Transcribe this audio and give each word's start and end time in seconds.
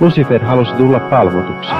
Lucifer 0.00 0.44
halusi 0.44 0.72
tulla 0.72 1.00
palvotuksi. 1.00 1.70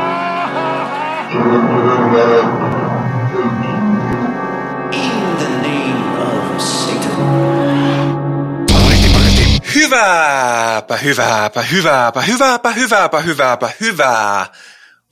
Hyvääpä, 9.74 10.96
hyvääpä, 10.96 11.62
hyvääpä, 11.62 12.20
hyvääpä, 12.20 12.70
hyvääpä, 12.72 13.20
hyvääpä, 13.20 13.70
hyvää 13.80 14.46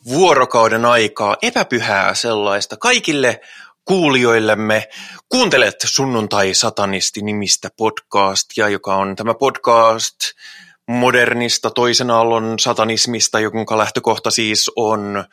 vuorokauden 0.09 0.85
aikaa, 0.85 1.37
epäpyhää 1.43 2.15
sellaista 2.15 2.77
kaikille 2.77 3.41
kuulijoillemme. 3.85 4.89
Kuuntelet 5.29 5.77
Sunnuntai-satanisti 5.85 7.23
nimistä 7.23 7.69
podcastia, 7.77 8.69
joka 8.69 8.97
on 8.97 9.17
tämä 9.17 9.35
podcast 9.35 10.17
modernista 10.89 11.71
toisen 11.71 12.11
aallon 12.11 12.59
satanismista, 12.59 13.41
jonka 13.41 13.79
lähtökohta 13.79 14.31
siis 14.31 14.71
on 14.77 15.25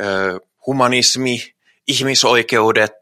ö, 0.00 0.40
humanismi, 0.66 1.54
ihmisoikeudet, 1.88 2.96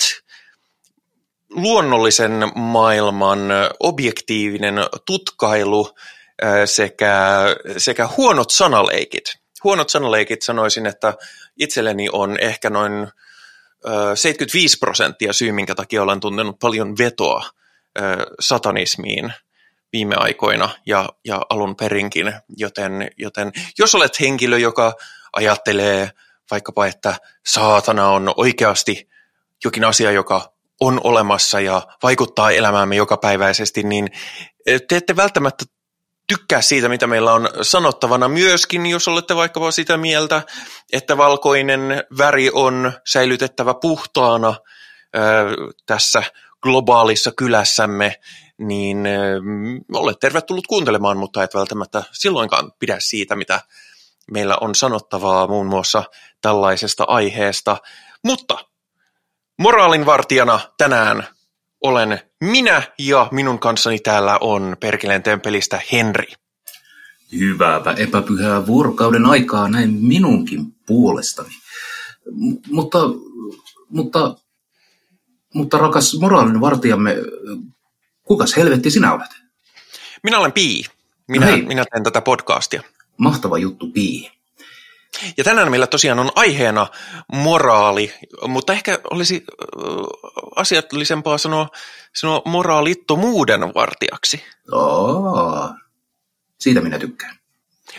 luonnollisen 1.51 2.33
maailman 2.55 3.39
objektiivinen 3.81 4.75
tutkailu 5.07 5.91
sekä, 6.65 7.17
sekä 7.77 8.09
huonot 8.17 8.51
sanaleikit. 8.51 9.25
Huonot 9.65 9.89
sanaleikit 9.89 10.43
sanoisin, 10.43 10.87
että 10.87 11.15
itselleni 11.57 12.09
on 12.13 12.41
ehkä 12.41 12.71
noin 12.71 13.09
75 14.15 14.79
prosenttia 14.79 15.33
syy, 15.33 15.53
minkä 15.53 15.75
takia 15.75 16.03
olen 16.03 16.21
tuntenut 16.21 16.59
paljon 16.59 16.99
vetoa 16.99 17.45
satanismiin 18.41 19.33
viime 19.93 20.15
aikoina 20.19 20.69
ja, 20.87 21.09
ja 21.25 21.41
alun 21.51 21.77
perinkin, 21.77 22.33
joten, 22.57 23.11
joten 23.17 23.53
jos 23.79 23.95
olet 23.95 24.21
henkilö, 24.21 24.59
joka 24.59 24.93
ajattelee 25.33 26.11
vaikkapa, 26.51 26.87
että 26.87 27.15
saatana 27.47 28.09
on 28.09 28.33
oikeasti 28.37 29.09
jokin 29.65 29.85
asia, 29.85 30.11
joka 30.11 30.53
on 30.81 31.01
olemassa 31.05 31.61
ja 31.61 31.83
vaikuttaa 32.03 32.51
elämäämme 32.51 32.97
jokapäiväisesti, 32.97 33.83
niin 33.83 34.09
te 34.89 34.97
ette 34.97 35.17
välttämättä 35.17 35.65
tykkää 36.27 36.63
siitä, 36.63 36.89
mitä 36.89 37.07
meillä 37.07 37.33
on 37.33 37.49
sanottavana. 37.63 38.29
Myöskin, 38.29 38.87
jos 38.87 39.09
olette 39.09 39.37
vaikkapa 39.37 39.71
sitä 39.71 39.97
mieltä, 39.97 40.43
että 40.93 41.17
valkoinen 41.17 42.05
väri 42.19 42.51
on 42.53 42.93
säilytettävä 43.07 43.75
puhtaana 43.75 44.55
ää, 45.15 45.45
tässä 45.87 46.23
globaalissa 46.63 47.33
kylässämme, 47.37 48.15
niin 48.61 49.07
ää, 49.07 49.15
olet 49.93 50.21
tervetullut 50.21 50.67
kuuntelemaan, 50.67 51.17
mutta 51.17 51.43
et 51.43 51.55
välttämättä 51.55 52.03
silloinkaan 52.13 52.73
pidä 52.79 52.97
siitä, 52.99 53.37
mitä 53.37 53.61
meillä 54.31 54.57
on 54.61 54.75
sanottavaa 54.75 55.47
muun 55.47 55.67
muassa 55.67 56.05
tällaisesta 56.41 57.05
aiheesta. 57.05 57.77
Mutta 58.25 58.59
moraalinvartijana 59.59 60.61
tänään 60.79 61.27
olen 61.81 62.21
minä 62.41 62.83
ja 62.99 63.29
minun 63.31 63.59
kanssani 63.59 63.99
täällä 63.99 64.39
on 64.41 64.77
Perkeleen 64.81 65.23
temppelistä 65.23 65.81
Henri. 65.93 66.33
Hyvääpä 67.33 67.93
epäpyhää 67.93 68.67
vuorokauden 68.67 69.27
aikaa 69.27 69.69
näin 69.69 69.91
minunkin 69.91 70.61
puolestani. 70.87 71.55
M- 72.33 72.75
mutta, 72.75 72.99
mutta, 73.89 74.37
mutta 75.55 75.79
rakas 75.79 76.19
moraalinen 76.21 76.61
vartijamme, 76.61 77.17
kukas 78.31 78.57
helvetti 78.57 78.91
sinä 78.91 79.13
olet? 79.13 79.31
Minä 80.23 80.39
olen 80.39 80.53
Pii. 80.53 80.85
Minä, 81.29 81.47
No 81.47 81.53
hei. 81.53 81.63
minä 81.63 81.85
teen 81.91 82.05
tätä 82.05 82.21
podcastia. 82.21 82.83
Mahtava 83.17 83.59
juttu, 83.59 83.87
Pii. 83.91 84.31
Ja 85.37 85.45
tänään 85.45 85.71
meillä 85.71 85.87
tosiaan 85.87 86.19
on 86.19 86.31
aiheena 86.35 86.87
moraali, 87.33 88.15
mutta 88.49 88.73
ehkä 88.73 88.99
olisi 89.11 89.45
äh, 89.47 89.85
asiallisempaa 90.57 91.39
sanoa, 91.39 91.69
sanoa 92.17 92.43
moraalittomuuden 92.45 93.61
vartijaksi. 93.75 94.45
Oo, 94.73 95.71
siitä 96.59 96.81
minä 96.81 96.99
tykkään. 96.99 97.37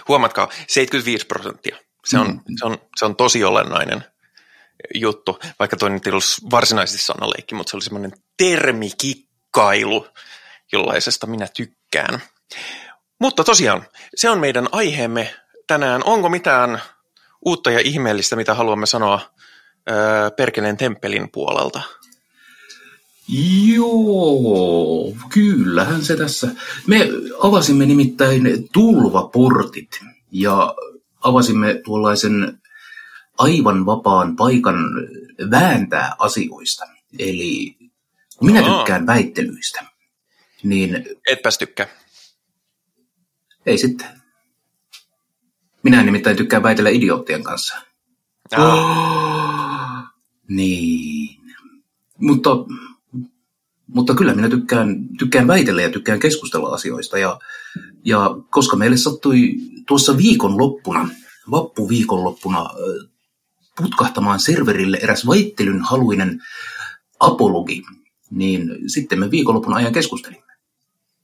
Huomatkaa, 0.07 0.49
75 0.67 1.25
prosenttia. 1.25 1.77
Se 2.05 2.19
on, 2.19 2.27
Mm. 2.27 2.39
se, 2.59 2.65
on, 2.65 2.77
se 2.95 3.05
on 3.05 3.15
tosi 3.15 3.43
olennainen 3.43 4.03
juttu, 4.95 5.39
vaikka 5.59 5.77
toi 5.77 5.89
nyt 5.89 6.07
ei 6.07 6.11
ollut 6.11 6.23
varsinaisesti 6.51 7.01
sanaleikki, 7.05 7.55
mutta 7.55 7.71
se 7.71 7.77
oli 7.77 7.83
semmoinen 7.83 8.11
termikikkailu, 8.37 10.07
jollaisesta 10.71 11.27
minä 11.27 11.47
tykkään. 11.55 12.21
Mutta 13.19 13.43
tosiaan, 13.43 13.85
se 14.15 14.29
on 14.29 14.39
meidän 14.39 14.67
aiheemme 14.71 15.33
tänään. 15.67 16.01
Onko 16.05 16.29
mitään 16.29 16.81
uutta 17.45 17.71
ja 17.71 17.79
ihmeellistä, 17.79 18.35
mitä 18.35 18.53
haluamme 18.53 18.85
sanoa 18.85 19.19
öö, 19.89 20.31
Perkeleen 20.31 20.77
temppelin 20.77 21.31
puolelta? 21.31 21.81
Joo, 23.75 25.15
kyllähän 25.29 26.05
se 26.05 26.17
tässä. 26.17 26.47
Me 26.87 27.07
avasimme 27.43 27.85
nimittäin 27.85 28.69
tulvaportit 28.73 29.99
ja 30.31 30.75
avasimme 31.21 31.81
tuollaisen 31.85 32.61
aivan 33.37 33.85
vapaan 33.85 34.35
paikan 34.35 34.75
vääntää 35.51 36.15
asioista. 36.19 36.85
Eli 37.19 37.75
minä 38.41 38.65
Aa. 38.65 38.77
tykkään 38.77 39.07
väittelyistä, 39.07 39.85
niin 40.63 41.05
Etpäs 41.27 41.57
tykkää. 41.57 41.87
ei 43.65 43.77
sitten. 43.77 44.07
Minä 45.83 46.03
nimittäin 46.03 46.37
tykkään 46.37 46.63
väitellä 46.63 46.89
idioottien 46.89 47.43
kanssa. 47.43 47.81
Aa, 48.57 50.11
Niin. 50.47 51.41
Mutta, 52.17 52.49
mutta 53.87 54.15
kyllä 54.15 54.33
minä 54.33 54.49
tykkään, 54.49 54.95
tykkään 55.19 55.47
väitellä 55.47 55.81
ja 55.81 55.89
tykkään 55.89 56.19
keskustella 56.19 56.69
asioista. 56.69 57.17
Ja, 57.17 57.39
ja 58.05 58.35
koska 58.49 58.77
meille 58.77 58.97
sattui 58.97 59.55
tuossa 59.87 60.17
viikonloppuna, 60.17 61.09
vappuviikonloppuna, 61.51 62.69
putkahtamaan 63.77 64.39
serverille 64.39 64.97
eräs 65.01 65.27
väittelyn 65.27 65.81
haluinen 65.81 66.41
apologi, 67.19 67.83
niin 68.29 68.89
sitten 68.89 69.19
me 69.19 69.31
viikonlopun 69.31 69.73
ajan 69.73 69.93
keskustelimme. 69.93 70.50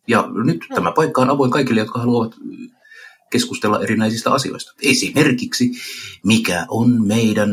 Ja 0.07 0.29
nyt 0.45 0.65
tämä 0.75 0.91
paikka 0.91 1.21
on 1.21 1.29
avoin 1.29 1.51
kaikille, 1.51 1.81
jotka 1.81 1.99
haluavat 1.99 2.35
keskustella 3.31 3.83
erinäisistä 3.83 4.31
asioista. 4.31 4.73
Esimerkiksi, 4.81 5.71
mikä 6.23 6.65
on 6.69 7.07
meidän 7.07 7.49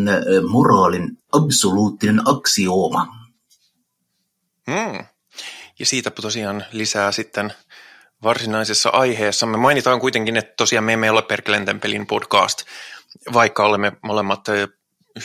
moraalin 0.49 1.19
absoluuttinen 1.33 2.21
aksiooma. 2.25 3.07
Hmm. 4.71 5.05
Ja 5.79 5.87
siitä 5.87 6.11
tosiaan 6.11 6.65
lisää 6.73 7.13
sitten 7.13 7.53
varsinaisessa 8.23 8.89
aiheessa. 8.89 9.47
Me 9.47 9.57
mainitaan 9.57 10.01
kuitenkin, 10.01 10.37
että 10.37 10.55
tosiaan 10.57 10.85
me 10.85 10.93
emme 10.93 11.11
ole 11.11 11.23
Perkeleen 11.23 11.65
temppelin 11.65 12.07
podcast, 12.07 12.63
vaikka 13.33 13.67
olemme 13.67 13.93
molemmat 14.03 14.47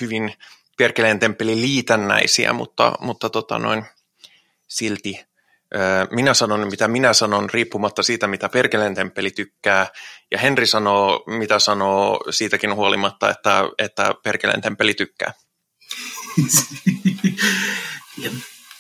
hyvin 0.02 0.34
Perkeleen 0.78 1.20
temppelin 1.20 1.62
liitännäisiä, 1.62 2.54
mutta, 2.54 2.94
mutta 3.00 3.30
tota 3.30 3.60
noin, 3.60 3.86
silti 4.68 5.29
minä 6.12 6.34
sanon, 6.34 6.68
mitä 6.68 6.88
minä 6.88 7.14
sanon, 7.14 7.50
riippumatta 7.50 8.04
siitä, 8.04 8.28
mitä 8.28 8.50
Perkeleen 8.50 8.96
temppeli 8.96 9.32
tykkää, 9.32 9.88
ja 10.32 10.38
Henri 10.38 10.68
sanoo, 10.68 11.24
mitä 11.28 11.60
sanoo 11.60 12.20
siitäkin 12.30 12.76
huolimatta, 12.76 13.30
että, 13.30 13.64
että 13.78 14.14
Perkeleen 14.24 14.62
temppeli 14.62 14.94
tykkää. 14.94 15.34
ja 18.24 18.32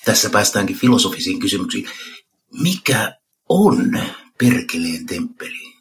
tässä 0.05 0.29
päästäänkin 0.29 0.75
filosofisiin 0.77 1.39
kysymyksiin. 1.39 1.89
Mikä 2.61 3.13
on 3.49 3.99
perkeleen 4.37 5.05
temppeli? 5.05 5.73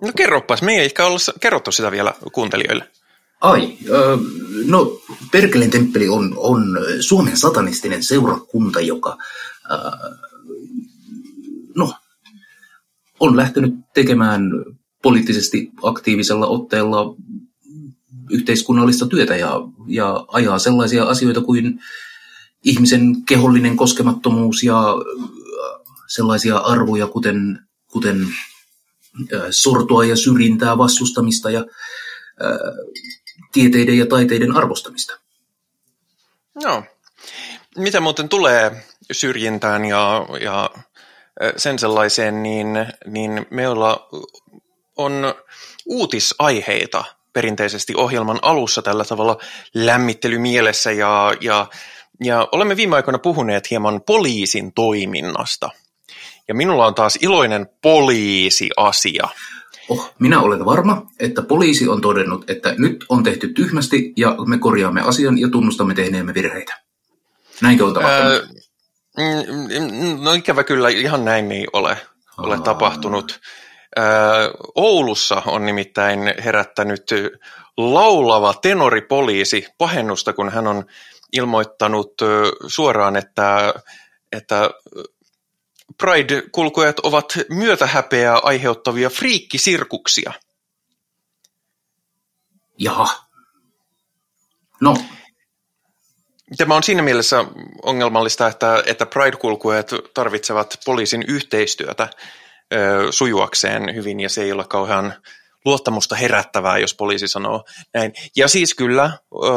No 0.00 0.12
kerropas, 0.16 0.62
me 0.62 0.72
ei 0.72 0.84
ehkä 0.84 1.06
olla 1.06 1.18
kerrottu 1.40 1.72
sitä 1.72 1.90
vielä 1.90 2.14
kuuntelijoille. 2.32 2.90
Ai, 3.40 3.78
no 4.66 5.00
Perkeleen 5.32 5.70
temppeli 5.70 6.08
on, 6.08 6.34
on 6.36 6.78
Suomen 7.00 7.36
satanistinen 7.36 8.02
seurakunta, 8.02 8.80
joka 8.80 9.16
no, 11.74 11.94
on 13.20 13.36
lähtenyt 13.36 13.74
tekemään 13.94 14.42
poliittisesti 15.02 15.70
aktiivisella 15.82 16.46
otteella 16.46 17.14
yhteiskunnallista 18.30 19.06
työtä 19.06 19.36
ja, 19.36 19.60
ja 19.86 20.24
ajaa 20.28 20.58
sellaisia 20.58 21.04
asioita 21.04 21.40
kuin 21.40 21.80
ihmisen 22.64 23.24
kehollinen 23.24 23.76
koskemattomuus 23.76 24.62
ja 24.62 24.82
ö, 24.82 25.04
sellaisia 26.06 26.56
arvoja, 26.56 27.06
kuten, 27.06 27.58
kuten 27.86 28.26
ö, 29.32 29.46
sortoa 29.50 30.04
ja 30.04 30.16
syrjintää 30.16 30.78
vastustamista 30.78 31.50
ja 31.50 31.60
ö, 31.60 32.58
tieteiden 33.52 33.98
ja 33.98 34.06
taiteiden 34.06 34.56
arvostamista. 34.56 35.20
Joo. 36.60 36.82
Mitä 37.76 38.00
muuten 38.00 38.28
tulee 38.28 38.84
syrjintään 39.12 39.84
ja, 39.84 40.26
ja 40.40 40.70
sen 41.56 41.78
sellaiseen, 41.78 42.42
niin, 42.42 42.86
niin 43.06 43.46
me 43.50 43.68
olla, 43.68 44.08
on 44.96 45.34
uutisaiheita 45.86 47.04
perinteisesti 47.32 47.94
ohjelman 47.96 48.38
alussa 48.42 48.82
tällä 48.82 49.04
tavalla 49.04 49.38
lämmittelymielessä 49.74 50.92
ja, 50.92 51.34
ja, 51.40 51.66
ja 52.24 52.48
olemme 52.52 52.76
viime 52.76 52.96
aikoina 52.96 53.18
puhuneet 53.18 53.70
hieman 53.70 54.00
poliisin 54.06 54.72
toiminnasta. 54.72 55.70
Ja 56.48 56.54
minulla 56.54 56.86
on 56.86 56.94
taas 56.94 57.18
iloinen 57.22 57.68
poliisiasia. 57.82 59.28
Oh, 59.88 60.14
minä 60.18 60.40
olen 60.40 60.64
varma, 60.64 61.06
että 61.20 61.42
poliisi 61.42 61.88
on 61.88 62.00
todennut, 62.00 62.50
että 62.50 62.74
nyt 62.78 63.04
on 63.08 63.22
tehty 63.22 63.48
tyhmästi 63.48 64.12
ja 64.16 64.36
me 64.46 64.58
korjaamme 64.58 65.00
asian 65.00 65.38
ja 65.38 65.48
tunnustamme 65.48 65.94
tehneemme 65.94 66.34
virheitä. 66.34 66.80
Näinkö 67.62 67.84
on 67.84 67.94
tapahtunut? 67.94 68.32
Öö, 68.32 68.46
no 70.20 70.32
ikävä 70.32 70.64
kyllä 70.64 70.88
ihan 70.88 71.24
näin 71.24 71.52
ei 71.52 71.66
ole, 71.72 71.98
ole 72.38 72.60
tapahtunut. 72.60 73.40
Oulussa 74.74 75.42
on 75.46 75.66
nimittäin 75.66 76.20
herättänyt 76.44 77.10
laulava 77.76 78.54
tenoripoliisi 78.54 79.66
pahennusta, 79.78 80.32
kun 80.32 80.50
hän 80.50 80.66
on 80.66 80.86
ilmoittanut 81.32 82.14
suoraan, 82.66 83.16
että, 83.16 83.74
että 84.32 84.70
Pride-kulkujat 85.98 86.98
ovat 86.98 87.38
myötähäpeää 87.50 88.38
aiheuttavia 88.42 89.10
friikkisirkuksia. 89.10 90.32
Jaha. 92.78 93.26
No. 94.80 94.96
Tämä 96.56 96.76
on 96.76 96.82
siinä 96.82 97.02
mielessä 97.02 97.44
ongelmallista, 97.82 98.46
että, 98.46 98.82
että 98.86 99.06
Pride-kulkujat 99.06 99.90
tarvitsevat 100.14 100.78
poliisin 100.84 101.24
yhteistyötä 101.28 102.08
ö, 102.74 103.06
sujuakseen 103.10 103.94
hyvin, 103.94 104.20
ja 104.20 104.28
se 104.28 104.42
ei 104.42 104.52
ole 104.52 104.64
kauhean 104.64 105.14
luottamusta 105.64 106.16
herättävää, 106.16 106.78
jos 106.78 106.94
poliisi 106.94 107.28
sanoo 107.28 107.64
näin. 107.94 108.12
Ja 108.36 108.48
siis 108.48 108.74
kyllä, 108.74 109.10
ö, 109.34 109.48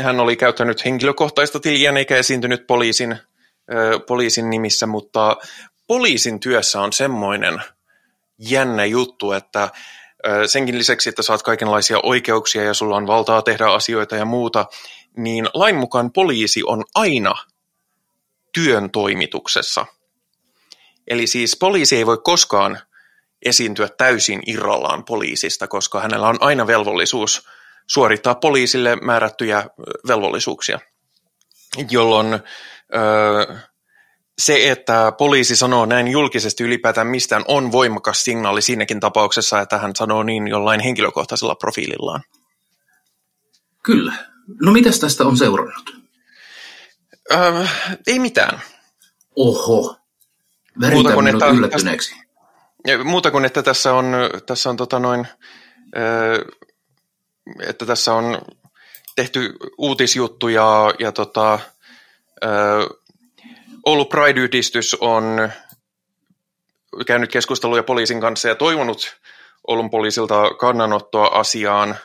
hän 0.00 0.20
oli 0.20 0.36
käyttänyt 0.36 0.84
henkilökohtaista 0.84 1.60
tiliä 1.60 1.92
eikä 1.92 2.16
esiintynyt 2.16 2.66
poliisin 2.66 3.18
poliisin 4.06 4.50
nimissä, 4.50 4.86
mutta 4.86 5.36
poliisin 5.86 6.40
työssä 6.40 6.80
on 6.80 6.92
semmoinen 6.92 7.62
jännä 8.38 8.84
juttu, 8.84 9.32
että 9.32 9.68
senkin 10.46 10.78
lisäksi, 10.78 11.08
että 11.08 11.22
saat 11.22 11.42
kaikenlaisia 11.42 12.00
oikeuksia 12.02 12.64
ja 12.64 12.74
sulla 12.74 12.96
on 12.96 13.06
valtaa 13.06 13.42
tehdä 13.42 13.66
asioita 13.66 14.16
ja 14.16 14.24
muuta, 14.24 14.66
niin 15.16 15.48
lain 15.54 15.76
mukaan 15.76 16.12
poliisi 16.12 16.62
on 16.66 16.84
aina 16.94 17.34
työn 18.54 18.90
toimituksessa. 18.90 19.86
Eli 21.06 21.26
siis 21.26 21.56
poliisi 21.56 21.96
ei 21.96 22.06
voi 22.06 22.18
koskaan 22.24 22.78
esiintyä 23.44 23.88
täysin 23.88 24.42
irrallaan 24.46 25.04
poliisista, 25.04 25.68
koska 25.68 26.00
hänellä 26.00 26.28
on 26.28 26.38
aina 26.40 26.66
velvollisuus 26.66 27.48
suorittaa 27.86 28.34
poliisille 28.34 28.96
määrättyjä 28.96 29.64
velvollisuuksia, 30.08 30.80
jolloin 31.90 32.40
se, 34.38 34.70
että 34.70 35.12
poliisi 35.18 35.56
sanoo 35.56 35.86
näin 35.86 36.08
julkisesti 36.08 36.64
ylipäätään 36.64 37.06
mistään, 37.06 37.44
on 37.48 37.72
voimakas 37.72 38.24
signaali 38.24 38.62
siinäkin 38.62 39.00
tapauksessa, 39.00 39.60
että 39.60 39.78
hän 39.78 39.96
sanoo 39.96 40.22
niin 40.22 40.48
jollain 40.48 40.80
henkilökohtaisella 40.80 41.54
profiilillaan. 41.54 42.22
Kyllä. 43.82 44.29
No 44.60 44.72
mitäs 44.72 45.00
tästä 45.00 45.24
on 45.24 45.36
seurannut? 45.36 45.96
Öö, 47.32 47.66
ei 48.06 48.18
mitään. 48.18 48.60
Oho. 49.36 49.96
Muuta 50.90 51.14
kuin, 51.14 51.28
että, 51.28 51.46
yllättyneeksi. 51.46 52.14
Tästä, 52.86 53.04
muuta 53.04 53.30
kuin, 53.30 53.44
että 53.44 53.62
tässä 53.62 53.94
on, 53.94 54.14
tässä 54.46 54.70
on 54.70 54.76
tota 54.76 54.98
noin, 54.98 55.26
öö, 55.96 56.44
että 57.60 57.86
tässä 57.86 58.14
on 58.14 58.38
tehty 59.16 59.56
uutisjuttu 59.78 60.48
ja, 60.48 60.94
ja 60.98 61.12
tota, 61.12 61.58
öö, 62.44 62.86
Oulu 63.86 64.04
Pride-yhdistys 64.04 64.96
on 65.00 65.52
käynyt 67.06 67.30
keskusteluja 67.30 67.82
poliisin 67.82 68.20
kanssa 68.20 68.48
ja 68.48 68.54
toivonut 68.54 69.20
Oulun 69.66 69.90
poliisilta 69.90 70.50
kannanottoa 70.58 71.26
asiaan, 71.26 71.96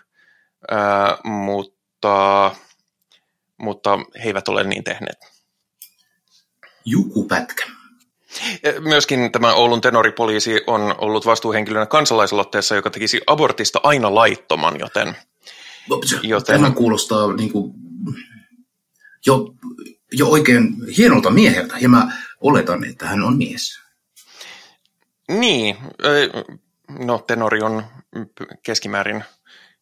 ää, 0.71 1.17
mutta, 1.23 1.74
mutta 3.57 3.99
he 4.15 4.23
eivät 4.23 4.47
ole 4.47 4.63
niin 4.63 4.83
tehneet. 4.83 5.17
Jukupätkä. 6.85 7.65
Myöskin 8.79 9.31
tämä 9.31 9.53
Oulun 9.53 9.81
tenoripoliisi 9.81 10.61
on 10.67 10.95
ollut 10.97 11.25
vastuuhenkilönä 11.25 11.85
kansalaisaloitteessa, 11.85 12.75
joka 12.75 12.89
tekisi 12.89 13.21
abortista 13.27 13.79
aina 13.83 14.15
laittoman, 14.15 14.79
joten... 14.79 15.15
joten... 16.23 16.61
Tämä 16.61 16.75
kuulostaa 16.75 17.33
niin 17.33 17.51
kuin 17.51 17.73
jo 19.25 19.55
jo 20.11 20.27
oikein 20.27 20.75
hienolta 20.97 21.29
mieheltä, 21.29 21.75
ja 21.79 21.89
mä 21.89 22.11
oletan, 22.41 22.83
että 22.85 23.07
hän 23.07 23.23
on 23.23 23.37
mies. 23.37 23.79
Niin, 25.27 25.77
no 26.89 27.17
tenori 27.17 27.61
on 27.61 27.83
keskimäärin 28.63 29.23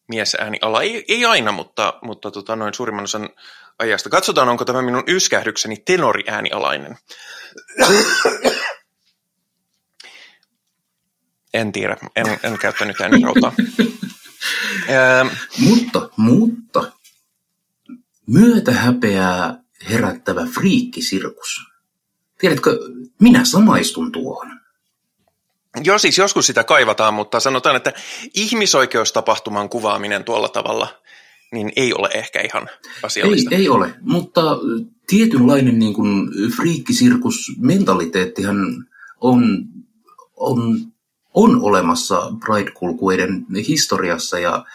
miesääniala. 0.07 0.81
Ei, 0.81 1.05
ei 1.07 1.25
aina, 1.25 1.51
mutta, 1.51 1.99
mutta 2.01 2.31
tota, 2.31 2.55
noin 2.55 2.73
suurimman 2.73 3.03
osan 3.03 3.29
ajasta. 3.79 4.09
Katsotaan, 4.09 4.49
onko 4.49 4.65
tämä 4.65 4.81
minun 4.81 5.03
yskähdykseni 5.07 5.77
tenoriäänialainen. 5.77 6.97
En 11.53 11.71
tiedä, 11.71 11.97
en, 12.15 12.39
en 12.43 12.57
käyttänyt 12.57 13.01
äänirautaa. 13.01 13.53
mutta, 15.59 16.09
mutta, 16.17 16.91
myötähäpeää 18.27 19.63
herättävä 19.89 20.45
friikkisirkus. 20.45 21.65
Tiedätkö, 22.39 22.79
minä 23.21 23.45
samaistun 23.45 24.11
tuohon. 24.11 24.52
Joo, 25.83 25.97
siis 25.97 26.17
joskus 26.17 26.47
sitä 26.47 26.63
kaivataan, 26.63 27.13
mutta 27.13 27.39
sanotaan, 27.39 27.75
että 27.75 27.93
ihmisoikeustapahtuman 28.33 29.69
kuvaaminen 29.69 30.23
tuolla 30.23 30.49
tavalla 30.49 30.87
niin 31.51 31.71
ei 31.75 31.93
ole 31.93 32.09
ehkä 32.13 32.41
ihan 32.41 32.69
asiallista. 33.03 33.55
Ei, 33.55 33.61
ei 33.61 33.69
ole, 33.69 33.93
mutta 34.01 34.41
tietynlainen 35.07 35.79
niin 35.79 35.93
kuin 35.93 36.29
friikkisirkus-mentaliteettihan 36.55 38.85
on, 39.21 39.65
on, 40.35 40.59
on 41.33 41.61
olemassa 41.61 42.31
Pride-kulkueiden 42.45 43.45
historiassa 43.67 44.39
ja, 44.39 44.65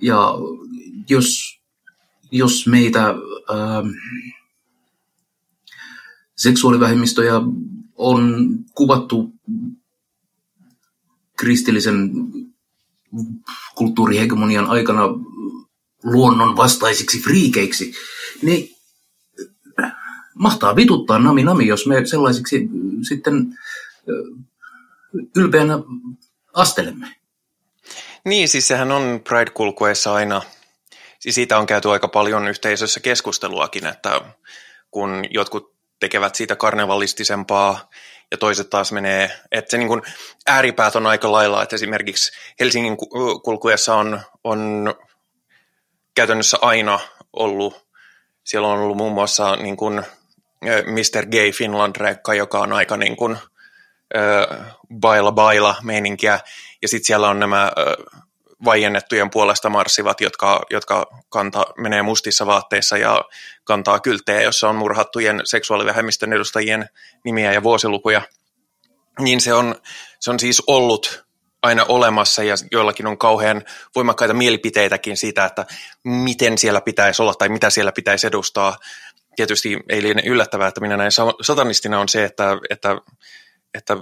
ja 0.00 0.34
jos, 1.08 1.60
jos 2.30 2.66
meitä... 2.66 3.08
Äh, 3.50 3.84
seksuaalivähemmistöjä 6.36 7.34
on 7.96 8.48
kuvattu 8.74 9.32
kristillisen 11.36 12.10
kulttuurihegemonian 13.74 14.66
aikana 14.66 15.02
luonnon 16.04 16.56
vastaisiksi 16.56 17.20
friikeiksi, 17.20 17.94
niin 18.42 18.76
mahtaa 20.34 20.76
vituttaa 20.76 21.18
nami 21.18 21.44
nami, 21.44 21.66
jos 21.66 21.86
me 21.86 22.06
sellaisiksi 22.06 22.68
sitten 23.08 23.58
ylpeänä 25.36 25.78
astelemme. 26.52 27.16
Niin, 28.24 28.48
siis 28.48 28.68
sehän 28.68 28.92
on 28.92 29.20
Pride-kulkueessa 29.28 30.14
aina, 30.14 30.42
siis 31.18 31.34
siitä 31.34 31.58
on 31.58 31.66
käyty 31.66 31.90
aika 31.90 32.08
paljon 32.08 32.48
yhteisössä 32.48 33.00
keskusteluakin, 33.00 33.86
että 33.86 34.20
kun 34.90 35.24
jotkut 35.30 35.76
tekevät 36.00 36.34
siitä 36.34 36.56
karnevalistisempaa 36.56 37.90
ja 38.30 38.38
toiset 38.38 38.70
taas 38.70 38.92
menee, 38.92 39.30
että 39.52 39.70
se 39.70 39.78
niin 39.78 39.88
kuin 39.88 40.02
ääripäät 40.46 40.96
on 40.96 41.06
aika 41.06 41.32
lailla, 41.32 41.62
että 41.62 41.76
esimerkiksi 41.76 42.32
Helsingin 42.60 42.96
kulkuessa 43.44 43.94
on, 43.94 44.20
on 44.44 44.94
käytännössä 46.14 46.58
aina 46.60 47.00
ollut, 47.32 47.86
siellä 48.44 48.68
on 48.68 48.78
ollut 48.78 48.96
muun 48.96 49.12
muassa 49.12 49.56
niin 49.56 49.76
kuin 49.76 50.02
Mr. 50.62 51.26
Gay 51.26 51.50
Finland-rekka, 51.52 52.34
joka 52.34 52.60
on 52.60 52.72
aika 52.72 52.96
niin 52.96 53.16
kuin, 53.16 53.38
baila 55.00 55.32
baila 55.32 55.76
meininkiä, 55.82 56.40
ja 56.82 56.88
sitten 56.88 57.06
siellä 57.06 57.28
on 57.28 57.38
nämä 57.38 57.72
vaiennettujen 58.64 59.30
puolesta 59.30 59.70
marssivat, 59.70 60.20
jotka, 60.20 60.62
jotka 60.70 61.06
kanta, 61.28 61.66
menee 61.78 62.02
mustissa 62.02 62.46
vaatteissa 62.46 62.98
ja 62.98 63.24
kantaa 63.64 64.00
kylttejä, 64.00 64.42
jossa 64.42 64.68
on 64.68 64.76
murhattujen 64.76 65.40
seksuaalivähemmistön 65.44 66.32
edustajien 66.32 66.88
nimiä 67.24 67.52
ja 67.52 67.62
vuosilukuja. 67.62 68.22
Niin 69.18 69.40
se 69.40 69.54
on, 69.54 69.74
se 70.20 70.30
on 70.30 70.40
siis 70.40 70.62
ollut 70.66 71.26
aina 71.62 71.84
olemassa 71.88 72.42
ja 72.42 72.54
joillakin 72.72 73.06
on 73.06 73.18
kauhean 73.18 73.62
voimakkaita 73.94 74.34
mielipiteitäkin 74.34 75.16
siitä, 75.16 75.44
että 75.44 75.66
miten 76.04 76.58
siellä 76.58 76.80
pitäisi 76.80 77.22
olla 77.22 77.34
tai 77.34 77.48
mitä 77.48 77.70
siellä 77.70 77.92
pitäisi 77.92 78.26
edustaa. 78.26 78.78
Tietysti 79.36 79.78
ei 79.88 80.02
liene 80.02 80.22
yllättävää, 80.26 80.68
että 80.68 80.80
minä 80.80 80.96
näin 80.96 81.10
satanistina 81.42 82.00
on 82.00 82.08
se, 82.08 82.24
että, 82.24 82.58
että, 82.70 82.96
että 83.74 83.96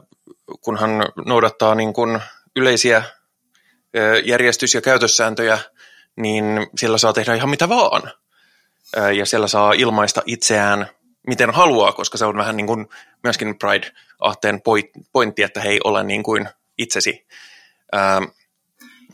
kunhan 0.60 0.90
noudattaa 1.26 1.74
niin 1.74 1.92
kuin 1.92 2.20
yleisiä 2.56 3.02
järjestys- 4.24 4.74
ja 4.74 4.80
käytössääntöjä, 4.80 5.58
niin 6.16 6.44
siellä 6.76 6.98
saa 6.98 7.12
tehdä 7.12 7.34
ihan 7.34 7.50
mitä 7.50 7.68
vaan. 7.68 8.02
Ja 9.16 9.26
siellä 9.26 9.48
saa 9.48 9.72
ilmaista 9.72 10.22
itseään 10.26 10.88
miten 11.26 11.50
haluaa, 11.50 11.92
koska 11.92 12.18
se 12.18 12.24
on 12.24 12.36
vähän 12.36 12.56
niin 12.56 12.66
kuin 12.66 12.88
myöskin 13.22 13.58
Pride-ahteen 13.58 14.60
pointti, 15.12 15.42
että 15.42 15.60
he 15.60 15.68
ei 15.68 15.80
ole 15.84 16.04
niin 16.04 16.22
kuin 16.22 16.48
itsesi. 16.78 17.26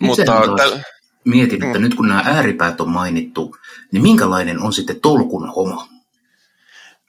mutta 0.00 0.24
täl... 0.56 0.78
mietin, 1.24 1.64
että 1.64 1.78
mm. 1.78 1.82
nyt 1.82 1.94
kun 1.94 2.08
nämä 2.08 2.22
ääripäät 2.26 2.80
on 2.80 2.88
mainittu, 2.88 3.56
niin 3.92 4.02
minkälainen 4.02 4.62
on 4.62 4.72
sitten 4.72 5.00
tolkun 5.00 5.48
homo? 5.48 5.88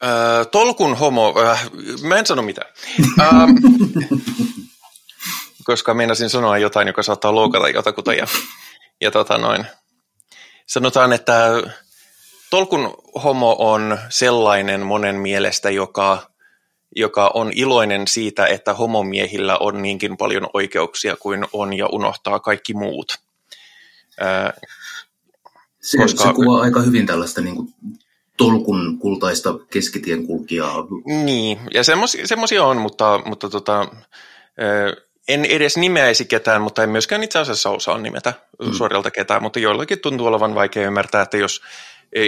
Öö, 0.03 0.45
tolkun 0.45 0.97
homo, 0.97 1.35
äh, 1.51 1.69
mä 2.03 2.15
en 2.15 2.25
sano 2.25 2.41
mitään. 2.41 2.69
koska 5.63 5.93
meinasin 5.93 6.29
sanoa 6.29 6.57
jotain, 6.57 6.87
joka 6.87 7.03
saattaa 7.03 7.35
loukata 7.35 7.69
jotakuta. 7.69 8.13
Ja, 8.13 8.27
ja 9.01 9.11
tota 9.11 9.37
noin. 9.37 9.65
Sanotaan, 10.67 11.13
että 11.13 11.61
tolkun 12.49 12.93
homo 13.23 13.55
on 13.59 13.99
sellainen 14.09 14.81
monen 14.81 15.15
mielestä, 15.15 15.69
joka, 15.69 16.29
joka 16.95 17.31
on 17.33 17.51
iloinen 17.55 18.07
siitä, 18.07 18.45
että 18.45 18.73
homomiehillä 18.73 19.57
on 19.57 19.81
niinkin 19.81 20.17
paljon 20.17 20.47
oikeuksia 20.53 21.15
kuin 21.15 21.45
on 21.53 21.73
ja 21.73 21.87
unohtaa 21.87 22.39
kaikki 22.39 22.73
muut. 22.73 23.17
Ää, 24.19 24.53
se, 25.81 25.97
koska, 25.97 26.23
se 26.23 26.33
kuvaa 26.33 26.61
aika 26.61 26.81
hyvin 26.81 27.05
tällaista 27.05 27.41
niin 27.41 27.55
kuin, 27.55 27.73
tolkun 28.37 28.97
kultaista 28.99 29.53
keskitien 29.69 30.27
kulkijaa. 30.27 30.87
Niin, 31.05 31.59
ja 31.73 31.83
semmoisia 32.25 32.63
on, 32.63 32.77
mutta, 32.77 33.19
mutta 33.25 33.49
tota, 33.49 33.87
en 35.27 35.45
edes 35.45 35.77
nimeäisi 35.77 36.25
ketään, 36.25 36.61
mutta 36.61 36.83
en 36.83 36.89
myöskään 36.89 37.23
itse 37.23 37.39
asiassa 37.39 37.69
osaa 37.69 37.97
nimetä 37.97 38.33
mm. 38.59 38.73
suorilta 38.73 39.11
ketään, 39.11 39.43
mutta 39.43 39.59
joillakin 39.59 39.99
tuntuu 39.99 40.27
olevan 40.27 40.55
vaikea 40.55 40.87
ymmärtää, 40.87 41.21
että 41.21 41.37
jos, 41.37 41.61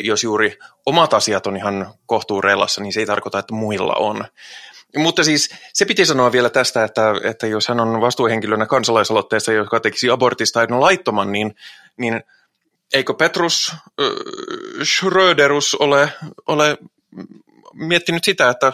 jos 0.03 0.23
juuri 0.23 0.57
omat 0.85 1.13
asiat 1.13 1.47
on 1.47 1.57
ihan 1.57 1.93
kohtuureilassa, 2.05 2.81
niin 2.81 2.93
se 2.93 3.00
ei 3.00 3.05
tarkoita, 3.05 3.39
että 3.39 3.53
muilla 3.53 3.93
on. 3.93 4.25
Mutta 4.97 5.23
siis 5.23 5.50
se 5.73 5.85
piti 5.85 6.05
sanoa 6.05 6.31
vielä 6.31 6.50
tästä, 6.50 6.83
että, 6.83 7.13
että 7.23 7.47
jos 7.47 7.67
hän 7.67 7.79
on 7.79 8.01
vastuuhenkilönä 8.01 8.65
kansalaisaloitteessa, 8.65 9.53
joka 9.53 9.79
tekisi 9.79 10.09
abortista 10.09 10.59
aina 10.59 10.79
laittoman, 10.79 11.31
niin, 11.31 11.55
niin 11.97 12.23
eikö 12.93 13.13
Petrus 13.13 13.71
äh, 13.73 14.07
Schröderus 14.83 15.75
ole, 15.75 16.09
ole 16.47 16.77
miettinyt 17.73 18.23
sitä, 18.23 18.50
että, 18.50 18.73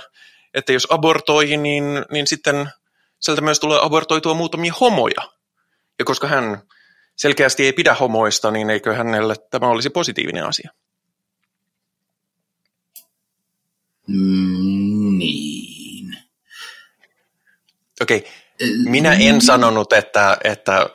että 0.53 0.73
jos 0.73 0.87
abortoi, 0.89 1.57
niin, 1.57 1.85
niin 2.11 2.27
sitten 2.27 2.69
sieltä 3.19 3.41
myös 3.41 3.59
tulee 3.59 3.79
abortoitua 3.81 4.33
muutamia 4.33 4.73
homoja. 4.81 5.31
Ja 5.99 6.05
koska 6.05 6.27
hän 6.27 6.61
selkeästi 7.15 7.65
ei 7.65 7.73
pidä 7.73 7.93
homoista, 7.93 8.51
niin 8.51 8.69
eikö 8.69 8.93
hänelle 8.93 9.35
tämä 9.51 9.67
olisi 9.67 9.89
positiivinen 9.89 10.45
asia? 10.45 10.71
Mm, 14.07 15.17
niin. 15.17 16.17
Okei, 18.01 18.17
okay. 18.17 18.29
minä 18.83 19.13
en 19.13 19.41
sanonut, 19.41 19.93
että, 19.93 20.37
että, 20.43 20.89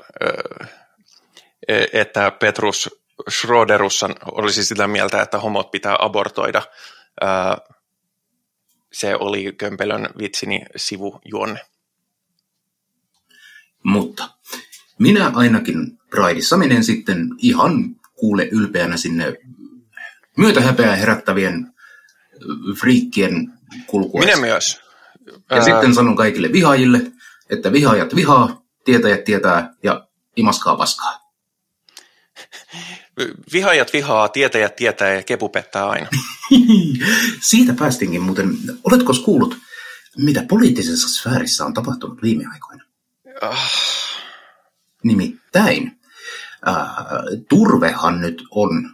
että 1.92 2.30
Petrus 2.30 2.90
Schroederus 3.30 4.04
olisi 4.32 4.64
sitä 4.64 4.86
mieltä, 4.86 5.22
että 5.22 5.38
homot 5.38 5.70
pitää 5.70 5.96
abortoida. 5.98 6.62
Se 8.92 9.16
oli 9.16 9.52
Kömpelön 9.52 10.08
vitsini 10.18 10.64
sivujuonne. 10.76 11.60
Mutta 13.84 14.30
minä 14.98 15.32
ainakin 15.34 15.98
Prideissa 16.10 16.56
menen 16.56 16.84
sitten 16.84 17.28
ihan 17.38 17.96
kuule 18.14 18.48
ylpeänä 18.52 18.96
sinne 18.96 19.36
myötähäpeää 20.36 20.96
herättävien 20.96 21.74
friikkien 22.80 23.52
kulkuessa. 23.86 24.36
Minä 24.36 24.46
myös. 24.46 24.80
Ja 25.26 25.56
Ää... 25.56 25.64
sitten 25.64 25.94
sanon 25.94 26.16
kaikille 26.16 26.52
vihaajille, 26.52 27.12
että 27.50 27.72
vihaajat 27.72 28.14
vihaa, 28.14 28.62
tietäjät 28.84 29.24
tietää 29.24 29.74
ja 29.82 30.08
imaskaa 30.36 30.76
paskaa. 30.76 31.20
Vihaajat 33.52 33.92
vihaa, 33.92 34.28
tietäjät 34.28 34.76
tietää 34.76 35.14
ja 35.14 35.22
kepu 35.22 35.48
pettää 35.48 35.88
aina. 35.88 36.08
Siitä 37.50 37.74
päästinkin 37.74 38.22
muuten. 38.22 38.58
Oletko 38.84 39.12
kuullut, 39.24 39.58
mitä 40.16 40.44
poliittisessa 40.48 41.08
sfäärissä 41.08 41.64
on 41.64 41.74
tapahtunut 41.74 42.22
viime 42.22 42.44
aikoina? 42.52 42.83
Ah. 43.40 43.70
Nimittäin 45.02 46.00
äh, 46.68 46.86
turvehan 47.48 48.20
nyt 48.20 48.42
on 48.50 48.90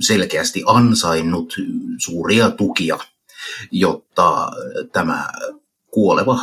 selkeästi 0.00 0.62
ansainnut 0.66 1.54
suuria 1.98 2.50
tukia, 2.50 2.98
jotta 3.70 4.50
tämä 4.92 5.28
kuoleva 5.90 6.38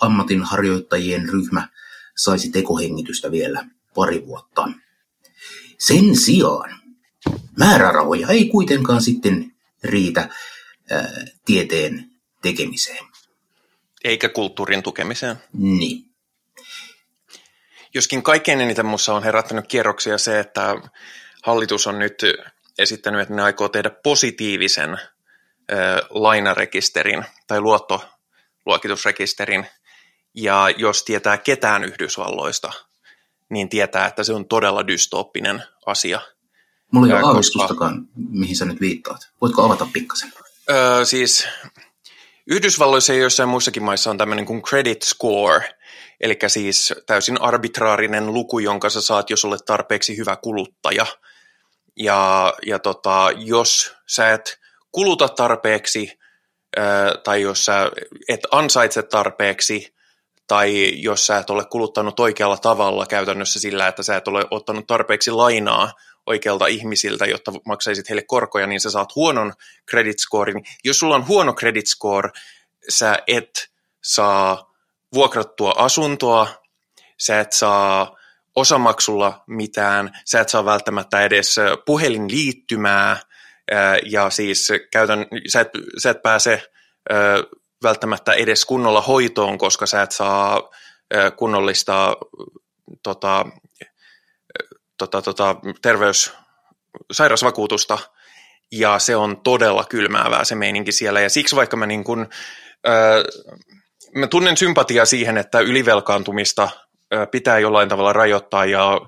ammatinharjoittajien 0.00 1.28
ryhmä 1.28 1.68
saisi 2.16 2.50
tekohengitystä 2.50 3.30
vielä 3.30 3.66
pari 3.94 4.26
vuotta. 4.26 4.68
Sen 5.78 6.16
sijaan 6.16 6.80
määrärahoja 7.58 8.28
ei 8.28 8.48
kuitenkaan 8.48 9.02
sitten 9.02 9.52
riitä 9.84 10.28
ää, 10.90 11.08
tieteen 11.44 12.10
tekemiseen. 12.42 13.04
Eikä 14.04 14.28
kulttuurin 14.28 14.82
tukemiseen. 14.82 15.36
Niin. 15.52 16.07
Joskin 17.94 18.22
kaikkein 18.22 18.60
eniten 18.60 18.86
minussa 18.86 19.14
on 19.14 19.22
herättänyt 19.22 19.66
kierroksia 19.66 20.18
se, 20.18 20.40
että 20.40 20.76
hallitus 21.42 21.86
on 21.86 21.98
nyt 21.98 22.22
esittänyt, 22.78 23.20
että 23.20 23.34
ne 23.34 23.42
aikoo 23.42 23.68
tehdä 23.68 23.90
positiivisen 23.90 24.92
ö, 24.92 24.98
lainarekisterin 26.10 27.24
tai 27.46 27.60
luottoluokitusrekisterin. 27.60 29.66
Ja 30.34 30.70
jos 30.76 31.04
tietää 31.04 31.38
ketään 31.38 31.84
Yhdysvalloista, 31.84 32.72
niin 33.48 33.68
tietää, 33.68 34.06
että 34.06 34.24
se 34.24 34.32
on 34.32 34.48
todella 34.48 34.86
dystooppinen 34.86 35.62
asia. 35.86 36.20
Mulla 36.92 37.06
ei 37.06 37.12
ole 37.12 37.22
aavistustakaan, 37.22 37.94
koska... 37.94 38.10
mihin 38.30 38.56
sä 38.56 38.64
nyt 38.64 38.80
viittaat. 38.80 39.30
Voitko 39.40 39.62
avata 39.62 39.86
pikkasen? 39.92 40.32
Öö, 40.70 41.04
siis 41.04 41.48
Yhdysvalloissa 42.46 43.12
ja 43.12 43.18
joissain 43.18 43.48
muissakin 43.48 43.82
maissa 43.82 44.10
on 44.10 44.18
tämmöinen 44.18 44.46
kuin 44.46 44.62
credit 44.62 45.02
score, 45.02 45.77
eli 46.20 46.38
siis 46.46 46.94
täysin 47.06 47.40
arbitraarinen 47.40 48.26
luku, 48.26 48.58
jonka 48.58 48.90
sä 48.90 49.00
saat, 49.00 49.30
jos 49.30 49.44
olet 49.44 49.64
tarpeeksi 49.66 50.16
hyvä 50.16 50.36
kuluttaja. 50.36 51.06
Ja, 51.96 52.54
ja 52.66 52.78
tota, 52.78 53.30
jos 53.36 53.94
sä 54.06 54.32
et 54.32 54.60
kuluta 54.92 55.28
tarpeeksi, 55.28 56.18
tai 57.24 57.42
jos 57.42 57.64
sä 57.64 57.90
et 58.28 58.40
ansaitse 58.50 59.02
tarpeeksi, 59.02 59.94
tai 60.46 60.92
jos 61.02 61.26
sä 61.26 61.38
et 61.38 61.50
ole 61.50 61.64
kuluttanut 61.64 62.20
oikealla 62.20 62.56
tavalla 62.56 63.06
käytännössä 63.06 63.60
sillä, 63.60 63.88
että 63.88 64.02
sä 64.02 64.16
et 64.16 64.28
ole 64.28 64.44
ottanut 64.50 64.86
tarpeeksi 64.86 65.30
lainaa 65.30 65.92
oikealta 66.26 66.66
ihmisiltä, 66.66 67.26
jotta 67.26 67.52
maksaisit 67.66 68.08
heille 68.08 68.22
korkoja, 68.22 68.66
niin 68.66 68.80
sä 68.80 68.90
saat 68.90 69.14
huonon 69.16 69.52
credit 69.90 70.18
scorein. 70.18 70.64
Jos 70.84 70.98
sulla 70.98 71.14
on 71.14 71.26
huono 71.26 71.52
credit 71.52 71.86
score, 71.86 72.30
sä 72.88 73.18
et 73.26 73.70
saa 74.02 74.67
vuokrattua 75.14 75.74
asuntoa, 75.76 76.62
sä 77.18 77.40
et 77.40 77.52
saa 77.52 78.16
osamaksulla 78.56 79.44
mitään, 79.46 80.18
sä 80.24 80.40
et 80.40 80.48
saa 80.48 80.64
välttämättä 80.64 81.22
edes 81.22 81.56
puhelinliittymää, 81.86 83.20
ja 84.04 84.30
siis 84.30 84.68
käytän, 84.92 85.26
sä, 85.48 85.60
et, 85.60 85.68
sä 85.98 86.10
et 86.10 86.22
pääse 86.22 86.62
välttämättä 87.82 88.32
edes 88.32 88.64
kunnolla 88.64 89.00
hoitoon, 89.00 89.58
koska 89.58 89.86
sä 89.86 90.02
et 90.02 90.12
saa 90.12 90.70
kunnollista 91.36 92.16
tota, 93.02 93.46
tota, 94.98 95.22
tota, 95.22 95.56
terveys, 95.82 96.32
sairausvakuutusta, 97.12 97.98
ja 98.72 98.98
se 98.98 99.16
on 99.16 99.40
todella 99.40 99.84
kylmäävää 99.84 100.44
se 100.44 100.54
meininki 100.54 100.92
siellä, 100.92 101.20
ja 101.20 101.30
siksi 101.30 101.56
vaikka 101.56 101.76
mä, 101.76 101.86
niin 101.86 102.04
kun, 102.04 102.28
ö, 102.86 103.24
mä 104.14 104.26
tunnen 104.26 104.56
sympatiaa 104.56 105.04
siihen, 105.04 105.38
että 105.38 105.60
ylivelkaantumista 105.60 106.68
pitää 107.30 107.58
jollain 107.58 107.88
tavalla 107.88 108.12
rajoittaa 108.12 108.64
ja, 108.64 109.00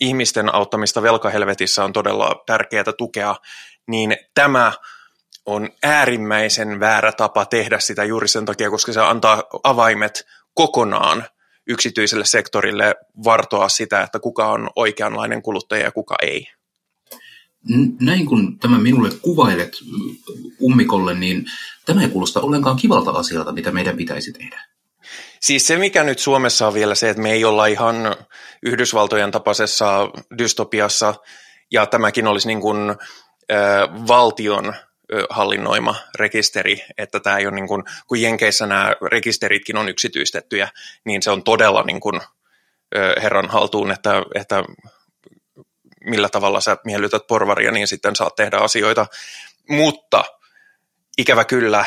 ihmisten 0.00 0.54
auttamista 0.54 1.02
velkahelvetissä 1.02 1.84
on 1.84 1.92
todella 1.92 2.42
tärkeää 2.46 2.92
tukea, 2.98 3.36
niin 3.86 4.16
tämä 4.34 4.72
on 5.46 5.68
äärimmäisen 5.82 6.80
väärä 6.80 7.12
tapa 7.12 7.46
tehdä 7.46 7.78
sitä 7.78 8.04
juuri 8.04 8.28
sen 8.28 8.44
takia, 8.44 8.70
koska 8.70 8.92
se 8.92 9.00
antaa 9.00 9.42
avaimet 9.64 10.26
kokonaan 10.54 11.24
yksityiselle 11.66 12.24
sektorille 12.24 12.94
vartoa 13.24 13.68
sitä, 13.68 14.02
että 14.02 14.20
kuka 14.20 14.46
on 14.46 14.70
oikeanlainen 14.76 15.42
kuluttaja 15.42 15.84
ja 15.84 15.92
kuka 15.92 16.14
ei. 16.22 16.46
Näin 18.00 18.26
kun 18.26 18.58
tämä 18.58 18.78
minulle 18.78 19.10
kuvailet 19.22 19.72
ummikolle, 20.62 21.14
niin 21.14 21.44
tämä 21.86 22.02
ei 22.02 22.08
kuulosta 22.08 22.40
ollenkaan 22.40 22.76
kivalta 22.76 23.10
asialta, 23.10 23.52
mitä 23.52 23.70
meidän 23.70 23.96
pitäisi 23.96 24.32
tehdä. 24.32 24.64
Siis 25.40 25.66
se, 25.66 25.76
mikä 25.76 26.04
nyt 26.04 26.18
Suomessa 26.18 26.66
on 26.66 26.74
vielä 26.74 26.94
se, 26.94 27.10
että 27.10 27.22
me 27.22 27.32
ei 27.32 27.44
olla 27.44 27.66
ihan 27.66 27.96
Yhdysvaltojen 28.62 29.30
tapaisessa 29.30 30.08
dystopiassa, 30.38 31.14
ja 31.72 31.86
tämäkin 31.86 32.26
olisi 32.26 32.48
niin 32.48 32.60
kuin, 32.60 32.90
äh, 32.90 34.06
valtion 34.08 34.74
hallinnoima 35.30 35.96
rekisteri, 36.18 36.84
että 36.98 37.20
tämä 37.20 37.38
ei 37.38 37.46
ole 37.46 37.54
niin 37.54 37.68
kuin, 37.68 37.82
kun 38.06 38.20
Jenkeissä 38.20 38.66
nämä 38.66 38.94
rekisteritkin 39.12 39.76
on 39.76 39.88
yksityistettyjä, 39.88 40.68
niin 41.04 41.22
se 41.22 41.30
on 41.30 41.42
todella 41.42 41.82
niin 41.82 42.00
kuin, 42.00 42.20
herran 43.22 43.48
haltuun, 43.48 43.90
että, 43.90 44.22
että 44.34 44.64
millä 46.04 46.28
tavalla 46.28 46.60
sä 46.60 46.76
miellytät 46.84 47.26
porvaria, 47.26 47.70
niin 47.70 47.88
sitten 47.88 48.16
saat 48.16 48.34
tehdä 48.36 48.56
asioita. 48.56 49.06
Mutta 49.68 50.24
ikävä 51.18 51.44
kyllä, 51.44 51.84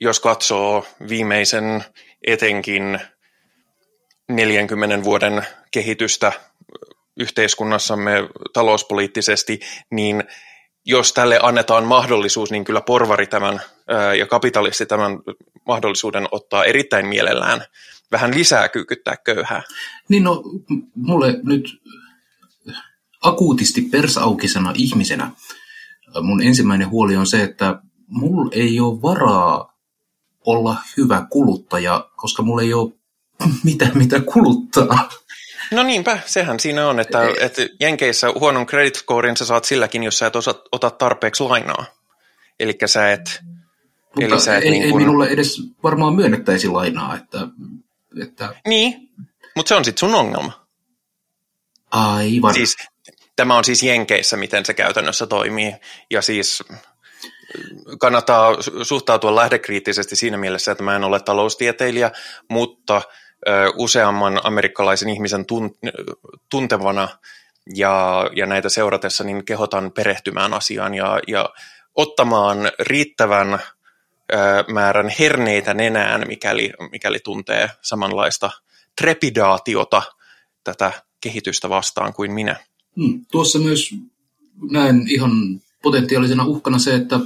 jos 0.00 0.20
katsoo 0.20 0.86
viimeisen 1.08 1.84
etenkin 2.26 3.00
40 4.28 5.04
vuoden 5.04 5.46
kehitystä 5.70 6.32
yhteiskunnassamme 7.16 8.28
talouspoliittisesti, 8.52 9.60
niin 9.90 10.24
jos 10.84 11.12
tälle 11.12 11.38
annetaan 11.42 11.84
mahdollisuus, 11.84 12.50
niin 12.50 12.64
kyllä 12.64 12.80
porvari 12.80 13.26
tämän 13.26 13.62
ja 14.18 14.26
kapitalisti 14.26 14.86
tämän 14.86 15.18
mahdollisuuden 15.66 16.28
ottaa 16.30 16.64
erittäin 16.64 17.06
mielellään 17.06 17.64
vähän 18.12 18.34
lisää 18.34 18.68
kyykyttää 18.68 19.16
köyhää. 19.16 19.62
Niin 20.08 20.24
no, 20.24 20.42
mulle 20.94 21.34
nyt 21.42 21.80
akuutisti 23.20 23.82
persaukisena 23.82 24.72
ihmisenä 24.74 25.30
mun 26.22 26.42
ensimmäinen 26.42 26.90
huoli 26.90 27.16
on 27.16 27.26
se, 27.26 27.42
että 27.42 27.78
mulla 28.06 28.50
ei 28.52 28.80
ole 28.80 29.02
varaa 29.02 29.76
olla 30.46 30.76
hyvä 30.96 31.26
kuluttaja, 31.30 32.08
koska 32.16 32.42
mulla 32.42 32.62
ei 32.62 32.74
ole 32.74 32.92
mitään 33.64 33.98
mitä 33.98 34.20
kuluttaa. 34.20 35.08
No 35.70 35.82
niinpä, 35.82 36.18
sehän 36.26 36.60
siinä 36.60 36.88
on, 36.88 37.00
että, 37.00 37.18
että 37.40 37.62
Jenkeissä 37.80 38.32
huonon 38.40 38.66
credit 38.66 38.94
scorein 38.94 39.36
sä 39.36 39.44
saat 39.44 39.64
silläkin, 39.64 40.02
jos 40.02 40.18
sä 40.18 40.26
et 40.26 40.36
osa, 40.36 40.54
ota 40.72 40.90
tarpeeksi 40.90 41.42
lainaa. 41.42 41.84
Eli 42.60 42.78
sä 42.86 43.12
et... 43.12 43.42
Mutta 44.16 44.34
eli 44.34 44.40
sä 44.40 44.56
et 44.56 44.64
ei, 44.64 44.70
niin 44.70 44.90
kun... 44.90 45.00
ei 45.00 45.06
minulle 45.06 45.26
edes 45.26 45.62
varmaan 45.82 46.14
myönnettäisi 46.14 46.68
lainaa, 46.68 47.16
että... 47.16 47.38
että... 48.22 48.54
Niin, 48.66 49.10
mutta 49.56 49.68
se 49.68 49.74
on 49.74 49.84
sitten 49.84 50.00
sun 50.00 50.14
ongelma. 50.14 50.66
Aivan. 51.90 52.54
Siis, 52.54 52.76
tämä 53.40 53.56
on 53.56 53.64
siis 53.64 53.82
Jenkeissä, 53.82 54.36
miten 54.36 54.64
se 54.64 54.74
käytännössä 54.74 55.26
toimii. 55.26 55.74
Ja 56.10 56.22
siis 56.22 56.62
kannattaa 57.98 58.56
suhtautua 58.82 59.36
lähdekriittisesti 59.36 60.16
siinä 60.16 60.36
mielessä, 60.36 60.72
että 60.72 60.84
mä 60.84 60.96
en 60.96 61.04
ole 61.04 61.20
taloustieteilijä, 61.20 62.10
mutta 62.48 63.02
useamman 63.76 64.40
amerikkalaisen 64.44 65.08
ihmisen 65.08 65.44
tuntevana 66.50 67.08
ja, 67.74 68.26
ja 68.36 68.46
näitä 68.46 68.68
seuratessa, 68.68 69.24
niin 69.24 69.44
kehotan 69.44 69.92
perehtymään 69.92 70.54
asiaan 70.54 70.94
ja, 70.94 71.20
ja 71.28 71.50
ottamaan 71.94 72.58
riittävän 72.80 73.58
määrän 74.72 75.12
herneitä 75.18 75.74
nenään, 75.74 76.24
mikäli, 76.26 76.72
mikäli 76.90 77.18
tuntee 77.24 77.70
samanlaista 77.80 78.50
trepidaatiota 79.00 80.02
tätä 80.64 80.92
kehitystä 81.20 81.68
vastaan 81.68 82.12
kuin 82.12 82.32
minä. 82.32 82.69
Hmm, 82.96 83.24
tuossa 83.30 83.58
myös 83.58 83.94
näen 84.70 85.04
ihan 85.08 85.60
potentiaalisena 85.82 86.44
uhkana 86.44 86.78
se, 86.78 86.94
että 86.94 87.20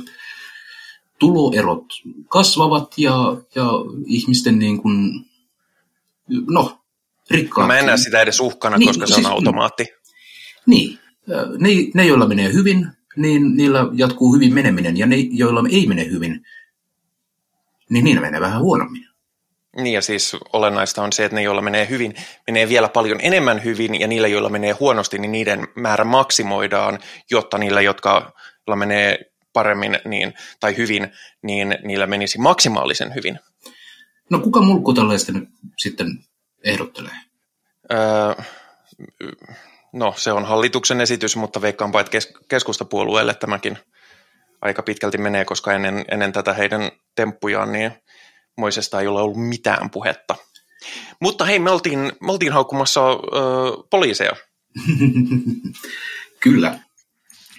tuloerot 1.19 1.85
kasvavat 2.29 2.99
ja, 2.99 3.37
ja 3.55 3.65
ihmisten 4.07 4.59
niin 4.59 4.83
kuin 4.83 5.27
no, 6.49 6.79
rikkaat. 7.31 7.65
No 7.65 7.75
mä 7.75 7.79
en 7.79 7.87
näe 7.87 7.97
sitä 7.97 8.21
edes 8.21 8.41
uhkana, 8.41 8.79
niin, 8.79 8.89
koska 8.89 9.07
se 9.07 9.15
siis, 9.15 9.27
on 9.27 9.33
automaatti. 9.33 9.87
Niin, 10.67 10.99
ne, 11.59 11.69
ne 11.95 12.07
joilla 12.07 12.27
menee 12.27 12.53
hyvin, 12.53 12.89
niin 13.17 13.57
niillä 13.57 13.87
jatkuu 13.93 14.35
hyvin 14.35 14.55
meneminen, 14.55 14.97
ja 14.97 15.07
ne, 15.07 15.17
joilla 15.17 15.63
ei 15.71 15.87
mene 15.87 16.07
hyvin, 16.11 16.47
niin 17.91 18.05
niillä 18.05 18.21
menee 18.21 18.41
vähän 18.41 18.61
huonommin. 18.61 19.04
Niin 19.77 19.95
ja 19.95 20.03
siis 20.03 20.37
olennaista 20.53 21.03
on 21.03 21.13
se, 21.13 21.25
että 21.25 21.35
ne, 21.35 21.43
joilla 21.43 21.63
menee 21.63 21.89
hyvin, 21.89 22.15
menee 22.47 22.69
vielä 22.69 22.89
paljon 22.89 23.19
enemmän 23.23 23.65
hyvin, 23.65 24.01
ja 24.01 24.07
niillä, 24.07 24.29
joilla 24.29 24.49
menee 24.49 24.73
huonosti, 24.73 25.19
niin 25.19 25.33
niiden 25.33 25.69
määrä 25.75 26.05
maksimoidaan, 26.05 26.99
jotta 27.31 27.59
niillä, 27.59 27.81
jotka 27.81 28.33
joilla 28.67 28.77
menee 28.77 29.19
paremmin 29.53 29.99
niin, 30.05 30.35
tai 30.61 30.77
hyvin, 30.77 31.13
niin 31.43 31.79
niillä 31.83 32.07
menisi 32.07 32.39
maksimaalisen 32.39 33.15
hyvin. 33.15 33.41
No 34.31 34.39
kuka 34.39 34.61
mulkku 34.61 34.95
tällaista 34.95 35.33
nyt 35.33 35.49
sitten 35.79 36.09
ehdottelee? 36.65 37.17
Öö, 37.93 38.45
no 39.93 40.15
se 40.17 40.33
on 40.33 40.45
hallituksen 40.45 41.01
esitys, 41.01 41.37
mutta 41.37 41.63
veikkaanpa, 41.63 42.01
että 42.01 42.11
kes- 42.11 42.35
keskustapuolueelle 42.49 43.35
tämäkin 43.35 43.79
aika 44.61 44.83
pitkälti 44.83 45.19
menee, 45.19 45.45
koska 45.45 45.73
ennen, 45.73 46.05
ennen 46.11 46.33
tätä 46.33 46.53
heidän 46.53 46.91
temppujaan 47.15 47.73
niin 47.73 47.93
Moisesta 48.57 49.01
ei 49.01 49.07
ole 49.07 49.21
ollut 49.21 49.49
mitään 49.49 49.91
puhetta. 49.91 50.35
Mutta 51.21 51.45
hei, 51.45 51.59
me 51.59 51.71
oltiin, 51.71 51.99
me 51.99 52.33
oltiin 52.33 52.53
haukkumassa 52.53 53.01
öö, 53.11 53.19
poliiseja. 53.91 54.33
Kyllä 56.41 56.79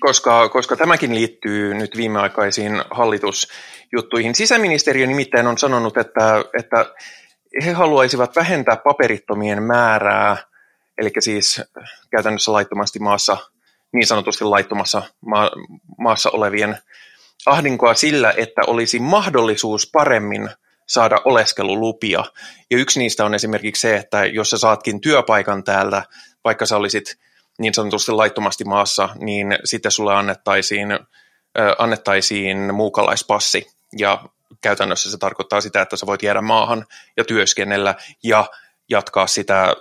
koska, 0.05 0.49
koska 0.49 0.75
tämäkin 0.75 1.15
liittyy 1.15 1.73
nyt 1.73 1.97
viimeaikaisiin 1.97 2.81
hallitusjuttuihin. 2.91 4.35
Sisäministeriö 4.35 5.07
nimittäin 5.07 5.47
on 5.47 5.57
sanonut, 5.57 5.97
että, 5.97 6.45
että 6.59 6.85
he 7.65 7.71
haluaisivat 7.71 8.35
vähentää 8.35 8.75
paperittomien 8.75 9.63
määrää, 9.63 10.37
eli 10.97 11.11
siis 11.19 11.61
käytännössä 12.11 12.53
laittomasti 12.53 12.99
maassa, 12.99 13.37
niin 13.93 14.07
sanotusti 14.07 14.43
laittomassa 14.43 15.01
maa, 15.25 15.51
maassa 15.97 16.29
olevien 16.29 16.77
ahdinkoa 17.45 17.93
sillä, 17.93 18.33
että 18.37 18.61
olisi 18.67 18.99
mahdollisuus 18.99 19.89
paremmin 19.93 20.49
saada 20.87 21.17
oleskelulupia. 21.25 22.23
Ja 22.71 22.77
yksi 22.77 22.99
niistä 22.99 23.25
on 23.25 23.33
esimerkiksi 23.35 23.81
se, 23.81 23.95
että 23.95 24.25
jos 24.25 24.49
sä 24.49 24.57
saatkin 24.57 25.01
työpaikan 25.01 25.63
täältä, 25.63 26.03
vaikka 26.43 26.65
sä 26.65 26.77
olisit 26.77 27.17
niin 27.59 27.73
sanotusti 27.73 28.11
laittomasti 28.11 28.63
maassa, 28.63 29.09
niin 29.19 29.57
sitten 29.63 29.91
sulle 29.91 30.15
annettaisiin, 30.15 30.91
äh, 30.91 30.99
annettaisiin 31.77 32.75
muukalaispassi 32.75 33.67
ja 33.97 34.25
käytännössä 34.61 35.11
se 35.11 35.17
tarkoittaa 35.17 35.61
sitä, 35.61 35.81
että 35.81 35.95
sä 35.95 36.05
voit 36.05 36.23
jäädä 36.23 36.41
maahan 36.41 36.85
ja 37.17 37.25
työskennellä 37.25 37.95
ja 38.23 38.49
jatkaa 38.89 39.27
sitä 39.27 39.75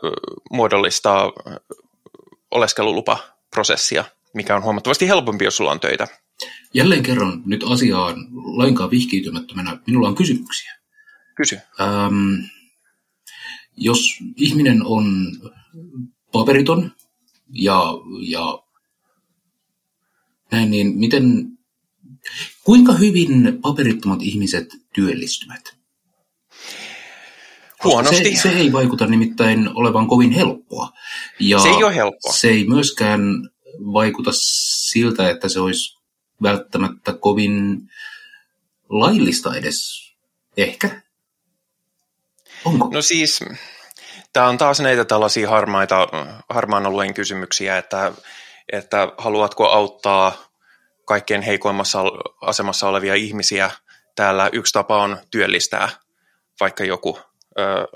muodollista 0.51 1.33
oleskelulupaprosessia, 2.51 4.05
mikä 4.35 4.57
on 4.57 4.63
huomattavasti 4.63 5.09
helpompi, 5.09 5.45
jos 5.45 5.57
sulla 5.57 5.71
on 5.71 5.81
töitä. 5.81 6.09
Jälleen 6.75 7.03
kerran 7.03 7.43
nyt 7.47 7.65
asiaan 7.71 8.17
lainkaan 8.33 8.91
vihkiytymättömänä. 8.91 9.79
Minulla 9.87 10.09
on 10.09 10.15
kysymyksiä. 10.15 10.84
Kysy. 11.35 11.59
Ähm, 11.81 12.45
jos 13.77 14.19
ihminen 14.37 14.83
on 14.85 15.33
paperiton 16.33 16.93
ja, 17.53 17.83
ja 18.29 18.63
näin, 20.51 20.71
niin 20.71 20.99
miten, 20.99 21.49
kuinka 22.65 22.93
hyvin 22.93 23.59
paperittomat 23.63 24.23
ihmiset 24.23 24.69
työllistyvät? 24.95 25.77
Huonosti. 27.85 28.37
Se, 28.37 28.43
se 28.43 28.49
ei 28.49 28.73
vaikuta 28.73 29.07
nimittäin 29.07 29.69
olevan 29.75 30.07
kovin 30.07 30.33
helppoa. 30.33 30.93
Ja 31.41 31.59
se 31.59 31.69
ei 31.69 31.85
ole 31.85 31.95
helppoa. 31.95 32.33
Se 32.33 32.49
ei 32.49 32.65
myöskään 32.69 33.21
vaikuta 33.93 34.31
siltä, 34.33 35.31
että 35.31 35.49
se 35.49 35.61
olisi 35.61 35.99
välttämättä 36.43 37.13
kovin 37.13 37.89
laillista 38.89 39.57
edes. 39.57 40.05
Ehkä. 40.57 41.04
Onko? 42.65 42.89
No 42.93 43.03
siis, 43.03 43.41
Tämä 44.35 44.49
on 44.49 44.59
taas 44.59 44.81
näitä 44.81 45.05
tällaisia 45.05 45.51
harmaita, 45.51 46.09
harmaan 46.49 46.87
alueen 46.87 47.15
kysymyksiä, 47.15 47.79
että, 47.79 48.13
että 48.73 49.09
haluatko 49.19 49.69
auttaa 49.69 50.49
kaikkein 51.05 51.43
heikoimmassa 51.43 52.03
asemassa 52.41 52.89
olevia 52.89 53.15
ihmisiä 53.15 53.71
täällä. 54.15 54.51
Yksi 54.53 54.73
tapa 54.73 55.03
on 55.03 55.19
työllistää 55.31 55.89
vaikka 56.61 56.85
joku, 56.85 57.19
ö, 57.59 57.87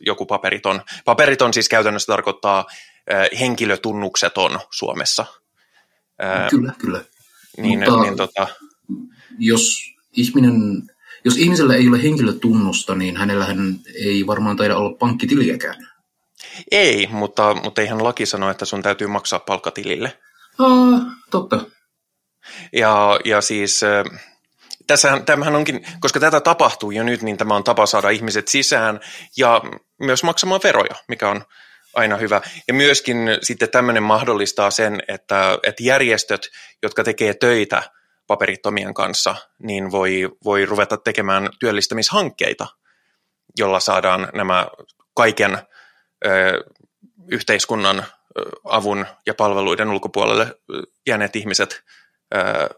joku 0.00 0.26
paperiton. 0.26 0.82
Paperiton 1.04 1.54
siis 1.54 1.68
käytännössä 1.68 2.12
tarkoittaa 2.12 2.66
ö, 3.12 3.36
henkilötunnukseton 3.38 4.60
Suomessa. 4.70 5.26
Kyllä, 6.50 6.72
kyllä. 6.78 7.04
Niin, 7.56 7.78
Mutta 7.78 8.02
niin, 8.02 8.16
tota... 8.16 8.46
jos 9.38 9.94
ihminen 10.12 10.82
jos 11.24 11.36
ihmisellä 11.36 11.74
ei 11.74 11.88
ole 11.88 12.02
henkilötunnusta, 12.02 12.94
niin 12.94 13.16
hänellähän 13.16 13.76
ei 13.94 14.26
varmaan 14.26 14.56
taida 14.56 14.76
olla 14.76 14.96
pankkitiliäkään. 14.98 15.86
Ei, 16.70 17.08
mutta, 17.10 17.54
mutta 17.54 17.80
eihän 17.80 18.04
laki 18.04 18.26
sano, 18.26 18.50
että 18.50 18.64
sun 18.64 18.82
täytyy 18.82 19.06
maksaa 19.06 19.38
palkkatilille. 19.38 20.18
Ah, 20.58 21.00
totta. 21.30 21.60
Ja, 22.72 23.20
ja 23.24 23.40
siis 23.40 23.80
tässähän, 24.86 25.24
tämähän 25.24 25.56
onkin, 25.56 25.86
koska 26.00 26.20
tätä 26.20 26.40
tapahtuu 26.40 26.90
jo 26.90 27.02
nyt, 27.02 27.22
niin 27.22 27.36
tämä 27.36 27.56
on 27.56 27.64
tapa 27.64 27.86
saada 27.86 28.10
ihmiset 28.10 28.48
sisään 28.48 29.00
ja 29.36 29.62
myös 30.00 30.22
maksamaan 30.22 30.60
veroja, 30.64 30.94
mikä 31.08 31.28
on 31.28 31.44
aina 31.94 32.16
hyvä. 32.16 32.40
Ja 32.68 32.74
myöskin 32.74 33.16
sitten 33.42 33.70
tämmöinen 33.70 34.02
mahdollistaa 34.02 34.70
sen, 34.70 35.02
että, 35.08 35.58
että 35.62 35.82
järjestöt, 35.82 36.48
jotka 36.82 37.04
tekee 37.04 37.34
töitä 37.34 37.82
paperittomien 38.30 38.94
kanssa, 38.94 39.34
niin 39.58 39.90
voi, 39.90 40.28
voi 40.44 40.66
ruveta 40.66 40.96
tekemään 40.96 41.48
työllistämishankkeita, 41.58 42.66
jolla 43.58 43.80
saadaan 43.80 44.28
nämä 44.34 44.66
kaiken 45.14 45.58
ö, 46.26 46.64
yhteiskunnan 47.30 48.06
avun 48.64 49.06
ja 49.26 49.34
palveluiden 49.34 49.88
ulkopuolelle 49.88 50.54
jääneet 51.06 51.36
ihmiset 51.36 51.82
ö, 52.34 52.68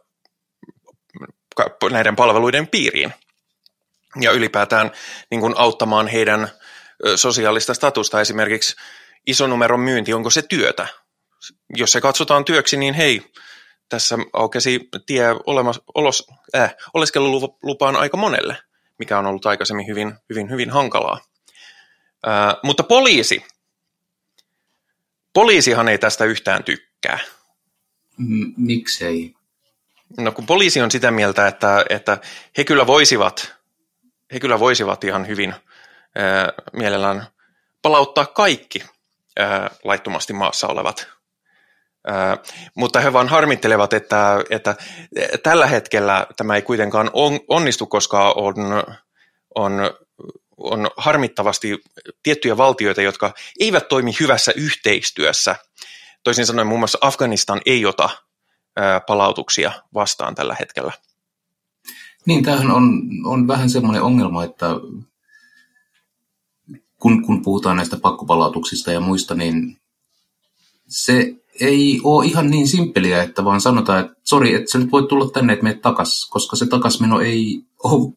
näiden 1.91 2.17
palveluiden 2.17 2.67
piiriin. 2.69 3.15
Ja 4.21 4.31
ylipäätään 4.31 4.91
niin 5.31 5.41
kuin 5.41 5.55
auttamaan 5.57 6.09
heidän 6.09 6.49
sosiaalista 7.17 7.75
statusta. 7.75 8.21
Esimerkiksi 8.21 8.77
isonumeron 9.27 9.81
myynti, 9.81 10.15
onko 10.15 10.31
se 10.31 10.43
työtä? 10.43 10.87
Jos 11.77 11.93
se 11.93 12.01
katsotaan 12.01 12.45
työksi, 12.45 12.77
niin 12.77 12.95
hei, 12.95 13.33
tässä 13.89 14.19
aukesi 14.33 14.89
tie 15.07 15.25
olemas, 15.47 15.81
olos, 15.95 16.27
äh, 16.57 16.75
oleskelulupaan 16.95 17.97
aika 17.97 18.17
monelle, 18.17 18.57
mikä 18.99 19.19
on 19.19 19.27
ollut 19.27 19.47
aikaisemmin 19.47 19.87
hyvin, 19.87 20.15
hyvin, 20.31 20.51
hyvin 20.51 20.71
hankalaa. 20.71 21.21
Äh, 22.29 22.57
mutta 22.63 22.83
poliisi. 22.83 23.45
Poliisihan 25.33 25.89
ei 25.89 25.99
tästä 25.99 26.25
yhtään 26.25 26.65
tykkää. 26.65 27.19
M- 28.19 28.53
miksei? 28.57 29.35
No 30.17 30.33
kun 30.33 30.47
poliisi 30.47 30.81
on 30.81 30.91
sitä 30.91 31.11
mieltä, 31.11 31.47
että, 31.49 31.85
että 31.91 32.19
he 32.57 32.65
kyllä 32.65 32.87
voisivat, 32.87 33.55
he 34.33 34.41
kyllä 34.41 34.61
voisivat 34.61 35.05
ihan 35.05 35.27
hyvin 35.27 35.55
ää, 36.15 36.53
mielellään 36.73 37.27
palauttaa 37.83 38.27
kaikki 38.27 38.85
ää, 39.39 39.71
laittomasti 39.85 40.33
maassa 40.33 40.67
olevat. 40.67 41.09
Mutta 42.75 43.01
he 43.01 43.13
vaan 43.13 43.29
harmittelevat, 43.29 43.93
että, 43.93 44.45
että 44.51 44.77
tällä 45.43 45.67
hetkellä 45.67 46.27
tämä 46.37 46.57
ei 46.57 46.63
kuitenkaan 46.63 47.11
on, 47.13 47.41
onnistu, 47.49 47.87
koska 47.87 48.33
on, 48.33 48.57
on, 49.55 49.73
on 50.57 50.91
harmittavasti 50.97 51.79
tiettyjä 52.23 52.57
valtioita, 52.57 53.03
jotka 53.03 53.35
eivät 53.61 53.89
toimi 53.89 54.13
hyvässä 54.21 54.53
yhteistyössä. 54.57 55.57
Toisin 56.25 56.47
sanoen 56.47 56.67
muun 56.67 56.81
muassa 56.81 56.99
Afganistan 57.01 57.61
ei 57.67 57.87
ota 57.87 58.11
palautuksia 59.07 59.73
vastaan 59.95 60.35
tällä 60.35 60.57
hetkellä. 60.61 60.93
Niin, 62.27 62.45
tämähän 62.45 62.71
on, 62.71 63.03
on 63.25 63.49
vähän 63.49 63.71
semmoinen 63.71 64.03
ongelma, 64.03 64.45
että 64.45 64.67
kun, 66.99 67.23
kun 67.23 67.43
puhutaan 67.43 67.77
näistä 67.77 67.97
pakkopalautuksista 67.97 68.93
ja 68.93 69.01
muista, 69.01 69.35
niin 69.35 69.77
se 70.89 71.35
ei 71.61 72.01
ole 72.05 72.27
ihan 72.27 72.51
niin 72.51 72.69
simppeliä, 72.69 73.23
että 73.23 73.45
vaan 73.45 73.61
sanotaan, 73.61 74.01
että 74.01 74.17
sori, 74.23 74.55
että 74.55 74.71
sä 74.71 74.79
nyt 74.79 74.93
voit 74.93 75.09
tulla 75.09 75.31
tänne, 75.31 75.53
että 75.53 75.63
menet 75.63 75.83
takas, 75.83 76.29
koska 76.31 76.57
se 76.57 76.67
takasmeno 76.67 77.21
ei 77.21 77.61
ole, 77.85 78.13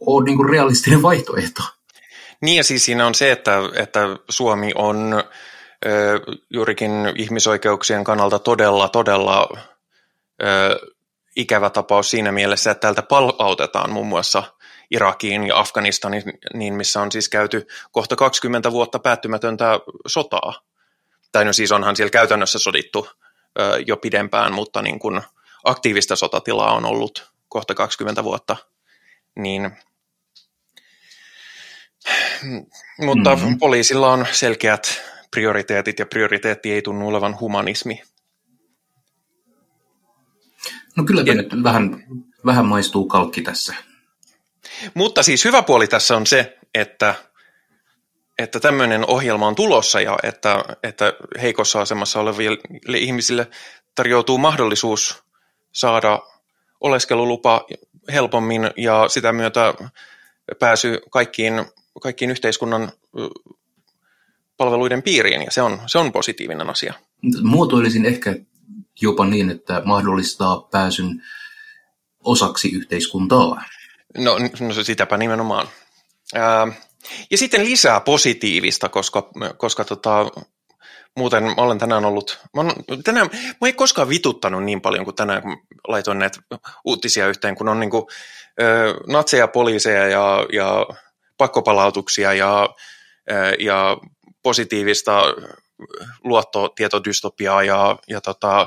ole 0.00 0.24
niin 0.24 0.36
kuin 0.36 0.48
realistinen 0.50 1.02
vaihtoehto. 1.02 1.62
Niin 2.40 2.56
ja 2.56 2.64
siis 2.64 2.84
siinä 2.84 3.06
on 3.06 3.14
se, 3.14 3.32
että, 3.32 3.58
että 3.74 4.00
Suomi 4.28 4.72
on 4.74 5.24
juurikin 6.50 6.90
ihmisoikeuksien 7.16 8.04
kannalta 8.04 8.38
todella, 8.38 8.88
todella 8.88 9.48
ö, 10.42 10.78
ikävä 11.36 11.70
tapaus 11.70 12.10
siinä 12.10 12.32
mielessä, 12.32 12.70
että 12.70 12.80
täältä 12.80 13.02
palautetaan 13.02 13.90
muun 13.90 14.06
muassa 14.06 14.42
Irakiin 14.90 15.46
ja 15.46 15.58
Afganistaniin, 15.58 16.22
niin 16.54 16.74
missä 16.74 17.00
on 17.00 17.12
siis 17.12 17.28
käyty 17.28 17.66
kohta 17.92 18.16
20 18.16 18.72
vuotta 18.72 18.98
päättymätöntä 18.98 19.80
sotaa. 20.06 20.67
Tai 21.32 21.44
no 21.44 21.52
siis 21.52 21.72
onhan 21.72 21.96
siellä 21.96 22.10
käytännössä 22.10 22.58
sodittu 22.58 23.08
ö, 23.60 23.82
jo 23.86 23.96
pidempään, 23.96 24.52
mutta 24.52 24.82
niin 24.82 24.98
kuin 24.98 25.22
aktiivista 25.64 26.16
sotatilaa 26.16 26.74
on 26.74 26.84
ollut 26.84 27.32
kohta 27.48 27.74
20 27.74 28.24
vuotta. 28.24 28.56
Niin, 29.36 29.70
mutta 32.98 33.36
mm-hmm. 33.36 33.58
poliisilla 33.58 34.12
on 34.12 34.26
selkeät 34.32 35.02
prioriteetit 35.30 35.98
ja 35.98 36.06
prioriteetti 36.06 36.72
ei 36.72 36.82
tunnu 36.82 37.08
olevan 37.08 37.40
humanismi. 37.40 38.02
No 40.96 41.04
kyllä 41.04 41.22
ja, 41.26 41.34
nyt 41.34 41.48
vähän, 41.62 42.04
vähän 42.46 42.66
maistuu 42.66 43.08
kalkki 43.08 43.42
tässä. 43.42 43.74
Mutta 44.94 45.22
siis 45.22 45.44
hyvä 45.44 45.62
puoli 45.62 45.88
tässä 45.88 46.16
on 46.16 46.26
se, 46.26 46.58
että, 46.74 47.14
että 48.38 48.60
tämmöinen 48.60 49.10
ohjelma 49.10 49.46
on 49.46 49.54
tulossa 49.54 50.00
ja 50.00 50.18
että, 50.22 50.64
että 50.82 51.12
heikossa 51.42 51.80
asemassa 51.80 52.20
oleville 52.20 52.98
ihmisille 52.98 53.50
tarjoutuu 53.94 54.38
mahdollisuus 54.38 55.22
saada 55.72 56.22
oleskelulupa 56.80 57.66
helpommin 58.12 58.70
ja 58.76 59.08
sitä 59.08 59.32
myötä 59.32 59.74
pääsy 60.58 60.98
kaikkiin, 61.10 61.64
kaikkiin 62.02 62.30
yhteiskunnan 62.30 62.92
palveluiden 64.56 65.02
piiriin, 65.02 65.42
ja 65.42 65.50
se 65.50 65.62
on, 65.62 65.80
se 65.86 65.98
on 65.98 66.12
positiivinen 66.12 66.70
asia. 66.70 66.94
Muotoilisin 67.42 68.04
ehkä 68.04 68.36
jopa 69.00 69.26
niin, 69.26 69.50
että 69.50 69.82
mahdollistaa 69.84 70.60
pääsyn 70.60 71.22
osaksi 72.24 72.70
yhteiskuntaa. 72.74 73.62
No, 74.18 74.36
no 74.60 74.84
sitäpä 74.84 75.16
nimenomaan. 75.16 75.68
Ää, 76.34 76.66
ja 77.30 77.38
sitten 77.38 77.64
lisää 77.64 78.00
positiivista, 78.00 78.88
koska, 78.88 79.30
koska 79.56 79.84
tota, 79.84 80.26
muuten 81.16 81.42
mä 81.42 81.54
olen 81.56 81.78
tänään 81.78 82.04
ollut, 82.04 82.38
mä, 82.56 82.60
olen, 82.60 83.02
tänään, 83.04 83.30
mä 83.32 83.66
ei 83.66 83.72
koskaan 83.72 84.08
vituttanut 84.08 84.64
niin 84.64 84.80
paljon 84.80 85.04
kuin 85.04 85.14
tänään, 85.14 85.42
kun 85.42 85.56
laitoin 85.88 86.18
näitä 86.18 86.40
uutisia 86.84 87.28
yhteen, 87.28 87.54
kun 87.54 87.68
on 87.68 87.80
niin 87.80 87.90
kuin, 87.90 88.04
ö, 88.60 88.94
natseja, 89.06 89.48
poliiseja 89.48 90.08
ja, 90.08 90.46
ja 90.52 90.86
pakkopalautuksia 91.36 92.34
ja, 92.34 92.68
ö, 93.30 93.34
ja 93.58 93.96
positiivista 94.42 95.22
luottotietodystopiaa 96.24 97.62
ja, 97.62 97.98
ja, 98.08 98.20
tota, 98.20 98.66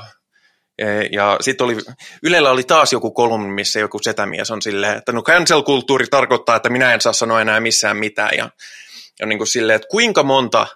ja 1.12 1.38
sitten 1.42 1.66
oli, 1.66 1.78
Ylellä 2.24 2.52
oli 2.52 2.64
taas 2.64 2.94
joku 2.94 3.12
kolumni, 3.12 3.54
missä 3.54 3.80
joku 3.80 4.00
setämies 4.00 4.52
on 4.52 4.62
silleen, 4.62 4.98
että 4.98 5.12
no 5.12 5.22
cancel-kulttuuri 5.22 6.08
tarkoittaa, 6.08 6.56
että 6.56 6.70
minä 6.70 6.94
en 6.94 7.02
saa 7.02 7.14
sanoa 7.14 7.42
enää 7.42 7.60
missään 7.60 7.98
mitään. 7.98 8.38
Ja, 8.38 8.50
ja 9.20 9.26
niin 9.26 9.40
kuin 9.40 9.48
silleen, 9.48 9.76
että 9.76 9.88
kuinka 9.88 10.24
monta 10.24 10.68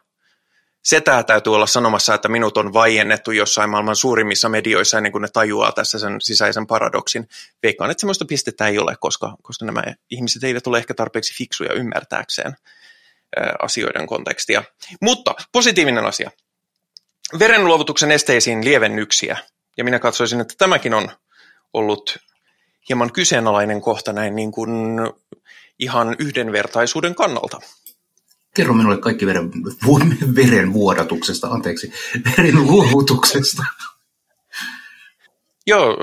setää 0.84 1.24
täytyy 1.24 1.56
olla 1.56 1.68
sanomassa, 1.68 2.14
että 2.14 2.30
minut 2.30 2.58
on 2.58 2.74
vaiennettu 2.74 3.32
jossain 3.32 3.70
maailman 3.70 3.96
suurimmissa 3.96 4.50
medioissa 4.50 4.98
ennen 4.98 5.12
kuin 5.12 5.22
ne 5.22 5.28
tajuaa 5.34 5.72
tässä 5.72 6.00
sen 6.00 6.22
sisäisen 6.22 6.68
paradoksin. 6.68 7.28
Veikkaan, 7.64 7.92
että 7.92 8.02
sellaista 8.02 8.26
pistettä 8.26 8.68
ei 8.68 8.80
ole, 8.80 8.96
koska, 9.00 9.36
koska 9.42 9.66
nämä 9.66 9.84
ihmiset 10.10 10.44
eivät 10.44 10.68
ole 10.68 10.78
ehkä 10.78 10.94
tarpeeksi 10.94 11.38
fiksuja 11.38 11.74
ymmärtääkseen 11.74 12.56
asioiden 13.62 14.08
kontekstia. 14.08 14.64
Mutta 15.02 15.36
positiivinen 15.52 16.06
asia. 16.06 16.32
Verenluovutuksen 17.40 18.12
esteisiin 18.12 18.66
lievennyksiä. 18.66 19.38
Ja 19.78 19.84
minä 19.84 20.00
katsoisin, 20.00 20.42
että 20.42 20.54
tämäkin 20.58 20.94
on 20.94 21.10
ollut 21.74 22.18
hieman 22.90 23.12
kyseenalainen 23.12 23.82
kohta 23.82 24.14
näin 24.14 24.36
niin 24.36 24.52
kuin 24.52 24.70
ihan 25.80 26.16
yhdenvertaisuuden 26.20 27.16
kannalta. 27.16 27.60
Kerro 28.56 28.74
minulle 28.74 28.98
kaikki 28.98 29.26
veren, 29.26 29.52
veren 30.36 30.74
vuodatuksesta, 30.74 31.48
anteeksi, 31.48 31.94
veren 32.38 32.64
luovutuksesta. 32.64 33.64
Joo, 35.68 35.98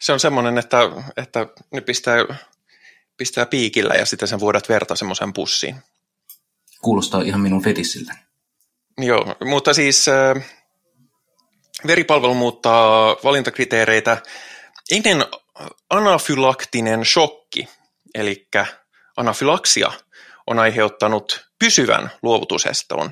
se 0.00 0.12
on 0.12 0.20
semmoinen, 0.20 0.58
että, 0.58 0.78
että 1.16 1.46
ne 1.72 1.80
pistää 1.80 2.24
pistää 3.20 3.46
piikillä 3.46 3.94
ja 3.94 4.06
sitten 4.06 4.28
sen 4.28 4.40
vuodat 4.40 4.68
verta 4.68 4.96
semmoiseen 4.96 5.32
pussiin. 5.32 5.76
Kuulostaa 6.80 7.22
ihan 7.22 7.40
minun 7.40 7.62
fetissiltä. 7.62 8.14
Joo, 8.98 9.36
mutta 9.44 9.74
siis 9.74 10.08
äh, 10.08 10.44
veripalvelu 11.86 12.34
muuttaa 12.34 13.16
valintakriteereitä. 13.24 14.22
Ennen 14.90 15.24
anafylaktinen 15.90 17.04
shokki, 17.04 17.68
eli 18.14 18.48
anafylaksia, 19.16 19.92
on 20.46 20.58
aiheuttanut 20.58 21.46
pysyvän 21.58 22.10
luovutuseston 22.22 23.10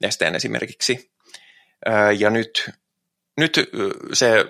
nesteen 0.00 0.34
esimerkiksi. 0.34 1.10
Ja 2.18 2.30
nyt, 2.30 2.70
nyt 3.36 3.60
se 4.12 4.44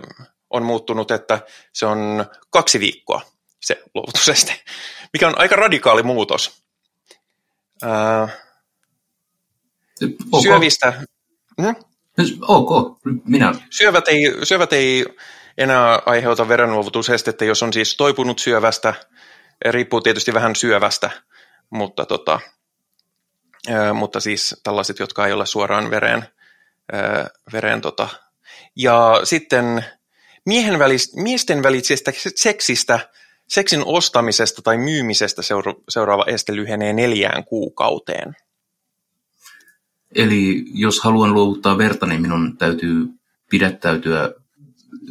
on 0.50 0.62
muuttunut, 0.62 1.11
että 1.11 1.40
se 1.72 1.87
on 1.87 2.26
kaksi 2.50 2.80
viikkoa 2.80 3.20
se 3.66 3.82
luovutuseste, 3.94 4.61
mikä 5.12 5.28
on 5.28 5.38
aika 5.38 5.56
radikaali 5.56 6.02
muutos. 6.02 6.62
Syövistä... 10.42 10.92
Hmm? 11.62 11.76
Ok, 12.48 12.98
minä... 13.24 13.55
Syövät 13.70 14.09
ei, 14.09 14.35
syövät 14.42 14.72
ei 14.72 15.07
enää 15.59 16.02
aiheuta 16.07 16.48
verenluovutusestettä, 16.48 17.44
jos 17.44 17.62
on 17.62 17.72
siis 17.72 17.96
toipunut 17.96 18.38
syövästä, 18.38 18.94
riippuu 19.70 20.00
tietysti 20.00 20.35
vähän 20.35 20.57
syövästä, 20.57 21.11
mutta, 21.70 22.07
tota, 22.07 22.40
mutta 23.94 24.20
siis 24.20 24.61
tällaiset, 24.62 24.98
jotka 24.98 25.26
ei 25.26 25.33
ole 25.33 25.46
suoraan 25.46 25.90
vereen, 25.90 26.29
vereen 27.52 27.81
tota. 27.81 28.09
ja 28.76 29.20
sitten 29.24 29.85
miehen 30.46 30.79
välis, 30.79 31.16
miesten 31.16 31.62
välisestä 31.62 32.12
seksistä, 32.35 32.98
seksin 33.48 33.83
ostamisesta 33.85 34.62
tai 34.62 34.76
myymisestä 34.76 35.42
seura, 35.42 35.74
seuraava 35.88 36.24
este 36.26 36.57
lyhenee 36.57 36.92
neljään 36.92 37.44
kuukauteen. 37.44 38.37
Eli 40.16 40.64
jos 40.74 41.00
haluan 41.00 41.35
luovuttaa 41.35 41.79
verta, 41.79 42.07
niin 42.07 42.22
minun 42.22 42.57
täytyy 42.57 43.07
pidättäytyä 43.50 44.31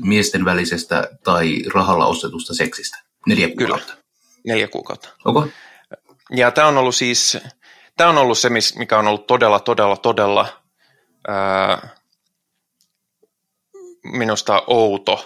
miesten 0.01 0.45
välisestä 0.45 1.09
tai 1.23 1.63
rahalla 1.73 2.05
ostetusta 2.05 2.53
seksistä. 2.53 2.97
Neljä 3.27 3.47
kuukautta. 3.47 3.93
Kyllä, 3.93 4.03
neljä 4.45 4.67
kuukautta. 4.67 5.09
Okay. 5.25 5.49
Ja 6.29 6.51
tämä 6.51 6.67
on 6.67 6.77
ollut 6.77 6.95
siis, 6.95 7.37
tämä 7.97 8.09
on 8.09 8.17
ollut 8.17 8.37
se, 8.37 8.49
mikä 8.75 8.99
on 8.99 9.07
ollut 9.07 9.27
todella, 9.27 9.59
todella, 9.59 9.97
todella 9.97 10.61
ää, 11.27 11.89
minusta 14.03 14.63
outo 14.67 15.25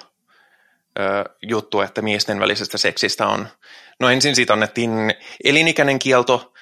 ää, 0.99 1.25
juttu, 1.41 1.81
että 1.81 2.01
miesten 2.01 2.39
välisestä 2.39 2.77
seksistä 2.77 3.27
on. 3.27 3.47
No 3.99 4.09
ensin 4.09 4.35
siitä 4.35 4.53
annettiin 4.53 4.91
elinikäinen 5.43 5.99
kielto, 5.99 6.53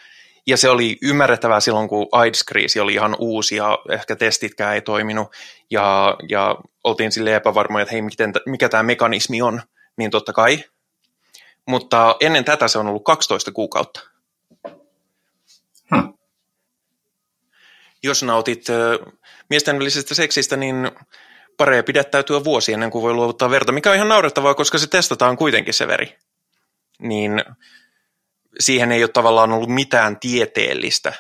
ja 0.47 0.57
se 0.57 0.69
oli 0.69 0.97
ymmärrettävää 1.01 1.59
silloin, 1.59 1.89
kun 1.89 2.07
AIDS-kriisi 2.11 2.79
oli 2.79 2.93
ihan 2.93 3.15
uusi 3.19 3.55
ja 3.55 3.79
ehkä 3.89 4.15
testitkään 4.15 4.75
ei 4.75 4.81
toiminut. 4.81 5.27
Ja, 5.69 6.17
ja 6.29 6.55
oltiin 6.83 7.11
sille 7.11 7.35
epävarmoja, 7.35 7.83
että 7.83 7.91
hei, 7.91 8.01
miten, 8.01 8.33
mikä 8.45 8.69
tämä 8.69 8.83
mekanismi 8.83 9.41
on, 9.41 9.61
niin 9.97 10.11
totta 10.11 10.33
kai. 10.33 10.63
Mutta 11.65 12.15
ennen 12.19 12.45
tätä 12.45 12.67
se 12.67 12.79
on 12.79 12.87
ollut 12.87 13.03
12 13.03 13.51
kuukautta. 13.51 13.99
Hmm. 15.95 16.13
Jos 18.03 18.23
nautit 18.23 18.65
miesten 19.49 19.79
välisestä 19.79 20.15
seksistä, 20.15 20.57
niin 20.57 20.91
pareja 21.57 21.83
pidättäytyä 21.83 22.43
vuosi 22.43 22.73
ennen 22.73 22.91
kuin 22.91 23.01
voi 23.01 23.13
luovuttaa 23.13 23.49
verta, 23.49 23.71
mikä 23.71 23.89
on 23.89 23.95
ihan 23.95 24.09
naurettavaa, 24.09 24.53
koska 24.53 24.77
se 24.77 24.87
testataan 24.87 25.37
kuitenkin 25.37 25.73
se 25.73 25.87
veri. 25.87 26.15
Niin 26.99 27.43
siihen 28.59 28.91
ei 28.91 29.03
ole 29.03 29.09
tavallaan 29.09 29.51
ollut 29.51 29.69
mitään 29.69 30.19
tieteellistä 30.19 31.13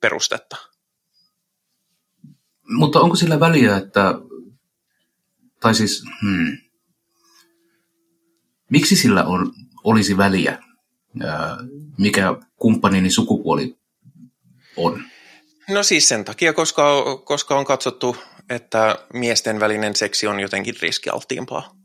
perustetta. 0.00 0.56
Mutta 2.68 3.00
onko 3.00 3.16
sillä 3.16 3.40
väliä, 3.40 3.76
että, 3.76 4.14
tai 5.60 5.74
siis, 5.74 6.04
hmm, 6.22 6.58
miksi 8.70 8.96
sillä 8.96 9.24
on, 9.24 9.52
olisi 9.84 10.16
väliä, 10.16 10.58
mikä 11.98 12.36
kumppanini 12.56 13.10
sukupuoli 13.10 13.76
on? 14.76 15.02
No 15.68 15.82
siis 15.82 16.08
sen 16.08 16.24
takia, 16.24 16.52
koska, 16.52 17.04
koska 17.24 17.58
on 17.58 17.64
katsottu, 17.64 18.16
että 18.50 18.98
miesten 19.12 19.60
välinen 19.60 19.96
seksi 19.96 20.26
on 20.26 20.40
jotenkin 20.40 20.74
riskialttiimpaa. 20.82 21.76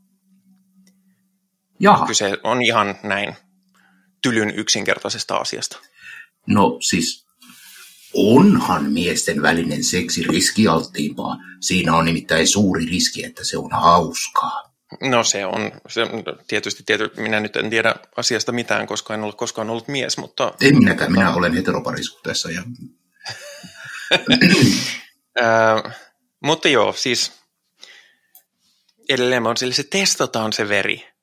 Jaha. 1.80 2.06
Kyse 2.06 2.38
on 2.44 2.62
ihan 2.62 2.94
näin 3.02 3.36
tylyn 4.26 4.54
yksinkertaisesta 4.56 5.36
asiasta. 5.36 5.78
No 6.46 6.78
siis 6.80 7.26
onhan 8.14 8.92
miesten 8.92 9.42
välinen 9.42 9.84
seksi 9.84 10.22
riskialttiimpaa. 10.22 11.36
Siinä 11.60 11.96
on 11.96 12.04
nimittäin 12.04 12.48
suuri 12.48 12.86
riski, 12.86 13.24
että 13.24 13.44
se 13.44 13.58
on 13.58 13.70
hauskaa. 13.72 14.76
No 15.00 15.24
se 15.24 15.46
on, 15.46 15.72
se, 15.88 16.06
tietysti, 16.48 16.82
tietysti 16.86 17.20
minä 17.20 17.40
nyt 17.40 17.56
en 17.56 17.70
tiedä 17.70 17.94
asiasta 18.16 18.52
mitään, 18.52 18.86
koska 18.86 19.14
en 19.14 19.24
ole 19.24 19.32
koskaan 19.32 19.70
ollut 19.70 19.88
mies, 19.88 20.18
mutta... 20.18 20.52
En 20.60 20.78
minäkään, 20.78 21.12
minä 21.12 21.34
olen 21.34 21.54
heteroparisuhteessa 21.54 22.50
ja... 22.50 22.62
äh, 25.42 25.96
mutta 26.44 26.68
joo, 26.68 26.92
siis 26.92 27.32
edelleen 29.08 29.46
on 29.46 29.56
sille, 29.56 29.74
se 29.74 29.82
testataan 29.82 30.52
se 30.52 30.68
veri. 30.68 31.15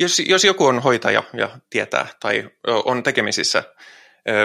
Jos, 0.00 0.18
jos 0.18 0.44
joku 0.44 0.66
on 0.66 0.82
hoitaja 0.82 1.22
ja 1.32 1.58
tietää 1.70 2.06
tai 2.20 2.50
on 2.84 3.02
tekemisissä 3.02 3.62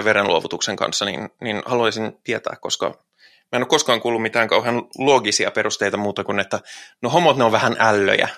verenluovutuksen 0.04 0.76
kanssa, 0.76 1.04
niin, 1.04 1.30
niin 1.40 1.62
haluaisin 1.66 2.12
tietää, 2.24 2.56
koska 2.60 2.88
mä 2.88 3.56
en 3.56 3.62
ole 3.62 3.68
koskaan 3.68 4.00
kuullut 4.00 4.22
mitään 4.22 4.48
kauhean 4.48 4.82
loogisia 4.98 5.50
perusteita 5.50 5.96
muuta 5.96 6.24
kuin, 6.24 6.40
että 6.40 6.60
no 7.02 7.10
homot 7.10 7.36
ne 7.36 7.44
on 7.44 7.52
vähän 7.52 7.76
ällöjä. 7.78 8.28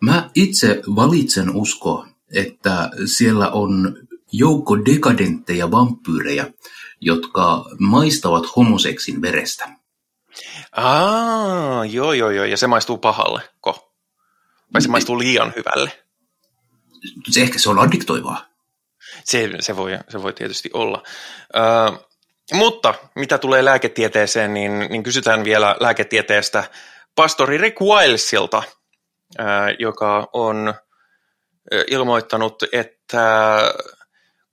Mä 0.00 0.30
itse 0.34 0.82
valitsen 0.96 1.56
usko, 1.56 2.06
että 2.34 2.90
siellä 3.06 3.50
on 3.50 3.96
joukko 4.32 4.84
dekadentteja 4.84 5.70
vampyyrejä, 5.70 6.46
jotka 7.00 7.64
maistavat 7.78 8.56
homoseksin 8.56 9.22
verestä. 9.22 9.68
Aa, 10.72 11.84
joo, 11.84 12.12
joo, 12.12 12.30
joo, 12.30 12.44
ja 12.44 12.56
se 12.56 12.66
maistuu 12.66 12.98
pahalle, 12.98 13.42
ko? 13.60 13.93
Vai 14.74 14.82
se 14.82 14.88
maistuu 14.88 15.18
liian 15.18 15.52
hyvälle? 15.56 16.04
Se 17.30 17.42
ehkä 17.42 17.58
se 17.58 17.70
on 17.70 17.78
addiktoivaa. 17.78 18.46
Se, 19.24 19.50
se, 19.60 19.76
voi, 19.76 19.98
se 20.08 20.22
voi 20.22 20.32
tietysti 20.32 20.70
olla. 20.72 21.02
Ö, 21.56 21.60
mutta 22.52 22.94
mitä 23.14 23.38
tulee 23.38 23.64
lääketieteeseen, 23.64 24.54
niin, 24.54 24.78
niin 24.78 25.02
kysytään 25.02 25.44
vielä 25.44 25.76
lääketieteestä 25.80 26.64
pastori 27.14 27.58
Rick 27.58 27.80
Wilesilta, 27.80 28.62
ö, 29.38 29.42
joka 29.78 30.28
on 30.32 30.74
ilmoittanut, 31.86 32.62
että 32.72 33.58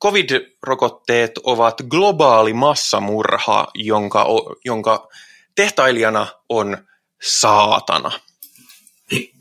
COVID-rokotteet 0.04 1.32
ovat 1.44 1.82
globaali 1.90 2.54
massamurha, 2.54 3.68
jonka, 3.76 4.26
jonka 4.66 5.08
tehtailijana 5.56 6.28
on 6.50 6.78
saatana. 7.22 8.12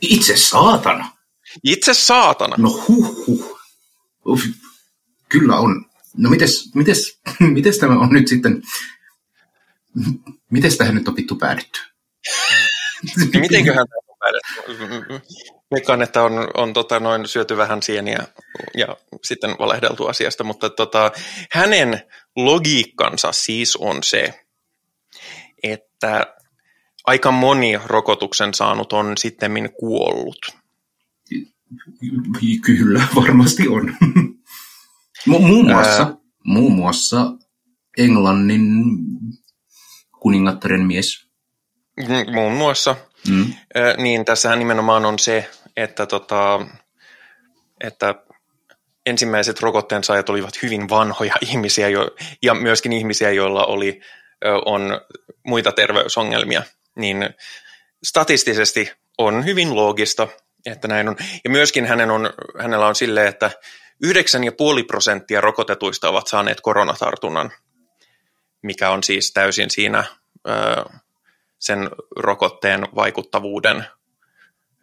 Itse 0.00 0.36
saatana? 0.36 1.12
Itse 1.64 1.94
saatana. 1.94 2.56
No 2.58 2.70
huh, 2.88 3.26
huh. 3.26 3.60
Kyllä 5.28 5.56
on. 5.56 5.84
No 6.16 6.30
mites, 6.30 6.74
mites, 6.74 7.20
mites 7.54 7.78
tämä 7.78 7.98
on 7.98 8.08
nyt 8.08 8.28
sitten, 8.28 8.62
mites 10.50 10.76
tähän 10.76 10.94
nyt 10.94 11.08
on 11.08 11.16
vittu 11.16 11.36
päädytty? 11.36 11.80
Mitenköhän 13.40 13.86
tämä 13.88 14.00
on 14.08 14.16
päädytty? 14.18 15.30
Veikkaan, 15.74 16.02
että 16.02 16.22
on, 16.22 16.48
on 16.54 16.72
tota, 16.72 17.00
noin 17.00 17.28
syöty 17.28 17.56
vähän 17.56 17.82
sieniä 17.82 18.26
ja 18.76 18.96
sitten 19.24 19.50
valehdeltu 19.58 20.06
asiasta, 20.06 20.44
mutta 20.44 20.70
tota, 20.70 21.12
hänen 21.52 22.02
logiikkansa 22.36 23.32
siis 23.32 23.76
on 23.76 24.02
se, 24.02 24.46
että 25.62 26.34
aika 27.06 27.30
moni 27.30 27.80
rokotuksen 27.84 28.54
saanut 28.54 28.92
on 28.92 29.18
sitten 29.18 29.72
kuollut. 29.80 30.38
Kyllä, 32.66 33.06
varmasti 33.14 33.68
on. 33.68 33.96
muun, 35.26 35.70
muassa, 35.70 36.02
Ää... 36.02 36.16
muun 36.44 36.72
muassa 36.72 37.32
Englannin 37.98 38.84
kuningattaren 40.20 40.86
mies. 40.86 41.26
Muun 42.32 42.52
muassa. 42.52 42.96
Mm. 43.28 43.52
niin 43.96 44.24
tässähän 44.24 44.58
nimenomaan 44.58 45.04
on 45.04 45.18
se, 45.18 45.50
että, 45.76 46.06
tota, 46.06 46.66
että 47.80 48.14
ensimmäiset 49.06 49.60
rokotteen 49.60 50.04
saajat 50.04 50.28
olivat 50.28 50.62
hyvin 50.62 50.88
vanhoja 50.88 51.34
ihmisiä 51.50 51.88
jo, 51.88 52.10
ja 52.42 52.54
myöskin 52.54 52.92
ihmisiä, 52.92 53.30
joilla 53.30 53.66
oli, 53.66 54.00
on 54.66 55.00
muita 55.46 55.72
terveysongelmia 55.72 56.62
niin 56.96 57.30
statistisesti 58.02 58.92
on 59.18 59.44
hyvin 59.44 59.76
loogista, 59.76 60.28
että 60.66 60.88
näin 60.88 61.08
on. 61.08 61.16
Ja 61.44 61.50
myöskin 61.50 61.86
hänen 61.86 62.10
on, 62.10 62.30
hänellä 62.58 62.86
on 62.86 62.94
silleen, 62.94 63.26
että 63.26 63.50
9,5 64.06 64.10
prosenttia 64.86 65.40
rokotetuista 65.40 66.08
ovat 66.08 66.26
saaneet 66.26 66.60
koronatartunnan, 66.60 67.52
mikä 68.62 68.90
on 68.90 69.02
siis 69.02 69.32
täysin 69.32 69.70
siinä 69.70 70.04
ö, 70.48 70.52
sen 71.58 71.90
rokotteen 72.16 72.88
vaikuttavuuden 72.94 73.84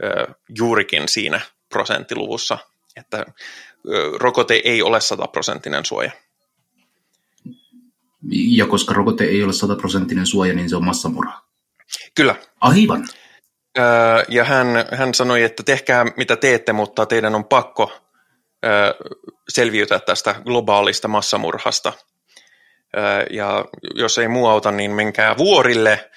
ö, 0.03 0.33
juurikin 0.57 1.07
siinä 1.07 1.41
prosenttiluvussa, 1.69 2.57
että 2.95 3.25
ö, 3.89 4.11
rokote 4.17 4.61
ei 4.63 4.81
ole 4.81 5.01
sataprosenttinen 5.01 5.85
suoja. 5.85 6.11
Ja 8.31 8.65
koska 8.65 8.93
rokote 8.93 9.23
ei 9.23 9.43
ole 9.43 9.53
sataprosenttinen 9.53 10.25
suoja, 10.25 10.53
niin 10.53 10.69
se 10.69 10.75
on 10.75 10.85
massamurha. 10.85 11.46
Kyllä. 12.15 12.35
Aivan. 12.61 13.07
ja 14.27 14.43
hän, 14.43 14.67
hän 14.91 15.13
sanoi, 15.13 15.43
että 15.43 15.63
tehkää 15.63 16.05
mitä 16.17 16.35
teette, 16.35 16.73
mutta 16.73 17.05
teidän 17.05 17.35
on 17.35 17.45
pakko 17.45 17.91
selviytyä 19.49 19.99
tästä 19.99 20.35
globaalista 20.43 21.07
massamurhasta. 21.07 21.93
ja 23.29 23.65
jos 23.95 24.17
ei 24.17 24.27
muu 24.27 24.47
auta, 24.47 24.71
niin 24.71 24.91
menkää 24.91 25.37
vuorille 25.37 26.09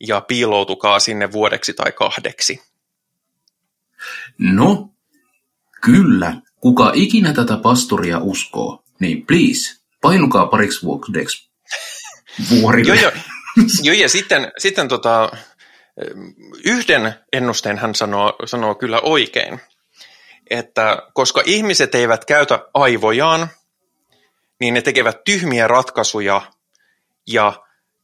ja 0.00 0.20
piiloutukaa 0.20 0.98
sinne 0.98 1.32
vuodeksi 1.32 1.74
tai 1.74 1.92
kahdeksi. 1.92 2.62
No, 4.38 4.90
kyllä. 5.82 6.40
Kuka 6.60 6.92
ikinä 6.94 7.32
tätä 7.32 7.56
pastoria 7.56 8.18
uskoo, 8.18 8.84
niin 9.00 9.26
please, 9.26 9.80
painukaa 10.00 10.46
pariksi 10.46 10.86
vuodeksi 10.86 11.50
vuorille. 12.50 12.94
Joo, 12.94 13.02
joo. 13.02 13.22
joo 13.82 13.94
ja 13.94 14.08
sitten, 14.08 14.52
sitten 14.58 14.88
tota, 14.88 15.30
yhden 16.64 17.14
ennusteen 17.32 17.78
hän 17.78 17.94
sanoo, 17.94 18.36
sanoo 18.44 18.74
kyllä 18.74 19.00
oikein, 19.00 19.60
että 20.50 21.02
koska 21.14 21.42
ihmiset 21.44 21.94
eivät 21.94 22.24
käytä 22.24 22.68
aivojaan, 22.74 23.48
niin 24.60 24.74
ne 24.74 24.82
tekevät 24.82 25.24
tyhmiä 25.24 25.68
ratkaisuja 25.68 26.42
ja 27.26 27.52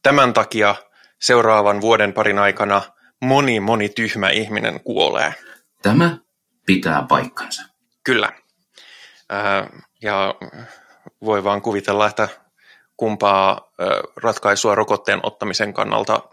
tämän 0.03 0.33
takia 0.33 0.75
seuraavan 1.21 1.81
vuoden 1.81 2.13
parin 2.13 2.39
aikana 2.39 2.81
moni, 3.21 3.59
moni 3.59 3.89
tyhmä 3.89 4.29
ihminen 4.29 4.79
kuolee. 4.79 5.33
Tämä 5.81 6.17
pitää 6.65 7.05
paikkansa. 7.09 7.63
Kyllä. 8.03 8.31
ja 10.01 10.35
voi 11.25 11.43
vaan 11.43 11.61
kuvitella, 11.61 12.07
että 12.07 12.27
kumpaa 12.97 13.71
ratkaisua 14.15 14.75
rokotteen 14.75 15.19
ottamisen 15.23 15.73
kannalta 15.73 16.29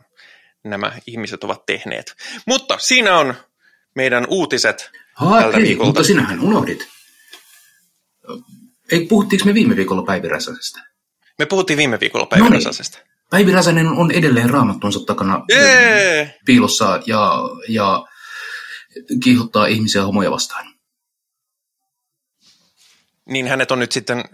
nämä 0.65 0.93
ihmiset 1.07 1.45
ovat 1.45 1.67
tehneet. 1.67 2.17
Mutta 2.47 2.79
siinä 2.79 3.19
on 3.19 3.35
meidän 3.95 4.27
uutiset 4.29 4.91
Haa, 5.15 5.41
tältä 5.41 5.57
hei, 5.57 5.67
viikolta. 5.67 5.89
Mutta 5.89 6.05
sinähän 6.05 6.41
unohdit. 6.41 6.89
Ei, 8.93 9.07
puhuttiinko 9.07 9.47
me 9.47 9.55
viime 9.55 9.77
viikolla 9.77 10.03
Päivi 10.03 10.29
Räsäsestä? 10.29 10.81
Me 11.39 11.47
puhuttiin 11.47 11.77
viime 11.77 12.01
viikolla 12.01 12.27
Päivi 12.27 12.45
no 12.45 12.51
niin. 12.51 12.65
Räsäsestä. 12.65 12.99
Päivi 13.31 13.53
Räsänen 13.53 13.87
on 13.87 14.11
edelleen 14.11 14.51
raamattunsa 14.51 15.01
takana 15.07 15.45
Jee! 15.49 16.39
piilossa 16.47 17.01
ja, 17.07 17.33
ja 17.69 18.07
kiihottaa 19.25 19.67
ihmisiä 19.67 20.05
homoja 20.05 20.31
vastaan. 20.31 20.75
Niin 23.25 23.49
hänet 23.49 23.71
on 23.71 23.79
nyt 23.79 23.93
sitten 23.93 24.25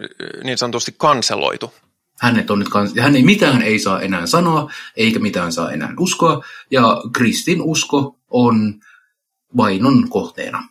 niin 0.43 0.57
sanotusti 0.57 0.95
kanseloitu. 0.97 1.73
Hänet 2.21 2.51
on 2.51 2.59
nyt 2.59 2.69
kans- 2.69 2.99
hän 2.99 3.15
ei 3.15 3.23
mitään 3.23 3.61
ei 3.61 3.79
saa 3.79 4.01
enää 4.01 4.27
sanoa, 4.27 4.71
eikä 4.95 5.19
mitään 5.19 5.51
saa 5.51 5.71
enää 5.71 5.93
uskoa, 5.99 6.45
ja 6.71 7.01
kristin 7.13 7.61
usko 7.61 8.19
on 8.29 8.79
vainon 9.57 10.09
kohteena. 10.09 10.69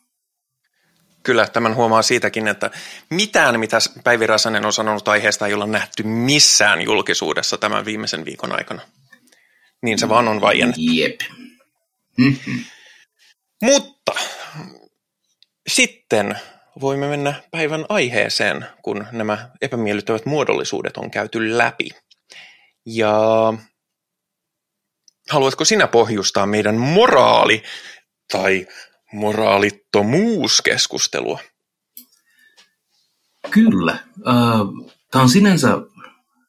Kyllä, 1.23 1.47
tämän 1.47 1.75
huomaa 1.75 2.03
siitäkin, 2.03 2.49
että 2.49 2.71
mitään, 3.11 3.61
mitä 3.61 3.79
Päivi 4.05 4.27
Räsänen 4.27 4.67
on 4.67 4.73
sanonut 4.73 5.09
aiheesta, 5.09 5.47
ei 5.47 5.55
olla 5.55 5.67
nähty 5.67 6.03
missään 6.03 6.83
julkisuudessa 6.83 7.59
tämän 7.59 7.85
viimeisen 7.85 8.25
viikon 8.25 8.53
aikana. 8.53 8.83
Niin 9.83 9.99
se 9.99 10.09
vaan 10.09 10.29
on 10.29 10.41
vaiennettu. 10.41 10.81
Jep. 10.93 11.21
Mm-hmm. 12.17 12.65
Mutta 13.63 14.13
sitten 15.69 16.39
voimme 16.81 17.09
mennä 17.09 17.35
päivän 17.51 17.87
aiheeseen, 17.89 18.67
kun 18.83 19.07
nämä 19.13 19.51
epämiellyttävät 19.63 20.27
muodollisuudet 20.27 20.97
on 20.97 21.11
käyty 21.11 21.59
läpi. 21.59 21.91
Ja 22.87 23.55
haluatko 25.31 25.65
sinä 25.65 25.87
pohjustaa 25.87 26.47
meidän 26.47 26.77
moraali- 26.77 27.63
tai 28.33 28.67
moraalittomuuskeskustelua? 29.13 31.41
Kyllä. 33.51 33.99
Tämä 35.11 35.23
on 35.23 35.29
sinänsä 35.29 35.69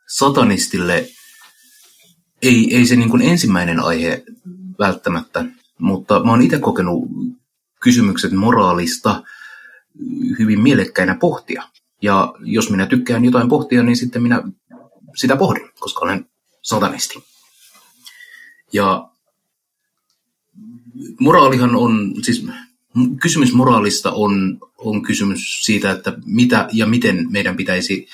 satanistille, 0.07 1.07
ei, 2.41 2.75
ei 2.75 2.85
se 2.85 2.95
niin 2.95 3.09
kuin 3.09 3.21
ensimmäinen 3.21 3.79
aihe 3.79 4.23
välttämättä, 4.79 5.45
mutta 5.79 6.23
mä 6.23 6.31
oon 6.31 6.41
itse 6.41 6.59
kokenut 6.59 7.03
kysymykset 7.81 8.31
moraalista 8.31 9.23
hyvin 10.39 10.59
mielekkäinä 10.59 11.15
pohtia. 11.15 11.63
Ja 12.01 12.33
jos 12.39 12.69
minä 12.69 12.85
tykkään 12.85 13.25
jotain 13.25 13.49
pohtia, 13.49 13.83
niin 13.83 13.97
sitten 13.97 14.23
minä 14.23 14.43
sitä 15.15 15.35
pohdin, 15.35 15.69
koska 15.79 16.05
olen 16.05 16.29
satanisti. 16.61 17.23
Ja 18.73 19.09
moraalihan 21.19 21.75
on, 21.75 22.13
siis 22.21 22.45
kysymys 23.21 23.53
moraalista 23.53 24.11
on, 24.11 24.59
on 24.77 25.01
kysymys 25.01 25.61
siitä, 25.63 25.91
että 25.91 26.13
mitä 26.25 26.67
ja 26.73 26.85
miten 26.85 27.27
meidän 27.31 27.57
pitäisi 27.57 28.07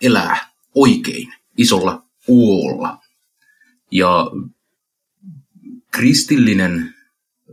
elää 0.00 0.50
oikein 0.74 1.34
isolla 1.56 2.02
uolla. 2.28 2.98
Ja 3.90 4.30
kristillinen 5.90 6.94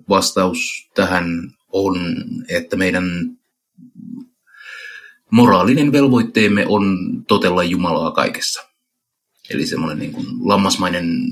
vastaus 0.10 0.90
tähän 0.96 1.54
on, 1.72 2.24
että 2.50 2.76
meidän 2.76 3.37
moraalinen 5.32 5.92
velvoitteemme 5.92 6.66
on 6.68 7.08
totella 7.28 7.64
Jumalaa 7.64 8.12
kaikessa. 8.12 8.64
Eli 9.50 9.66
semmoinen 9.66 10.00
niin 10.00 10.12
kuin 10.12 10.26
lammasmainen 10.40 11.32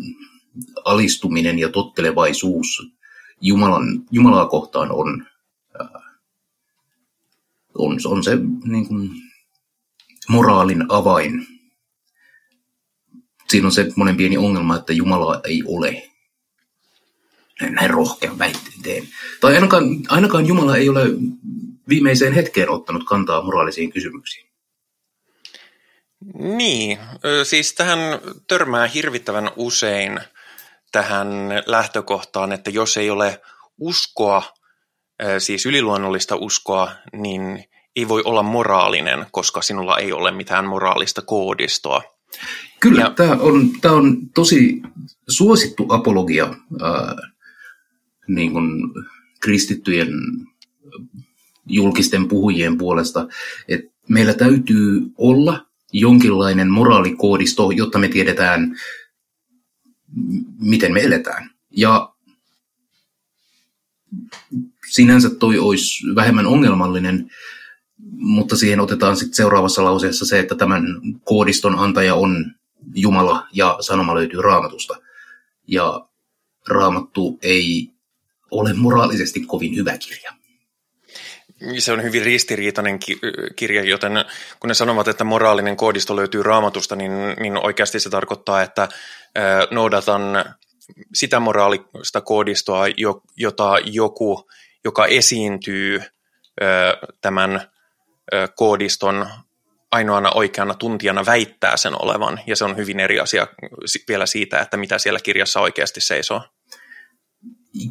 alistuminen 0.86 1.60
ja 1.60 1.70
tottelevaisuus 1.70 2.92
Jumalan, 3.42 4.04
Jumalaa 4.12 4.48
kohtaan 4.48 4.92
on, 4.92 5.26
on, 7.78 7.98
on 8.06 8.24
se 8.24 8.38
niin 8.66 8.88
kuin, 8.88 9.10
moraalin 10.30 10.86
avain. 10.90 11.48
Siinä 13.50 13.68
on 13.68 13.72
se 13.72 13.92
monen 13.96 14.18
pieni 14.18 14.38
ongelma, 14.38 14.76
että 14.76 14.94
Jumalaa 14.94 15.42
ei 15.44 15.64
ole. 15.66 16.12
Näin 17.70 17.90
rohkean 17.90 18.40
väitteen. 18.40 19.08
Tai 19.42 19.56
ainakaan, 19.56 19.84
ainakaan 20.08 20.46
Jumala 20.46 20.78
ei 20.78 20.90
ole 20.90 21.02
viimeiseen 21.90 22.34
hetkeen 22.34 22.70
ottanut 22.70 23.04
kantaa 23.04 23.42
moraalisiin 23.42 23.92
kysymyksiin. 23.92 24.50
Niin, 26.34 26.98
siis 27.44 27.74
tähän 27.74 28.00
törmää 28.48 28.88
hirvittävän 28.88 29.52
usein– 29.56 30.20
tähän 30.96 31.28
lähtökohtaan, 31.66 32.52
että 32.52 32.70
jos 32.70 32.98
ei 32.98 33.10
ole 33.10 33.42
uskoa, 33.78 34.44
siis 35.40 35.66
yliluonnollista 35.66 36.36
uskoa, 36.36 36.92
niin 37.14 37.64
ei 37.96 38.08
voi 38.08 38.22
olla 38.26 38.44
moraalinen, 38.44 39.26
koska 39.32 39.62
sinulla 39.62 39.98
ei 39.98 40.12
ole 40.12 40.32
mitään 40.32 40.66
moraalista 40.66 41.22
koodistoa. 41.22 42.02
Kyllä, 42.80 43.02
ja, 43.02 43.10
tämä, 43.10 43.32
on, 43.40 43.70
tämä 43.82 43.96
on 43.96 44.18
tosi 44.36 44.82
suosittu 45.30 45.86
apologia 45.90 46.56
ää, 46.82 47.16
niin 48.28 48.52
kuin 48.52 48.68
kristittyjen 49.40 50.14
julkisten 51.66 52.28
puhujien 52.28 52.78
puolesta, 52.78 53.28
että 53.68 53.92
meillä 54.10 54.34
täytyy 54.34 55.02
olla 55.18 55.66
jonkinlainen 55.94 56.72
moraalikoodisto, 56.72 57.72
jotta 57.72 58.00
me 58.00 58.08
tiedetään, 58.08 58.76
miten 60.60 60.94
me 60.94 61.02
eletään. 61.02 61.50
Ja 61.72 62.14
sinänsä 64.92 65.30
toi 65.30 65.60
olisi 65.60 66.16
vähemmän 66.16 66.46
ongelmallinen, 66.46 67.32
mutta 68.12 68.56
siihen 68.56 68.80
otetaan 68.80 69.18
sitten 69.18 69.36
seuraavassa 69.36 69.84
lauseessa 69.84 70.26
se, 70.26 70.40
että 70.40 70.56
tämän 70.56 70.84
koodiston 71.24 71.76
antaja 71.80 72.16
on 72.16 72.56
Jumala 72.96 73.48
ja 73.54 73.78
sanoma 73.80 74.16
löytyy 74.16 74.42
raamatusta. 74.42 74.96
Ja 75.68 76.08
raamattu 76.68 77.40
ei 77.42 77.92
ole 78.52 78.74
moraalisesti 78.74 79.40
kovin 79.40 79.76
hyvä 79.76 79.98
kirja. 79.98 80.35
Se 81.80 81.92
on 81.92 82.04
hyvin 82.04 82.26
ristiriitainen 82.26 83.00
kirja, 83.56 83.84
joten 83.84 84.12
kun 84.60 84.68
ne 84.68 84.74
sanovat, 84.74 85.08
että 85.08 85.24
moraalinen 85.24 85.78
koodisto 85.78 86.16
löytyy 86.16 86.44
raamatusta, 86.44 86.96
niin, 86.96 87.12
niin 87.40 87.66
oikeasti 87.66 88.00
se 88.00 88.10
tarkoittaa, 88.10 88.62
että 88.62 88.90
noudatan 89.72 90.22
sitä 91.14 91.40
moraalista 91.40 92.22
koodistoa, 92.22 92.86
jota 93.38 93.74
joku, 93.84 94.50
joka 94.84 95.06
esiintyy 95.06 96.02
tämän 97.22 97.62
koodiston 98.56 99.28
ainoana 99.92 100.32
oikeana 100.32 100.74
tuntijana 100.74 101.26
väittää 101.26 101.78
sen 101.78 102.02
olevan, 102.02 102.40
ja 102.48 102.56
se 102.56 102.66
on 102.66 102.78
hyvin 102.78 103.00
eri 103.00 103.20
asia 103.20 103.48
vielä 104.08 104.26
siitä, 104.26 104.60
että 104.60 104.78
mitä 104.78 104.98
siellä 104.98 105.20
kirjassa 105.20 105.60
oikeasti 105.60 106.02
seisoo. 106.02 106.42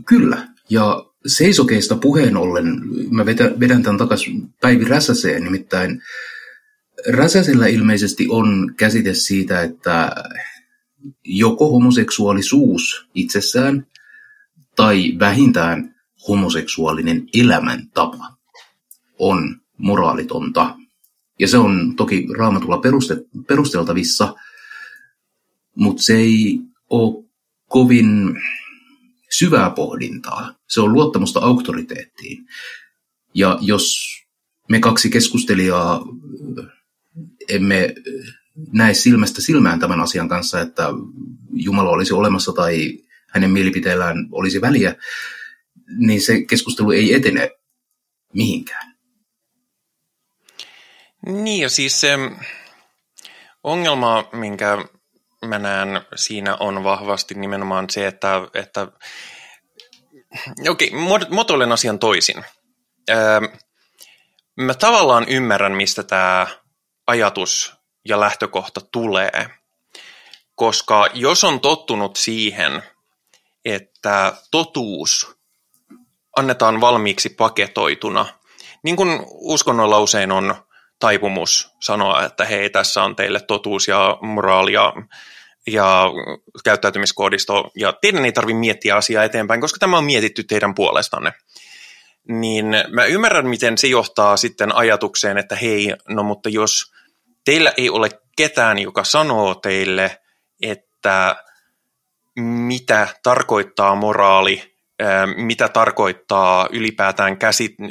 Kyllä, 0.06 0.48
ja 0.70 1.04
seisokeista 1.26 1.96
puheen 1.96 2.36
ollen, 2.36 2.80
mä 3.10 3.26
vedän 3.60 3.82
tämän 3.82 3.98
takaisin 3.98 4.54
Päivi 4.60 4.84
Räsäseen, 4.84 5.44
nimittäin 5.44 6.02
Räsäsellä 7.08 7.66
ilmeisesti 7.66 8.26
on 8.30 8.74
käsite 8.76 9.14
siitä, 9.14 9.62
että 9.62 10.12
joko 11.24 11.70
homoseksuaalisuus 11.70 13.08
itsessään 13.14 13.86
tai 14.76 15.12
vähintään 15.18 15.94
homoseksuaalinen 16.28 17.26
elämäntapa 17.34 18.34
on 19.18 19.60
moraalitonta. 19.78 20.76
Ja 21.38 21.48
se 21.48 21.56
on 21.56 21.96
toki 21.96 22.26
raamatulla 22.38 22.78
peruste, 22.78 23.16
perusteltavissa, 23.46 24.34
mutta 25.74 26.02
se 26.02 26.16
ei 26.16 26.60
ole 26.90 27.24
kovin 27.68 28.36
syvää 29.30 29.70
pohdintaa. 29.70 30.54
Se 30.74 30.80
on 30.80 30.92
luottamusta 30.92 31.40
auktoriteettiin. 31.40 32.46
Ja 33.34 33.58
jos 33.60 33.96
me 34.68 34.80
kaksi 34.80 35.10
keskustelijaa 35.10 36.04
emme 37.48 37.94
näe 38.72 38.94
silmästä 38.94 39.42
silmään 39.42 39.80
tämän 39.80 40.00
asian 40.00 40.28
kanssa, 40.28 40.60
että 40.60 40.88
Jumala 41.52 41.90
olisi 41.90 42.14
olemassa 42.14 42.52
tai 42.52 42.98
hänen 43.28 43.50
mielipiteellään 43.50 44.16
olisi 44.32 44.60
väliä, 44.60 44.94
niin 45.98 46.20
se 46.20 46.42
keskustelu 46.42 46.90
ei 46.90 47.14
etene 47.14 47.50
mihinkään. 48.32 48.94
Niin 51.26 51.62
ja 51.62 51.68
siis 51.68 52.00
se 52.00 52.18
ongelma, 53.62 54.28
minkä 54.32 54.84
mä 55.46 55.58
näen 55.58 55.88
siinä 56.14 56.56
on 56.56 56.84
vahvasti 56.84 57.34
nimenomaan 57.34 57.90
se, 57.90 58.06
että, 58.06 58.48
että 58.54 58.88
okei, 60.68 60.88
okay, 60.88 61.28
muotoilen 61.30 61.72
asian 61.72 61.98
toisin. 61.98 62.44
Öö, 63.10 63.40
mä 64.56 64.74
tavallaan 64.74 65.28
ymmärrän, 65.28 65.72
mistä 65.72 66.02
tämä 66.02 66.46
ajatus 67.06 67.74
ja 68.08 68.20
lähtökohta 68.20 68.80
tulee, 68.92 69.50
koska 70.54 71.06
jos 71.14 71.44
on 71.44 71.60
tottunut 71.60 72.16
siihen, 72.16 72.82
että 73.64 74.32
totuus 74.50 75.36
annetaan 76.36 76.80
valmiiksi 76.80 77.28
paketoituna, 77.28 78.26
niin 78.82 78.96
kuin 78.96 79.20
uskonnolla 79.30 79.98
usein 79.98 80.32
on 80.32 80.54
taipumus 80.98 81.70
sanoa, 81.80 82.24
että 82.24 82.44
hei, 82.44 82.70
tässä 82.70 83.02
on 83.02 83.16
teille 83.16 83.40
totuus 83.40 83.88
ja 83.88 84.18
moraali 84.20 84.72
ja, 84.72 84.92
ja 85.66 86.10
käyttäytymiskoodisto, 86.64 87.70
ja 87.76 87.92
teidän 87.92 88.24
ei 88.24 88.32
tarvitse 88.32 88.58
miettiä 88.58 88.96
asiaa 88.96 89.24
eteenpäin, 89.24 89.60
koska 89.60 89.78
tämä 89.78 89.98
on 89.98 90.04
mietitty 90.04 90.44
teidän 90.44 90.74
puolestanne. 90.74 91.32
Niin 92.28 92.66
mä 92.90 93.04
ymmärrän, 93.04 93.46
miten 93.46 93.78
se 93.78 93.86
johtaa 93.86 94.36
sitten 94.36 94.74
ajatukseen, 94.74 95.38
että 95.38 95.56
hei, 95.56 95.94
no 96.08 96.22
mutta 96.22 96.48
jos 96.48 96.92
teillä 97.44 97.72
ei 97.76 97.90
ole 97.90 98.08
ketään, 98.36 98.78
joka 98.78 99.04
sanoo 99.04 99.54
teille, 99.54 100.20
että 100.62 101.36
mitä 102.36 103.08
tarkoittaa 103.22 103.94
moraali, 103.94 104.74
mitä 105.36 105.68
tarkoittaa 105.68 106.68
ylipäätään 106.72 107.38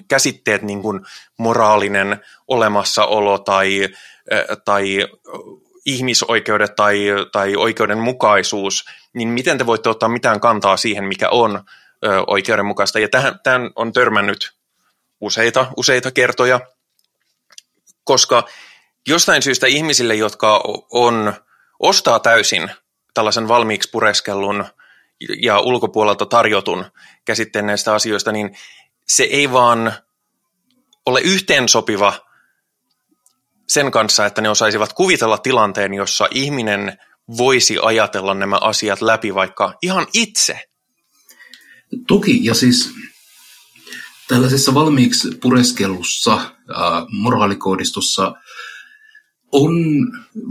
käsitteet, 0.08 0.62
niin 0.62 0.82
kuin 0.82 1.00
moraalinen 1.38 2.20
olemassaolo 2.48 3.40
tai, 3.40 3.90
tai 4.66 5.08
ihmisoikeudet 5.86 6.76
tai, 6.76 7.08
tai 7.32 7.56
oikeudenmukaisuus, 7.56 8.86
niin 9.14 9.28
miten 9.28 9.58
te 9.58 9.66
voitte 9.66 9.90
ottaa 9.90 10.10
mitään 10.10 10.40
kantaa 10.40 10.78
siihen, 10.78 11.04
mikä 11.04 11.30
on 11.30 11.64
oikeudenmukaista. 12.28 13.00
Ja 13.00 13.10
tähän, 13.10 13.40
tähän 13.44 13.72
on 13.76 13.94
törmännyt 13.94 14.54
useita, 15.22 15.68
useita 15.78 16.12
kertoja, 16.12 16.60
koska 18.04 18.48
jostain 19.08 19.42
syystä 19.42 19.68
ihmisille, 19.68 20.16
jotka 20.16 20.62
on, 20.92 21.34
ostaa 21.80 22.20
täysin 22.20 22.72
tällaisen 23.14 23.48
valmiiksi 23.48 23.90
pureskellun 23.90 24.66
ja 25.42 25.60
ulkopuolelta 25.60 26.26
tarjotun 26.26 26.86
käsitteen 27.26 27.66
näistä 27.66 27.94
asioista, 27.94 28.32
niin 28.32 28.58
se 29.08 29.24
ei 29.24 29.52
vaan 29.52 29.94
ole 31.06 31.22
yhteensopiva 31.22 32.14
sen 33.68 33.92
kanssa, 33.92 34.26
että 34.26 34.42
ne 34.42 34.50
osaisivat 34.50 34.94
kuvitella 34.94 35.38
tilanteen, 35.38 35.94
jossa 35.94 36.28
ihminen 36.32 36.98
voisi 37.38 37.78
ajatella 37.82 38.34
nämä 38.34 38.58
asiat 38.62 39.02
läpi 39.02 39.36
vaikka 39.36 39.78
ihan 39.82 40.08
itse. 40.14 40.60
Toki, 42.08 42.46
ja 42.46 42.54
siis 42.54 42.94
tällaisessa 44.28 44.74
valmiiksi 44.74 45.28
pureskellussa 45.42 46.34
äh, 46.34 46.48
moraalikoodistossa 47.12 48.36
on 49.52 49.74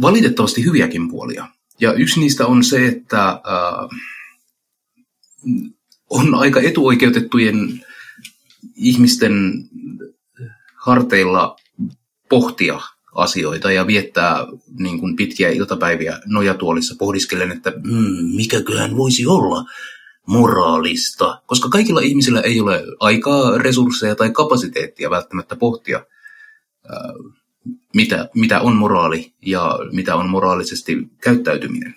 valitettavasti 0.00 0.64
hyviäkin 0.64 1.10
puolia. 1.10 1.48
Ja 1.80 1.92
yksi 1.92 2.20
niistä 2.20 2.46
on 2.46 2.64
se, 2.64 2.86
että 2.86 3.28
äh, 3.28 3.98
on 6.10 6.34
aika 6.34 6.60
etuoikeutettujen 6.60 7.84
ihmisten 8.76 9.52
harteilla 10.76 11.56
pohtia 12.28 12.80
asioita 13.14 13.72
ja 13.72 13.86
viettää 13.86 14.36
niin 14.78 15.00
kuin 15.00 15.16
pitkiä 15.16 15.48
iltapäiviä 15.50 16.20
nojatuolissa 16.26 16.94
pohdiskellen, 16.98 17.52
että 17.52 17.70
hmm, 17.70 18.36
mikäköhän 18.36 18.96
voisi 18.96 19.26
olla 19.26 19.64
moraalista, 20.26 21.42
koska 21.46 21.68
kaikilla 21.68 22.00
ihmisillä 22.00 22.40
ei 22.40 22.60
ole 22.60 22.84
aikaa, 23.00 23.58
resursseja 23.58 24.14
tai 24.14 24.30
kapasiteettia 24.30 25.10
välttämättä 25.10 25.56
pohtia, 25.56 25.96
äh, 26.90 27.34
mitä, 27.94 28.28
mitä 28.34 28.60
on 28.60 28.76
moraali 28.76 29.32
ja 29.42 29.78
mitä 29.92 30.16
on 30.16 30.28
moraalisesti 30.28 31.08
käyttäytyminen. 31.20 31.94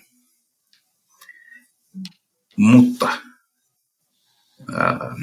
Mutta 2.56 3.08
ää, 4.72 5.16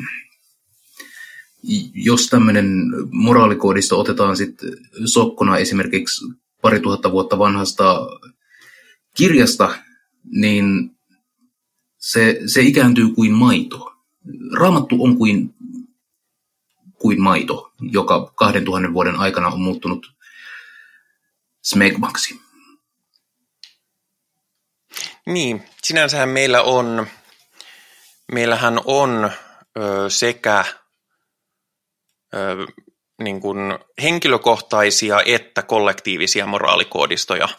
jos 1.94 2.28
tämmöinen 2.28 2.68
moraalikoodisto 3.12 4.00
otetaan 4.00 4.38
sitten 4.38 4.70
sokkona 5.06 5.58
esimerkiksi 5.58 6.26
pari 6.62 6.80
tuhatta 6.80 7.12
vuotta 7.12 7.40
vanhasta 7.40 8.08
kirjasta, 9.14 9.76
niin 10.24 10.98
se, 11.98 12.42
se 12.46 12.62
ikääntyy 12.62 13.10
kuin 13.10 13.32
maito. 13.32 13.94
Raamattu 14.60 15.04
on 15.04 15.18
kuin, 15.18 15.56
kuin 16.94 17.22
maito, 17.22 17.72
joka 17.92 18.32
2000 18.36 18.94
vuoden 18.94 19.16
aikana 19.16 19.48
on 19.48 19.62
muuttunut 19.62 20.14
smegmaksi. 21.64 22.42
Niin, 25.26 25.64
sinänsähän 25.84 26.30
meillä 26.30 26.62
on, 26.62 27.08
meillähän 28.32 28.80
on 28.86 29.32
ö, 29.78 30.10
sekä 30.10 30.66
niin 33.22 33.42
kuin 33.42 33.58
henkilökohtaisia 34.02 35.22
että 35.26 35.64
kollektiivisia 35.64 36.46
moraalikoodistoja. 36.46 37.50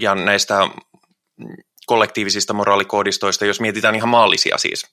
Ja 0.00 0.14
näistä 0.14 0.68
kollektiivisista 1.86 2.52
moraalikoodistoista, 2.52 3.46
jos 3.46 3.60
mietitään 3.60 3.94
ihan 3.94 4.08
maallisia 4.08 4.58
siis, 4.58 4.86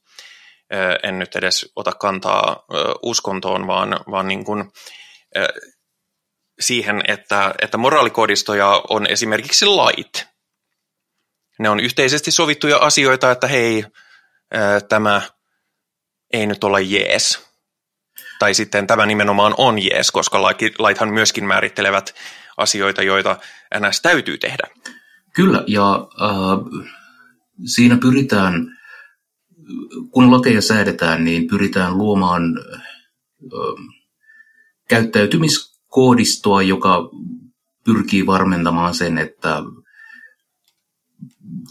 en 1.04 1.20
nyt 1.20 1.36
edes 1.36 1.72
ota 1.76 1.92
kantaa 1.92 2.66
uskontoon, 3.04 3.68
vaan, 3.68 4.00
vaan 4.12 4.28
niin 4.28 4.46
kuin, 4.46 4.72
siihen, 6.60 7.02
että, 7.08 7.56
että 7.62 7.78
moraalikoodistoja 7.78 8.82
on 8.90 9.08
esimerkiksi 9.08 9.66
lait. 9.66 10.28
Ne 11.60 11.70
on 11.70 11.80
yhteisesti 11.80 12.32
sovittuja 12.32 12.78
asioita, 12.78 13.32
että 13.32 13.48
hei, 13.48 13.86
tämä 14.90 15.22
ei 16.34 16.48
nyt 16.48 16.64
ole 16.64 16.82
jees. 16.82 17.47
Tai 18.40 18.54
sitten 18.54 18.88
tämä 18.88 19.06
nimenomaan 19.06 19.54
on 19.58 19.80
jees, 19.84 20.12
koska 20.12 20.42
laithan 20.80 21.10
myöskin 21.10 21.46
määrittelevät 21.46 22.16
asioita, 22.58 23.04
joita 23.04 23.38
NS 23.80 24.02
täytyy 24.02 24.38
tehdä. 24.38 24.64
Kyllä, 25.34 25.64
ja 25.68 26.08
äh, 26.22 26.84
siinä 27.66 27.98
pyritään, 28.02 28.78
kun 30.12 30.32
lakeja 30.32 30.62
säädetään, 30.62 31.26
niin 31.26 31.48
pyritään 31.48 31.98
luomaan 31.98 32.44
äh, 32.74 32.82
käyttäytymis 34.90 35.82
koodistoa, 35.88 36.62
joka 36.62 37.10
pyrkii 37.84 38.26
varmentamaan 38.26 38.94
sen, 38.94 39.18
että 39.18 39.64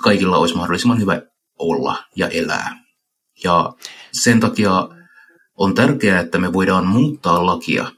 kaikilla 0.02 0.36
olisi 0.36 0.56
mahdollisimman 0.56 1.00
hyvä 1.00 1.22
olla 1.58 2.04
ja 2.16 2.28
elää. 2.28 2.78
Ja 3.44 3.72
sen 4.12 4.40
takia 4.40 4.88
on 5.56 5.74
tärkeää, 5.74 6.20
että 6.20 6.38
me 6.38 6.52
voidaan 6.52 6.86
muuttaa 6.86 7.46
lakia 7.46 7.92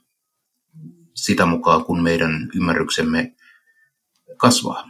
sitä 1.14 1.46
mukaan, 1.46 1.84
kun 1.84 2.02
meidän 2.02 2.50
ymmärryksemme 2.54 3.32
kasvaa. 4.36 4.88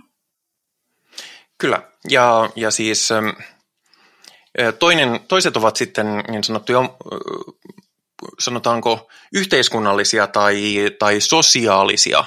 Kyllä, 1.58 1.82
ja, 2.10 2.50
ja 2.56 2.70
siis 2.70 3.12
ähm, 3.12 3.28
toinen, 4.78 5.20
toiset 5.28 5.56
ovat 5.56 5.76
sitten 5.76 6.06
niin 6.28 6.44
sanottuja 6.44 6.90
sanotaanko 8.38 9.10
yhteiskunnallisia 9.32 10.26
tai, 10.26 10.74
tai 10.98 11.20
sosiaalisia 11.20 12.24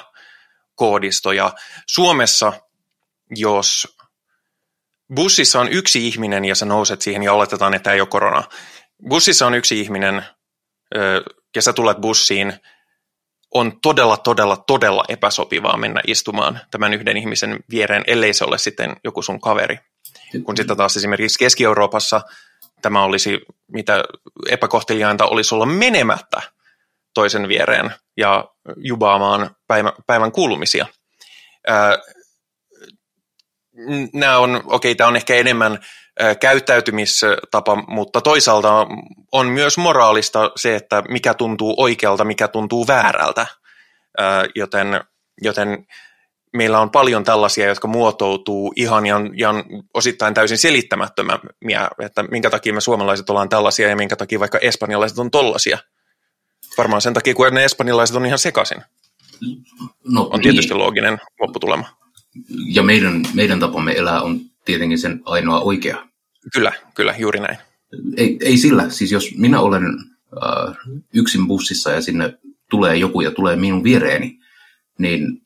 koodistoja. 0.76 1.54
Suomessa, 1.88 2.54
jos 3.30 3.98
bussissa 5.16 5.60
on 5.60 5.72
yksi 5.72 6.08
ihminen 6.08 6.46
ja 6.46 6.56
sä 6.56 6.66
nouset 6.66 7.02
siihen 7.02 7.24
ja 7.24 7.34
oletetaan, 7.34 7.74
että 7.74 7.94
ei 7.94 8.02
ole 8.02 8.08
korona. 8.08 8.44
Bussissa 9.10 9.48
on 9.48 9.54
yksi 9.54 9.80
ihminen 9.80 10.26
ja 11.56 11.62
sä 11.62 11.74
tulet 11.74 11.98
bussiin, 11.98 12.54
on 13.54 13.82
todella, 13.82 14.18
todella, 14.18 14.58
todella 14.58 15.04
epäsopivaa 15.10 15.78
mennä 15.78 16.02
istumaan 16.08 16.60
tämän 16.72 16.94
yhden 16.94 17.18
ihmisen 17.18 17.60
viereen, 17.70 18.04
ellei 18.08 18.34
se 18.34 18.46
ole 18.46 18.58
sitten 18.58 18.96
joku 19.04 19.22
sun 19.22 19.42
kaveri. 19.42 19.80
Kun 20.44 20.58
sitten 20.58 20.78
taas 20.78 20.98
esimerkiksi 20.98 21.40
Keski-Euroopassa 21.40 22.22
tämä 22.82 23.04
olisi, 23.04 23.40
mitä 23.72 24.04
epäkohteliainta 24.50 25.26
olisi 25.26 25.56
olla 25.56 25.66
menemättä 25.66 26.42
toisen 27.14 27.48
viereen 27.48 27.92
ja 28.18 28.46
jubaamaan 28.78 29.56
päivän, 29.68 29.94
päivän 30.08 30.32
kuulumisia. 30.32 30.86
Nämä 34.14 34.38
on, 34.38 34.56
okei, 34.56 34.92
okay, 34.92 34.96
tämä 34.96 35.08
on 35.08 35.16
ehkä 35.16 35.36
enemmän 35.36 35.80
käyttäytymistapa, 36.40 37.76
mutta 37.88 38.22
toisaalta 38.22 38.88
on 39.32 39.48
myös 39.48 39.78
moraalista 39.78 40.52
se, 40.56 40.76
että 40.76 41.04
mikä 41.10 41.34
tuntuu 41.34 41.74
oikealta, 41.78 42.24
mikä 42.24 42.48
tuntuu 42.48 42.88
väärältä. 42.88 43.46
Joten, 44.56 45.02
joten 45.42 45.86
meillä 46.54 46.80
on 46.80 46.90
paljon 46.90 47.24
tällaisia, 47.24 47.68
jotka 47.68 47.88
muotoutuu 47.88 48.74
ihan 48.76 49.06
ja, 49.06 49.16
ja 49.36 49.54
osittain 49.94 50.34
täysin 50.34 50.58
selittämättömiä, 50.58 51.88
että 52.00 52.24
minkä 52.24 52.50
takia 52.50 52.74
me 52.74 52.82
suomalaiset 52.82 53.30
ollaan 53.30 53.50
tällaisia 53.50 53.90
ja 53.90 53.96
minkä 53.96 54.16
takia 54.16 54.40
vaikka 54.40 54.58
espanjalaiset 54.58 55.20
on 55.20 55.32
tollaisia. 55.32 55.78
Varmaan 56.78 57.02
sen 57.02 57.14
takia, 57.14 57.34
kun 57.34 57.54
ne 57.54 57.64
espanjalaiset 57.64 58.16
on 58.16 58.26
ihan 58.26 58.40
sekaisin. 58.40 58.82
No, 60.04 60.30
on 60.34 60.42
tietysti 60.42 60.74
niin. 60.74 60.80
looginen 60.80 61.18
lopputulema. 61.40 61.88
Ja 62.66 62.84
meidän, 62.84 63.22
meidän 63.34 63.60
tapamme 63.60 63.94
elää 63.98 64.22
on 64.22 64.40
tietenkin 64.66 65.00
sen 65.00 65.22
ainoa 65.26 65.60
oikea. 65.60 66.11
Kyllä, 66.54 66.72
kyllä, 66.96 67.16
juuri 67.18 67.40
näin. 67.40 67.58
Ei, 68.18 68.38
ei 68.42 68.58
sillä, 68.58 68.90
siis 68.90 69.12
jos 69.12 69.36
minä 69.38 69.60
olen 69.60 69.84
äh, 70.44 70.76
yksin 71.14 71.48
bussissa 71.48 71.92
ja 71.92 72.02
sinne 72.02 72.38
tulee 72.70 72.96
joku 72.96 73.22
ja 73.22 73.32
tulee 73.32 73.56
minun 73.56 73.84
viereeni, 73.84 74.40
niin 75.00 75.42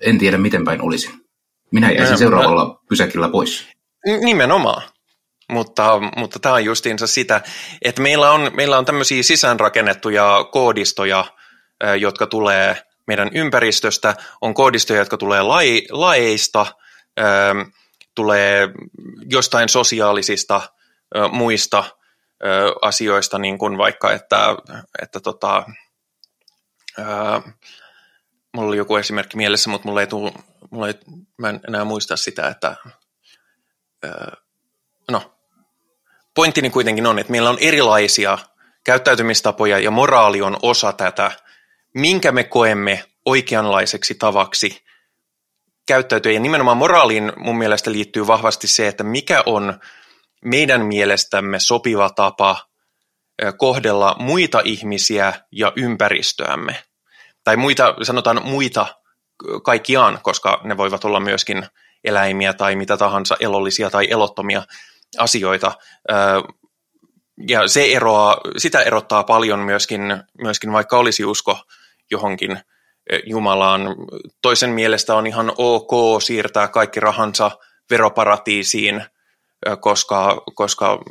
en 0.00 0.18
tiedä 0.18 0.38
miten 0.38 0.64
päin 0.64 0.82
olisin. 0.82 1.10
Minä 1.72 1.90
jäisin 1.90 2.12
no, 2.12 2.18
seuraavalla 2.18 2.64
no, 2.64 2.80
pysäkillä 2.88 3.28
pois. 3.28 3.68
Nimenomaan. 4.24 4.82
Mutta, 5.50 6.00
mutta 6.16 6.38
tämä 6.38 6.54
on 6.54 6.64
justiinsa 6.64 7.06
sitä, 7.06 7.40
että 7.82 8.02
meillä 8.02 8.30
on, 8.30 8.50
meillä 8.54 8.78
on 8.78 8.84
tämmöisiä 8.84 9.22
sisäänrakennettuja 9.22 10.48
koodistoja, 10.52 11.24
jotka 12.00 12.26
tulee 12.26 12.82
meidän 13.06 13.30
ympäristöstä, 13.34 14.16
on 14.40 14.54
koodistoja, 14.54 14.98
jotka 14.98 15.16
tulee 15.16 15.42
lai, 15.42 15.82
laeista, 15.90 16.66
tulee 18.18 18.68
jostain 19.30 19.68
sosiaalisista 19.68 20.60
muista 21.32 21.84
asioista, 22.82 23.38
niin 23.38 23.58
kuin 23.58 23.78
vaikka, 23.78 24.12
että, 24.12 24.56
että 25.02 25.20
tota, 25.20 25.62
mulla 28.54 28.68
oli 28.68 28.76
joku 28.76 28.96
esimerkki 28.96 29.36
mielessä, 29.36 29.70
mutta 29.70 29.88
mulla 29.88 30.00
ei 30.00 30.06
tuu, 30.06 30.32
mulla 30.70 30.88
ei, 30.88 30.94
mä 31.36 31.48
en 31.48 31.60
enää 31.68 31.84
muista 31.84 32.16
sitä, 32.16 32.48
että 32.48 32.76
no, 35.10 35.34
pointtini 36.34 36.70
kuitenkin 36.70 37.06
on, 37.06 37.18
että 37.18 37.30
meillä 37.30 37.50
on 37.50 37.58
erilaisia 37.60 38.38
käyttäytymistapoja 38.84 39.78
ja 39.78 39.90
moraali 39.90 40.42
on 40.42 40.56
osa 40.62 40.92
tätä, 40.92 41.30
minkä 41.94 42.32
me 42.32 42.44
koemme 42.44 43.04
oikeanlaiseksi 43.24 44.14
tavaksi 44.14 44.87
käyttäytyä. 45.88 46.32
Ja 46.32 46.40
nimenomaan 46.40 46.76
moraaliin 46.76 47.32
mun 47.36 47.58
mielestä 47.58 47.92
liittyy 47.92 48.26
vahvasti 48.26 48.66
se, 48.66 48.88
että 48.88 49.04
mikä 49.04 49.42
on 49.46 49.80
meidän 50.44 50.86
mielestämme 50.86 51.60
sopiva 51.60 52.10
tapa 52.10 52.56
kohdella 53.56 54.16
muita 54.18 54.60
ihmisiä 54.64 55.32
ja 55.52 55.72
ympäristöämme 55.76 56.82
tai 57.44 57.56
muita, 57.56 57.94
sanotaan 58.02 58.42
muita 58.44 58.86
kaikkiaan, 59.64 60.18
koska 60.22 60.60
ne 60.64 60.76
voivat 60.76 61.04
olla 61.04 61.20
myöskin 61.20 61.66
eläimiä 62.04 62.52
tai 62.52 62.76
mitä 62.76 62.96
tahansa 62.96 63.36
elollisia 63.40 63.90
tai 63.90 64.06
elottomia 64.10 64.62
asioita. 65.18 65.72
Ja 67.48 67.68
se 67.68 67.84
eroaa, 67.84 68.40
sitä 68.56 68.82
erottaa 68.82 69.24
paljon 69.24 69.58
myöskin, 69.58 70.00
myöskin 70.42 70.72
vaikka 70.72 70.98
olisi 70.98 71.24
usko 71.24 71.58
johonkin 72.10 72.60
Jumalaan. 73.26 73.82
Toisen 74.42 74.70
mielestä 74.70 75.14
on 75.14 75.26
ihan 75.26 75.52
ok 75.58 76.22
siirtää 76.22 76.68
kaikki 76.68 77.00
rahansa 77.00 77.50
veroparatiisiin, 77.90 79.04
koska, 79.80 80.42
koska 80.54 81.02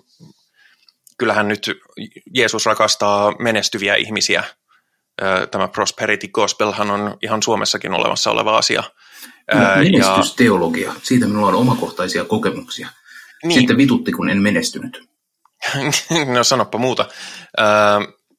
kyllähän 1.17 1.47
nyt 1.47 1.71
Jeesus 2.33 2.65
rakastaa 2.65 3.35
menestyviä 3.39 3.95
ihmisiä– 3.95 4.43
tämä 5.51 5.67
prosperity 5.67 6.27
gospelhan 6.27 6.91
on 6.91 7.17
ihan 7.21 7.43
Suomessakin 7.43 7.93
olemassa 7.93 8.31
oleva 8.31 8.57
asia. 8.57 8.83
Menestysteologia, 9.83 10.93
siitä 11.03 11.25
minulla 11.25 11.47
on 11.47 11.55
omakohtaisia 11.55 12.25
kokemuksia. 12.25 12.89
Niin. 13.43 13.59
Sitten 13.59 13.77
vitutti, 13.77 14.11
kun 14.11 14.29
en 14.29 14.41
menestynyt. 14.41 15.09
no 16.35 16.43
sanoppa 16.43 16.77
muuta. 16.77 17.05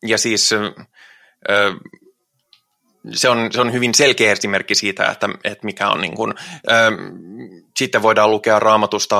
Ja 0.07 0.19
siis 0.19 0.51
se 3.12 3.28
on, 3.28 3.53
se 3.53 3.61
on 3.61 3.72
hyvin 3.72 3.94
selkeä 3.94 4.32
esimerkki 4.32 4.74
siitä, 4.74 5.07
että, 5.07 5.28
että 5.44 5.64
mikä 5.64 5.88
on 5.88 6.01
niin 6.01 6.14
kuin, 6.14 6.34
sitten 7.76 8.03
voidaan 8.03 8.30
lukea 8.30 8.59
raamatusta 8.59 9.16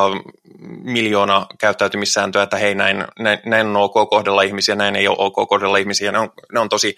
miljoona 0.83 1.47
käyttäytymissääntöä, 1.59 2.43
että 2.43 2.57
hei 2.57 2.75
näin, 2.75 3.05
näin, 3.19 3.39
näin 3.47 3.67
on 3.67 3.77
ok 3.77 4.11
kohdella 4.11 4.43
ihmisiä, 4.43 4.75
näin 4.75 4.97
ei 4.97 5.09
ole 5.09 5.17
ok 5.19 5.49
kohdella 5.49 5.77
ihmisiä, 5.77 6.13
ne 6.13 6.19
on, 6.19 6.33
ne 6.53 6.61
on 6.61 6.69
tosi 6.69 6.97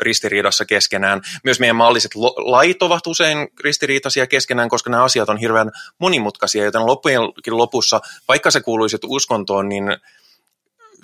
ristiriidassa 0.00 0.64
keskenään. 0.64 1.20
Myös 1.44 1.60
meidän 1.60 1.76
maalliset 1.76 2.14
lait 2.36 2.82
ovat 2.82 3.06
usein 3.06 3.48
ristiriitaisia 3.64 4.26
keskenään, 4.26 4.68
koska 4.68 4.90
nämä 4.90 5.04
asiat 5.04 5.28
on 5.28 5.36
hirveän 5.36 5.70
monimutkaisia, 5.98 6.64
joten 6.64 6.86
loppujen 6.86 7.22
lopussa, 7.50 8.00
vaikka 8.28 8.50
sä 8.50 8.60
kuuluisit 8.60 9.00
uskontoon, 9.04 9.68
niin 9.68 9.84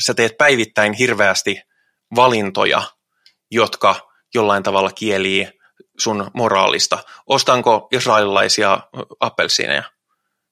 sä 0.00 0.14
teet 0.14 0.38
päivittäin 0.38 0.92
hirveästi 0.92 1.62
valintoja, 2.16 2.82
jotka 3.50 4.07
jollain 4.34 4.62
tavalla 4.62 4.90
kielii 4.92 5.48
sun 5.98 6.30
moraalista. 6.34 6.98
Ostanko 7.26 7.88
israelilaisia 7.92 8.80
appelsiineja? 9.20 9.82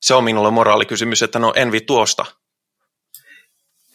Se 0.01 0.15
on 0.15 0.25
minulle 0.25 0.51
moraalikysymys, 0.51 1.23
että 1.23 1.39
no 1.39 1.53
en 1.57 1.73
tuosta. 1.87 2.25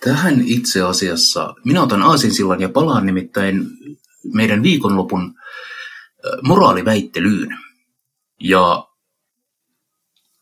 Tähän 0.04 0.42
itse 0.46 0.82
asiassa, 0.82 1.54
minä 1.66 1.82
otan 1.84 2.02
aasinsillan 2.02 2.62
ja 2.62 2.70
palaan 2.70 3.06
nimittäin 3.06 3.66
meidän 4.34 4.64
viikonlopun 4.64 5.34
moraaliväittelyyn. 6.44 7.58
Ja 8.40 8.88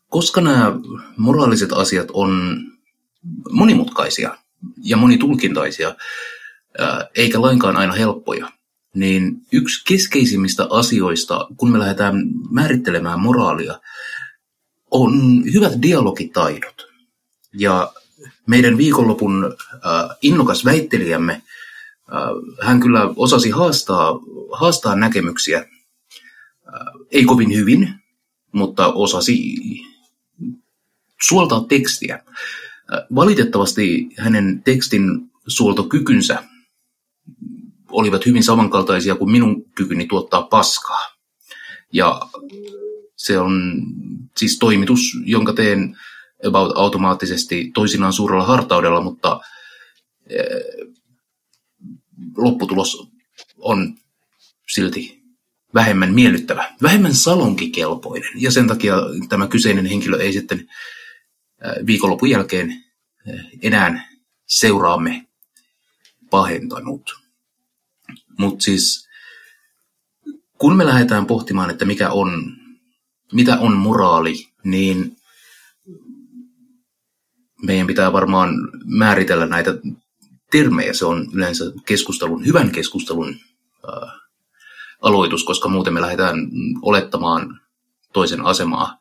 koska 0.09 0.41
nämä 0.41 0.71
moraaliset 1.17 1.73
asiat 1.73 2.07
on 2.13 2.61
monimutkaisia 3.51 4.37
ja 4.83 4.97
monitulkintaisia, 4.97 5.95
eikä 7.15 7.41
lainkaan 7.41 7.77
aina 7.77 7.93
helppoja, 7.93 8.51
niin 8.95 9.41
yksi 9.51 9.85
keskeisimmistä 9.85 10.67
asioista, 10.69 11.47
kun 11.57 11.71
me 11.71 11.79
lähdetään 11.79 12.15
määrittelemään 12.49 13.19
moraalia, 13.19 13.79
on 14.91 15.43
hyvät 15.53 15.81
dialogitaidot. 15.81 16.87
Ja 17.53 17.93
meidän 18.47 18.77
viikonlopun 18.77 19.45
äh, 19.45 20.17
innokas 20.21 20.65
väittelijämme, 20.65 21.33
äh, 21.33 21.41
hän 22.67 22.79
kyllä 22.79 23.13
osasi 23.15 23.49
haastaa, 23.49 24.19
haastaa 24.51 24.95
näkemyksiä, 24.95 25.57
äh, 25.57 25.65
ei 27.11 27.25
kovin 27.25 27.55
hyvin, 27.55 27.93
mutta 28.51 28.93
osasi 28.93 29.55
suoltaa 31.27 31.65
tekstiä. 31.69 32.23
Valitettavasti 33.15 34.09
hänen 34.17 34.61
tekstin 34.63 35.01
suoltokykynsä 35.47 36.43
olivat 37.89 38.25
hyvin 38.25 38.43
samankaltaisia 38.43 39.15
kuin 39.15 39.31
minun 39.31 39.65
kykyni 39.75 40.05
tuottaa 40.05 40.41
paskaa. 40.41 41.01
Ja 41.93 42.21
se 43.15 43.39
on 43.39 43.83
siis 44.37 44.59
toimitus, 44.59 45.01
jonka 45.25 45.53
teen 45.53 45.97
about 46.47 46.71
automaattisesti 46.75 47.71
toisinaan 47.73 48.13
suurella 48.13 48.45
hartaudella, 48.45 49.01
mutta 49.01 49.39
eh, 50.29 50.89
lopputulos 52.37 53.07
on 53.57 53.97
silti 54.69 55.19
vähemmän 55.73 56.13
miellyttävä, 56.13 56.73
vähemmän 56.81 57.15
salonkikelpoinen. 57.15 58.31
Ja 58.35 58.51
sen 58.51 58.67
takia 58.67 58.95
tämä 59.29 59.47
kyseinen 59.47 59.85
henkilö 59.85 60.17
ei 60.17 60.33
sitten 60.33 60.59
eh, 60.59 61.85
viikonlopun 61.85 62.29
jälkeen 62.29 62.71
eh, 63.27 63.45
enää 63.61 64.09
seuraamme 64.45 65.27
pahentanut. 66.29 67.28
Mutta 68.39 68.63
siis 68.63 69.09
kun 70.57 70.77
me 70.77 70.85
lähdetään 70.85 71.25
pohtimaan, 71.25 71.69
että 71.69 71.85
mikä 71.85 72.09
on, 72.09 72.53
mitä 73.33 73.59
on 73.59 73.77
moraali, 73.77 74.47
niin 74.63 75.15
meidän 77.61 77.87
pitää 77.87 78.13
varmaan 78.13 78.49
määritellä 78.85 79.45
näitä 79.45 79.71
termejä. 80.51 80.93
Se 80.93 81.05
on 81.05 81.27
yleensä 81.33 81.63
keskustelun, 81.85 82.45
hyvän 82.45 82.71
keskustelun 82.71 83.35
äh, 83.89 84.11
aloitus, 85.01 85.43
koska 85.43 85.69
muuten 85.69 85.93
me 85.93 86.01
lähdetään 86.01 86.35
olettamaan 86.81 87.61
toisen 88.13 88.45
asemaa. 88.45 88.97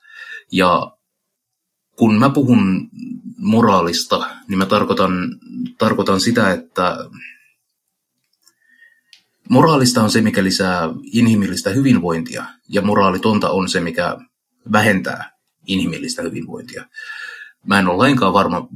Ja 0.53 0.93
kun 1.97 2.19
mä 2.19 2.31
puhun 2.31 2.91
moraalista, 3.37 4.31
niin 4.49 4.59
mä 4.59 4.67
tarkoitan, 4.67 5.13
tarkoitan 5.79 6.21
sitä, 6.21 6.53
että 6.53 6.97
moraalista 9.49 10.03
on 10.03 10.11
se, 10.11 10.21
mikä 10.21 10.45
lisää 10.45 10.89
inhimillistä 11.13 11.71
hyvinvointia, 11.71 12.45
ja 12.69 12.83
moraalitonta 12.83 13.51
on 13.51 13.69
se, 13.69 13.81
mikä 13.81 14.17
vähentää 14.73 15.39
inhimillistä 15.67 16.23
hyvinvointia. 16.23 16.85
Mä 17.67 17.79
en 17.79 17.89
ole 17.89 17.97
lainkaan 17.97 18.33
varma, 18.33 18.69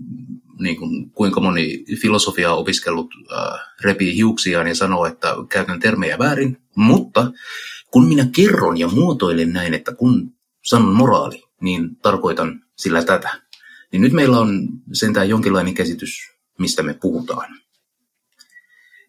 niin 0.58 0.76
kuin, 0.76 1.10
kuinka 1.10 1.40
moni 1.40 1.84
filosofiaa 2.00 2.54
opiskellut 2.54 3.10
äh, 3.32 3.60
repii 3.80 4.16
hiuksiaan 4.16 4.66
ja 4.66 4.74
sanoo, 4.74 5.06
että 5.06 5.34
käytän 5.48 5.80
termejä 5.80 6.18
väärin, 6.18 6.62
mutta 6.76 7.32
kun 7.90 8.08
minä 8.08 8.26
kerron 8.36 8.78
ja 8.78 8.88
muotoilen 8.88 9.52
näin, 9.52 9.74
että 9.74 9.94
kun 9.94 10.34
sanon 10.64 10.94
moraali, 10.94 11.42
niin 11.60 11.96
tarkoitan 11.96 12.64
sillä 12.76 13.04
tätä. 13.04 13.42
Niin 13.92 14.02
nyt 14.02 14.12
meillä 14.12 14.38
on 14.38 14.68
sentään 14.92 15.28
jonkinlainen 15.28 15.74
käsitys, 15.74 16.30
mistä 16.58 16.82
me 16.82 16.94
puhutaan. 16.94 17.56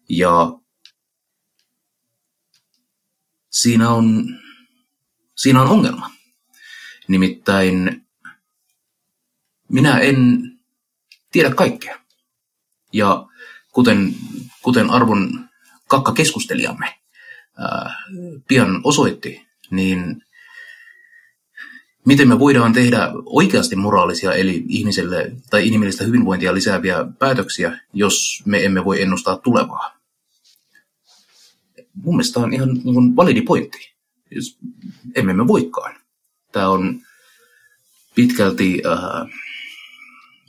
Ja 0.08 0.52
siinä 3.54 3.90
on, 3.90 4.36
siinä 5.34 5.62
on 5.62 5.68
ongelma. 5.68 6.10
Nimittäin 7.08 8.06
minä 9.68 9.98
en 9.98 10.42
tiedä 11.32 11.54
kaikkea. 11.54 12.00
Ja 12.92 13.26
kuten, 13.72 14.14
kuten 14.62 14.90
arvon 14.90 15.48
kakkakeskustelijamme 15.88 16.94
ää, 17.58 17.94
pian 18.48 18.80
osoitti, 18.84 19.46
niin 19.70 20.22
miten 22.06 22.28
me 22.28 22.38
voidaan 22.38 22.72
tehdä 22.72 23.10
oikeasti 23.26 23.76
moraalisia, 23.76 24.32
eli 24.32 24.64
ihmiselle 24.68 25.32
tai 25.50 25.66
inhimillistä 25.66 26.04
hyvinvointia 26.04 26.54
lisääviä 26.54 26.96
päätöksiä, 27.18 27.78
jos 27.92 28.42
me 28.46 28.64
emme 28.64 28.84
voi 28.84 29.02
ennustaa 29.02 29.36
tulevaa. 29.36 30.03
Mun 31.94 32.14
mielestä 32.14 32.40
on 32.40 32.52
ihan 32.52 32.74
niin 32.74 32.94
kuin 32.94 33.16
validi 33.16 33.42
pointti. 33.42 33.94
Jos 34.30 34.58
emme 35.14 35.32
me 35.32 35.46
voikaan. 35.46 35.96
Tämä 36.52 36.68
on 36.68 37.00
pitkälti 38.14 38.82
äh, 38.86 39.30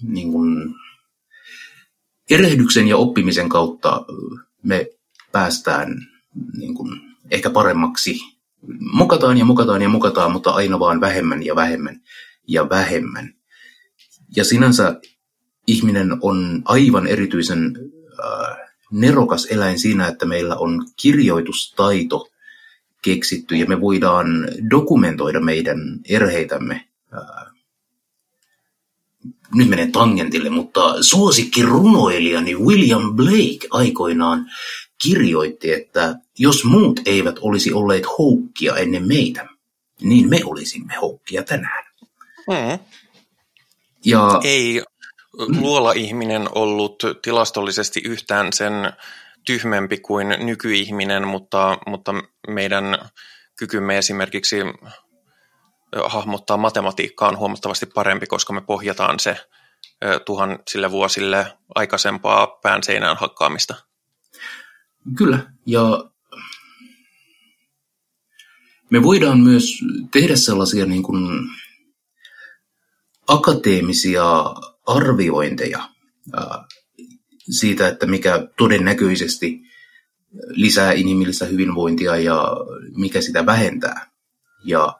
niin 0.01 0.31
kuin 0.31 0.75
erehdyksen 2.29 2.87
ja 2.87 2.97
oppimisen 2.97 3.49
kautta 3.49 4.05
me 4.63 4.87
päästään 5.31 6.07
niin 6.57 6.73
kuin 6.73 7.01
ehkä 7.31 7.49
paremmaksi 7.49 8.19
mukataan 8.79 9.37
ja 9.37 9.45
mukataan 9.45 9.81
ja 9.81 9.89
mukataan, 9.89 10.31
mutta 10.31 10.51
aina 10.51 10.79
vaan 10.79 11.01
vähemmän 11.01 11.45
ja 11.45 11.55
vähemmän 11.55 12.01
ja 12.47 12.69
vähemmän. 12.69 13.33
Ja 14.35 14.43
sinänsä 14.43 14.99
ihminen 15.67 16.17
on 16.21 16.61
aivan 16.65 17.07
erityisen 17.07 17.73
äh, 18.25 18.64
nerokas 18.91 19.45
eläin 19.45 19.79
siinä, 19.79 20.07
että 20.07 20.25
meillä 20.25 20.55
on 20.55 20.85
kirjoitustaito 20.97 22.27
keksitty 23.01 23.55
ja 23.55 23.65
me 23.65 23.81
voidaan 23.81 24.27
dokumentoida 24.69 25.39
meidän 25.39 25.79
erheitämme. 26.09 26.87
Nyt 29.53 29.69
menee 29.69 29.87
tangentille, 29.91 30.49
mutta 30.49 31.03
suosikki 31.03 31.61
runoilijani 31.61 32.55
William 32.55 33.15
Blake 33.15 33.67
aikoinaan 33.71 34.45
kirjoitti, 35.03 35.71
että 35.71 36.15
jos 36.37 36.63
muut 36.63 36.99
eivät 37.05 37.35
olisi 37.41 37.73
olleet 37.73 38.03
houkkia 38.17 38.75
ennen 38.75 39.07
meitä, 39.07 39.47
niin 40.01 40.29
me 40.29 40.39
olisimme 40.45 40.93
houkkia 41.01 41.43
tänään. 41.43 41.85
Mm. 42.47 42.79
Ja, 44.05 44.39
Ei 44.43 44.83
luola-ihminen 45.37 46.47
ollut 46.55 47.03
tilastollisesti 47.21 48.01
yhtään 48.05 48.53
sen 48.53 48.73
tyhmempi 49.45 49.97
kuin 49.97 50.27
nykyihminen, 50.39 51.27
mutta, 51.27 51.77
mutta 51.87 52.13
meidän 52.47 52.97
kykymme 53.55 53.97
esimerkiksi 53.97 54.55
hahmottaa 56.05 56.57
matematiikkaa 56.57 57.29
on 57.29 57.37
huomattavasti 57.37 57.85
parempi, 57.85 58.27
koska 58.27 58.53
me 58.53 58.61
pohjataan 58.61 59.19
se 59.19 59.37
tuhansille 60.25 60.91
vuosille 60.91 61.53
aikaisempaa 61.75 62.47
pään 62.47 62.83
seinään 62.83 63.17
hakkaamista. 63.17 63.75
Kyllä, 65.17 65.39
ja 65.65 66.09
me 68.89 69.03
voidaan 69.03 69.39
myös 69.39 69.71
tehdä 70.11 70.35
sellaisia 70.35 70.85
niin 70.85 71.03
kuin 71.03 71.49
akateemisia 73.27 74.23
arviointeja 74.85 75.89
siitä, 77.49 77.87
että 77.87 78.05
mikä 78.05 78.47
todennäköisesti 78.57 79.61
lisää 80.49 80.91
inhimillistä 80.91 81.45
hyvinvointia 81.45 82.17
ja 82.17 82.47
mikä 82.95 83.21
sitä 83.21 83.45
vähentää. 83.45 84.11
Ja 84.65 84.99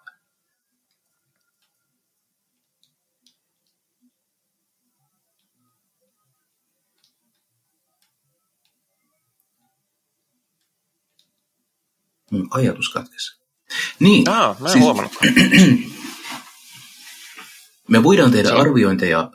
Mun 12.32 12.48
ajatus 12.52 12.90
katkesi. 12.90 13.42
Niin. 14.00 14.30
Ah, 14.30 14.60
mä 14.60 14.68
en 14.68 14.74
siis, 14.74 14.86
Me 17.90 18.04
voidaan 18.04 18.32
tehdä 18.32 18.50
arviointeja 18.56 19.32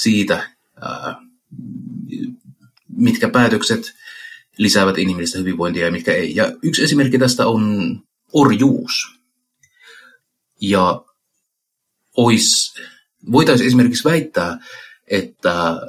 siitä, 0.00 0.50
mitkä 2.88 3.28
päätökset 3.28 3.94
lisäävät 4.58 4.98
inhimillistä 4.98 5.38
hyvinvointia 5.38 5.84
ja 5.84 5.92
mitkä 5.92 6.14
ei. 6.14 6.36
Ja 6.36 6.52
yksi 6.62 6.82
esimerkki 6.82 7.18
tästä 7.18 7.46
on 7.46 7.98
orjuus. 8.32 9.20
Ja 10.60 11.04
ois, 12.16 12.74
voitaisiin 13.32 13.66
esimerkiksi 13.66 14.04
väittää, 14.04 14.58
että 15.06 15.80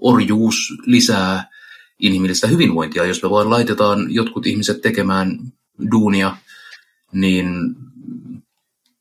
orjuus 0.00 0.74
lisää 0.86 1.50
inhimillistä 1.98 2.46
hyvinvointia. 2.46 3.04
Jos 3.04 3.22
me 3.22 3.30
vaan 3.30 3.50
laitetaan 3.50 4.14
jotkut 4.14 4.46
ihmiset 4.46 4.80
tekemään 4.80 5.38
duunia, 5.90 6.36
niin 7.12 7.46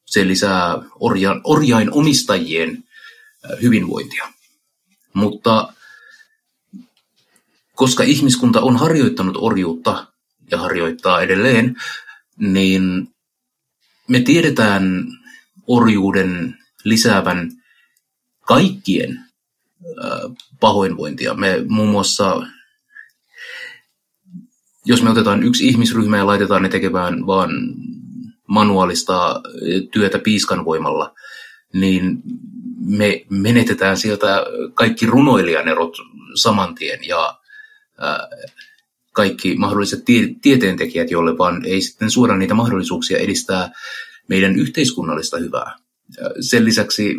se 0.05 0.27
lisää 0.27 0.83
orja, 0.99 1.41
orjain 1.43 1.93
omistajien 1.93 2.83
hyvinvointia. 3.61 4.33
Mutta 5.13 5.73
koska 7.75 8.03
ihmiskunta 8.03 8.61
on 8.61 8.77
harjoittanut 8.77 9.37
orjuutta 9.37 10.07
ja 10.51 10.57
harjoittaa 10.57 11.21
edelleen, 11.21 11.75
niin 12.37 13.07
me 14.07 14.19
tiedetään 14.19 15.05
orjuuden 15.67 16.57
lisäävän 16.83 17.51
kaikkien 18.41 19.19
pahoinvointia. 20.59 21.33
Me 21.33 21.65
muun 21.67 21.89
muassa 21.89 22.47
jos 24.85 25.01
me 25.03 25.09
otetaan 25.09 25.43
yksi 25.43 25.67
ihmisryhmä 25.67 26.17
ja 26.17 26.27
laitetaan 26.27 26.63
ne 26.63 26.69
tekemään 26.69 27.27
vaan 27.27 27.51
manuaalista 28.47 29.41
työtä 29.91 30.19
piiskan 30.19 30.65
voimalla, 30.65 31.13
niin 31.73 32.23
me 32.79 33.25
menetetään 33.29 33.97
sieltä 33.97 34.45
kaikki 34.73 35.05
runoilijanerot 35.05 35.97
saman 36.35 36.75
tien 36.75 37.07
ja 37.07 37.39
kaikki 39.11 39.55
mahdolliset 39.55 40.05
tie- 40.05 40.35
tieteentekijät, 40.41 41.11
joille 41.11 41.37
vaan 41.37 41.65
ei 41.65 41.81
sitten 41.81 42.11
suoda 42.11 42.35
niitä 42.35 42.53
mahdollisuuksia 42.53 43.17
edistää 43.17 43.71
meidän 44.27 44.55
yhteiskunnallista 44.55 45.37
hyvää. 45.37 45.75
Sen 46.39 46.65
lisäksi 46.65 47.15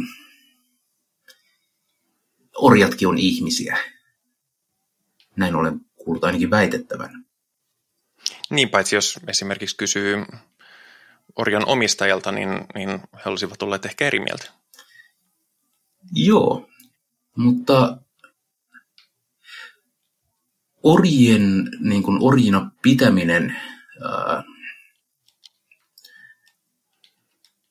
orjatkin 2.57 3.09
on 3.09 3.19
ihmisiä. 3.19 3.79
Näin 5.37 5.55
olen 5.55 5.81
kuullut 5.97 6.25
ainakin 6.25 6.51
väitettävän. 6.51 7.25
Niin, 8.51 8.69
paitsi 8.69 8.95
jos 8.95 9.21
esimerkiksi 9.29 9.77
kysyy 9.77 10.25
orjan 11.37 11.67
omistajalta, 11.67 12.33
niin, 12.33 12.49
niin 12.75 13.01
he 13.25 13.31
olisivat 13.31 13.63
olleet 13.63 13.85
ehkä 13.85 14.07
eri 14.07 14.21
mieltä. 14.21 14.64
Joo, 16.13 16.69
mutta 17.37 17.99
orjien 20.83 21.71
niin 21.81 22.03
kuin 22.03 22.19
orjina 22.21 22.71
pitäminen 22.83 23.57
ää, 24.05 24.45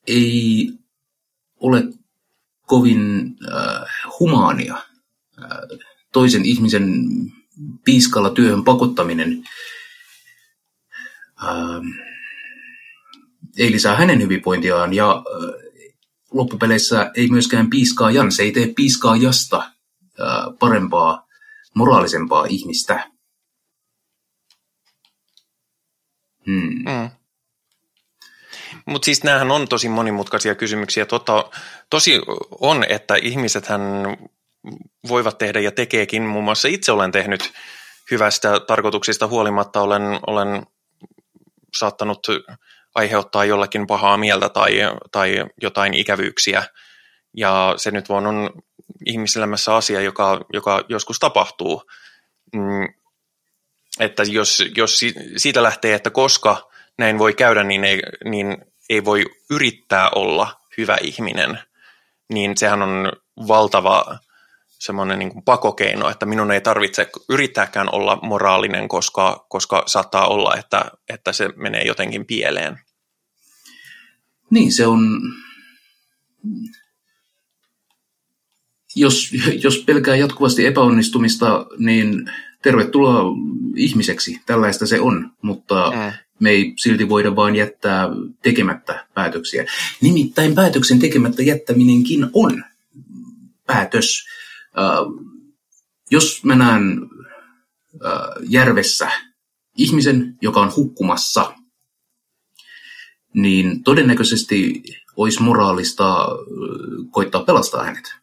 ei 0.07 0.71
ole 1.59 1.83
kovin 2.61 3.35
ää, 3.51 3.85
humaania. 4.19 4.77
Ää, 5.41 5.59
toisen 6.11 6.45
ihmisen 6.45 7.05
piiskalla 7.85 8.29
työhön 8.29 8.63
pakottaminen 8.63 9.43
ää, 11.37 11.81
ei 13.57 13.71
lisää 13.71 13.95
hänen 13.95 14.21
hyvinvointiaan 14.21 14.93
ja 14.93 15.23
loppupeleissä 16.33 17.11
ei 17.15 17.27
myöskään 17.27 17.69
piiskaa 17.69 18.11
Jan, 18.11 18.31
se 18.31 18.43
ei 18.43 18.51
tee 18.51 18.73
piiskaa 18.75 19.15
Jasta 19.15 19.71
parempaa, 20.59 21.27
moraalisempaa 21.73 22.45
ihmistä. 22.49 23.09
Hmm. 26.45 26.91
Mm. 26.91 27.09
Mutta 28.85 29.05
siis 29.05 29.23
näähän 29.23 29.51
on 29.51 29.67
tosi 29.67 29.89
monimutkaisia 29.89 30.55
kysymyksiä. 30.55 31.05
Tota, 31.05 31.49
tosi 31.89 32.21
on, 32.59 32.85
että 32.89 33.15
ihmisethän 33.15 33.81
voivat 35.07 35.37
tehdä 35.37 35.59
ja 35.59 35.71
tekeekin. 35.71 36.23
Muun 36.23 36.43
muassa 36.43 36.67
itse 36.67 36.91
olen 36.91 37.11
tehnyt 37.11 37.53
hyvästä 38.11 38.59
tarkoituksista 38.59 39.27
huolimatta, 39.27 39.81
olen, 39.81 40.19
olen 40.27 40.65
saattanut 41.77 42.27
aiheuttaa 42.95 43.45
jollakin 43.45 43.87
pahaa 43.87 44.17
mieltä 44.17 44.49
tai, 44.49 44.71
tai 45.11 45.45
jotain 45.61 45.93
ikävyyksiä. 45.93 46.63
Ja 47.37 47.73
se 47.77 47.91
nyt 47.91 48.09
vaan 48.09 48.27
on 48.27 48.49
ihmiselämässä 49.05 49.75
asia, 49.75 50.01
joka, 50.01 50.41
joka 50.53 50.83
joskus 50.89 51.19
tapahtuu. 51.19 51.83
Mm, 52.53 52.93
että 53.99 54.23
jos, 54.23 54.63
jos 54.77 54.99
siitä 55.37 55.63
lähtee, 55.63 55.93
että 55.93 56.09
koska 56.09 56.69
näin 56.97 57.19
voi 57.19 57.33
käydä, 57.33 57.63
niin 57.63 57.83
ei, 57.83 58.01
niin 58.25 58.57
ei 58.89 59.05
voi 59.05 59.25
yrittää 59.49 60.09
olla 60.15 60.59
hyvä 60.77 60.97
ihminen, 61.01 61.59
niin 62.33 62.57
sehän 62.57 62.81
on 62.81 63.11
valtava 63.47 64.17
semmoinen 64.79 65.19
niin 65.19 65.43
pakokeino, 65.45 66.09
että 66.09 66.25
minun 66.25 66.51
ei 66.51 66.61
tarvitse 66.61 67.09
yrittääkään 67.29 67.89
olla 67.91 68.19
moraalinen, 68.21 68.87
koska, 68.87 69.45
koska 69.49 69.83
saattaa 69.85 70.27
olla, 70.27 70.55
että, 70.55 70.85
että 71.09 71.33
se 71.33 71.49
menee 71.55 71.83
jotenkin 71.83 72.25
pieleen. 72.25 72.79
Niin, 74.53 74.71
se 74.71 74.87
on... 74.87 75.21
Jos, 78.95 79.31
jos 79.63 79.77
pelkää 79.77 80.15
jatkuvasti 80.15 80.65
epäonnistumista, 80.65 81.65
niin 81.77 82.31
tervetuloa 82.61 83.23
ihmiseksi. 83.75 84.41
Tällaista 84.45 84.87
se 84.87 84.99
on, 84.99 85.31
mutta 85.41 85.91
mm. 85.91 86.13
me 86.39 86.49
ei 86.49 86.73
silti 86.77 87.09
voida 87.09 87.35
vain 87.35 87.55
jättää 87.55 88.09
tekemättä 88.41 89.07
päätöksiä. 89.13 89.65
Nimittäin 90.01 90.55
päätöksen 90.55 90.99
tekemättä 90.99 91.43
jättäminenkin 91.43 92.29
on 92.33 92.63
päätös. 93.67 94.25
Äh, 94.77 95.33
jos 96.11 96.43
mä 96.43 96.55
näen 96.55 97.01
äh, 98.05 98.11
järvessä 98.49 99.11
ihmisen, 99.77 100.37
joka 100.41 100.61
on 100.61 100.75
hukkumassa, 100.75 101.53
niin 103.33 103.83
todennäköisesti 103.83 104.83
olisi 105.15 105.41
moraalista 105.41 106.27
koittaa 107.11 107.43
pelastaa 107.43 107.83
hänet. 107.83 108.15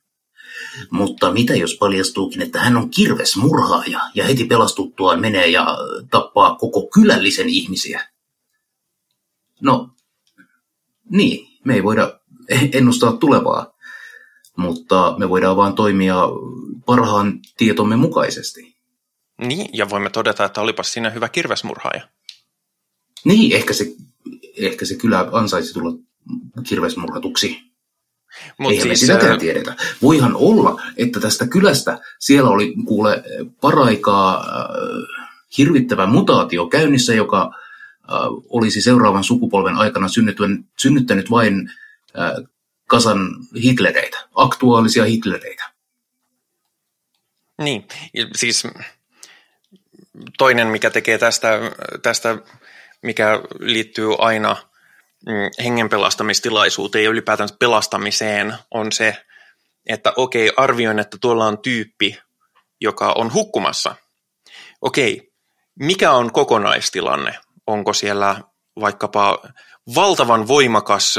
Mutta 0.91 1.33
mitä 1.33 1.55
jos 1.55 1.77
paljastuukin, 1.77 2.43
että 2.43 2.61
hän 2.61 2.77
on 2.77 2.91
kirves 2.91 3.37
murhaaja 3.37 4.01
ja 4.15 4.25
heti 4.25 4.45
pelastuttuaan 4.45 5.21
menee 5.21 5.49
ja 5.49 5.79
tappaa 6.11 6.55
koko 6.55 6.87
kylällisen 6.87 7.49
ihmisiä? 7.49 8.09
No, 9.61 9.91
niin, 11.11 11.49
me 11.65 11.75
ei 11.75 11.85
voida 11.85 12.21
ennustaa 12.73 13.13
tulevaa, 13.13 13.73
mutta 14.57 15.15
me 15.19 15.29
voidaan 15.29 15.57
vaan 15.57 15.75
toimia 15.75 16.17
parhaan 16.87 17.41
tietomme 17.57 17.97
mukaisesti. 17.97 18.77
Niin, 19.39 19.69
ja 19.73 19.91
voimme 19.91 20.11
todeta, 20.11 20.45
että 20.45 20.61
olipas 20.61 20.93
siinä 20.93 21.11
hyvä 21.11 21.29
kirvesmurhaaja. 21.29 22.09
Niin, 23.25 23.57
ehkä 23.57 23.73
se, 23.73 23.87
ehkä 24.57 24.85
se 24.85 24.95
kyllä 24.95 25.29
ansaisi 25.33 25.73
tulla 25.73 25.99
kirvesmurhatuksi. 26.68 27.71
Mut 28.59 28.73
Eihän 28.73 28.83
siis, 28.83 29.03
me 29.03 29.07
sitäkään 29.07 29.39
tiedetä. 29.39 29.77
Voihan 30.03 30.37
olla, 30.37 30.83
että 30.97 31.21
tästä 31.21 31.47
kylästä 31.47 31.99
siellä 32.18 32.51
oli 32.51 32.75
kuule 32.87 33.23
paraikaa 33.61 34.39
äh, 34.39 35.27
hirvittävä 35.59 36.07
mutaatio 36.07 36.66
käynnissä, 36.66 37.14
joka 37.14 37.43
äh, 37.43 38.18
olisi 38.49 38.83
seuraavan 38.83 39.25
sukupolven 39.25 39.77
aikana 39.77 40.07
synnyttänyt 40.79 41.31
vain 41.31 41.71
äh, 42.18 42.33
kasan 42.87 43.37
Hitlereitä, 43.62 44.18
aktuaalisia 44.35 45.05
Hitlereitä. 45.05 45.71
Niin, 47.62 47.85
siis 48.37 48.66
toinen, 50.39 50.68
mikä 50.68 50.91
tekee 50.91 51.18
tästä, 51.18 51.59
tästä 52.03 52.39
mikä 53.03 53.41
liittyy 53.59 54.15
aina– 54.19 54.57
Mm, 55.27 55.65
hengen 55.65 55.89
pelastamistilaisuuteen 55.89 57.05
ja 57.05 57.11
ylipäätään 57.11 57.49
pelastamiseen 57.59 58.55
on 58.71 58.93
se, 58.93 59.17
että 59.87 60.13
okei, 60.17 60.53
arvioin, 60.57 60.99
että 60.99 61.17
tuolla 61.21 61.47
on 61.47 61.59
tyyppi, 61.59 62.19
joka 62.81 63.13
on 63.13 63.33
hukkumassa. 63.33 63.95
Okei, 64.81 65.33
mikä 65.79 66.13
on 66.13 66.33
kokonaistilanne? 66.33 67.35
Onko 67.67 67.93
siellä 67.93 68.41
vaikkapa 68.81 69.39
valtavan 69.95 70.49
voimakas 70.49 71.19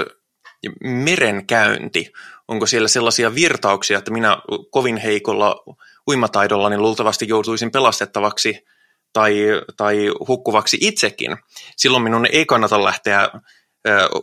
merenkäynti? 0.84 2.12
Onko 2.48 2.66
siellä 2.66 2.88
sellaisia 2.88 3.36
virtauksia, 3.36 3.98
että 3.98 4.12
minä 4.12 4.38
kovin 4.72 4.98
heikolla 4.98 5.64
uimataidolla 6.10 6.70
niin 6.70 6.82
luultavasti 6.82 7.28
joutuisin 7.28 7.72
pelastettavaksi 7.72 8.66
tai, 9.14 9.44
tai 9.78 10.08
hukkuvaksi 10.28 10.78
itsekin? 10.82 11.38
Silloin 11.78 12.04
minun 12.04 12.26
ei 12.32 12.46
kannata 12.46 12.84
lähteä 12.84 13.30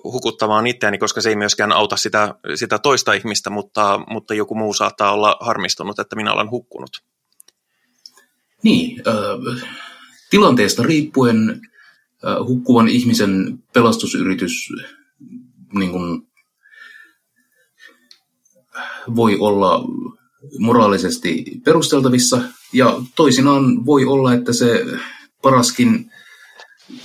hukuttamaan 0.04 0.66
itseäni, 0.66 0.98
koska 0.98 1.20
se 1.20 1.28
ei 1.28 1.36
myöskään 1.36 1.72
auta 1.72 1.96
sitä, 1.96 2.34
sitä 2.54 2.78
toista 2.78 3.12
ihmistä, 3.12 3.50
mutta, 3.50 4.00
mutta 4.10 4.34
joku 4.34 4.54
muu 4.54 4.74
saattaa 4.74 5.12
olla 5.12 5.36
harmistunut, 5.40 5.98
että 5.98 6.16
minä 6.16 6.32
olen 6.32 6.50
hukkunut. 6.50 6.90
Niin, 8.62 9.02
äh, 9.08 9.68
tilanteesta 10.30 10.82
riippuen 10.82 11.50
äh, 11.50 12.46
hukkuvan 12.46 12.88
ihmisen 12.88 13.58
pelastusyritys 13.72 14.68
niin 15.72 15.90
kuin, 15.90 16.28
voi 19.16 19.36
olla 19.40 19.84
moraalisesti 20.58 21.44
perusteltavissa 21.64 22.40
ja 22.72 23.00
toisinaan 23.16 23.86
voi 23.86 24.04
olla, 24.04 24.34
että 24.34 24.52
se 24.52 24.84
paraskin 25.42 26.12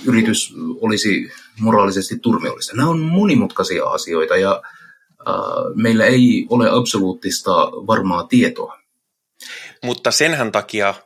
yritys 0.06 0.54
olisi 0.80 1.32
moraalisesti 1.60 2.18
turmiollista. 2.18 2.76
Nämä 2.76 2.88
on 2.88 3.00
monimutkaisia 3.00 3.84
asioita 3.84 4.36
ja 4.36 4.62
äh, 5.28 5.34
meillä 5.74 6.06
ei 6.06 6.46
ole 6.50 6.70
absoluuttista 6.70 7.52
varmaa 7.66 8.26
tietoa. 8.26 8.78
Mutta 9.82 10.10
senhän 10.10 10.52
takia 10.52 10.88
äh, 10.88 10.96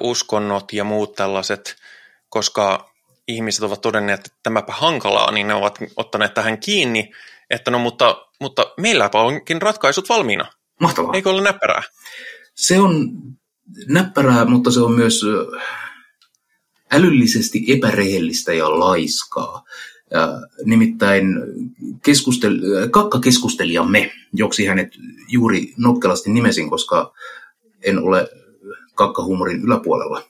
uskonnot 0.00 0.72
ja 0.72 0.84
muut 0.84 1.14
tällaiset, 1.14 1.76
koska 2.28 2.90
ihmiset 3.28 3.62
ovat 3.62 3.80
todenneet, 3.80 4.20
että 4.20 4.38
tämäpä 4.42 4.72
hankalaa, 4.72 5.30
niin 5.30 5.48
ne 5.48 5.54
ovat 5.54 5.78
ottaneet 5.96 6.34
tähän 6.34 6.58
kiinni, 6.58 7.10
että 7.50 7.70
no 7.70 7.78
mutta, 7.78 8.26
mutta 8.40 8.72
meilläpä 8.76 9.20
onkin 9.20 9.62
ratkaisut 9.62 10.08
valmiina. 10.08 10.46
Mahtavaa. 10.80 11.14
Eikö 11.14 11.30
ole 11.30 11.42
näppärää? 11.42 11.82
Se 12.54 12.80
on 12.80 13.10
näppärää, 13.88 14.44
mutta 14.44 14.70
se 14.70 14.80
on 14.80 14.92
myös 14.92 15.24
älyllisesti 16.92 17.64
epärehellistä 17.68 18.52
ja 18.52 18.78
laiskaa. 18.78 19.64
Nimittäin 20.64 21.26
keskustel, 22.02 22.60
kakkakeskustelijamme, 22.90 24.12
joksi 24.32 24.66
hänet 24.66 24.88
juuri 25.28 25.74
nokkelasti 25.76 26.30
nimesin, 26.30 26.70
koska 26.70 27.12
en 27.82 27.98
ole 27.98 28.28
kakkahuumorin 28.94 29.62
yläpuolella. 29.62 30.22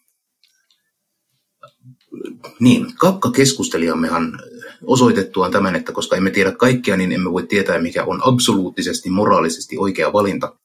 Niin, 2.61 2.97
kakkakeskustelijammehan 2.97 4.39
osoitettuaan 4.87 5.53
tämän, 5.53 5.77
että 5.77 5.93
koska 5.93 6.17
emme 6.17 6.31
tiedä 6.31 6.53
kaikkea, 6.53 6.97
niin 6.97 7.13
emme 7.13 7.33
voi 7.33 7.47
tietää, 7.47 7.81
mikä 7.81 8.05
on 8.05 8.21
absoluuttisesti 8.25 9.11
moraalisesti 9.11 9.79
oikea 9.79 10.13
valinta, 10.13 10.57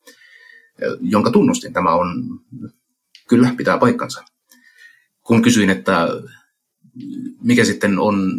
jonka 1.01 1.31
tunnustin. 1.31 1.73
Tämä 1.73 1.93
on, 1.93 2.39
kyllä, 3.27 3.53
pitää 3.57 3.77
paikkansa 3.77 4.23
kun 5.29 5.41
kysyin, 5.41 5.69
että 5.69 6.07
mikä 7.41 7.65
sitten 7.65 7.99
on 7.99 8.33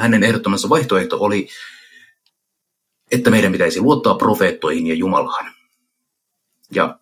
hänen 0.00 0.22
ehdottomassa 0.22 0.68
vaihtoehto, 0.68 1.16
oli, 1.20 1.48
että 3.10 3.30
meidän 3.30 3.52
pitäisi 3.52 3.80
luottaa 3.80 4.14
profeettoihin 4.14 4.86
ja 4.86 4.94
Jumalaan. 4.94 5.54
Ja 6.74 6.98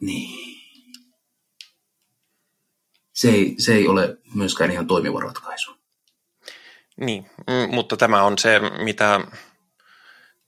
niin. 0.00 0.60
Se 3.12 3.30
ei, 3.30 3.54
se 3.58 3.74
ei 3.74 3.88
ole 3.88 4.18
myöskään 4.34 4.70
ihan 4.70 4.86
toimiva 4.86 5.20
ratkaisu. 5.20 5.79
Niin, 7.00 7.26
mm, 7.46 7.74
mutta 7.74 7.96
tämä 7.96 8.22
on 8.22 8.38
se, 8.38 8.60
mitä 8.84 9.20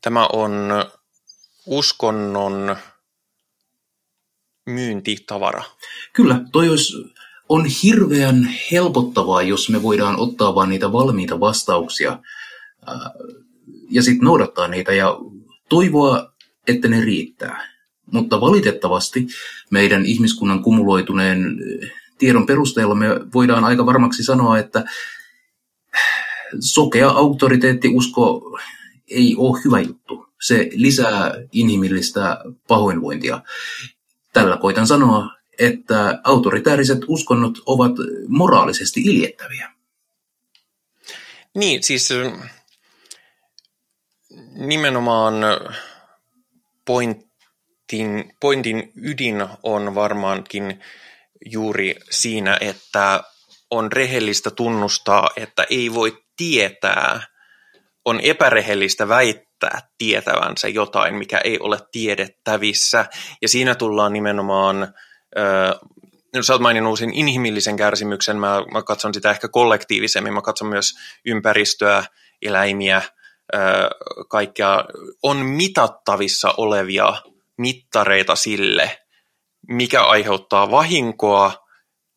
tämä 0.00 0.26
on 0.32 0.52
uskonnon 1.66 2.76
myyntitavara. 4.66 5.62
Kyllä, 6.12 6.40
toi 6.52 6.68
olisi, 6.68 6.92
on 7.48 7.66
hirveän 7.82 8.48
helpottavaa, 8.72 9.42
jos 9.42 9.68
me 9.68 9.82
voidaan 9.82 10.20
ottaa 10.20 10.54
vain 10.54 10.70
niitä 10.70 10.92
valmiita 10.92 11.40
vastauksia 11.40 12.18
äh, 12.88 12.96
ja 13.90 14.02
sitten 14.02 14.24
noudattaa 14.24 14.68
niitä 14.68 14.92
ja 14.92 15.18
toivoa, 15.68 16.32
että 16.66 16.88
ne 16.88 17.00
riittää. 17.00 17.72
Mutta 18.12 18.40
valitettavasti 18.40 19.26
meidän 19.70 20.06
ihmiskunnan 20.06 20.62
kumuloituneen 20.62 21.56
tiedon 22.18 22.46
perusteella 22.46 22.94
me 22.94 23.08
voidaan 23.34 23.64
aika 23.64 23.86
varmaksi 23.86 24.24
sanoa, 24.24 24.58
että 24.58 24.84
sokea 26.60 27.08
auktoriteettiusko 27.08 28.58
ei 29.10 29.34
ole 29.38 29.60
hyvä 29.64 29.80
juttu. 29.80 30.26
Se 30.42 30.68
lisää 30.72 31.34
inhimillistä 31.52 32.38
pahoinvointia. 32.68 33.40
Tällä 34.32 34.56
koitan 34.56 34.86
sanoa, 34.86 35.36
että 35.58 36.20
autoritääriset 36.24 36.98
uskonnot 37.06 37.58
ovat 37.66 37.92
moraalisesti 38.28 39.00
iljettäviä. 39.00 39.72
Niin, 41.54 41.82
siis 41.82 42.08
nimenomaan 44.54 45.34
pointin, 46.84 48.34
pointin 48.40 48.92
ydin 48.96 49.46
on 49.62 49.94
varmaankin 49.94 50.80
juuri 51.46 51.94
siinä, 52.10 52.58
että 52.60 53.24
on 53.70 53.92
rehellistä 53.92 54.50
tunnustaa, 54.50 55.30
että 55.36 55.66
ei 55.70 55.94
voi 55.94 56.22
tietää, 56.42 57.20
on 58.04 58.20
epärehellistä 58.22 59.08
väittää 59.08 59.88
tietävänsä 59.98 60.68
jotain, 60.68 61.14
mikä 61.14 61.38
ei 61.38 61.58
ole 61.60 61.78
tiedettävissä. 61.92 63.06
Ja 63.42 63.48
siinä 63.48 63.74
tullaan 63.74 64.12
nimenomaan, 64.12 64.82
äh, 65.38 66.40
sä 66.40 66.52
oot 66.52 66.62
maininnut 66.62 66.98
sen 66.98 67.14
inhimillisen 67.14 67.76
kärsimyksen, 67.76 68.36
mä, 68.36 68.62
mä 68.72 68.82
katson 68.82 69.14
sitä 69.14 69.30
ehkä 69.30 69.48
kollektiivisemmin, 69.48 70.34
mä 70.34 70.42
katson 70.42 70.68
myös 70.68 70.94
ympäristöä, 71.26 72.04
eläimiä, 72.42 72.96
äh, 72.96 73.02
kaikkea, 74.28 74.84
on 75.22 75.36
mitattavissa 75.36 76.54
olevia 76.56 77.12
mittareita 77.58 78.34
sille, 78.34 78.98
mikä 79.68 80.02
aiheuttaa 80.02 80.70
vahinkoa, 80.70 81.52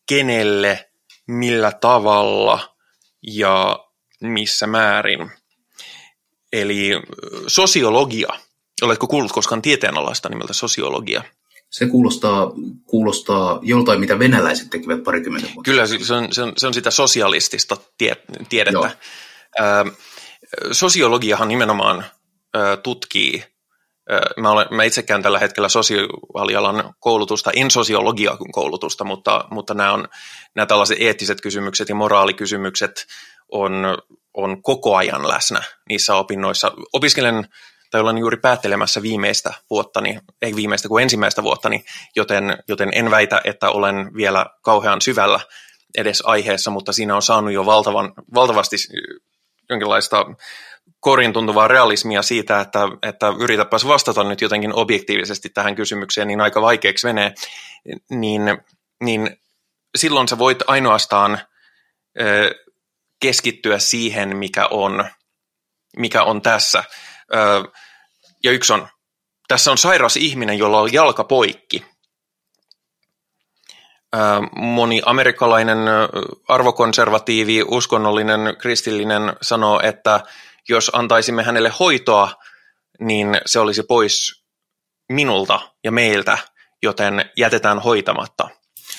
kenelle, 0.08 0.90
millä 1.28 1.72
tavalla. 1.72 2.76
Ja 3.22 3.85
missä 4.20 4.66
määrin. 4.66 5.30
Eli 6.52 6.90
sosiologia. 7.46 8.28
Oletko 8.82 9.06
kuullut 9.06 9.32
koskaan 9.32 9.62
tieteenalaista 9.62 10.28
nimeltä 10.28 10.52
sosiologia? 10.52 11.22
Se 11.70 11.86
kuulostaa, 11.86 12.52
kuulostaa 12.84 13.58
joltain, 13.62 14.00
mitä 14.00 14.18
venäläiset 14.18 14.70
tekivät 14.70 15.04
parikymmentä 15.04 15.46
vuotta. 15.46 15.70
Kyllä, 15.70 15.86
se 15.86 16.14
on, 16.14 16.32
se 16.32 16.42
on, 16.42 16.52
se 16.56 16.66
on 16.66 16.74
sitä 16.74 16.90
sosialistista 16.90 17.76
tie, 17.98 18.16
tiedettä. 18.48 18.90
Ö, 19.60 19.64
sosiologiahan 20.72 21.48
nimenomaan 21.48 22.04
ö, 22.56 22.76
tutkii 22.76 23.44
Mä, 24.36 24.50
olen, 24.50 24.66
mä 24.70 24.84
itse 24.84 25.02
käyn 25.02 25.22
tällä 25.22 25.38
hetkellä 25.38 25.68
sosiaalialan 25.68 26.94
koulutusta, 27.00 27.50
en 27.54 27.70
sosiologia 27.70 28.36
koulutusta, 28.52 29.04
mutta, 29.04 29.44
mutta 29.50 29.74
nämä, 29.74 29.92
on, 29.92 30.08
nämä 30.54 30.66
tällaiset 30.66 30.96
eettiset 31.00 31.40
kysymykset 31.40 31.88
ja 31.88 31.94
moraalikysymykset 31.94 33.06
on, 33.52 33.98
on 34.34 34.62
koko 34.62 34.96
ajan 34.96 35.28
läsnä 35.28 35.62
niissä 35.88 36.14
opinnoissa. 36.14 36.72
Opiskelen 36.92 37.48
tai 37.90 38.00
olen 38.00 38.18
juuri 38.18 38.36
päättelemässä 38.36 39.02
viimeistä 39.02 39.52
vuottani, 39.70 40.18
ei 40.42 40.56
viimeistä 40.56 40.88
kuin 40.88 41.02
ensimmäistä 41.02 41.42
vuottani, 41.42 41.84
joten, 42.16 42.58
joten 42.68 42.90
en 42.94 43.10
väitä, 43.10 43.40
että 43.44 43.70
olen 43.70 44.14
vielä 44.14 44.46
kauhean 44.62 45.00
syvällä 45.00 45.40
edes 45.98 46.22
aiheessa, 46.26 46.70
mutta 46.70 46.92
siinä 46.92 47.16
on 47.16 47.22
saanut 47.22 47.52
jo 47.52 47.66
valtavan, 47.66 48.12
valtavasti 48.34 48.76
jonkinlaista 49.70 50.26
korin 51.00 51.32
tuntuvaa 51.32 51.68
realismia 51.68 52.22
siitä, 52.22 52.60
että, 52.60 52.80
että 53.02 53.32
yritäpäs 53.38 53.86
vastata 53.86 54.24
nyt 54.24 54.40
jotenkin 54.40 54.74
objektiivisesti 54.74 55.48
tähän 55.48 55.74
kysymykseen, 55.74 56.28
niin 56.28 56.40
aika 56.40 56.62
vaikeaksi 56.62 57.06
menee, 57.06 57.34
niin, 58.10 58.42
niin 59.04 59.36
silloin 59.96 60.28
sä 60.28 60.38
voit 60.38 60.58
ainoastaan 60.66 61.38
keskittyä 63.20 63.78
siihen, 63.78 64.36
mikä 64.36 64.66
on, 64.66 65.04
mikä 65.96 66.22
on 66.22 66.42
tässä. 66.42 66.84
Ö, 67.34 67.64
ja 68.44 68.52
yksi 68.52 68.72
on, 68.72 68.88
tässä 69.48 69.70
on 69.70 69.78
sairas 69.78 70.16
ihminen, 70.16 70.58
jolla 70.58 70.80
on 70.80 70.92
jalka 70.92 71.24
poikki. 71.24 71.84
Moni 74.56 75.02
amerikkalainen 75.06 75.78
arvokonservatiivi, 76.48 77.62
uskonnollinen, 77.68 78.56
kristillinen 78.58 79.36
sanoo, 79.42 79.80
että 79.82 80.20
jos 80.68 80.90
antaisimme 80.92 81.42
hänelle 81.42 81.72
hoitoa, 81.80 82.32
niin 83.00 83.40
se 83.46 83.58
olisi 83.58 83.82
pois 83.82 84.44
minulta 85.08 85.60
ja 85.84 85.92
meiltä, 85.92 86.38
joten 86.82 87.30
jätetään 87.36 87.78
hoitamatta. 87.78 88.48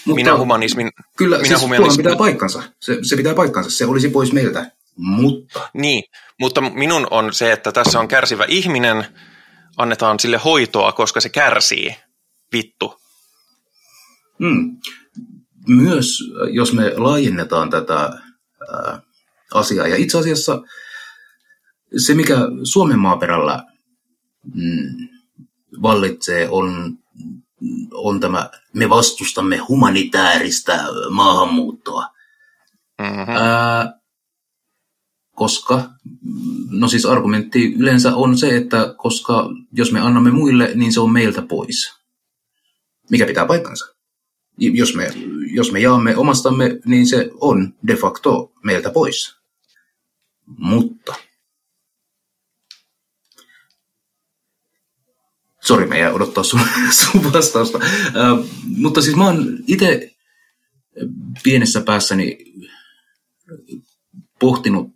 Mutta 0.06 0.16
minä 0.16 0.38
humanismin... 0.38 0.90
Kyllä, 1.18 1.38
minä 1.38 1.48
siis 1.48 1.62
humanismin... 1.62 1.98
pitää 1.98 2.18
paikkansa. 2.18 2.64
Se, 2.82 2.98
se 3.02 3.16
pitää 3.16 3.34
paikkansa. 3.34 3.72
Se 3.72 3.86
olisi 3.86 4.10
pois 4.10 4.34
meiltä, 4.34 4.72
mutta... 4.96 5.70
Niin, 5.74 6.04
mutta 6.40 6.62
minun 6.62 7.08
on 7.12 7.34
se, 7.34 7.52
että 7.52 7.72
tässä 7.72 8.00
on 8.00 8.08
kärsivä 8.08 8.46
ihminen, 8.48 9.06
annetaan 9.78 10.20
sille 10.20 10.38
hoitoa, 10.38 10.92
koska 10.92 11.22
se 11.22 11.30
kärsii. 11.30 11.96
Vittu. 12.54 13.00
Hmm. 14.40 14.78
Myös 15.68 16.20
jos 16.52 16.74
me 16.74 16.94
laajennetaan 16.98 17.70
tätä 17.70 18.00
ää, 18.72 19.02
asiaa, 19.54 19.88
ja 19.88 19.96
itse 19.96 20.18
asiassa 20.18 20.62
se, 21.98 22.14
mikä 22.14 22.38
Suomen 22.64 23.00
maaperällä 23.00 23.64
mm, 24.54 25.08
vallitsee, 25.82 26.50
on, 26.50 26.98
on 27.92 28.20
tämä, 28.20 28.50
me 28.74 28.90
vastustamme 28.90 29.58
humanitaarista 29.58 30.74
maahanmuuttoa. 31.10 32.08
Mm-hmm. 33.02 33.36
Ää, 33.36 34.00
koska, 35.36 35.90
no 36.70 36.88
siis 36.88 37.06
argumentti 37.06 37.74
yleensä 37.74 38.16
on 38.16 38.38
se, 38.38 38.58
että 38.58 38.94
koska 38.98 39.50
jos 39.72 39.92
me 39.92 40.00
annamme 40.00 40.32
muille, 40.32 40.72
niin 40.76 40.94
se 40.94 41.00
on 41.00 41.12
meiltä 41.12 41.42
pois. 41.42 41.94
Mikä 43.10 43.26
pitää 43.26 43.46
paikkansa. 43.46 43.96
Jos 44.58 44.96
me, 44.96 45.14
jos 45.54 45.72
me 45.72 45.80
jaamme 45.80 46.18
omastamme, 46.18 46.80
niin 46.86 47.08
se 47.08 47.30
on 47.42 47.74
de 47.88 47.96
facto 47.96 48.52
meiltä 48.64 48.90
pois. 48.90 49.36
Mutta 50.46 51.16
Sori, 55.68 55.86
mä 55.86 55.98
jäin 55.98 56.16
odottaa 56.16 56.44
sun, 56.44 56.60
sun 57.00 57.34
vastausta. 57.34 57.78
Uh, 57.78 58.48
mutta 58.78 59.02
siis 59.02 59.16
mä 59.16 59.26
oon 59.26 59.58
itse 59.68 60.12
pienessä 61.44 61.82
päässäni 61.82 62.38
pohtinut 64.40 64.88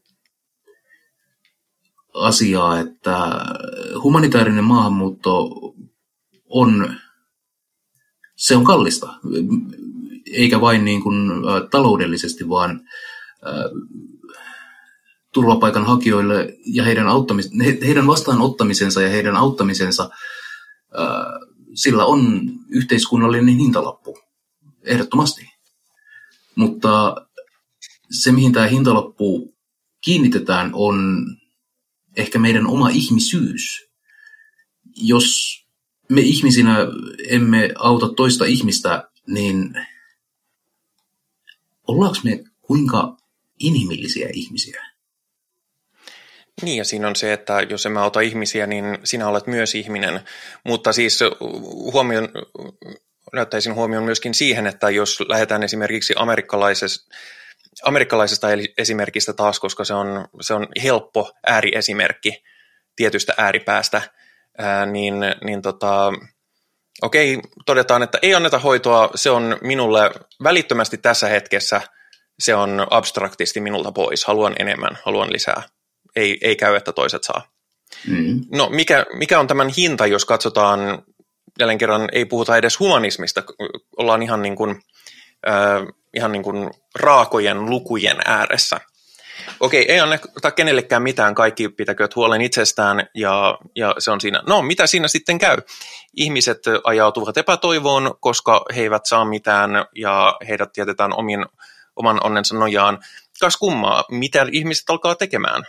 asiaa, 2.13 2.79
että 2.79 3.31
humanitaarinen 4.03 4.63
maahanmuutto 4.63 5.49
on, 6.49 6.95
se 8.35 8.55
on 8.55 8.63
kallista, 8.63 9.13
eikä 10.33 10.61
vain 10.61 10.85
niin 10.85 11.01
kuin, 11.03 11.31
taloudellisesti, 11.71 12.49
vaan 12.49 12.81
turvapaikanhakijoille 15.33 16.53
ja 16.65 16.83
heidän, 16.83 17.07
auttamis- 17.07 17.65
he, 17.65 17.77
heidän 17.85 18.07
vastaanottamisensa 18.07 19.01
ja 19.01 19.09
heidän 19.09 19.35
auttamisensa– 19.35 20.09
sillä 21.73 22.05
on 22.05 22.51
yhteiskunnallinen 22.69 23.57
hintalappu, 23.57 24.19
ehdottomasti. 24.83 25.51
Mutta 26.55 27.15
se, 28.11 28.31
mihin 28.31 28.53
tämä 28.53 28.67
hintalappu 28.67 29.55
kiinnitetään, 30.01 30.71
on 30.73 31.25
ehkä 32.15 32.39
meidän 32.39 32.67
oma 32.67 32.89
ihmisyys. 32.89 33.85
Jos 34.95 35.57
me 36.09 36.21
ihmisinä 36.21 36.77
emme 37.27 37.69
auta 37.77 38.09
toista 38.13 38.45
ihmistä, 38.45 39.09
niin 39.27 39.73
ollaanko 41.87 42.17
me 42.23 42.43
kuinka 42.61 43.17
inhimillisiä 43.59 44.29
ihmisiä? 44.33 44.90
Niin, 46.61 46.77
ja 46.77 46.85
siinä 46.85 47.07
on 47.07 47.15
se, 47.15 47.33
että 47.33 47.61
jos 47.69 47.85
emme 47.85 47.99
auta 47.99 48.19
ihmisiä, 48.19 48.67
niin 48.67 48.97
sinä 49.03 49.27
olet 49.27 49.47
myös 49.47 49.75
ihminen. 49.75 50.21
Mutta 50.63 50.93
siis 50.93 51.19
huomion, 51.91 52.29
näyttäisin 53.33 53.75
huomioon 53.75 54.03
myöskin 54.03 54.33
siihen, 54.33 54.67
että 54.67 54.89
jos 54.89 55.19
lähdetään 55.27 55.63
esimerkiksi 55.63 56.13
amerikkalaisesta, 56.17 57.15
amerikkalaisesta 57.83 58.47
esimerkistä 58.77 59.33
taas, 59.33 59.59
koska 59.59 59.83
se 59.83 59.93
on, 59.93 60.27
se 60.41 60.53
on 60.53 60.67
helppo 60.83 61.31
ääriesimerkki 61.47 62.43
tietystä 62.95 63.33
ääripäästä, 63.37 64.01
ää, 64.57 64.85
niin, 64.85 65.15
niin 65.43 65.61
tota, 65.61 66.13
okei, 67.01 67.39
todetaan, 67.65 68.03
että 68.03 68.19
ei 68.21 68.33
anneta 68.33 68.59
hoitoa, 68.59 69.09
se 69.15 69.29
on 69.29 69.57
minulle 69.61 70.11
välittömästi 70.43 70.97
tässä 70.97 71.27
hetkessä, 71.27 71.81
se 72.39 72.55
on 72.55 72.87
abstraktisti 72.89 73.61
minulta 73.61 73.91
pois, 73.91 74.25
haluan 74.25 74.55
enemmän, 74.59 74.97
haluan 75.05 75.33
lisää 75.33 75.63
ei, 76.15 76.37
ei 76.41 76.55
käy, 76.55 76.75
että 76.75 76.91
toiset 76.93 77.23
saa. 77.23 77.47
Mm. 78.07 78.41
No 78.51 78.69
mikä, 78.69 79.05
mikä 79.13 79.39
on 79.39 79.47
tämän 79.47 79.69
hinta, 79.77 80.07
jos 80.07 80.25
katsotaan, 80.25 81.03
jälleen 81.59 81.77
kerran 81.77 82.09
ei 82.11 82.25
puhuta 82.25 82.57
edes 82.57 82.79
humanismista, 82.79 83.43
ollaan 83.97 84.23
ihan 84.23 84.41
niin 84.41 84.55
kuin, 84.55 84.81
äh, 85.49 85.87
ihan 86.15 86.31
niin 86.31 86.43
kuin 86.43 86.71
raakojen 86.95 87.65
lukujen 87.65 88.17
ääressä. 88.25 88.79
Okei, 89.59 89.91
ei 89.91 89.99
anneta 89.99 90.51
kenellekään 90.51 91.03
mitään, 91.03 91.35
kaikki 91.35 91.69
pitäkööt 91.69 92.15
huolen 92.15 92.41
itsestään 92.41 93.07
ja, 93.15 93.57
ja 93.75 93.95
se 93.99 94.11
on 94.11 94.21
siinä. 94.21 94.41
No, 94.47 94.61
mitä 94.61 94.87
siinä 94.87 95.07
sitten 95.07 95.37
käy? 95.37 95.57
Ihmiset 96.15 96.59
ajautuvat 96.83 97.37
epätoivoon, 97.37 98.13
koska 98.19 98.65
he 98.75 98.81
eivät 98.81 99.05
saa 99.05 99.25
mitään 99.25 99.71
ja 99.95 100.35
heidät 100.47 100.77
jätetään 100.77 101.13
omin, 101.17 101.45
oman 101.95 102.19
onnensa 102.23 102.55
nojaan. 102.55 102.99
Kas 103.39 103.57
kummaa, 103.57 104.03
mitä 104.11 104.45
ihmiset 104.51 104.89
alkaa 104.89 105.15
tekemään? 105.15 105.63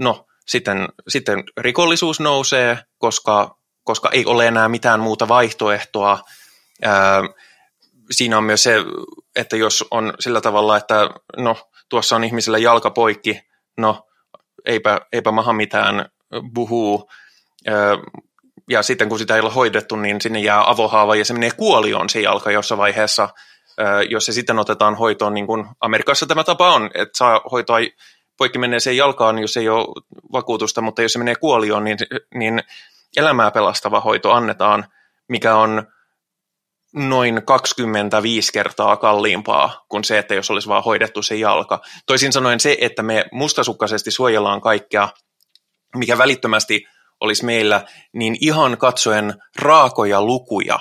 No, 0.00 0.26
sitten, 0.46 0.88
sitten 1.08 1.44
rikollisuus 1.56 2.20
nousee, 2.20 2.78
koska, 2.98 3.56
koska 3.84 4.10
ei 4.12 4.26
ole 4.26 4.46
enää 4.46 4.68
mitään 4.68 5.00
muuta 5.00 5.28
vaihtoehtoa. 5.28 6.18
Ää, 6.82 7.22
siinä 8.10 8.38
on 8.38 8.44
myös 8.44 8.62
se, 8.62 8.76
että 9.36 9.56
jos 9.56 9.84
on 9.90 10.14
sillä 10.20 10.40
tavalla, 10.40 10.76
että 10.76 11.10
no, 11.36 11.56
tuossa 11.88 12.16
on 12.16 12.24
ihmisellä 12.24 12.58
jalka 12.58 12.90
poikki, 12.90 13.40
no 13.76 14.06
eipä, 14.64 15.00
eipä 15.12 15.32
maha 15.32 15.52
mitään 15.52 16.10
buhuu. 16.54 17.10
Ja 18.70 18.82
sitten 18.82 19.08
kun 19.08 19.18
sitä 19.18 19.34
ei 19.34 19.40
ole 19.40 19.52
hoidettu, 19.52 19.96
niin 19.96 20.20
sinne 20.20 20.38
jää 20.38 20.70
avohaava 20.70 21.16
ja 21.16 21.24
se 21.24 21.32
menee 21.32 21.50
kuolioon 21.50 22.08
se 22.10 22.20
jalka 22.20 22.50
jossain 22.50 22.78
vaiheessa, 22.78 23.28
jos 24.08 24.26
se 24.26 24.32
sitten 24.32 24.58
otetaan 24.58 24.94
hoitoon, 24.94 25.34
niin 25.34 25.46
kuin 25.46 25.66
Amerikassa 25.80 26.26
tämä 26.26 26.44
tapa 26.44 26.74
on, 26.74 26.90
että 26.94 27.18
saa 27.18 27.40
hoitoa 27.50 27.78
poikki 28.40 28.58
menneeseen 28.58 28.96
jalkaan, 28.96 29.38
jos 29.38 29.56
ei 29.56 29.68
ole 29.68 29.86
vakuutusta, 30.32 30.80
mutta 30.80 31.02
jos 31.02 31.12
se 31.12 31.18
menee 31.18 31.34
kuolioon, 31.34 31.84
niin, 31.84 31.98
niin 32.34 32.62
elämää 33.16 33.50
pelastava 33.50 34.00
hoito 34.00 34.32
annetaan, 34.32 34.86
mikä 35.28 35.56
on 35.56 35.86
noin 36.94 37.42
25 37.44 38.52
kertaa 38.52 38.96
kalliimpaa 38.96 39.84
kuin 39.88 40.04
se, 40.04 40.18
että 40.18 40.34
jos 40.34 40.50
olisi 40.50 40.68
vaan 40.68 40.84
hoidettu 40.84 41.22
se 41.22 41.36
jalka. 41.36 41.80
Toisin 42.06 42.32
sanoen 42.32 42.60
se, 42.60 42.76
että 42.80 43.02
me 43.02 43.24
mustasukkaisesti 43.32 44.10
suojellaan 44.10 44.60
kaikkea, 44.60 45.08
mikä 45.96 46.18
välittömästi 46.18 46.86
olisi 47.20 47.44
meillä, 47.44 47.84
niin 48.12 48.36
ihan 48.40 48.78
katsoen 48.78 49.34
raakoja 49.58 50.22
lukuja 50.22 50.80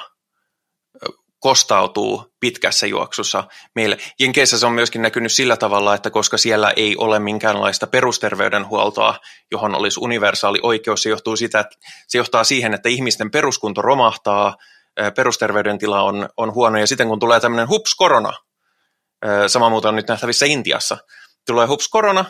kostautuu 1.40 2.34
pitkässä 2.40 2.88
juoksussa 2.88 3.44
meille. 3.76 3.98
Jenkeissä 4.20 4.60
se 4.60 4.66
on 4.66 4.72
myöskin 4.72 5.02
näkynyt 5.02 5.32
sillä 5.32 5.58
tavalla, 5.58 5.96
että 5.96 6.10
koska 6.10 6.38
siellä 6.38 6.74
ei 6.76 6.96
ole 6.98 7.20
minkäänlaista 7.20 7.88
perusterveydenhuoltoa, 7.88 9.20
johon 9.52 9.76
olisi 9.76 10.00
universaali 10.04 10.60
oikeus, 10.64 11.04
se, 11.04 11.10
johtuu 11.10 11.36
sitä, 11.36 11.60
että 11.60 11.76
se 12.08 12.18
johtaa 12.18 12.44
siihen, 12.44 12.74
että 12.74 12.90
ihmisten 12.90 13.32
peruskunto 13.32 13.82
romahtaa, 13.82 14.56
perusterveydentila 15.16 16.02
on, 16.02 16.30
on 16.38 16.54
huono, 16.54 16.78
ja 16.78 16.88
sitten 16.88 17.08
kun 17.08 17.20
tulee 17.20 17.40
tämmöinen 17.40 17.70
hups 17.70 17.96
korona, 17.96 18.34
sama 19.48 19.70
muuta 19.70 19.90
on 19.90 19.96
nyt 19.96 20.08
nähtävissä 20.08 20.46
Intiassa, 20.46 20.98
tulee 21.48 21.68
hups 21.68 21.88
korona, 21.88 22.26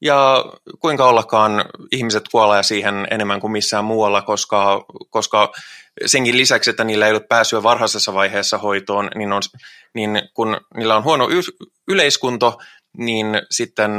ja 0.00 0.44
kuinka 0.78 1.08
ollakaan 1.08 1.64
ihmiset 1.92 2.24
kuolee 2.28 2.62
siihen 2.62 3.06
enemmän 3.10 3.40
kuin 3.40 3.50
missään 3.50 3.84
muualla, 3.84 4.22
koska, 4.22 4.84
koska 5.10 5.52
senkin 6.06 6.36
lisäksi, 6.36 6.70
että 6.70 6.84
niillä 6.84 7.06
ei 7.06 7.12
ole 7.12 7.20
pääsyä 7.20 7.62
varhaisessa 7.62 8.14
vaiheessa 8.14 8.58
hoitoon, 8.58 9.10
niin, 9.14 9.32
on, 9.32 9.42
niin 9.94 10.22
kun 10.34 10.60
niillä 10.76 10.96
on 10.96 11.04
huono 11.04 11.28
y- 11.30 11.66
yleiskunto, 11.88 12.58
niin 12.96 13.26
sitten 13.50 13.90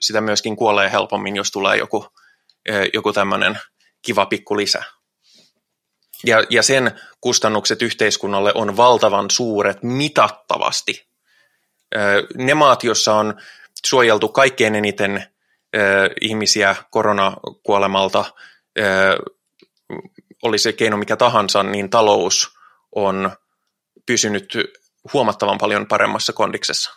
sitä 0.00 0.20
myöskin 0.20 0.56
kuolee 0.56 0.92
helpommin, 0.92 1.36
jos 1.36 1.50
tulee 1.50 1.76
joku, 1.76 2.06
joku 2.94 3.12
tämmöinen 3.12 3.58
kiva 4.02 4.26
pikku 4.26 4.56
lisä. 4.56 4.82
Ja, 6.26 6.44
ja 6.50 6.62
sen 6.62 7.00
kustannukset 7.20 7.82
yhteiskunnalle 7.82 8.52
on 8.54 8.76
valtavan 8.76 9.30
suuret 9.30 9.82
mitattavasti. 9.82 11.06
Ne 12.34 12.54
maat, 12.54 12.84
joissa 12.84 13.14
on 13.14 13.34
suojeltu 13.86 14.28
kaikkein 14.28 14.74
eniten 14.74 15.24
ihmisiä 16.20 16.76
koronakuolemalta, 16.90 18.24
oli 20.42 20.58
se 20.58 20.72
keino 20.72 20.96
mikä 20.96 21.16
tahansa, 21.16 21.62
niin 21.62 21.90
talous 21.90 22.58
on 22.94 23.30
pysynyt 24.06 24.54
huomattavan 25.12 25.58
paljon 25.58 25.86
paremmassa 25.86 26.32
kondiksessa. 26.32 26.94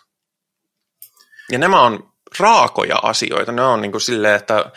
Ja 1.52 1.58
nämä 1.58 1.82
on 1.82 2.12
raakoja 2.38 2.96
asioita. 3.02 3.52
Ne 3.52 3.62
on 3.62 3.80
niin 3.80 3.92
kuin 3.92 4.00
silleen, 4.00 4.34
että, 4.34 4.72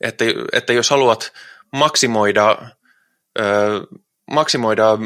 että, 0.00 0.24
että 0.52 0.72
jos 0.72 0.90
haluat 0.90 1.32
maksimoida 1.72 2.58
maksimoida 4.30 4.98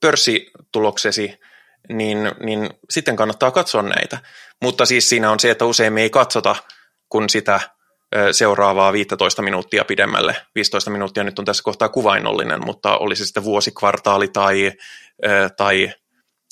pörssituloksesi, 0.00 1.40
niin, 1.88 2.18
niin 2.40 2.70
sitten 2.90 3.16
kannattaa 3.16 3.50
katsoa 3.50 3.82
näitä. 3.82 4.18
Mutta 4.62 4.84
siis 4.84 5.08
siinä 5.08 5.30
on 5.30 5.40
se, 5.40 5.50
että 5.50 5.64
usein 5.64 5.92
me 5.92 6.02
ei 6.02 6.10
katsota, 6.10 6.56
kun 7.08 7.30
sitä 7.30 7.60
seuraavaa 8.32 8.92
15 8.92 9.42
minuuttia 9.42 9.84
pidemmälle. 9.84 10.36
15 10.54 10.90
minuuttia 10.90 11.24
nyt 11.24 11.38
on 11.38 11.44
tässä 11.44 11.62
kohtaa 11.62 11.88
kuvainnollinen, 11.88 12.64
mutta 12.64 12.98
olisi 12.98 13.18
se 13.18 13.26
sitten 13.26 13.44
vuosikvartaali 13.44 14.28
tai, 14.28 14.72
tai 15.56 15.92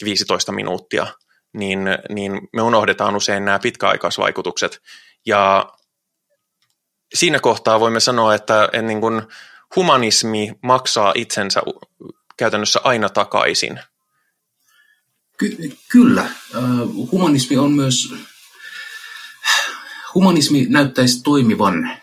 15 0.04 0.52
minuuttia, 0.52 1.06
niin, 1.52 1.80
niin 2.08 2.40
me 2.52 2.62
unohdetaan 2.62 3.16
usein 3.16 3.44
nämä 3.44 3.58
pitkäaikaisvaikutukset. 3.58 4.80
Ja 5.26 5.72
siinä 7.14 7.40
kohtaa 7.40 7.80
voimme 7.80 8.00
sanoa, 8.00 8.34
että 8.34 8.68
niin 8.82 9.00
kuin, 9.00 9.22
humanismi 9.76 10.52
maksaa 10.62 11.12
itsensä 11.16 11.62
käytännössä 12.36 12.80
aina 12.84 13.08
takaisin. 13.08 13.80
Ky- 15.38 15.76
kyllä. 15.88 16.30
Humanismi 17.12 17.56
on 17.56 17.72
myös, 17.72 18.14
humanismi 20.14 20.66
näyttäisi 20.68 21.22
toimivan 21.22 21.98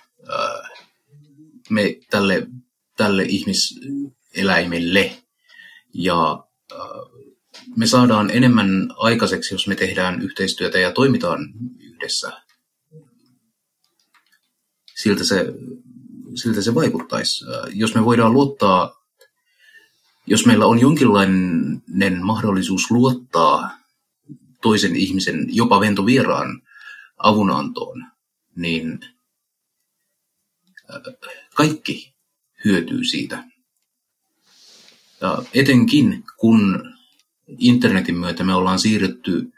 me 1.69 1.95
tälle, 2.09 2.47
tälle 2.97 3.23
ihmiseläimelle 3.23 5.23
ja 5.93 6.43
me 7.75 7.87
saadaan 7.87 8.31
enemmän 8.31 8.89
aikaiseksi, 8.97 9.53
jos 9.53 9.67
me 9.67 9.75
tehdään 9.75 10.21
yhteistyötä 10.21 10.79
ja 10.79 10.91
toimitaan 10.91 11.53
yhdessä. 11.79 12.31
Siltä 14.95 15.23
se 15.23 15.45
siltä 16.35 16.61
se 16.61 16.75
vaikuttaisi. 16.75 17.45
Jos 17.73 17.95
me 17.95 18.05
voidaan 18.05 18.33
luottaa, 18.33 18.98
jos 20.29 20.45
meillä 20.45 20.65
on 20.65 20.79
jonkinlainen 20.79 22.23
mahdollisuus 22.23 22.91
luottaa 22.91 23.71
toisen 24.61 24.95
ihmisen, 24.95 25.47
jopa 25.55 25.79
ventovieraan 25.79 26.61
avunantoon, 27.17 28.05
niin 28.55 28.99
kaikki 31.55 32.13
hyötyy 32.65 33.03
siitä. 33.03 33.43
Ja 35.21 35.43
etenkin 35.53 36.23
kun 36.37 36.93
internetin 37.57 38.17
myötä 38.17 38.43
me 38.43 38.53
ollaan 38.53 38.79
siirrytty 38.79 39.53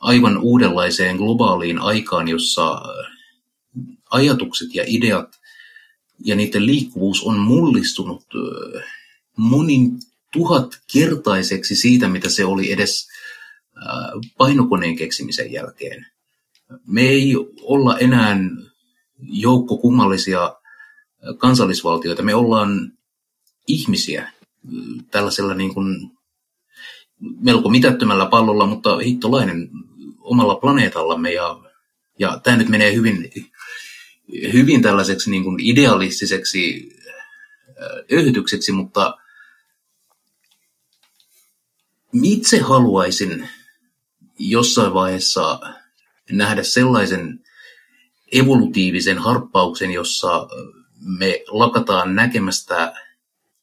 aivan 0.00 0.38
uudenlaiseen 0.38 1.16
globaaliin 1.16 1.78
aikaan, 1.78 2.28
jossa 2.28 2.82
ajatukset 4.10 4.74
ja 4.74 4.84
ideat 4.86 5.40
ja 6.24 6.36
niiden 6.36 6.66
liikkuvuus 6.66 7.22
on 7.22 7.38
mullistunut 7.38 8.26
monin 9.36 9.98
tuhatkertaiseksi 10.32 11.76
siitä, 11.76 12.08
mitä 12.08 12.28
se 12.28 12.44
oli 12.44 12.72
edes 12.72 13.08
painokoneen 14.38 14.96
keksimisen 14.96 15.52
jälkeen. 15.52 16.06
Me 16.86 17.00
ei 17.00 17.34
olla 17.62 17.98
enää 17.98 18.36
joukko 19.18 19.76
kummallisia 19.76 20.54
kansallisvaltioita, 21.38 22.22
me 22.22 22.34
ollaan 22.34 22.92
ihmisiä 23.66 24.32
tällaisella 25.10 25.54
niin 25.54 25.74
kuin 25.74 26.10
melko 27.40 27.68
mitättömällä 27.68 28.26
pallolla, 28.26 28.66
mutta 28.66 28.98
hittolainen 28.98 29.70
omalla 30.20 30.54
planeetallamme 30.54 31.32
ja, 31.32 31.60
ja 32.18 32.40
tämä 32.42 32.56
nyt 32.56 32.68
menee 32.68 32.94
hyvin 32.94 33.30
hyvin 34.52 34.82
tällaiseksi 34.82 35.30
niin 35.30 35.44
kuin 35.44 35.60
idealistiseksi 35.60 36.92
öhytykseksi, 38.12 38.72
mutta 38.72 39.18
itse 42.22 42.58
haluaisin 42.58 43.48
jossain 44.38 44.94
vaiheessa 44.94 45.60
nähdä 46.30 46.62
sellaisen 46.62 47.40
evolutiivisen 48.32 49.18
harppauksen, 49.18 49.90
jossa 49.90 50.48
me 51.18 51.44
lakataan 51.48 52.14
näkemästä 52.14 52.94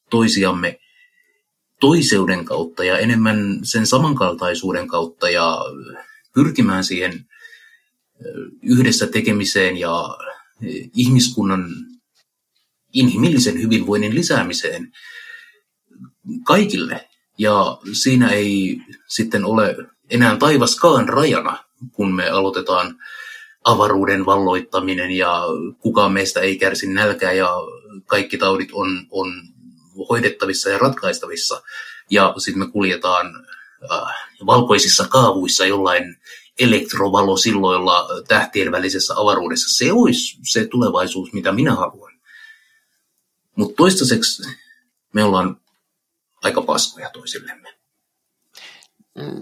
toisiamme 0.10 0.80
toiseuden 1.80 2.46
kautta 2.46 2.84
ja 2.84 2.98
enemmän 2.98 3.60
sen 3.64 3.88
samankaltaisuuden 3.88 4.88
kautta 4.88 5.30
ja 5.30 5.58
pyrkimään 6.34 6.84
siihen 6.84 7.26
yhdessä 8.64 9.08
tekemiseen 9.08 9.78
ja 9.78 10.18
ihmiskunnan 10.96 11.70
inhimillisen 12.94 13.62
hyvinvoinnin 13.62 14.16
lisäämiseen 14.16 14.92
kaikille. 16.46 17.09
Ja 17.40 17.78
siinä 17.94 18.30
ei 18.30 18.78
sitten 19.08 19.46
ole 19.46 19.76
enää 20.10 20.38
taivaskaan 20.38 21.10
rajana, 21.10 21.64
kun 21.92 22.16
me 22.16 22.30
aloitetaan 22.30 22.96
avaruuden 23.64 24.26
valloittaminen 24.26 25.12
ja 25.12 25.44
kukaan 25.80 26.12
meistä 26.12 26.40
ei 26.40 26.58
kärsi 26.58 26.94
nälkää 26.94 27.32
ja 27.32 27.50
kaikki 28.06 28.38
taudit 28.38 28.70
on, 28.72 29.08
on 29.12 29.28
hoidettavissa 30.10 30.70
ja 30.70 30.78
ratkaistavissa. 30.78 31.62
Ja 32.10 32.34
sitten 32.38 32.60
me 32.60 32.72
kuljetaan 32.72 33.28
äh, 33.92 34.16
valkoisissa 34.46 35.08
kaavuissa 35.08 35.66
jollain 35.66 36.18
silloilla 37.38 38.08
tähtien 38.28 38.72
välisessä 38.72 39.14
avaruudessa. 39.18 39.78
Se 39.78 39.92
olisi 39.92 40.38
se 40.44 40.68
tulevaisuus, 40.68 41.34
mitä 41.34 41.52
minä 41.52 41.76
haluan. 41.76 42.14
Mutta 43.56 43.76
toistaiseksi 43.76 44.44
me 45.14 45.24
ollaan 45.24 45.62
aika 46.44 46.62
paskoja 46.62 47.10
toisillemme. 47.10 47.74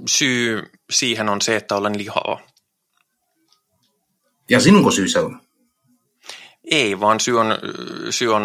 Syy 0.08 0.64
siihen 0.90 1.30
on 1.30 1.42
se, 1.42 1.56
että 1.56 1.76
olen 1.76 1.98
lihaa. 1.98 2.40
Ja 4.50 4.60
sinunko 4.60 4.92
syy 4.92 5.08
se 5.08 5.20
on? 5.20 5.42
Ei, 6.72 7.00
vaan 7.00 7.20
syy 7.20 7.40
on, 7.40 7.58
syy 8.10 8.34
on, 8.34 8.44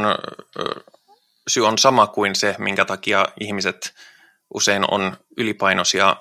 syy 1.49 1.67
on 1.67 1.79
sama 1.79 2.07
kuin 2.07 2.35
se, 2.35 2.55
minkä 2.59 2.85
takia 2.85 3.27
ihmiset 3.41 3.95
usein 4.55 4.91
on 4.91 5.17
ylipainoisia. 5.37 6.17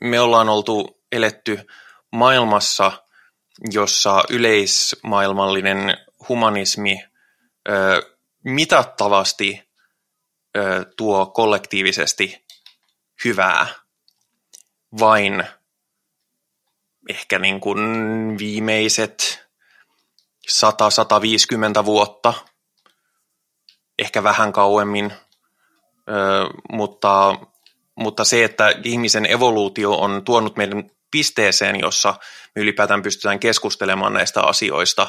Me 0.00 0.20
ollaan 0.20 0.48
oltu 0.48 1.02
eletty 1.12 1.66
maailmassa, 2.12 2.92
jossa 3.70 4.24
yleismaailmallinen 4.30 5.96
humanismi 6.28 7.04
ö, 7.68 8.02
mitattavasti 8.44 9.69
ö, 10.56 10.84
tuo 10.96 11.26
kollektiivisesti 11.26 12.44
hyvää 13.24 13.66
vain 15.00 15.44
ehkä 17.10 17.38
niin 17.38 17.60
kuin 17.60 17.78
viimeiset 18.38 19.46
100-150 21.82 21.84
vuotta, 21.84 22.34
ehkä 23.98 24.22
vähän 24.22 24.52
kauemmin, 24.52 25.12
ö, 26.08 26.12
mutta, 26.72 27.34
mutta 27.94 28.24
se, 28.24 28.44
että 28.44 28.74
ihmisen 28.84 29.26
evoluutio 29.26 29.92
on 29.92 30.24
tuonut 30.24 30.56
meidän 30.56 30.90
pisteeseen, 31.10 31.80
jossa 31.80 32.14
me 32.54 32.62
ylipäätään 32.62 33.02
pystytään 33.02 33.40
keskustelemaan 33.40 34.12
näistä 34.12 34.42
asioista, 34.42 35.06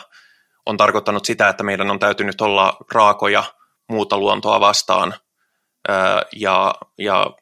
on 0.66 0.78
tarkoittanut 0.78 1.26
sitä, 1.26 1.50
että 1.50 1.64
meidän 1.64 1.92
on 1.92 2.00
täytynyt 2.00 2.42
olla 2.42 2.78
raakoja 2.92 3.44
muuta 3.90 4.18
luontoa 4.18 4.60
vastaan 4.60 5.14
ja, 6.36 6.76
ja 6.98 7.36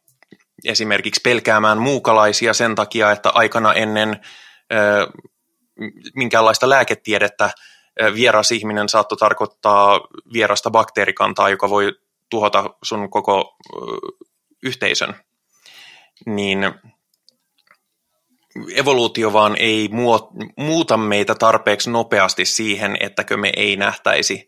esimerkiksi 0.65 1.21
pelkäämään 1.23 1.77
muukalaisia 1.77 2.53
sen 2.53 2.75
takia, 2.75 3.11
että 3.11 3.29
aikana 3.29 3.73
ennen 3.73 4.19
minkäänlaista 6.15 6.69
lääketiedettä 6.69 7.49
vieras 8.15 8.51
ihminen 8.51 8.89
saattoi 8.89 9.17
tarkoittaa 9.17 9.99
vierasta 10.33 10.71
bakteerikantaa, 10.71 11.49
joka 11.49 11.69
voi 11.69 11.91
tuhota 12.29 12.75
sun 12.83 13.09
koko 13.09 13.57
yhteisön. 14.63 15.15
Niin 16.25 16.73
evoluutio 18.75 19.33
vaan 19.33 19.55
ei 19.59 19.89
muuta 20.57 20.97
meitä 20.97 21.35
tarpeeksi 21.35 21.89
nopeasti 21.89 22.45
siihen, 22.45 22.97
ettäkö 22.99 23.37
me 23.37 23.51
ei 23.55 23.75
nähtäisi 23.75 24.47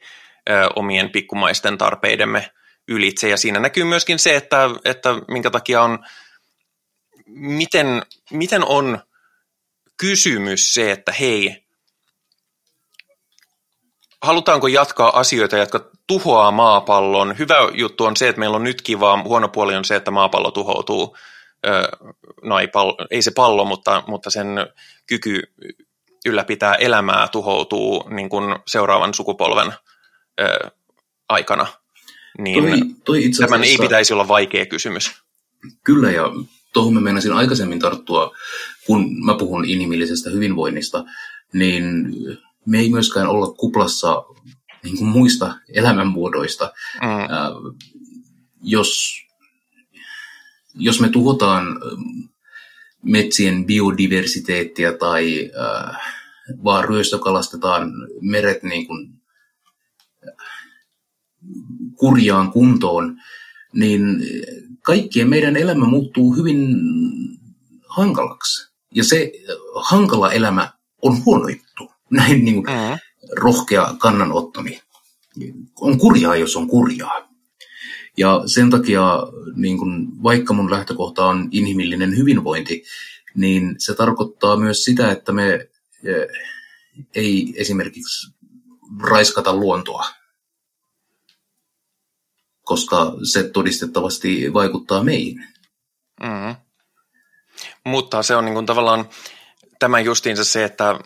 omien 0.75 1.09
pikkumaisten 1.09 1.77
tarpeidemme 1.77 2.51
ylitse. 2.91 3.29
Ja 3.29 3.37
siinä 3.37 3.59
näkyy 3.59 3.83
myöskin 3.83 4.19
se, 4.19 4.35
että, 4.35 4.69
että 4.85 5.09
minkä 5.27 5.49
takia 5.49 5.81
on, 5.81 5.99
miten, 7.25 8.01
miten 8.31 8.63
on 8.65 8.99
kysymys 9.97 10.73
se, 10.73 10.91
että 10.91 11.11
hei, 11.11 11.65
halutaanko 14.21 14.67
jatkaa 14.67 15.19
asioita, 15.19 15.57
jotka 15.57 15.89
tuhoaa 16.07 16.51
maapallon. 16.51 17.37
Hyvä 17.37 17.55
juttu 17.73 18.05
on 18.05 18.17
se, 18.17 18.27
että 18.27 18.39
meillä 18.39 18.55
on 18.55 18.63
nyt 18.63 18.81
kiva, 18.81 19.23
huono 19.23 19.47
puoli 19.47 19.75
on 19.75 19.85
se, 19.85 19.95
että 19.95 20.11
maapallo 20.11 20.51
tuhoutuu. 20.51 21.17
No 22.43 22.59
ei, 22.59 22.67
pallo, 22.67 22.97
ei 23.11 23.21
se 23.21 23.31
pallo, 23.35 23.65
mutta, 23.65 24.03
mutta 24.07 24.29
sen 24.29 24.47
kyky 25.07 25.41
ylläpitää 26.25 26.75
elämää 26.75 27.27
tuhoutuu 27.27 28.09
niin 28.09 28.29
kuin 28.29 28.55
seuraavan 28.67 29.13
sukupolven 29.13 29.73
aikana 31.29 31.67
niin 32.37 32.63
toi, 32.63 32.95
toi 33.05 33.25
itse 33.25 33.43
tämän 33.43 33.63
ei 33.63 33.77
pitäisi 33.77 34.13
olla 34.13 34.27
vaikea 34.27 34.65
kysymys. 34.65 35.11
Kyllä, 35.83 36.11
ja 36.11 36.23
tuohon 36.73 36.93
mä 36.93 37.01
meinasin 37.01 37.33
aikaisemmin 37.33 37.79
tarttua, 37.79 38.31
kun 38.85 39.25
mä 39.25 39.33
puhun 39.33 39.65
inhimillisestä 39.65 40.29
hyvinvoinnista, 40.29 41.03
niin 41.53 41.83
me 42.65 42.79
ei 42.79 42.89
myöskään 42.89 43.27
olla 43.27 43.53
kuplassa 43.53 44.23
niin 44.83 44.97
kuin 44.97 45.07
muista 45.07 45.55
elämänmuodoista. 45.73 46.73
Mm. 47.01 47.09
Äh, 47.09 47.27
jos, 48.63 49.21
jos 50.75 50.99
me 50.99 51.09
tuhotaan 51.09 51.65
metsien 53.03 53.65
biodiversiteettiä 53.65 54.93
tai 54.93 55.51
äh, 55.59 55.97
vaan 56.63 56.85
ryöstökalastetaan 56.85 57.91
meret 58.21 58.63
niin 58.63 58.87
kuin 58.87 59.20
kurjaan 62.01 62.51
kuntoon, 62.51 63.17
niin 63.73 64.01
kaikkien 64.81 65.29
meidän 65.29 65.55
elämä 65.55 65.85
muuttuu 65.85 66.35
hyvin 66.35 66.75
hankalaksi. 67.87 68.71
Ja 68.95 69.03
se 69.03 69.31
hankala 69.75 70.31
elämä 70.31 70.73
on 71.01 71.25
huono 71.25 71.47
juttu. 71.47 71.91
Näin 72.09 72.45
niin 72.45 72.63
kuin 72.63 72.75
mm. 72.75 72.97
rohkea 73.37 73.95
kannanottoni. 73.97 74.81
On 75.81 75.97
kurjaa, 75.97 76.35
jos 76.35 76.55
on 76.55 76.67
kurjaa. 76.67 77.31
Ja 78.17 78.43
sen 78.45 78.69
takia, 78.69 79.03
niin 79.55 79.77
kun, 79.77 80.23
vaikka 80.23 80.53
mun 80.53 80.71
lähtökohta 80.71 81.25
on 81.25 81.49
inhimillinen 81.51 82.17
hyvinvointi, 82.17 82.83
niin 83.35 83.75
se 83.77 83.93
tarkoittaa 83.95 84.57
myös 84.57 84.83
sitä, 84.83 85.11
että 85.11 85.31
me 85.31 85.53
eh, 86.03 86.27
ei 87.15 87.53
esimerkiksi 87.57 88.31
raiskata 89.01 89.55
luontoa 89.55 90.20
koska 92.61 93.13
se 93.23 93.43
todistettavasti 93.43 94.53
vaikuttaa 94.53 95.03
meihin. 95.03 95.47
Mm. 96.23 96.55
Mutta 97.85 98.23
se 98.23 98.35
on 98.35 98.45
niin 98.45 98.53
kuin 98.53 98.65
tavallaan 98.65 99.09
tämä 99.79 99.99
justiinsa 99.99 100.43
se, 100.43 100.63
että 100.63 100.99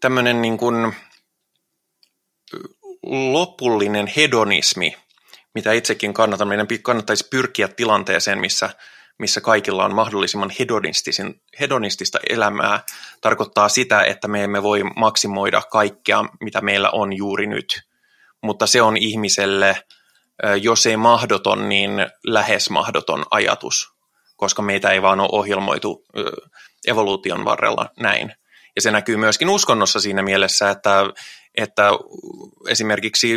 tämmöinen 0.00 0.42
niin 0.42 0.58
kuin 0.58 0.94
lopullinen 3.32 4.06
hedonismi, 4.16 4.96
mitä 5.54 5.72
itsekin 5.72 6.14
kannatan, 6.14 6.48
meidän 6.48 6.66
kannattaisi 6.82 7.28
pyrkiä 7.30 7.68
tilanteeseen, 7.68 8.38
missä, 8.38 8.70
missä 9.18 9.40
kaikilla 9.40 9.84
on 9.84 9.94
mahdollisimman 9.94 10.52
hedonistista 11.60 12.18
elämää, 12.28 12.80
tarkoittaa 13.20 13.68
sitä, 13.68 14.02
että 14.02 14.28
me 14.28 14.44
emme 14.44 14.62
voi 14.62 14.82
maksimoida 14.96 15.62
kaikkea, 15.70 16.24
mitä 16.40 16.60
meillä 16.60 16.90
on 16.90 17.12
juuri 17.12 17.46
nyt 17.46 17.87
mutta 18.42 18.66
se 18.66 18.82
on 18.82 18.96
ihmiselle, 18.96 19.82
jos 20.62 20.86
ei 20.86 20.96
mahdoton, 20.96 21.68
niin 21.68 21.90
lähes 22.24 22.70
mahdoton 22.70 23.24
ajatus, 23.30 23.88
koska 24.36 24.62
meitä 24.62 24.90
ei 24.90 25.02
vaan 25.02 25.20
ole 25.20 25.28
ohjelmoitu 25.32 26.04
evoluution 26.86 27.44
varrella 27.44 27.88
näin. 28.00 28.34
Ja 28.76 28.82
se 28.82 28.90
näkyy 28.90 29.16
myöskin 29.16 29.48
uskonnossa 29.48 30.00
siinä 30.00 30.22
mielessä, 30.22 30.70
että, 30.70 31.04
että 31.54 31.90
esimerkiksi 32.68 33.36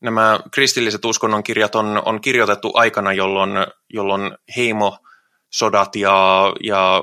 nämä 0.00 0.40
kristilliset 0.54 1.04
uskonnonkirjat 1.04 1.74
on, 1.74 2.02
on 2.04 2.20
kirjoitettu 2.20 2.70
aikana, 2.74 3.12
jolloin, 3.12 3.50
jolloin 3.90 4.32
heimosodat 4.56 5.96
ja, 5.96 6.52
ja 6.64 7.02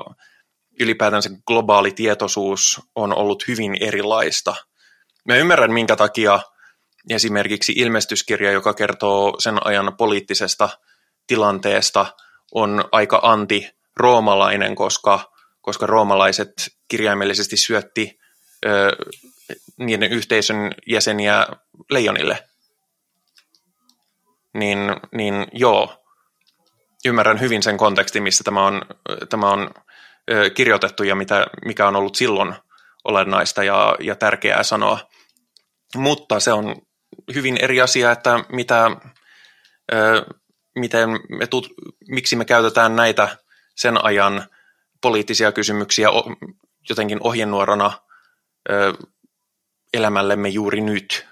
ylipäätään 0.80 1.22
se 1.22 1.30
globaali 1.46 1.92
tietoisuus 1.92 2.80
on 2.94 3.16
ollut 3.16 3.48
hyvin 3.48 3.76
erilaista. 3.80 4.54
Mä 5.24 5.36
ymmärrän, 5.36 5.72
minkä 5.72 5.96
takia 5.96 6.40
esimerkiksi 7.10 7.72
ilmestyskirja, 7.76 8.52
joka 8.52 8.74
kertoo 8.74 9.34
sen 9.38 9.66
ajan 9.66 9.96
poliittisesta 9.96 10.68
tilanteesta, 11.26 12.06
on 12.54 12.84
aika 12.92 13.20
anti-roomalainen, 13.22 14.74
koska, 14.74 15.32
koska 15.60 15.86
roomalaiset 15.86 16.52
kirjaimellisesti 16.88 17.56
syötti 17.56 18.18
ö, 18.66 18.96
niiden 19.78 20.12
yhteisön 20.12 20.70
jäseniä 20.86 21.46
leijonille. 21.90 22.48
Niin, 24.54 24.78
niin 25.12 25.46
joo, 25.52 26.02
ymmärrän 27.04 27.40
hyvin 27.40 27.62
sen 27.62 27.76
kontekstin, 27.76 28.22
missä 28.22 28.44
tämä 28.44 28.66
on, 28.66 28.82
tämä 29.28 29.50
on 29.50 29.70
ö, 30.30 30.50
kirjoitettu 30.50 31.02
ja 31.02 31.14
mitä, 31.14 31.46
mikä 31.64 31.88
on 31.88 31.96
ollut 31.96 32.16
silloin 32.16 32.54
olennaista 33.04 33.64
ja, 33.64 33.96
ja 34.00 34.16
tärkeää 34.16 34.62
sanoa. 34.62 34.98
Mutta 35.96 36.40
se 36.40 36.52
on 36.52 36.76
hyvin 37.34 37.56
eri 37.56 37.80
asia, 37.80 38.12
että 38.12 38.44
mitä, 38.52 38.90
ö, 39.92 40.26
miten 40.74 41.10
me 41.28 41.46
tut, 41.46 41.68
miksi 42.08 42.36
me 42.36 42.44
käytetään 42.44 42.96
näitä 42.96 43.36
sen 43.74 44.04
ajan 44.04 44.46
poliittisia 45.00 45.52
kysymyksiä 45.52 46.08
jotenkin 46.88 47.18
ohjenuorana 47.20 47.92
ö, 48.70 48.94
elämällemme 49.92 50.48
juuri 50.48 50.80
nyt. 50.80 51.26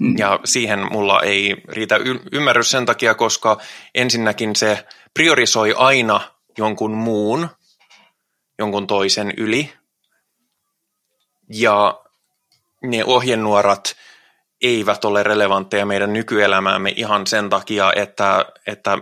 Mm. 0.00 0.18
Ja 0.18 0.40
siihen 0.44 0.92
mulla 0.92 1.22
ei 1.22 1.56
riitä 1.68 1.96
y- 1.96 2.20
ymmärrys 2.32 2.70
sen 2.70 2.86
takia, 2.86 3.14
koska 3.14 3.60
ensinnäkin 3.94 4.56
se 4.56 4.86
priorisoi 5.14 5.74
aina 5.76 6.20
jonkun 6.58 6.94
muun, 6.94 7.48
jonkun 8.58 8.86
toisen 8.86 9.32
yli. 9.36 9.72
Ja 11.48 12.04
ne 12.82 13.04
ohjenuorat 13.04 13.96
eivät 14.60 15.04
ole 15.04 15.22
relevantteja 15.22 15.86
meidän 15.86 16.12
nykyelämäämme 16.12 16.92
ihan 16.96 17.26
sen 17.26 17.50
takia, 17.50 17.92
että, 17.92 18.46
että 18.66 18.98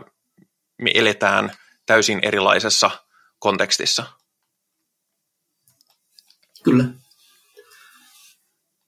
me 0.83 0.91
eletään 0.95 1.53
täysin 1.87 2.21
erilaisessa 2.23 2.91
kontekstissa. 3.39 4.07
Kyllä. 6.63 6.85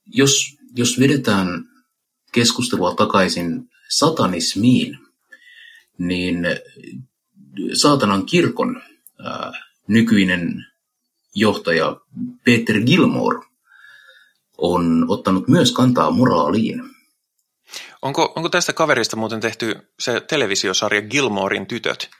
Jos, 0.06 0.56
jos 0.76 1.00
vedetään 1.00 1.48
keskustelua 2.32 2.94
takaisin 2.94 3.70
satanismiin, 3.88 4.98
niin 5.98 6.46
saatanan 7.74 8.26
kirkon 8.26 8.82
ää, 9.24 9.52
nykyinen 9.88 10.66
johtaja 11.34 11.96
Peter 12.44 12.80
Gilmore 12.80 13.49
on 14.60 15.06
ottanut 15.08 15.48
myös 15.48 15.72
kantaa 15.72 16.10
moraaliin. 16.10 16.82
Onko, 18.02 18.32
onko 18.36 18.48
tästä 18.48 18.72
kaverista 18.72 19.16
muuten 19.16 19.40
tehty 19.40 19.92
se 20.00 20.20
televisiosarja 20.20 21.02
Gilmorein 21.02 21.66
tytöt? 21.66 22.10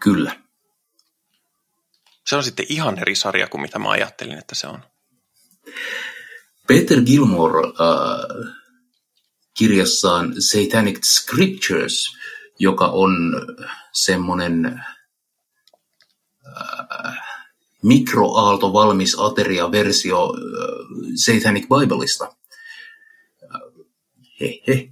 Kyllä. 0.00 0.36
Se 2.26 2.36
on 2.36 2.44
sitten 2.44 2.66
ihan 2.68 2.98
eri 2.98 3.14
sarja 3.14 3.46
kuin 3.46 3.60
mitä 3.60 3.78
mä 3.78 3.90
ajattelin, 3.90 4.38
että 4.38 4.54
se 4.54 4.66
on. 4.66 4.84
Peter 6.66 7.00
Gilmore 7.00 7.68
äh, 7.68 8.54
kirjassaan 9.58 10.34
Satanic 10.38 11.04
Scriptures, 11.04 12.16
joka 12.58 12.86
on 12.86 13.12
semmoinen 13.92 14.82
äh, 16.46 17.25
mikroaalto 17.82 18.72
valmis 18.72 19.16
ateria-versio 19.18 20.24
äh, 20.24 20.32
Satanic 21.14 21.66
Bibleista. 21.68 22.24
Äh, 22.24 23.60
he, 24.40 24.62
he, 24.66 24.90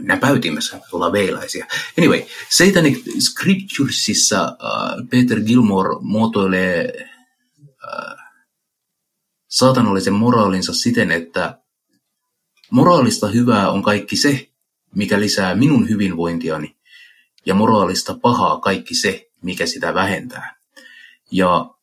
näpäytimessä 0.00 0.80
veiläisiä. 1.12 1.66
Anyway, 1.98 2.22
Satanic 2.48 3.04
Scripturesissa 3.18 4.42
äh, 4.44 5.08
Peter 5.10 5.40
Gilmore 5.40 5.96
muotoilee 6.00 7.08
äh, 7.68 8.16
saatanallisen 9.48 10.12
moraalinsa 10.12 10.74
siten, 10.74 11.10
että 11.10 11.58
moraalista 12.70 13.26
hyvää 13.28 13.70
on 13.70 13.82
kaikki 13.82 14.16
se, 14.16 14.48
mikä 14.94 15.20
lisää 15.20 15.54
minun 15.54 15.88
hyvinvointiani, 15.88 16.76
ja 17.46 17.54
moraalista 17.54 18.18
pahaa 18.22 18.60
kaikki 18.60 18.94
se, 18.94 19.30
mikä 19.42 19.66
sitä 19.66 19.94
vähentää. 19.94 20.56
Ja 21.30 21.74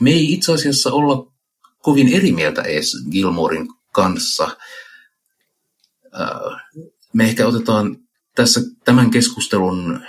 me 0.00 0.10
ei 0.10 0.32
itse 0.32 0.52
asiassa 0.52 0.92
olla 0.92 1.32
kovin 1.78 2.08
eri 2.08 2.32
mieltä 2.32 2.62
edes 2.62 2.92
Gilmorin 3.10 3.68
kanssa. 3.92 4.56
Me 7.12 7.24
ehkä 7.24 7.46
otetaan 7.46 7.96
tässä 8.34 8.60
tämän 8.84 9.10
keskustelun 9.10 10.00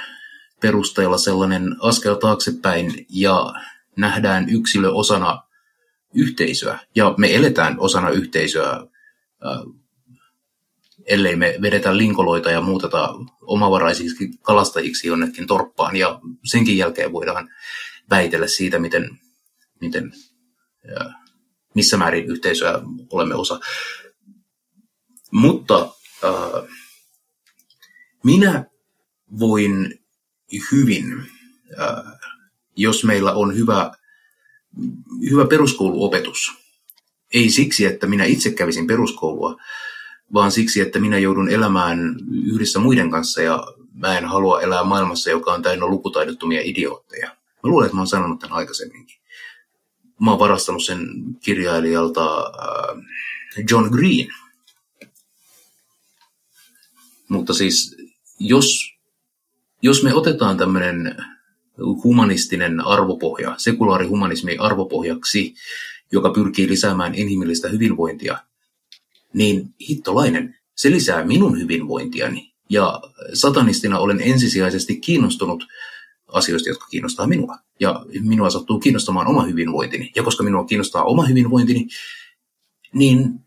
perusteella 0.62 1.18
sellainen 1.18 1.76
askel 1.80 2.16
taaksepäin 2.16 3.06
ja 3.10 3.54
nähdään 3.98 4.50
yksilö 4.50 4.90
osana 4.90 5.44
yhteisöä. 6.14 6.80
Ja 6.96 7.14
me 7.18 7.36
eletään 7.36 7.80
osana 7.80 8.10
yhteisöä, 8.10 8.88
ellei 11.06 11.36
me 11.36 11.56
vedetä 11.62 11.98
linkoloita 11.98 12.52
ja 12.52 12.62
muuteta 12.62 13.14
omavaraisiksi 13.42 14.30
kalastajiksi 14.42 15.08
jonnekin 15.08 15.48
torppaan. 15.48 15.96
Ja 15.96 16.20
senkin 16.46 16.78
jälkeen 16.78 17.12
voidaan 17.12 17.50
väitellä 18.10 18.48
siitä, 18.48 18.80
miten, 18.80 19.20
miten 19.82 20.12
missä 21.76 21.98
määrin 21.98 22.26
yhteisöä 22.26 22.82
olemme 23.10 23.36
osa. 23.36 23.60
Mutta 25.32 25.94
äh, 26.24 26.70
minä 28.24 28.66
voin 29.40 30.00
hyvin, 30.72 31.14
äh, 31.82 32.20
jos 32.76 33.04
meillä 33.04 33.34
on 33.34 33.56
hyvä 33.56 33.92
hyvä 35.30 35.48
peruskouluopetus. 35.48 36.52
Ei 37.34 37.50
siksi, 37.50 37.86
että 37.86 38.08
minä 38.08 38.26
itse 38.26 38.52
kävisin 38.52 38.88
peruskoulua, 38.88 39.56
vaan 40.34 40.52
siksi, 40.52 40.82
että 40.82 41.00
minä 41.00 41.20
joudun 41.20 41.50
elämään 41.50 42.16
yhdessä 42.46 42.80
muiden 42.80 43.12
kanssa 43.12 43.42
ja 43.42 43.64
mä 43.94 44.18
en 44.18 44.26
halua 44.26 44.62
elää 44.62 44.84
maailmassa, 44.84 45.30
joka 45.30 45.54
on 45.54 45.62
täynnä 45.62 45.86
lukutaidottomia 45.86 46.62
idiootteja. 46.64 47.28
Mä 47.28 47.70
luulen, 47.70 47.86
että 47.86 47.96
mä 47.96 48.02
oon 48.02 48.08
sanonut 48.08 48.40
tämän 48.40 48.58
aikaisemminkin. 48.58 49.19
Mä 50.20 50.32
oon 50.32 50.40
varastanut 50.40 50.86
sen 50.86 51.08
kirjailijalta 51.40 52.38
äh, 52.38 53.04
John 53.70 53.90
Green. 53.92 54.28
Mutta 57.30 57.54
siis, 57.54 57.96
jos, 58.40 58.96
jos 59.82 60.04
me 60.04 60.14
otetaan 60.14 60.58
tämmöinen 60.58 61.16
humanistinen 62.04 62.86
arvopohja, 62.86 63.56
sekulaarihumanismi 63.58 64.58
arvopohjaksi, 64.58 65.56
joka 66.12 66.30
pyrkii 66.30 66.68
lisäämään 66.68 67.16
inhimillistä 67.16 67.70
hyvinvointia, 67.70 68.38
niin 69.34 69.74
hittolainen, 69.90 70.56
se 70.76 70.92
lisää 70.92 71.26
minun 71.26 71.60
hyvinvointiani. 71.60 72.54
Ja 72.70 73.02
satanistina 73.34 74.00
olen 74.00 74.22
ensisijaisesti 74.22 75.00
kiinnostunut 75.00 75.64
asioista, 76.32 76.70
jotka 76.70 76.88
kiinnostaa 76.88 77.28
minua. 77.28 77.56
Ja 77.80 78.06
minua 78.22 78.50
sattuu 78.50 78.80
kiinnostamaan 78.80 79.28
oma 79.28 79.44
hyvinvointini. 79.44 80.12
Ja 80.16 80.24
koska 80.24 80.44
minua 80.44 80.66
kiinnostaa 80.66 81.04
oma 81.04 81.26
hyvinvointini, 81.26 81.88
niin 82.94 83.40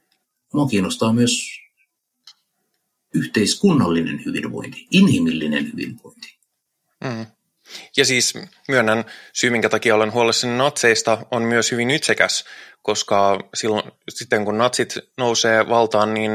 minua 0.53 0.67
kiinnostaa 0.67 1.13
myös 1.13 1.63
yhteiskunnallinen 3.15 4.25
hyvinvointi, 4.25 4.87
inhimillinen 4.91 5.73
hyvinvointi. 5.73 6.39
Mm. 7.05 7.27
Ja 7.97 8.05
siis 8.05 8.35
myönnän 8.69 9.05
syy, 9.33 9.51
minkä 9.51 9.69
takia 9.69 9.95
olen 9.95 10.13
huolissani 10.13 10.57
natseista, 10.57 11.27
on 11.31 11.43
myös 11.43 11.73
hyvin 11.73 11.91
itsekäs, 11.91 12.45
koska 12.83 13.39
silloin, 13.55 13.93
sitten 14.09 14.45
kun 14.45 14.59
natsit 14.59 14.99
nousee 15.19 15.69
valtaan, 15.69 16.15
niin 16.15 16.31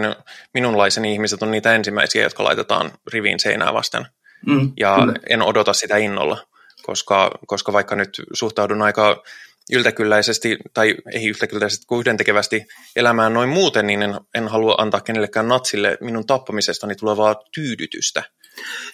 minunlaisen 0.53 1.06
ihmiset 1.06 1.44
on 1.44 1.52
niitä 1.52 1.76
ensimmäisiä, 1.76 2.24
jotka 2.24 2.44
laitetaan 2.44 2.91
riviin 3.14 3.40
seinää 3.40 3.74
vasten. 3.74 4.06
Mm, 4.45 4.72
ja 4.80 4.95
kyllä. 4.99 5.14
en 5.30 5.41
odota 5.41 5.73
sitä 5.73 5.97
innolla, 5.97 6.47
koska, 6.84 7.31
koska 7.47 7.73
vaikka 7.73 7.95
nyt 7.95 8.22
suhtaudun 8.34 8.81
aika 8.81 9.23
yltäkylläisesti, 9.72 10.57
tai 10.73 10.95
ei 11.14 11.27
yltäkylläisesti 11.27 11.85
kuin 11.85 11.99
yhdentekevästi 11.99 12.65
elämään 12.95 13.34
noin 13.34 13.49
muuten, 13.49 13.88
niin 13.88 14.01
en, 14.03 14.19
en 14.35 14.47
halua 14.47 14.76
antaa 14.77 15.01
kenellekään 15.01 15.47
natsille 15.47 15.97
minun 16.01 16.26
tappamisestani 16.26 16.95
tulevaa 16.95 17.35
tyydytystä. 17.53 18.23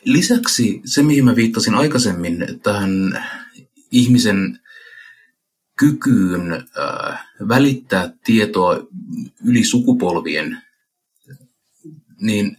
Lisäksi 0.04 0.82
se, 0.86 1.04
mihin 1.04 1.26
mä 1.26 1.36
viittasin 1.36 1.76
aikaisemmin, 1.76 2.60
tähän 2.64 3.24
ihmisen 3.92 4.60
kykyyn 5.80 6.54
äh, 6.54 7.26
välittää 7.48 8.14
tietoa 8.24 8.88
yli 9.46 9.64
sukupolvien, 9.64 10.62
niin 12.22 12.58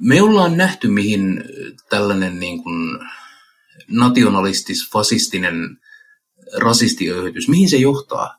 me 0.00 0.22
ollaan 0.22 0.56
nähty, 0.56 0.88
mihin 0.88 1.44
tällainen 1.90 2.40
niin 2.40 2.62
kuin 2.62 2.98
nationalistis-fasistinen 3.88 5.78
rasistiöyhytys, 6.56 7.48
mihin 7.48 7.68
se 7.68 7.76
johtaa. 7.76 8.38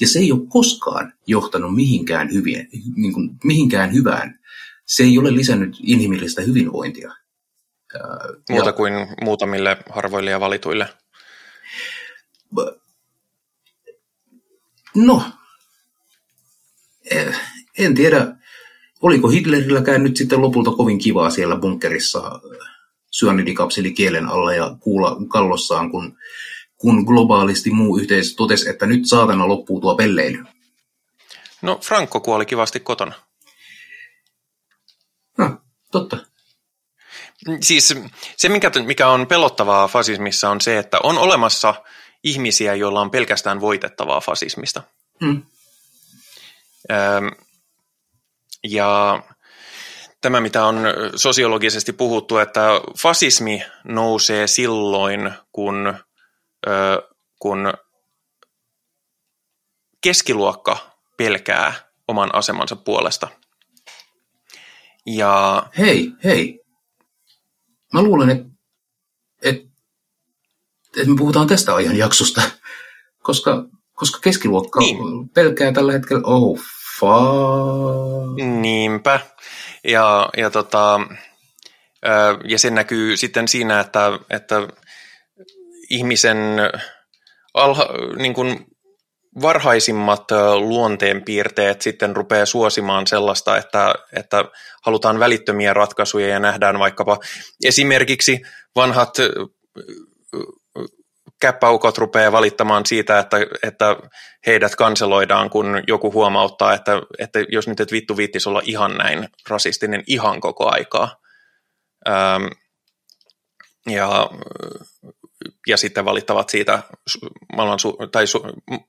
Ja 0.00 0.08
se 0.08 0.18
ei 0.18 0.32
ole 0.32 0.46
koskaan 0.48 1.12
johtanut 1.26 1.74
mihinkään, 1.74 2.32
hyvien, 2.32 2.68
niin 2.96 3.12
kuin, 3.12 3.30
mihinkään 3.44 3.92
hyvään 3.92 4.38
se 4.84 5.02
ei 5.02 5.18
ole 5.18 5.34
lisännyt 5.34 5.76
inhimillistä 5.82 6.42
hyvinvointia. 6.42 7.14
Muuta 8.50 8.68
ja, 8.68 8.72
kuin 8.72 8.92
muutamille 9.20 9.76
harvoille 9.90 10.30
ja 10.30 10.40
valituille. 10.40 10.88
No, 14.94 15.22
eh, 17.10 17.40
en 17.78 17.94
tiedä, 17.94 18.36
oliko 19.04 19.28
Hitlerilläkään 19.28 20.02
nyt 20.02 20.16
sitten 20.16 20.42
lopulta 20.42 20.70
kovin 20.70 20.98
kivaa 20.98 21.30
siellä 21.30 21.56
bunkerissa 21.56 22.40
syanidikapseli 23.10 23.92
kielen 23.92 24.26
alla 24.26 24.54
ja 24.54 24.76
kuulla 24.80 25.16
kallossaan, 25.28 25.90
kun, 25.90 26.18
kun 26.76 27.04
globaalisti 27.04 27.70
muu 27.70 27.98
yhteisö 27.98 28.34
totesi, 28.36 28.68
että 28.68 28.86
nyt 28.86 29.06
saatana 29.06 29.48
loppuu 29.48 29.80
tuo 29.80 29.94
pelleily. 29.94 30.44
No 31.62 31.78
Franco 31.82 32.20
kuoli 32.20 32.46
kivasti 32.46 32.80
kotona. 32.80 33.12
No, 35.38 35.56
totta. 35.92 36.16
Siis 37.60 37.94
se, 38.36 38.48
mikä, 38.48 38.70
mikä 38.86 39.08
on 39.08 39.26
pelottavaa 39.26 39.88
fasismissa, 39.88 40.50
on 40.50 40.60
se, 40.60 40.78
että 40.78 40.98
on 41.02 41.18
olemassa 41.18 41.74
ihmisiä, 42.22 42.74
joilla 42.74 43.00
on 43.00 43.10
pelkästään 43.10 43.60
voitettavaa 43.60 44.20
fasismista. 44.20 44.82
Mm. 45.20 45.42
Öm, 46.92 47.43
ja 48.68 49.22
tämä, 50.20 50.40
mitä 50.40 50.64
on 50.66 50.76
sosiologisesti 51.16 51.92
puhuttu, 51.92 52.38
että 52.38 52.68
fasismi 53.02 53.62
nousee 53.84 54.46
silloin, 54.46 55.30
kun, 55.52 55.94
kun 57.38 57.72
keskiluokka 60.00 60.76
pelkää 61.16 61.72
oman 62.08 62.34
asemansa 62.34 62.76
puolesta. 62.76 63.28
Ja 65.06 65.66
Hei, 65.78 66.12
hei. 66.24 66.60
Mä 67.92 68.02
luulen, 68.02 68.30
että 68.30 68.44
et, 69.42 69.56
et 70.96 71.06
me 71.08 71.14
puhutaan 71.18 71.46
tästä 71.46 71.74
ajan 71.74 71.96
jaksosta, 71.96 72.42
koska, 73.22 73.64
koska 73.94 74.18
keskiluokka 74.20 74.80
Niin. 74.80 75.28
pelkää 75.28 75.72
tällä 75.72 75.92
hetkellä, 75.92 76.22
oh 76.24 76.60
fuck. 77.00 78.42
Niinpä. 78.60 79.20
Ja, 79.84 80.28
ja, 80.36 80.50
tota, 80.50 81.00
ja 82.44 82.58
se 82.58 82.70
näkyy 82.70 83.16
sitten 83.16 83.48
siinä, 83.48 83.80
että, 83.80 84.18
että 84.30 84.68
ihmisen 85.90 86.38
alha, 87.54 87.88
niin 88.16 88.34
kuin 88.34 88.66
varhaisimmat 89.42 90.24
luonteenpiirteet 90.58 91.82
sitten 91.82 92.16
rupeaa 92.16 92.46
suosimaan 92.46 93.06
sellaista, 93.06 93.56
että, 93.56 93.94
että 94.12 94.44
halutaan 94.82 95.18
välittömiä 95.18 95.74
ratkaisuja 95.74 96.28
ja 96.28 96.38
nähdään 96.38 96.78
vaikkapa 96.78 97.18
esimerkiksi 97.64 98.42
vanhat 98.76 99.16
käppäukot 101.40 101.98
rupeaa 101.98 102.32
valittamaan 102.32 102.86
siitä, 102.86 103.18
että, 103.18 103.36
että 103.62 103.96
heidät 104.46 104.76
kanseloidaan, 104.76 105.50
kun 105.50 105.82
joku 105.86 106.12
huomauttaa, 106.12 106.74
että, 106.74 106.92
että 107.18 107.38
jos 107.48 107.68
nyt 107.68 107.80
et 107.80 107.92
vittu 107.92 108.16
viittis 108.16 108.46
olla 108.46 108.60
ihan 108.64 108.96
näin 108.96 109.28
rasistinen 109.48 110.02
ihan 110.06 110.40
koko 110.40 110.70
aikaa. 110.70 111.16
Ähm, 112.08 112.46
ja, 113.86 114.30
ja 115.66 115.76
sitten 115.76 116.04
valittavat 116.04 116.48
siitä 116.48 116.82
maailman, 117.56 117.78
su- 117.78 118.08
tai 118.12 118.24
su- 118.24 118.80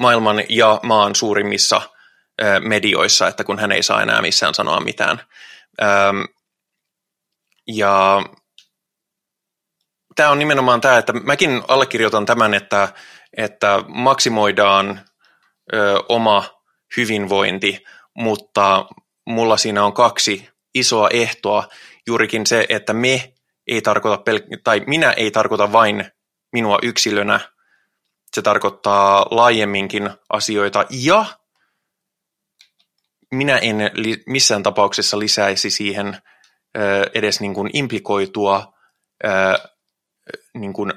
maailman 0.00 0.42
ja 0.48 0.80
maan 0.82 1.14
suurimmissa 1.14 1.80
medioissa, 2.60 3.28
että 3.28 3.44
kun 3.44 3.58
hän 3.58 3.72
ei 3.72 3.82
saa 3.82 4.02
enää 4.02 4.22
missään 4.22 4.54
sanoa 4.54 4.80
mitään. 4.80 5.20
Ähm, 5.82 6.22
ja 7.66 8.22
tämä 10.16 10.30
on 10.30 10.38
nimenomaan 10.38 10.80
tämä, 10.80 10.98
että 10.98 11.12
mäkin 11.12 11.62
allekirjoitan 11.68 12.26
tämän, 12.26 12.54
että, 12.54 12.88
että 13.36 13.84
maksimoidaan 13.88 15.00
ö, 15.74 16.02
oma 16.08 16.44
hyvinvointi, 16.96 17.84
mutta 18.14 18.86
mulla 19.26 19.56
siinä 19.56 19.84
on 19.84 19.92
kaksi 19.92 20.48
isoa 20.74 21.08
ehtoa. 21.08 21.68
Juurikin 22.06 22.46
se, 22.46 22.66
että 22.68 22.92
me 22.92 23.32
ei 23.66 23.82
tarkoita, 23.82 24.30
pel- 24.30 24.60
tai 24.64 24.80
minä 24.86 25.12
ei 25.12 25.30
tarkoita 25.30 25.72
vain 25.72 26.10
minua 26.52 26.78
yksilönä, 26.82 27.40
se 28.32 28.42
tarkoittaa 28.42 29.26
laajemminkin 29.30 30.10
asioita, 30.30 30.86
ja 30.90 31.24
minä 33.30 33.58
en 33.58 33.90
li- 33.94 34.22
missään 34.26 34.62
tapauksessa 34.62 35.18
lisäisi 35.18 35.70
siihen 35.70 36.16
ö, 36.78 37.10
edes 37.14 37.40
niin 37.40 37.54
kuin 37.54 37.70
implikoitua 37.72 38.74
ö, 39.24 39.28
niin 40.54 40.72
kuin 40.72 40.92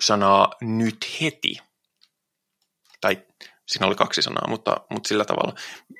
sanaa 0.00 0.52
nyt 0.60 0.96
heti. 1.20 1.58
Tai 3.00 3.18
siinä 3.66 3.86
oli 3.86 3.94
kaksi 3.94 4.22
sanaa, 4.22 4.48
mutta, 4.48 4.76
mutta 4.90 5.08
sillä 5.08 5.24
tavalla. 5.24 5.54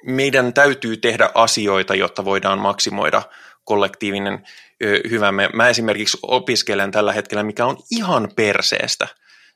Meidän 0.07 0.55
täytyy 0.55 0.97
tehdä 0.97 1.31
asioita, 1.35 1.95
jotta 1.95 2.25
voidaan 2.25 2.59
maksimoida 2.59 3.23
kollektiivinen 3.65 4.45
ö, 4.85 5.01
hyvämme. 5.11 5.51
Mä 5.53 5.69
esimerkiksi 5.69 6.19
opiskelen 6.23 6.91
tällä 6.91 7.13
hetkellä, 7.13 7.43
mikä 7.43 7.67
on 7.67 7.77
ihan 7.91 8.29
perseestä. 8.37 9.09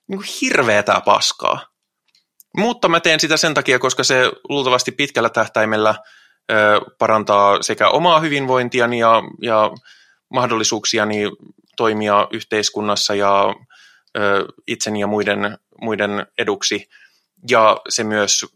Niin 0.09 0.18
kuin 0.18 0.28
hirveätä 0.40 1.02
paskaa. 1.05 1.66
Mutta 2.56 2.88
mä 2.88 3.01
teen 3.01 3.20
sitä 3.20 3.36
sen 3.36 3.55
takia, 3.55 3.78
koska 3.78 4.05
se 4.05 4.32
luultavasti 4.48 4.93
pitkällä 4.93 5.30
tähtäimellä 5.30 5.94
ö, 6.52 6.55
parantaa 6.98 7.62
sekä 7.62 7.88
omaa 7.88 8.20
hyvinvointiani 8.20 8.98
ja, 8.98 9.22
ja 9.43 9.70
mahdollisuuksiani 10.30 11.22
toimia 11.76 12.28
yhteiskunnassa 12.30 13.14
ja 13.14 13.54
itseni 14.66 15.00
ja 15.00 15.06
muiden, 15.06 15.58
muiden 15.80 16.26
eduksi. 16.38 16.88
Ja 17.50 17.80
se 17.88 18.04
myös 18.04 18.46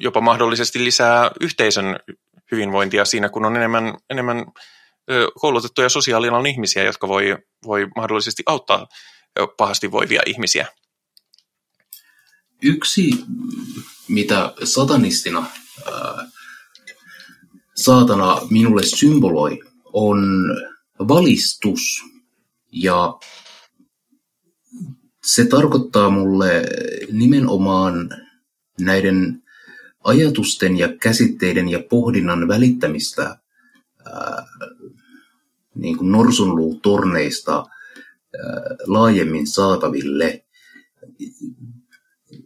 jopa 0.00 0.20
mahdollisesti 0.20 0.84
lisää 0.84 1.30
yhteisön 1.40 2.00
hyvinvointia 2.52 3.04
siinä, 3.04 3.28
kun 3.28 3.44
on 3.44 3.56
enemmän, 3.56 3.94
enemmän 4.10 4.46
koulutettuja 5.40 5.88
sosiaalialan 5.88 6.46
ihmisiä, 6.46 6.84
jotka 6.84 7.08
voi, 7.08 7.36
voi 7.66 7.88
mahdollisesti 7.96 8.42
auttaa 8.46 8.86
pahasti 9.56 9.90
voivia 9.90 10.22
ihmisiä. 10.26 10.66
Yksi, 12.62 13.10
mitä 14.08 14.52
satanistina 14.64 15.46
saatana 17.74 18.40
minulle 18.50 18.82
symboloi, 18.82 19.60
on 19.92 20.18
valistus. 21.08 22.04
Ja 22.72 23.18
se 25.24 25.44
tarkoittaa 25.44 26.10
mulle 26.10 26.62
nimenomaan 27.12 28.10
näiden 28.80 29.42
ajatusten 30.04 30.78
ja 30.78 30.88
käsitteiden 31.00 31.68
ja 31.68 31.82
pohdinnan 31.90 32.48
välittämistä 32.48 33.38
ää, 34.06 34.46
niin 35.74 35.96
kuin 35.96 36.12
norsunluutorneista 36.12 37.56
ää, 37.56 37.66
laajemmin 38.86 39.46
saataville. 39.46 40.44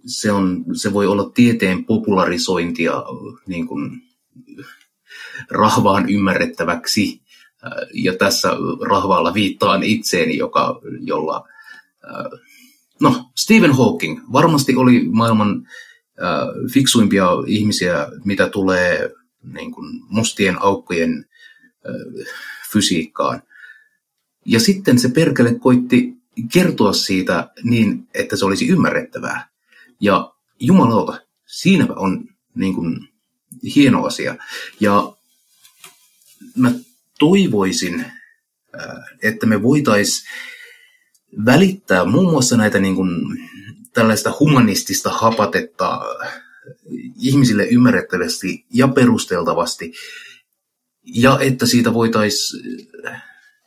Se, 0.07 0.33
on, 0.33 0.65
se 0.75 0.93
voi 0.93 1.07
olla 1.07 1.31
tieteen 1.35 1.85
popularisointia 1.85 3.03
niin 3.47 3.67
kuin 3.67 4.03
rahvaan 5.51 6.09
ymmärrettäväksi. 6.09 7.22
Ja 7.95 8.17
tässä 8.17 8.51
rahvaalla 8.89 9.35
viittaan 9.35 9.83
itseeni, 9.83 10.37
joka, 10.37 10.81
jolla 11.01 11.49
ää, 12.07 12.31
No, 13.03 13.31
Stephen 13.35 13.73
Hawking 13.73 14.21
varmasti 14.33 14.77
oli 14.77 15.09
maailman 15.11 15.69
äh, 16.23 16.73
fiksuimpia 16.73 17.29
ihmisiä, 17.47 18.09
mitä 18.25 18.49
tulee 18.49 19.11
niin 19.43 19.73
kuin 19.73 20.01
mustien 20.09 20.63
aukkojen 20.63 21.27
äh, 21.89 22.27
fysiikkaan. 22.73 23.43
Ja 24.47 24.61
sitten 24.61 24.99
se 24.99 25.09
perkele 25.09 25.55
koitti 25.55 26.15
kertoa 26.53 26.93
siitä 26.93 27.51
niin, 27.63 28.09
että 28.15 28.37
se 28.37 28.45
olisi 28.45 28.69
ymmärrettävää. 28.69 29.49
Ja 30.01 30.35
jumalauta, 30.61 31.21
siinä 31.47 31.87
on 31.97 32.29
niin 32.55 32.75
kuin, 32.75 33.09
hieno 33.77 34.05
asia. 34.05 34.37
Ja 34.81 35.17
mä 36.57 36.73
toivoisin, 37.23 38.01
äh, 38.01 38.87
että 39.23 39.47
me 39.47 39.63
voitaisiin 39.63 40.29
välittää 41.45 42.05
muun 42.05 42.31
muassa 42.31 42.57
näitä 42.57 42.79
niin 42.79 42.95
kuin, 42.95 43.11
tällaista 43.95 44.33
humanistista 44.41 45.11
hapatetta 45.11 46.01
ihmisille 47.17 47.67
ymmärrettävästi 47.67 48.67
ja 48.75 48.89
perusteltavasti, 48.89 49.93
ja 51.03 51.39
että 51.41 51.67
siitä 51.67 51.95
voitaisiin 51.95 52.89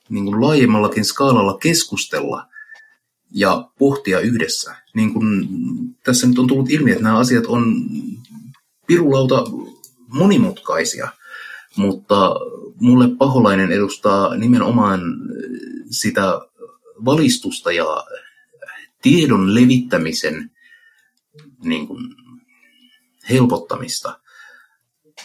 niin 0.10 0.26
kuin 0.26 0.42
laajemmallakin 0.42 1.06
skaalalla 1.06 1.58
keskustella 1.58 2.48
ja 3.32 3.70
pohtia 3.80 4.20
yhdessä. 4.20 4.76
Niin 4.96 5.14
kuin 5.14 5.48
tässä 6.04 6.28
nyt 6.28 6.40
on 6.40 6.48
tullut 6.48 6.70
ilmi, 6.70 6.92
että 6.92 7.04
nämä 7.04 7.18
asiat 7.18 7.46
on 7.46 7.86
pirulauta 8.88 9.44
monimutkaisia, 10.08 11.10
mutta 11.76 12.36
mulle 12.80 13.16
paholainen 13.18 13.72
edustaa 13.72 14.36
nimenomaan 14.36 15.02
sitä 15.90 16.40
valistusta 17.06 17.72
ja 17.72 17.86
tiedon 19.02 19.56
levittämisen 19.56 20.52
niin 21.64 21.88
kuin, 21.88 22.16
helpottamista. 23.30 24.20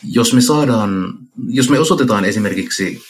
Jos 0.02 0.34
me 0.34 0.40
saadaan, 0.40 1.18
jos 1.48 1.70
me 1.70 1.78
osoitetaan 1.78 2.24
esimerkiksi 2.24 3.02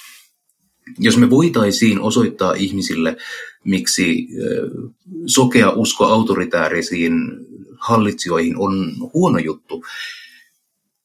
jos 0.99 1.17
me 1.17 1.31
voitaisiin 1.31 2.01
osoittaa 2.01 2.55
ihmisille, 2.55 3.17
miksi 3.65 4.29
sokea 5.27 5.71
usko 5.71 6.05
autoritäärisiin 6.05 7.12
hallitsijoihin 7.79 8.57
on 8.57 8.95
huono 9.15 9.39
juttu, 9.39 9.85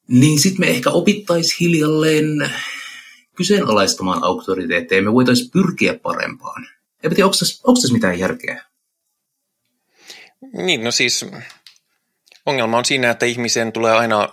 niin 0.07 0.39
sitten 0.39 0.59
me 0.59 0.67
ehkä 0.67 0.89
opittaisiin 0.89 1.57
hiljalleen 1.59 2.51
kyseenalaistamaan 3.35 4.23
auktoriteetteja, 4.23 5.01
me 5.01 5.13
voitaisiin 5.13 5.51
pyrkiä 5.51 5.93
parempaan. 5.93 6.67
En 7.03 7.09
tiedä, 7.09 7.25
onko 7.25 7.37
tässä, 7.39 7.63
onko 7.67 7.81
tässä 7.81 7.93
mitään 7.93 8.19
järkeä? 8.19 8.63
Niin, 10.53 10.83
no 10.83 10.91
siis 10.91 11.25
ongelma 12.45 12.77
on 12.77 12.85
siinä, 12.85 13.09
että 13.09 13.25
ihmisen 13.25 13.71
tulee 13.71 13.93
aina 13.93 14.29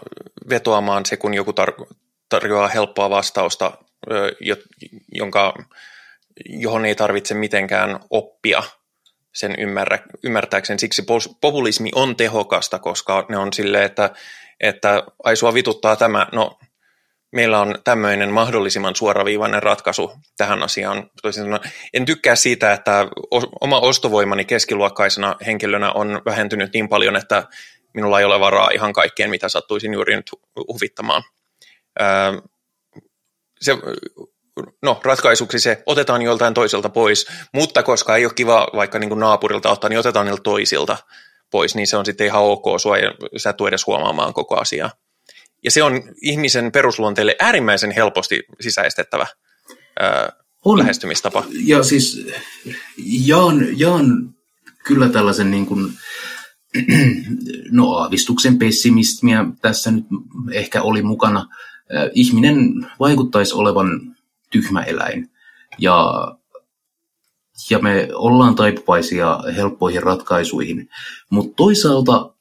vetoamaan 0.48 1.06
se, 1.06 1.16
kun 1.16 1.34
joku 1.34 1.50
tar- 1.50 1.94
tarjoaa 2.28 2.68
helppoa 2.68 3.10
vastausta, 3.10 3.72
jonka, 5.14 5.54
johon 6.46 6.84
ei 6.84 6.94
tarvitse 6.94 7.34
mitenkään 7.34 8.00
oppia 8.10 8.62
sen 9.34 9.54
ymmärrä, 9.58 9.98
ymmärtääkseen. 10.22 10.78
Siksi 10.78 11.02
populismi 11.40 11.90
on 11.94 12.16
tehokasta, 12.16 12.78
koska 12.78 13.26
ne 13.28 13.38
on 13.38 13.52
silleen, 13.52 13.84
että, 13.84 14.10
että 14.60 15.02
ai 15.24 15.36
sua 15.36 15.54
vituttaa 15.54 15.96
tämä, 15.96 16.26
no 16.32 16.58
meillä 17.32 17.60
on 17.60 17.74
tämmöinen 17.84 18.32
mahdollisimman 18.32 18.96
suoraviivainen 18.96 19.62
ratkaisu 19.62 20.12
tähän 20.36 20.62
asiaan. 20.62 21.10
En 21.94 22.04
tykkää 22.04 22.36
siitä, 22.36 22.72
että 22.72 23.06
oma 23.60 23.80
ostovoimani 23.80 24.44
keskiluokkaisena 24.44 25.36
henkilönä 25.46 25.92
on 25.92 26.22
vähentynyt 26.26 26.72
niin 26.72 26.88
paljon, 26.88 27.16
että 27.16 27.44
minulla 27.94 28.18
ei 28.18 28.24
ole 28.24 28.40
varaa 28.40 28.70
ihan 28.74 28.92
kaikkeen, 28.92 29.30
mitä 29.30 29.48
sattuisin 29.48 29.94
juuri 29.94 30.16
nyt 30.16 30.30
huvittamaan. 30.68 31.22
Se, 33.60 33.76
no, 34.82 35.00
ratkaisuksi 35.04 35.58
se 35.58 35.82
otetaan 35.86 36.22
joltain 36.22 36.54
toiselta 36.54 36.88
pois, 36.88 37.26
mutta 37.54 37.82
koska 37.82 38.16
ei 38.16 38.24
ole 38.24 38.34
kiva 38.34 38.68
vaikka 38.76 38.98
niin 38.98 39.18
naapurilta 39.18 39.70
ottaa, 39.70 39.90
niin 39.90 39.98
otetaan 39.98 40.26
niiltä 40.26 40.42
toisilta 40.42 40.96
pois, 41.50 41.74
niin 41.74 41.86
se 41.86 41.96
on 41.96 42.06
sitten 42.06 42.26
ihan 42.26 42.42
ok 42.42 42.64
sua 42.80 42.98
ja 42.98 43.14
sä 43.36 43.50
et 43.50 43.56
edes 43.68 43.86
huomaamaan 43.86 44.34
koko 44.34 44.56
asiaa. 44.56 44.90
Ja 45.64 45.70
se 45.70 45.82
on 45.82 46.02
ihmisen 46.22 46.72
perusluonteelle 46.72 47.36
äärimmäisen 47.38 47.90
helposti 47.90 48.42
sisäistettävä 48.60 49.26
ää, 50.00 50.32
on. 50.64 50.78
lähestymistapa. 50.78 51.44
Ja 51.64 51.82
siis 51.82 52.26
jaan, 53.26 53.78
jaan 53.78 54.34
kyllä 54.84 55.08
tällaisen 55.08 55.50
niin 55.50 55.66
kuin, 55.66 55.92
no 57.70 57.92
aavistuksen 57.92 58.58
pessimismiä 58.58 59.44
tässä 59.60 59.90
nyt 59.90 60.04
ehkä 60.52 60.82
oli 60.82 61.02
mukana. 61.02 61.46
Ihminen 62.14 62.88
vaikuttaisi 63.00 63.54
olevan 63.54 64.16
tyhmä 64.50 64.82
eläin 64.82 65.30
ja, 65.78 66.12
ja 67.70 67.78
me 67.78 68.08
ollaan 68.14 68.54
taipuvaisia 68.54 69.40
helppoihin 69.56 70.02
ratkaisuihin, 70.02 70.88
mutta 71.30 71.54
toisaalta 71.56 72.34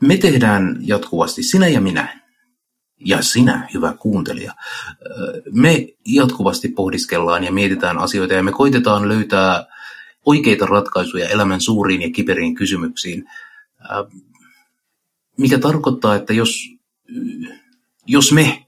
me 0.00 0.16
tehdään 0.16 0.76
jatkuvasti, 0.80 1.42
sinä 1.42 1.68
ja 1.68 1.80
minä, 1.80 2.20
ja 3.04 3.22
sinä, 3.22 3.68
hyvä 3.74 3.94
kuuntelija, 3.98 4.54
me 5.52 5.86
jatkuvasti 6.06 6.68
pohdiskellaan 6.68 7.44
ja 7.44 7.52
mietitään 7.52 7.98
asioita 7.98 8.34
ja 8.34 8.42
me 8.42 8.52
koitetaan 8.52 9.08
löytää 9.08 9.66
oikeita 10.26 10.66
ratkaisuja 10.66 11.28
elämän 11.28 11.60
suuriin 11.60 12.02
ja 12.02 12.10
kiperiin 12.10 12.54
kysymyksiin, 12.54 13.24
mikä 15.38 15.58
tarkoittaa, 15.58 16.14
että 16.14 16.32
jos, 16.32 16.68
jos 18.06 18.32
me 18.32 18.66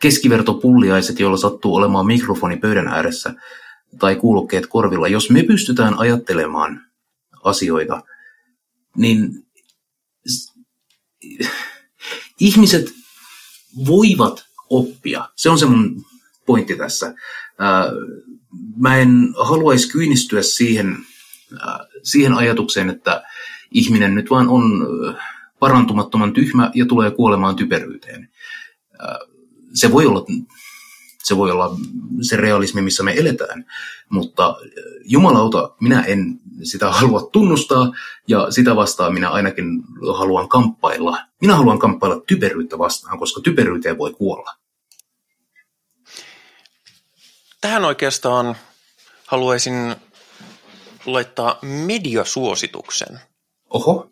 keskivertopulliaiset, 0.00 1.20
joilla 1.20 1.36
sattuu 1.36 1.74
olemaan 1.74 2.06
mikrofoni 2.06 2.56
pöydän 2.56 2.88
ääressä 2.88 3.34
tai 3.98 4.16
kuulokkeet 4.16 4.66
korvilla, 4.66 5.08
jos 5.08 5.30
me 5.30 5.42
pystytään 5.42 5.98
ajattelemaan 5.98 6.82
asioita, 7.44 8.02
niin 8.96 9.46
ihmiset 12.40 12.86
voivat 13.86 14.44
oppia. 14.70 15.28
Se 15.36 15.50
on 15.50 15.58
se 15.58 15.66
mun 15.66 16.04
pointti 16.46 16.76
tässä. 16.76 17.14
Mä 18.76 18.96
en 18.96 19.34
haluaisi 19.38 19.90
kyynistyä 19.90 20.42
siihen, 20.42 20.96
siihen 22.02 22.34
ajatukseen, 22.34 22.90
että 22.90 23.22
ihminen 23.70 24.14
nyt 24.14 24.30
vaan 24.30 24.48
on 24.48 24.86
parantumattoman 25.58 26.32
tyhmä 26.32 26.70
ja 26.74 26.86
tulee 26.86 27.10
kuolemaan 27.10 27.56
typeryyteen. 27.56 28.28
Se 29.74 29.92
voi 29.92 30.06
olla 30.06 30.24
se 31.24 31.36
voi 31.36 31.50
olla 31.50 31.76
se 32.22 32.36
realismi, 32.36 32.82
missä 32.82 33.02
me 33.02 33.14
eletään, 33.16 33.66
mutta 34.08 34.56
jumalauta, 35.04 35.74
minä 35.80 36.02
en 36.02 36.40
sitä 36.62 36.90
halua 36.90 37.28
tunnustaa 37.32 37.92
ja 38.28 38.50
sitä 38.50 38.76
vastaan 38.76 39.14
minä 39.14 39.30
ainakin 39.30 39.82
haluan 40.16 40.48
kamppailla. 40.48 41.18
Minä 41.40 41.56
haluan 41.56 41.78
kamppailla 41.78 42.22
typeryyttä 42.26 42.78
vastaan, 42.78 43.18
koska 43.18 43.40
typeryyteen 43.40 43.98
voi 43.98 44.12
kuolla. 44.12 44.54
Tähän 47.60 47.84
oikeastaan 47.84 48.56
haluaisin 49.26 49.96
laittaa 51.06 51.58
mediasuosituksen. 51.62 53.20
Oho. 53.70 54.10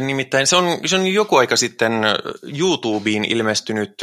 Nimittäin 0.00 0.46
se 0.46 0.56
on, 0.56 0.64
se 0.86 0.96
on 0.96 1.06
joku 1.06 1.36
aika 1.36 1.56
sitten 1.56 1.92
YouTubeen 2.58 3.24
ilmestynyt 3.24 3.94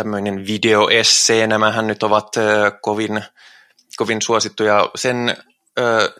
tämmöinen 0.00 0.46
videoessee. 0.46 1.46
Nämähän 1.46 1.86
nyt 1.86 2.02
ovat 2.02 2.28
kovin, 2.82 3.24
kovin 3.96 4.22
suosittuja. 4.22 4.90
Sen, 4.94 5.36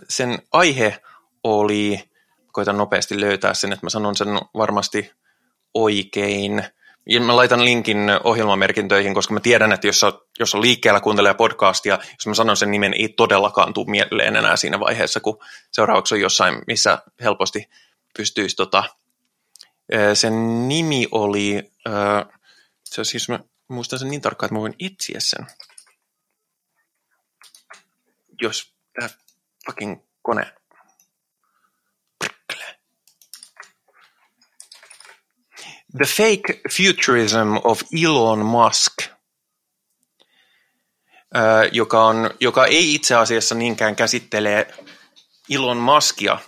sen 0.09 0.39
aihe 0.53 1.03
oli, 1.45 2.11
koitan 2.53 2.77
nopeasti 2.79 3.21
löytää 3.21 3.55
sen, 3.55 3.73
että 3.73 3.87
mä 3.87 3.91
sanon 3.91 4.17
sen 4.17 4.29
varmasti 4.55 5.13
oikein. 5.75 6.65
Ja 7.07 7.21
mä 7.21 7.37
laitan 7.37 7.65
linkin 7.65 7.99
ohjelmamerkintöihin, 8.25 9.15
koska 9.15 9.35
mä 9.35 9.41
tiedän, 9.41 9.73
että 9.73 9.87
jos, 9.87 10.01
jos 10.39 10.55
on 10.55 10.63
liikkeellä 10.63 11.01
kuuntelee 11.01 11.35
podcastia, 11.35 11.99
jos 12.19 12.27
mä 12.27 12.35
sanon 12.35 12.57
sen 12.57 12.71
nimen, 12.71 12.95
ei 12.95 13.09
todellakaan 13.09 13.75
tule 13.75 13.91
mieleen 13.91 14.37
enää 14.37 14.57
siinä 14.57 14.81
vaiheessa, 14.81 15.21
kun 15.21 15.39
seuraavaksi 15.73 16.15
on 16.15 16.21
jossain, 16.21 16.63
missä 16.67 16.99
helposti 17.21 17.69
pystyisi 18.17 18.57
tota, 18.57 18.85
sen 20.15 20.69
nimi 20.69 21.09
oli, 21.11 21.73
se 22.85 23.05
siis 23.05 23.29
mä 23.29 23.39
muistan 23.71 23.99
sen 23.99 24.11
niin 24.11 24.21
tarkkaan, 24.21 24.47
että 24.47 24.55
mä 24.55 24.61
voin 24.61 24.75
etsiä 24.81 25.21
sen. 25.21 25.47
Jos 28.43 28.75
tämä 28.95 29.09
fucking 29.67 30.03
kone... 30.23 30.55
The 35.97 36.05
Fake 36.05 36.61
Futurism 36.77 37.57
of 37.65 37.83
Elon 38.03 38.47
Musk, 38.47 38.93
joka, 41.73 42.05
on, 42.05 42.31
joka 42.41 42.67
ei 42.67 42.95
itse 42.95 43.15
asiassa 43.15 43.55
niinkään 43.55 43.97
käsittele 43.97 44.75
Elon 45.51 45.77
Muskia, 45.77 46.39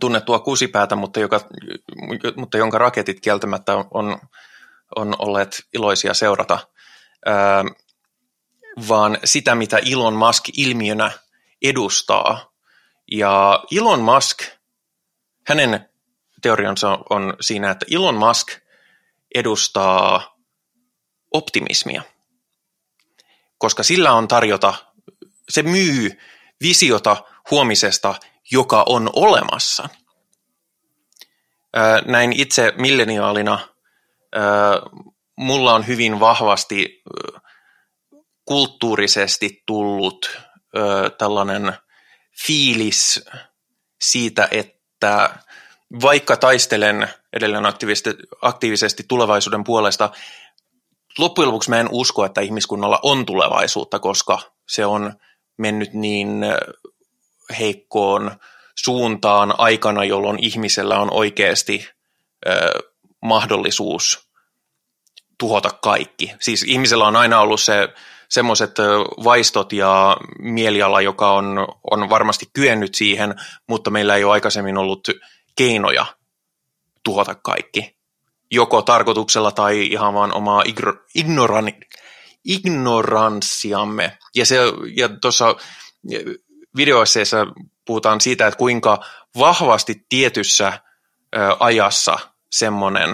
tunnettua 0.00 0.38
kusipäätä, 0.38 0.96
mutta, 0.96 1.20
joka, 1.20 1.40
mutta 2.36 2.58
jonka 2.58 2.78
raketit 2.78 3.20
kieltämättä 3.20 3.72
on 3.90 4.18
on 4.96 5.14
olleet 5.18 5.62
iloisia 5.74 6.14
seurata, 6.14 6.58
vaan 8.88 9.18
sitä, 9.24 9.54
mitä 9.54 9.78
Elon 9.92 10.14
Musk 10.14 10.44
ilmiönä 10.52 11.10
edustaa. 11.62 12.52
Ja 13.12 13.64
Elon 13.76 14.00
Musk, 14.00 14.42
hänen 15.48 15.88
teoriansa 16.42 16.98
on 17.10 17.36
siinä, 17.40 17.70
että 17.70 17.86
Elon 17.90 18.14
Musk 18.14 18.48
edustaa 19.34 20.36
optimismia, 21.32 22.02
koska 23.58 23.82
sillä 23.82 24.12
on 24.12 24.28
tarjota, 24.28 24.74
se 25.48 25.62
myy 25.62 26.20
visiota 26.60 27.24
huomisesta, 27.50 28.14
joka 28.50 28.84
on 28.88 29.10
olemassa. 29.12 29.88
Näin 32.06 32.32
itse 32.32 32.72
milleniaalina 32.76 33.73
mulla 35.36 35.74
on 35.74 35.86
hyvin 35.86 36.20
vahvasti 36.20 37.02
kulttuurisesti 38.44 39.62
tullut 39.66 40.40
tällainen 41.18 41.72
fiilis 42.46 43.24
siitä, 44.00 44.48
että 44.50 45.30
vaikka 46.02 46.36
taistelen 46.36 47.08
edelleen 47.32 47.66
aktiivisesti, 47.66 48.10
aktiivisesti 48.42 49.04
tulevaisuuden 49.08 49.64
puolesta, 49.64 50.10
loppujen 51.18 51.48
lopuksi 51.48 51.70
mä 51.70 51.80
en 51.80 51.88
usko, 51.90 52.24
että 52.24 52.40
ihmiskunnalla 52.40 52.98
on 53.02 53.26
tulevaisuutta, 53.26 53.98
koska 53.98 54.38
se 54.68 54.86
on 54.86 55.14
mennyt 55.56 55.92
niin 55.92 56.44
heikkoon 57.58 58.36
suuntaan 58.74 59.54
aikana, 59.58 60.04
jolloin 60.04 60.38
ihmisellä 60.44 60.98
on 60.98 61.12
oikeasti 61.12 61.88
mahdollisuus 63.24 64.28
tuhota 65.38 65.70
kaikki. 65.82 66.34
Siis 66.40 66.62
ihmisellä 66.62 67.06
on 67.06 67.16
aina 67.16 67.40
ollut 67.40 67.60
se 67.60 67.88
semmoiset 68.28 68.76
vaistot 69.24 69.72
ja 69.72 70.16
mieliala, 70.38 71.00
joka 71.00 71.32
on, 71.32 71.66
on 71.90 72.10
varmasti 72.10 72.46
kyennyt 72.52 72.94
siihen, 72.94 73.34
mutta 73.68 73.90
meillä 73.90 74.16
ei 74.16 74.24
ole 74.24 74.32
aikaisemmin 74.32 74.78
ollut 74.78 75.08
keinoja 75.56 76.06
tuhota 77.04 77.34
kaikki. 77.34 77.96
Joko 78.50 78.82
tarkoituksella 78.82 79.52
tai 79.52 79.86
ihan 79.86 80.14
vaan 80.14 80.34
omaa 80.34 80.62
ignoran, 81.14 81.72
ignoranssiamme. 82.44 84.18
Ja, 84.34 84.46
se, 84.46 84.58
ja 84.96 85.08
tuossa 85.08 85.56
videoesseessä 86.76 87.46
puhutaan 87.84 88.20
siitä, 88.20 88.46
että 88.46 88.58
kuinka 88.58 88.98
vahvasti 89.38 90.06
tietyssä 90.08 90.80
ajassa 91.60 92.18
semmoinen, 92.54 93.10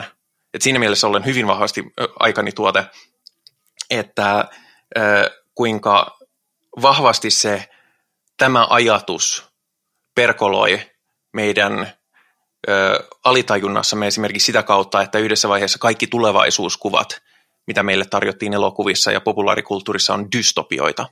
että 0.55 0.65
siinä 0.65 0.79
mielessä 0.79 1.07
olen 1.07 1.25
hyvin 1.25 1.47
vahvasti 1.47 1.85
aikani 2.19 2.53
tuote, 2.53 2.85
että 3.91 4.49
kuinka 5.55 6.19
vahvasti 6.83 7.31
se 7.31 7.69
tämä 8.37 8.67
ajatus 8.71 9.51
perkoloi 10.15 10.81
meidän 11.33 11.93
alitajunnassamme 13.25 14.07
esimerkiksi 14.07 14.47
sitä 14.47 14.63
kautta, 14.63 15.03
että 15.03 15.19
yhdessä 15.19 15.49
vaiheessa 15.49 15.79
kaikki 15.79 16.07
tulevaisuuskuvat, 16.07 17.23
mitä 17.67 17.83
meille 17.83 18.05
tarjottiin 18.05 18.55
elokuvissa 18.55 19.13
ja 19.13 19.21
populaarikulttuurissa, 19.21 20.15
on 20.15 20.33
dystopioita. 20.33 21.09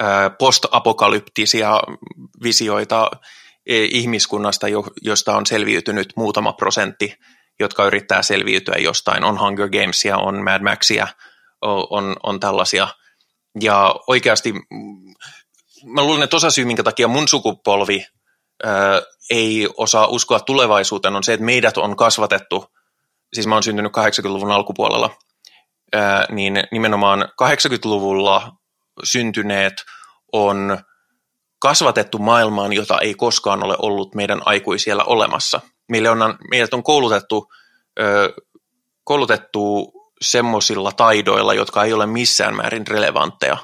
Ö, 0.00 0.04
postapokalyptisia 0.38 1.80
visioita 2.42 3.10
ihmiskunnasta, 3.68 4.66
josta 5.02 5.36
on 5.36 5.46
selviytynyt 5.46 6.08
muutama 6.16 6.52
prosentti, 6.52 7.14
jotka 7.60 7.84
yrittää 7.84 8.22
selviytyä 8.22 8.74
jostain. 8.78 9.24
On 9.24 9.40
Hunger 9.40 9.68
Gamesia, 9.68 10.16
on 10.16 10.44
Mad 10.44 10.62
Maxia– 10.62 11.08
on, 11.62 12.16
on 12.22 12.40
tällaisia. 12.40 12.88
Ja 13.60 13.94
oikeasti 14.06 14.54
mä 15.84 16.02
luulen, 16.02 16.22
että 16.22 16.36
osa 16.36 16.50
syy, 16.50 16.64
minkä 16.64 16.82
takia 16.82 17.08
mun 17.08 17.28
sukupolvi 17.28 18.06
ää, 18.64 19.02
ei 19.30 19.68
osaa 19.76 20.06
uskoa 20.06 20.40
tulevaisuuteen, 20.40 21.16
on 21.16 21.24
se, 21.24 21.32
että 21.32 21.46
meidät 21.46 21.78
on 21.78 21.96
kasvatettu, 21.96 22.66
siis 23.34 23.46
mä 23.46 23.54
oon 23.54 23.62
syntynyt 23.62 23.92
80-luvun 23.92 24.50
alkupuolella, 24.50 25.10
ää, 25.92 26.26
niin 26.30 26.64
nimenomaan 26.72 27.28
80-luvulla 27.42 28.52
syntyneet 29.04 29.74
on 30.32 30.78
kasvatettu 31.58 32.18
maailmaan, 32.18 32.72
jota 32.72 32.98
ei 32.98 33.14
koskaan 33.14 33.64
ole 33.64 33.76
ollut 33.78 34.14
meidän 34.14 34.40
aikuisiellä 34.44 35.04
olemassa. 35.04 35.60
Meille 35.88 36.10
on, 36.10 36.38
meidät 36.50 36.74
on 36.74 36.82
koulutettu, 36.82 37.52
koulutettu 39.04 39.92
semmoisilla 40.20 40.92
taidoilla, 40.92 41.54
jotka 41.54 41.84
ei 41.84 41.92
ole 41.92 42.06
missään 42.06 42.56
määrin 42.56 42.86
relevantteja. 42.86 43.56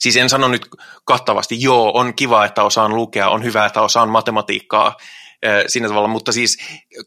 Siis 0.00 0.16
en 0.16 0.30
sano 0.30 0.48
nyt 0.48 0.68
kattavasti, 1.04 1.62
joo, 1.62 1.92
on 1.94 2.14
kiva, 2.14 2.44
että 2.44 2.62
osaan 2.62 2.96
lukea, 2.96 3.28
on 3.28 3.44
hyvä, 3.44 3.66
että 3.66 3.82
osaan 3.82 4.08
matematiikkaa 4.08 4.96
siinä 5.66 5.88
tavalla, 5.88 6.08
mutta 6.08 6.32
siis 6.32 6.58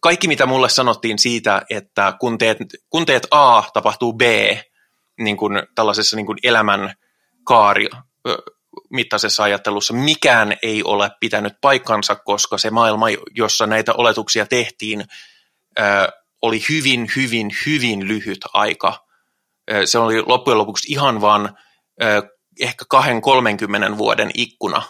kaikki, 0.01 0.27
mitä 0.27 0.45
mulle 0.45 0.69
sanottiin 0.69 1.19
siitä, 1.19 1.61
että 1.69 2.13
kun 2.19 2.37
teet, 2.37 2.57
kun 2.89 3.05
teet 3.05 3.27
A, 3.31 3.61
tapahtuu 3.61 4.13
B, 4.13 4.21
niin 5.19 5.37
kuin 5.37 5.63
tällaisessa 5.75 6.15
niin 6.15 6.25
kuin 6.25 6.37
elämän 6.43 6.93
kaari 7.43 7.87
mittaisessa 8.89 9.43
ajattelussa, 9.43 9.93
mikään 9.93 10.57
ei 10.63 10.83
ole 10.83 11.11
pitänyt 11.19 11.53
paikkansa, 11.61 12.15
koska 12.15 12.57
se 12.57 12.69
maailma, 12.69 13.05
jossa 13.35 13.67
näitä 13.67 13.93
oletuksia 13.93 14.45
tehtiin, 14.45 15.05
oli 16.41 16.61
hyvin, 16.69 17.07
hyvin, 17.15 17.51
hyvin 17.65 18.07
lyhyt 18.07 18.39
aika. 18.53 19.05
Se 19.85 19.97
oli 19.97 20.21
loppujen 20.21 20.57
lopuksi 20.57 20.91
ihan 20.93 21.21
vaan 21.21 21.57
ehkä 22.59 22.85
20-30 23.93 23.97
vuoden 23.97 24.31
ikkuna 24.33 24.81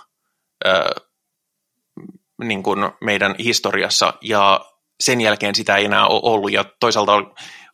niin 2.43 2.63
kuin 2.63 2.79
meidän 3.01 3.35
historiassa, 3.39 4.13
ja 4.21 4.65
sen 4.99 5.21
jälkeen 5.21 5.55
sitä 5.55 5.77
ei 5.77 5.85
enää 5.85 6.07
ole 6.07 6.21
ollut, 6.23 6.51
ja 6.51 6.65
toisaalta 6.79 7.13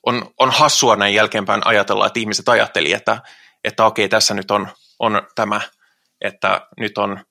on, 0.06 0.31
on 0.39 0.52
hassua 0.52 0.95
näin 0.95 1.14
jälkeenpäin 1.14 1.61
ajatella, 1.65 2.07
että 2.07 2.19
ihmiset 2.19 2.49
ajatteli, 2.49 2.93
että, 2.93 3.22
että 3.64 3.85
okei, 3.85 4.10
tässä 4.10 4.34
nyt 4.34 4.52
on, 4.52 4.68
on 4.99 5.22
tämä, 5.35 5.61
että 6.21 6.67
nyt 6.77 6.97
on, 6.97 7.25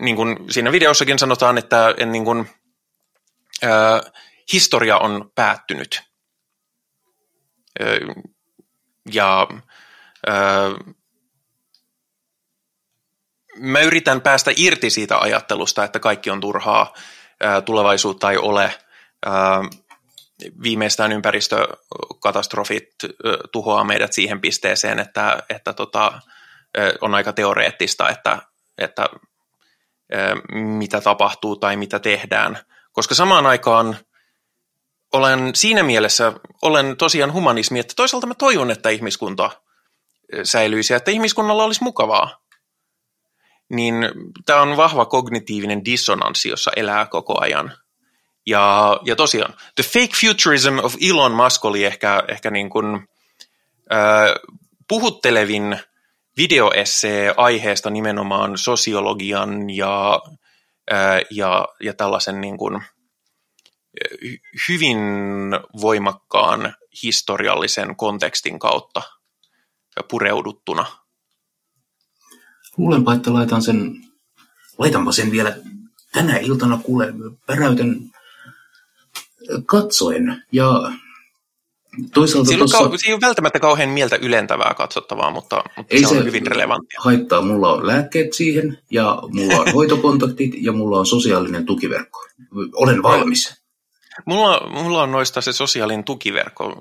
niin 0.00 0.16
kuin 0.16 0.52
siinä 0.52 0.72
videossakin 0.72 1.18
sanotaan, 1.18 1.58
että 1.58 1.94
en 1.96 2.12
niin 2.12 2.24
kuin, 2.24 2.50
historia 4.52 4.98
on 4.98 5.32
päättynyt. 5.34 6.02
Ja 9.12 9.46
mä 13.56 13.80
yritän 13.80 14.20
päästä 14.20 14.50
irti 14.56 14.90
siitä 14.90 15.18
ajattelusta, 15.18 15.84
että 15.84 16.00
kaikki 16.00 16.30
on 16.30 16.40
turhaa, 16.40 16.94
tulevaisuutta 17.64 18.30
ei 18.30 18.36
ole, 18.36 18.78
viimeistään 20.62 21.12
ympäristökatastrofit 21.12 22.88
tuhoaa 23.52 23.84
meidät 23.84 24.12
siihen 24.12 24.40
pisteeseen, 24.40 24.98
että, 24.98 25.42
että 25.48 25.72
tota, 25.72 26.20
on 27.00 27.14
aika 27.14 27.32
teoreettista, 27.32 28.08
että, 28.08 28.38
että 28.78 29.08
mitä 30.54 31.00
tapahtuu 31.00 31.56
tai 31.56 31.76
mitä 31.76 31.98
tehdään. 31.98 32.58
Koska 32.92 33.14
samaan 33.14 33.46
aikaan 33.46 33.96
olen 35.12 35.50
siinä 35.54 35.82
mielessä, 35.82 36.32
olen 36.62 36.96
tosiaan 36.96 37.32
humanismi, 37.32 37.78
että 37.78 37.94
toisaalta 37.96 38.26
mä 38.26 38.34
toivon, 38.34 38.70
että 38.70 38.88
ihmiskunta 38.88 39.50
säilyisi 40.42 40.92
ja 40.92 40.96
että 40.96 41.10
ihmiskunnalla 41.10 41.64
olisi 41.64 41.82
mukavaa. 41.82 42.40
Niin 43.68 43.94
tämä 44.46 44.60
on 44.60 44.76
vahva 44.76 45.06
kognitiivinen 45.06 45.84
dissonanssi, 45.84 46.48
jossa 46.48 46.70
elää 46.76 47.06
koko 47.06 47.40
ajan. 47.40 47.72
Ja, 48.46 49.00
ja 49.04 49.16
tosiaan, 49.16 49.54
The 49.74 49.84
Fake 49.84 50.14
Futurism 50.20 50.78
of 50.82 50.94
Elon 51.10 51.32
Musk 51.32 51.64
oli 51.64 51.84
ehkä, 51.84 52.22
ehkä 52.28 52.50
niin 52.50 52.70
kuin, 52.70 53.08
äh, 53.92 54.34
puhuttelevin 54.88 55.80
videoessee 56.38 57.34
aiheesta 57.36 57.90
nimenomaan 57.90 58.58
sosiologian 58.58 59.70
ja, 59.70 60.22
ja, 61.30 61.68
ja 61.80 61.94
tällaisen 61.94 62.40
niin 62.40 62.58
kuin, 62.58 62.82
hyvin 64.68 64.98
voimakkaan 65.80 66.74
historiallisen 67.02 67.96
kontekstin 67.96 68.58
kautta 68.58 69.02
pureuduttuna. 70.10 70.86
Luulenpa, 72.76 73.14
että 73.14 73.32
laitan 73.32 73.62
sen, 73.62 74.04
laitanpa 74.78 75.12
sen 75.12 75.30
vielä 75.30 75.56
tänä 76.12 76.36
iltana 76.36 76.80
kuule 76.82 77.12
päräytän 77.46 77.96
katsoen. 79.66 80.44
Ja 80.52 80.92
toisaalta 82.14 82.48
siinä, 82.48 82.60
tossa, 82.60 82.78
kau- 82.78 83.14
on 83.14 83.20
välttämättä 83.20 83.60
kauhean 83.60 83.88
mieltä 83.88 84.16
ylentävää 84.16 84.74
katsottavaa, 84.74 85.30
mutta, 85.30 85.64
mutta 85.76 85.94
ei 85.94 86.02
se, 86.02 86.08
se 86.08 86.18
on 86.18 86.24
hyvin 86.24 86.46
relevanttia. 86.46 87.00
haittaa. 87.02 87.42
Mulla 87.42 87.72
on 87.72 87.86
lääkkeet 87.86 88.32
siihen, 88.32 88.78
ja 88.90 89.18
mulla 89.32 89.60
on 89.60 89.72
hoitokontaktit, 89.74 90.52
ja 90.60 90.72
mulla 90.72 90.98
on 90.98 91.06
sosiaalinen 91.06 91.66
tukiverkko. 91.66 92.26
Olen 92.74 93.02
valmis. 93.02 93.54
Mulla, 94.24 94.70
mulla 94.70 95.02
on 95.02 95.12
noista 95.12 95.40
se 95.40 95.52
sosiaalinen 95.52 96.04
tukiverkko. 96.04 96.76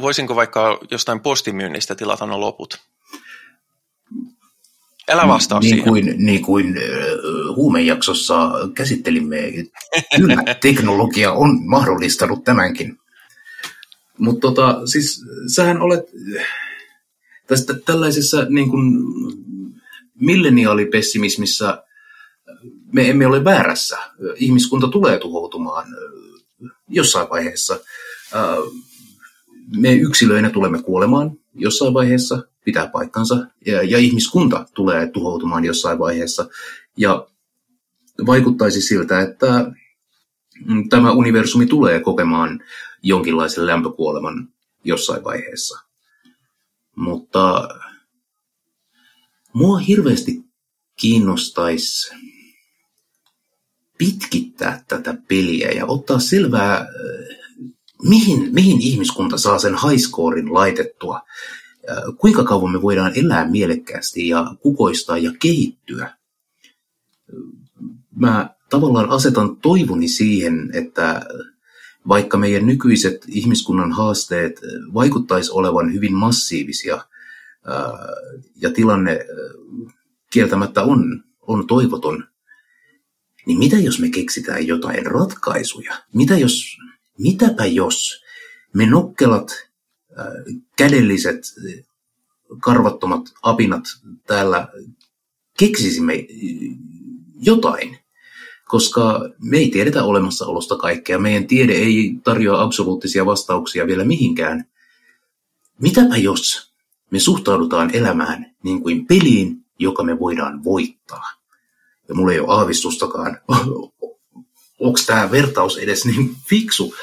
Voisinko 0.00 0.36
vaikka 0.36 0.78
jostain 0.90 1.20
postimyynnistä 1.20 1.94
tilata 1.94 2.26
no 2.26 2.40
loput? 2.40 2.78
Älä 5.10 5.28
vastaa 5.28 5.60
niin 5.60 5.70
siihen. 5.70 5.88
Kuin, 5.88 6.14
niin 6.16 6.42
kuin 6.42 6.74
huumejaksossa 7.56 8.50
käsittelimme, 8.74 9.52
kyllä 10.16 10.36
teknologia 10.60 11.32
on 11.32 11.68
mahdollistanut 11.68 12.44
tämänkin. 12.44 12.99
Mutta 14.20 14.40
tota, 14.40 14.86
siis 14.86 15.24
sähän 15.54 15.82
olet 15.82 16.04
tästä 17.46 17.74
tällaisessa 17.74 18.44
niin 18.48 18.70
kuin 18.70 18.98
milleniaalipessimismissä 20.20 21.82
me 22.92 23.10
emme 23.10 23.26
ole 23.26 23.44
väärässä. 23.44 23.98
Ihmiskunta 24.36 24.88
tulee 24.88 25.18
tuhoutumaan 25.18 25.86
jossain 26.88 27.30
vaiheessa. 27.30 27.80
Me 29.76 29.92
yksilöinä 29.94 30.50
tulemme 30.50 30.82
kuolemaan 30.82 31.38
jossain 31.54 31.94
vaiheessa, 31.94 32.42
pitää 32.64 32.86
paikkansa, 32.86 33.46
ja, 33.66 33.82
ja 33.82 33.98
ihmiskunta 33.98 34.66
tulee 34.74 35.06
tuhoutumaan 35.06 35.64
jossain 35.64 35.98
vaiheessa. 35.98 36.48
Ja 36.96 37.26
vaikuttaisi 38.26 38.82
siltä, 38.82 39.20
että 39.20 39.72
mm, 40.66 40.88
tämä 40.88 41.12
universumi 41.12 41.66
tulee 41.66 42.00
kokemaan 42.00 42.62
jonkinlaisen 43.02 43.66
lämpökuoleman 43.66 44.48
jossain 44.84 45.24
vaiheessa. 45.24 45.80
Mutta 46.96 47.68
mua 49.52 49.78
hirveästi 49.78 50.44
kiinnostaisi 50.96 52.14
pitkittää 53.98 54.84
tätä 54.88 55.14
peliä 55.28 55.70
ja 55.70 55.86
ottaa 55.86 56.18
selvää 56.18 56.86
mihin, 58.02 58.54
mihin 58.54 58.80
ihmiskunta 58.80 59.38
saa 59.38 59.58
sen 59.58 59.74
haiskoorin 59.74 60.54
laitettua? 60.54 61.20
Kuinka 62.16 62.44
kauan 62.44 62.72
me 62.72 62.82
voidaan 62.82 63.12
elää 63.14 63.50
mielekkäästi 63.50 64.28
ja 64.28 64.54
kukoistaa 64.62 65.18
ja 65.18 65.32
kehittyä? 65.42 66.16
Mä 68.16 68.50
tavallaan 68.70 69.10
asetan 69.10 69.56
toivoni 69.56 70.08
siihen, 70.08 70.70
että 70.72 71.26
vaikka 72.08 72.38
meidän 72.38 72.66
nykyiset 72.66 73.24
ihmiskunnan 73.28 73.92
haasteet 73.92 74.60
vaikuttaisi 74.94 75.50
olevan 75.52 75.94
hyvin 75.94 76.14
massiivisia 76.14 77.04
ja 78.56 78.70
tilanne 78.72 79.26
kieltämättä 80.32 80.82
on, 80.82 81.24
on 81.40 81.66
toivoton, 81.66 82.24
niin 83.46 83.58
mitä 83.58 83.78
jos 83.78 84.00
me 84.00 84.08
keksitään 84.08 84.66
jotain 84.66 85.06
ratkaisuja? 85.06 86.02
Mitä 86.14 86.38
jos, 86.38 86.76
mitäpä 87.18 87.66
jos 87.66 88.22
me 88.74 88.86
nokkelat, 88.86 89.68
kädelliset, 90.76 91.40
karvattomat 92.60 93.22
apinat 93.42 93.84
täällä 94.26 94.68
keksisimme 95.58 96.26
jotain, 97.40 97.98
koska 98.70 99.20
me 99.38 99.56
ei 99.56 99.70
tiedetä 99.70 100.04
olemassaolosta 100.04 100.76
kaikkea. 100.76 101.18
Meidän 101.18 101.46
tiede 101.46 101.72
ei 101.72 102.14
tarjoa 102.24 102.62
absoluuttisia 102.62 103.26
vastauksia 103.26 103.86
vielä 103.86 104.04
mihinkään. 104.04 104.64
Mitäpä 105.80 106.16
jos 106.16 106.72
me 107.10 107.18
suhtaudutaan 107.18 107.94
elämään 107.94 108.54
niin 108.62 108.82
kuin 108.82 109.06
peliin, 109.06 109.64
joka 109.78 110.02
me 110.02 110.18
voidaan 110.18 110.64
voittaa? 110.64 111.24
Ja 112.08 112.14
mulla 112.14 112.32
ei 112.32 112.40
ole 112.40 112.54
aavistustakaan, 112.58 113.40
onko 114.84 115.00
tämä 115.06 115.30
vertaus 115.30 115.78
edes 115.78 116.06
niin 116.06 116.36
fiksu, 116.48 116.94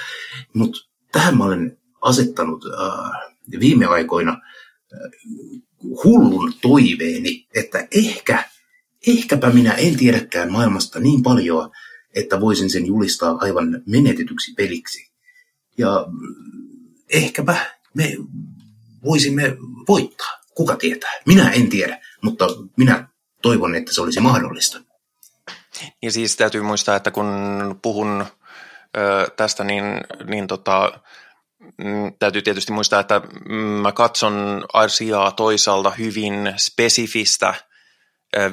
mutta 0.53 0.79
tähän 1.11 1.37
mä 1.37 1.43
olen 1.43 1.77
asettanut 2.01 2.65
äh, 2.65 3.59
viime 3.59 3.85
aikoina 3.85 4.31
äh, 4.31 4.39
hullun 6.03 6.53
toiveeni, 6.61 7.47
että 7.55 7.87
ehkä 7.91 8.43
ehkäpä 9.07 9.49
minä 9.49 9.73
en 9.73 9.97
tiedäkään 9.97 10.51
maailmasta 10.51 10.99
niin 10.99 11.23
paljon, 11.23 11.71
että 12.15 12.41
voisin 12.41 12.69
sen 12.69 12.85
julistaa 12.85 13.37
aivan 13.39 13.81
menetetyksi 13.85 14.53
peliksi. 14.53 15.11
Ja 15.77 16.05
ehkäpä 17.09 17.55
me 17.93 18.17
voisimme 19.03 19.57
voittaa. 19.87 20.31
Kuka 20.55 20.75
tietää? 20.75 21.11
Minä 21.25 21.51
en 21.51 21.69
tiedä, 21.69 22.01
mutta 22.21 22.47
minä 22.77 23.07
toivon, 23.41 23.75
että 23.75 23.93
se 23.93 24.01
olisi 24.01 24.19
mahdollista. 24.19 24.81
Ja 26.01 26.11
siis 26.11 26.35
täytyy 26.35 26.61
muistaa, 26.61 26.95
että 26.95 27.11
kun 27.11 27.27
puhun 27.81 28.25
ö, 28.97 29.31
tästä, 29.35 29.63
niin, 29.63 29.83
niin 30.27 30.47
tota, 30.47 30.99
mm, 31.77 32.13
täytyy 32.19 32.41
tietysti 32.41 32.71
muistaa, 32.71 32.99
että 32.99 33.21
mä 33.81 33.91
katson 33.91 34.65
asiaa 34.73 35.31
toisaalta 35.31 35.91
hyvin 35.91 36.53
spesifistä– 36.57 37.53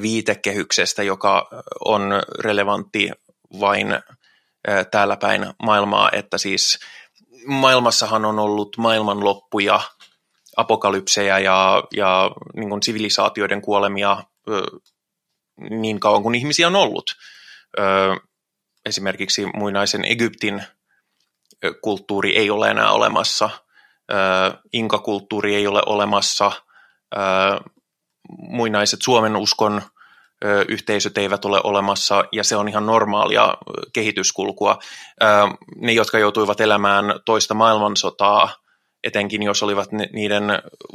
viitekehyksestä, 0.03 1.03
joka 1.03 1.49
on 1.85 2.03
relevantti 2.39 3.11
vain 3.61 3.87
täällä 4.91 5.17
päin 5.17 5.47
maailmaa, 5.63 6.11
että 6.13 6.39
siis 6.39 6.79
maailmassahan 7.47 8.25
on 8.25 8.39
ollut 8.39 8.77
maailmanloppuja, 8.79 9.81
apokalypseja 10.57 11.39
ja, 11.39 11.83
ja 11.97 12.31
niin 12.57 12.69
kuin 12.69 12.83
sivilisaatioiden 12.83 13.63
kuolemia 13.63 14.25
niin 15.71 16.01
kauan 16.01 16.23
kuin 16.23 16.35
ihmisiä 16.35 16.67
on 16.67 16.77
ollut. 16.77 17.17
Esimerkiksi 18.87 19.47
muinaisen 19.55 20.05
Egyptin 20.05 20.63
kulttuuri 21.83 22.37
ei 22.37 22.51
ole 22.51 22.71
enää 22.71 22.93
olemassa, 22.93 23.51
inkakulttuuri 24.73 25.55
ei 25.55 25.67
ole 25.67 25.83
olemassa, 25.87 26.53
muinaiset 28.29 29.03
Suomen 29.03 29.37
uskon 29.37 29.83
yhteisöt 30.69 31.19
eivät 31.19 31.45
ole 31.45 31.61
olemassa 31.65 32.25
ja 32.33 32.45
se 32.45 32.57
on 32.57 32.69
ihan 32.69 32.87
normaalia 32.87 33.55
kehityskulkua. 33.93 34.79
Ne, 35.77 35.93
jotka 35.93 36.19
joutuivat 36.19 36.61
elämään 36.61 37.05
toista 37.25 37.55
maailmansotaa, 37.55 38.49
etenkin 39.05 39.43
jos 39.43 39.63
olivat 39.63 39.89
niiden 40.13 40.45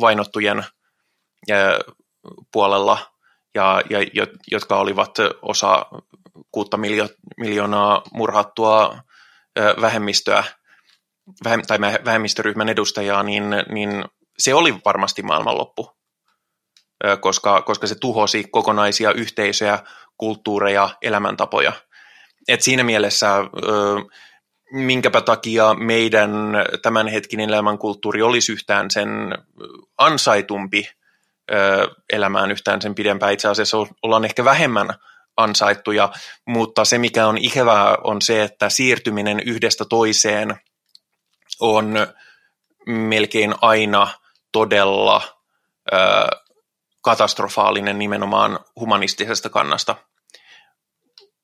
vainottujen 0.01 0.64
puolella 2.51 2.97
ja, 3.56 3.81
ja 3.89 4.27
jotka 4.51 4.80
olivat 4.80 5.15
osa 5.41 5.85
kuutta 6.51 6.77
miljo- 6.77 7.15
miljoonaa 7.38 8.01
murhattua 8.14 8.97
vähemmistöä 9.81 10.43
tai 11.68 11.80
vähemmistöryhmän 12.06 12.69
edustajaa, 12.69 13.23
niin, 13.23 13.43
niin 13.69 14.06
se 14.39 14.53
oli 14.53 14.76
varmasti 14.85 15.22
maailmanloppu 15.22 15.99
koska, 17.20 17.62
koska 17.62 17.88
se 17.88 17.96
tuhosi 17.96 18.44
kokonaisia 18.52 19.12
yhteisöjä, 19.12 19.80
kulttuureja, 20.18 20.90
elämäntapoja. 21.02 21.74
Et 22.48 22.62
siinä 22.62 22.84
mielessä 22.84 23.36
minkäpä 24.72 25.22
takia 25.22 25.74
meidän 25.74 26.32
tämänhetkinen 26.82 27.50
elämänkulttuuri 27.50 28.22
olisi 28.22 28.52
yhtään 28.52 28.92
sen 28.92 29.10
ansaitumpi 29.98 30.90
elämään 32.14 32.52
yhtään 32.52 32.82
sen 32.82 32.96
pidempään. 32.96 33.34
Itse 33.34 33.48
asiassa 33.48 33.78
ollaan 34.04 34.26
ehkä 34.26 34.46
vähemmän 34.46 34.90
ansaittuja, 35.38 36.12
mutta 36.48 36.86
se 36.86 36.98
mikä 36.98 37.28
on 37.28 37.38
ikävää 37.38 37.98
on 38.04 38.22
se, 38.22 38.44
että 38.44 38.70
siirtyminen 38.70 39.40
yhdestä 39.40 39.86
toiseen 39.86 40.56
on 41.60 42.08
melkein 42.86 43.54
aina 43.62 44.08
todella 44.52 45.22
katastrofaalinen 47.02 48.00
nimenomaan 48.00 48.60
humanistisesta 48.80 49.50
kannasta. 49.50 49.96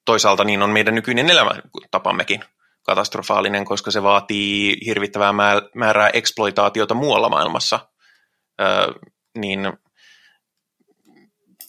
Toisaalta 0.05 0.43
niin 0.43 0.61
on 0.61 0.69
meidän 0.69 0.95
nykyinen 0.95 1.29
elämäntapammekin 1.29 2.43
katastrofaalinen, 2.83 3.65
koska 3.65 3.91
se 3.91 4.03
vaatii 4.03 4.77
hirvittävää 4.85 5.33
määrää 5.75 6.09
eksploitaatiota 6.13 6.93
muualla 6.93 7.29
maailmassa. 7.29 7.79
Öö, 8.61 8.93
niin 9.37 9.73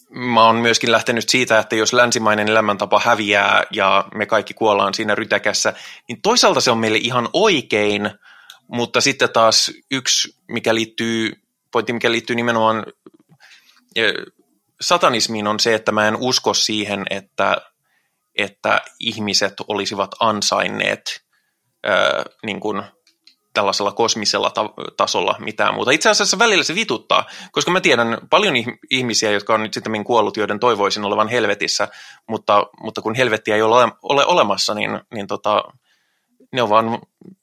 mä 0.09 0.45
oon 0.45 0.55
myöskin 0.55 0.91
lähtenyt 0.91 1.29
siitä, 1.29 1.59
että 1.59 1.75
jos 1.75 1.93
länsimainen 1.93 2.47
elämäntapa 2.47 3.01
häviää 3.05 3.63
ja 3.71 4.05
me 4.15 4.25
kaikki 4.25 4.53
kuollaan 4.53 4.93
siinä 4.93 5.15
rytäkässä, 5.15 5.73
niin 6.07 6.21
toisaalta 6.21 6.61
se 6.61 6.71
on 6.71 6.77
meille 6.77 6.97
ihan 6.97 7.29
oikein, 7.33 8.11
mutta 8.67 9.01
sitten 9.01 9.29
taas 9.33 9.71
yksi, 9.91 10.35
mikä 10.47 10.75
liittyy, 10.75 11.31
pointti, 11.71 11.93
mikä 11.93 12.11
liittyy 12.11 12.35
nimenomaan 12.35 12.85
satanismiin 14.81 15.47
on 15.47 15.59
se, 15.59 15.73
että 15.73 15.91
mä 15.91 16.07
en 16.07 16.15
usko 16.15 16.53
siihen, 16.53 17.05
että, 17.09 17.57
että 18.35 18.81
ihmiset 18.99 19.53
olisivat 19.67 20.11
ansainneet 20.19 21.21
ää, 21.83 22.23
niin 22.45 22.59
kuin 22.59 22.83
tällaisella 23.53 23.91
kosmisella 23.91 24.49
ta- 24.49 24.73
tasolla 24.97 25.35
mitään 25.39 25.73
muuta. 25.73 25.91
Itse 25.91 26.09
asiassa 26.09 26.39
välillä 26.39 26.63
se 26.63 26.75
vituttaa, 26.75 27.25
koska 27.51 27.71
mä 27.71 27.81
tiedän 27.81 28.17
paljon 28.29 28.55
ihmisiä, 28.89 29.31
jotka 29.31 29.53
on 29.53 29.63
nyt 29.63 29.73
sitten 29.73 30.03
kuollut, 30.03 30.37
joiden 30.37 30.59
toivoisin 30.59 31.03
olevan 31.03 31.27
helvetissä, 31.27 31.87
mutta, 32.29 32.67
mutta 32.81 33.01
kun 33.01 33.15
helvettiä 33.15 33.55
ei 33.55 33.61
ole, 33.61 33.91
ole 34.03 34.25
olemassa, 34.25 34.73
niin, 34.73 34.99
niin 35.13 35.27
tota, 35.27 35.63
ne 36.53 36.61
on 36.61 36.69
vaan, 36.69 36.99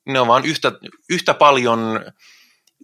ne 0.07 0.21
on 0.21 0.29
vaan 0.29 0.45
yhtä, 0.45 0.73
yhtä 1.11 1.35
paljon 1.35 2.01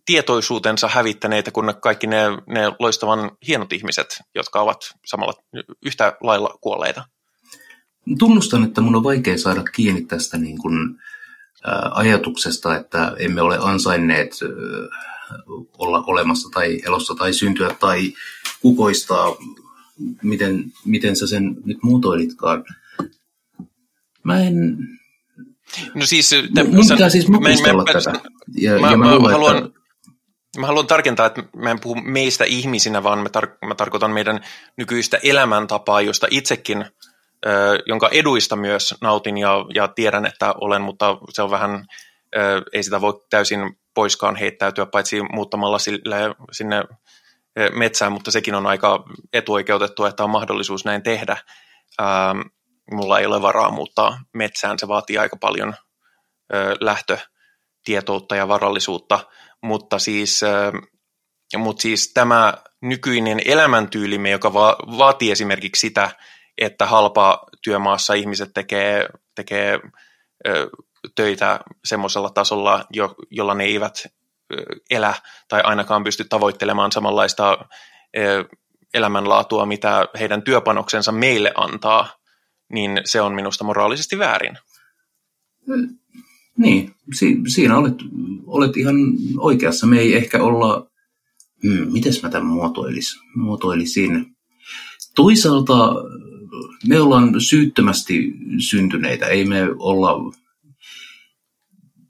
tietoisuutensa 0.06 0.88
hävittäneitä 0.88 1.50
kuin 1.50 1.74
kaikki 1.82 2.06
ne, 2.06 2.22
ne 2.46 2.72
loistavan 2.78 3.30
hienot 3.46 3.72
ihmiset, 3.72 4.20
jotka 4.34 4.60
ovat 4.60 4.78
samalla 5.06 5.32
yhtä 5.86 6.16
lailla 6.20 6.58
kuolleita. 6.60 7.04
Tunnustan, 8.18 8.64
että 8.64 8.80
mun 8.80 8.96
on 8.96 9.04
vaikea 9.04 9.38
saada 9.38 9.62
kiinni 9.62 10.04
tästä 10.04 10.38
niin 10.38 10.58
kuin, 10.58 10.98
ajatuksesta, 11.90 12.76
että 12.76 13.12
emme 13.18 13.42
ole 13.42 13.58
ansainneet 13.60 14.30
olla 15.78 16.04
olemassa 16.06 16.48
tai 16.52 16.78
elossa 16.86 17.14
tai 17.14 17.32
syntyä 17.32 17.76
tai 17.80 18.12
kukoistaa. 18.60 19.36
Miten, 20.22 20.64
miten 20.84 21.16
sä 21.16 21.26
sen 21.26 21.56
nyt 21.64 21.78
muotoilitkaan? 21.82 22.64
Mä 24.22 24.40
en... 24.40 24.78
No 25.94 26.06
siis... 26.06 26.34
Mun 26.72 26.88
pitää 26.88 27.10
siis 27.10 27.28
makustella 27.28 27.84
tätä. 27.84 28.12
Ja, 28.54 28.78
mä, 28.80 28.90
ja 28.90 28.96
mä, 28.96 29.04
mä 29.04 29.14
luulen, 29.14 29.32
haluan, 29.32 29.56
että 29.56 29.79
Mä 30.58 30.66
haluan 30.66 30.86
tarkentaa, 30.86 31.26
että 31.26 31.42
mä 31.56 31.70
en 31.70 31.80
puhu 31.80 31.94
meistä 31.94 32.44
ihmisinä, 32.44 33.02
vaan 33.02 33.18
mä, 33.18 33.28
tar- 33.38 33.66
mä 33.68 33.74
tarkoitan 33.74 34.10
meidän 34.10 34.40
nykyistä 34.76 35.18
elämäntapaa, 35.22 36.00
josta 36.00 36.26
itsekin, 36.30 36.86
ö, 37.46 37.78
jonka 37.86 38.08
eduista 38.12 38.56
myös 38.56 38.94
nautin 39.00 39.38
ja, 39.38 39.64
ja 39.74 39.88
tiedän, 39.88 40.26
että 40.26 40.54
olen, 40.60 40.82
mutta 40.82 41.16
se 41.28 41.42
on 41.42 41.50
vähän, 41.50 41.84
ö, 42.36 42.62
ei 42.72 42.82
sitä 42.82 43.00
voi 43.00 43.24
täysin 43.30 43.78
poiskaan 43.94 44.36
heittäytyä, 44.36 44.86
paitsi 44.86 45.22
muuttamalla 45.32 45.78
sille, 45.78 46.16
sinne 46.52 46.84
metsään, 47.74 48.12
mutta 48.12 48.30
sekin 48.30 48.54
on 48.54 48.66
aika 48.66 49.04
etuoikeutettu, 49.32 50.04
että 50.04 50.24
on 50.24 50.30
mahdollisuus 50.30 50.84
näin 50.84 51.02
tehdä. 51.02 51.36
Ähm, 52.00 52.40
mulla 52.90 53.18
ei 53.18 53.26
ole 53.26 53.42
varaa 53.42 53.70
muuttaa 53.70 54.20
metsään, 54.34 54.78
se 54.78 54.88
vaatii 54.88 55.18
aika 55.18 55.36
paljon 55.36 55.74
ö, 56.54 56.76
lähtö 56.80 57.18
tietoutta 57.84 58.36
ja 58.36 58.48
varallisuutta, 58.48 59.20
mutta 59.62 59.98
siis, 59.98 60.40
mutta 61.56 61.82
siis 61.82 62.12
tämä 62.14 62.54
nykyinen 62.82 63.40
elämäntyylimme, 63.44 64.30
joka 64.30 64.52
va- 64.52 64.76
vaatii 64.98 65.30
esimerkiksi 65.30 65.80
sitä, 65.80 66.10
että 66.58 66.86
halpa 66.86 67.46
työmaassa 67.62 68.14
ihmiset 68.14 68.50
tekee, 68.54 69.08
tekee 69.34 69.80
ö, 70.46 70.70
töitä 71.14 71.60
semmoisella 71.84 72.30
tasolla, 72.30 72.84
jo, 72.90 73.14
jolla 73.30 73.54
ne 73.54 73.64
eivät 73.64 73.94
ö, 74.06 74.56
elä 74.90 75.14
tai 75.48 75.60
ainakaan 75.64 76.04
pysty 76.04 76.24
tavoittelemaan 76.24 76.92
samanlaista 76.92 77.58
ö, 78.18 78.44
elämänlaatua, 78.94 79.66
mitä 79.66 80.08
heidän 80.18 80.42
työpanoksensa 80.42 81.12
meille 81.12 81.52
antaa, 81.56 82.08
niin 82.72 83.00
se 83.04 83.20
on 83.20 83.34
minusta 83.34 83.64
moraalisesti 83.64 84.18
väärin. 84.18 84.58
Niin, 86.58 86.94
si- 87.14 87.40
siinä 87.48 87.78
olet, 87.78 87.94
olet 88.46 88.76
ihan 88.76 88.96
oikeassa. 89.38 89.86
Me 89.86 89.98
ei 89.98 90.14
ehkä 90.14 90.42
olla, 90.42 90.90
hmm, 91.62 91.92
miten 91.92 92.12
mä 92.22 92.28
tämän 92.28 92.46
muotoilis, 92.46 93.18
muotoilisin. 93.34 94.26
Toisaalta 95.14 95.94
me 96.86 97.00
ollaan 97.00 97.40
syyttömästi 97.40 98.32
syntyneitä, 98.58 99.26
ei 99.26 99.44
me 99.44 99.62
olla, 99.78 100.34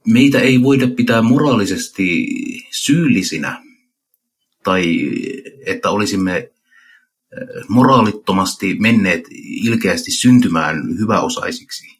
meitä 0.06 0.40
ei 0.40 0.62
voida 0.62 0.88
pitää 0.88 1.22
moraalisesti 1.22 2.26
syyllisinä 2.70 3.62
tai 4.64 5.10
että 5.66 5.90
olisimme 5.90 6.50
moraalittomasti 7.68 8.76
menneet 8.78 9.24
ilkeästi 9.46 10.10
syntymään 10.10 10.98
hyväosaisiksi, 10.98 11.99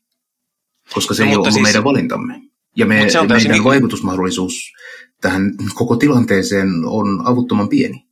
koska 0.94 1.14
se 1.14 1.22
no, 1.22 1.28
ei 1.28 1.36
ole 1.36 1.42
ollut 1.42 1.52
siis, 1.52 1.62
meidän 1.62 1.84
valintamme. 1.84 2.40
Ja 2.76 2.86
me, 2.86 3.10
se 3.10 3.20
on 3.20 3.28
meidän 3.28 3.50
niin... 3.50 3.64
vaikutusmahdollisuus 3.64 4.72
tähän 5.20 5.52
koko 5.74 5.96
tilanteeseen 5.96 6.68
on 6.86 7.22
avuttoman 7.24 7.68
pieni. 7.68 8.06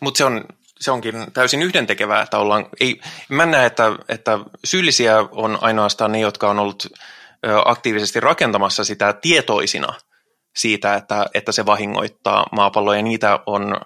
Mutta 0.00 0.18
se 0.18 0.24
on 0.24 0.44
se 0.80 0.90
onkin 0.90 1.14
täysin 1.32 1.62
yhdentekevää, 1.62 2.22
että 2.22 2.38
ollaan, 2.38 2.66
ei, 2.80 3.00
mä 3.28 3.46
näe, 3.46 3.66
että, 3.66 3.98
että 4.08 4.38
syyllisiä 4.64 5.18
on 5.30 5.58
ainoastaan 5.60 6.12
ne, 6.12 6.20
jotka 6.20 6.50
on 6.50 6.58
ollut 6.58 6.86
aktiivisesti 7.64 8.20
rakentamassa 8.20 8.84
sitä 8.84 9.12
tietoisina 9.12 9.94
siitä, 10.56 10.94
että, 10.94 11.26
että 11.34 11.52
se 11.52 11.66
vahingoittaa 11.66 12.46
maapalloa, 12.52 12.96
ja 12.96 13.02
niitä 13.02 13.40
on 13.46 13.76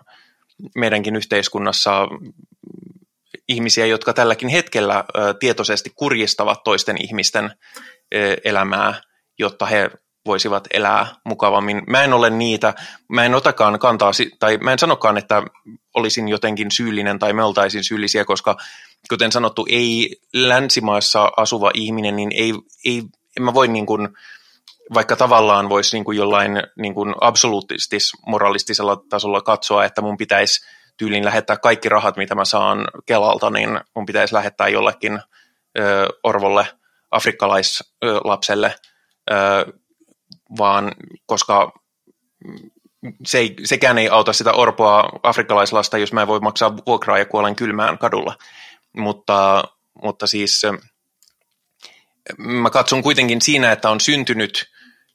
meidänkin 0.77 1.17
yhteiskunnassa 1.17 2.09
ihmisiä, 3.49 3.87
jotka 3.87 4.13
tälläkin 4.13 4.49
hetkellä 4.49 5.05
tietoisesti 5.41 5.93
kurjistavat 5.97 6.63
toisten 6.65 6.97
ihmisten 7.03 7.51
elämää, 8.45 8.95
jotta 9.39 9.67
he 9.67 9.91
voisivat 10.27 10.69
elää 10.71 11.07
mukavammin. 11.25 11.83
Mä 11.87 12.03
en 12.03 12.13
ole 12.13 12.31
niitä, 12.31 12.75
mä 13.09 13.25
en 13.25 13.35
otakaan 13.35 13.79
kantaa, 13.79 14.11
tai 14.39 14.59
mä 14.59 14.73
en 14.73 14.79
sanokaan, 14.79 15.19
että 15.19 15.43
olisin 15.95 16.29
jotenkin 16.29 16.71
syyllinen 16.71 17.19
tai 17.19 17.33
me 17.33 17.45
oltaisiin 17.45 17.85
syyllisiä, 17.85 18.25
koska 18.25 18.57
kuten 19.09 19.33
sanottu, 19.33 19.67
ei 19.71 20.17
länsimaissa 20.35 21.33
asuva 21.37 21.71
ihminen, 21.75 22.17
niin 22.17 22.33
ei, 22.35 22.53
ei 22.85 23.03
en 23.37 23.43
mä 23.43 23.55
voi 23.55 23.69
niin 23.69 23.87
kuin, 23.87 24.09
vaikka 24.95 25.17
tavallaan 25.17 25.69
voisi 25.69 25.97
niin 25.97 26.05
kuin 26.05 26.19
jollain 26.19 26.63
niin 26.79 26.95
kuin 26.95 27.15
absoluuttistis 27.21 28.13
moralistisella 28.27 28.97
tasolla 29.09 29.41
katsoa, 29.41 29.85
että 29.85 30.03
mun 30.03 30.17
pitäisi 30.17 30.67
tyylin 30.97 31.25
lähettää 31.25 31.57
kaikki 31.57 31.89
rahat, 31.89 32.17
mitä 32.17 32.35
mä 32.35 32.45
saan 32.45 32.89
Kelalta, 33.07 33.51
niin 33.51 33.81
mun 33.97 34.07
pitäisi 34.07 34.35
lähettää 34.35 34.69
jollekin 34.69 35.21
ö, 35.79 36.07
orvolle, 36.23 36.67
afrikkalaislapselle, 37.13 38.75
vaan 40.59 40.93
koska 41.27 41.73
se 43.27 43.39
ei, 43.39 43.57
sekään 43.65 43.99
ei 43.99 44.09
auta 44.09 44.33
sitä 44.33 44.53
orpoa 44.53 45.09
afrikkalaislasta, 45.23 45.99
jos 45.99 46.13
mä 46.13 46.23
en 46.23 46.29
voi 46.29 46.41
maksaa 46.41 46.77
vuokraa 46.87 47.19
ja 47.19 47.27
kuolen 47.27 47.57
kylmään 47.57 47.99
kadulla. 47.99 48.37
Mutta, 48.97 49.65
mutta 50.03 50.27
siis 50.27 50.63
mä 52.39 52.71
katson 52.71 53.03
kuitenkin 53.03 53.41
siinä, 53.41 53.73
että 53.73 53.91
on 53.91 54.01
syntynyt 54.01 54.71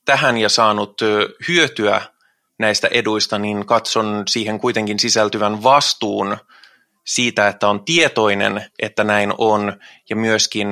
tähän 0.05 0.37
ja 0.37 0.49
saanut 0.49 1.01
hyötyä 1.47 2.01
näistä 2.59 2.87
eduista, 2.91 3.39
niin 3.39 3.65
katson 3.65 4.23
siihen 4.29 4.59
kuitenkin 4.59 4.99
sisältyvän 4.99 5.63
vastuun 5.63 6.37
siitä, 7.05 7.47
että 7.47 7.67
on 7.67 7.85
tietoinen, 7.85 8.71
että 8.79 9.03
näin 9.03 9.33
on, 9.37 9.79
ja 10.09 10.15
myöskin 10.15 10.67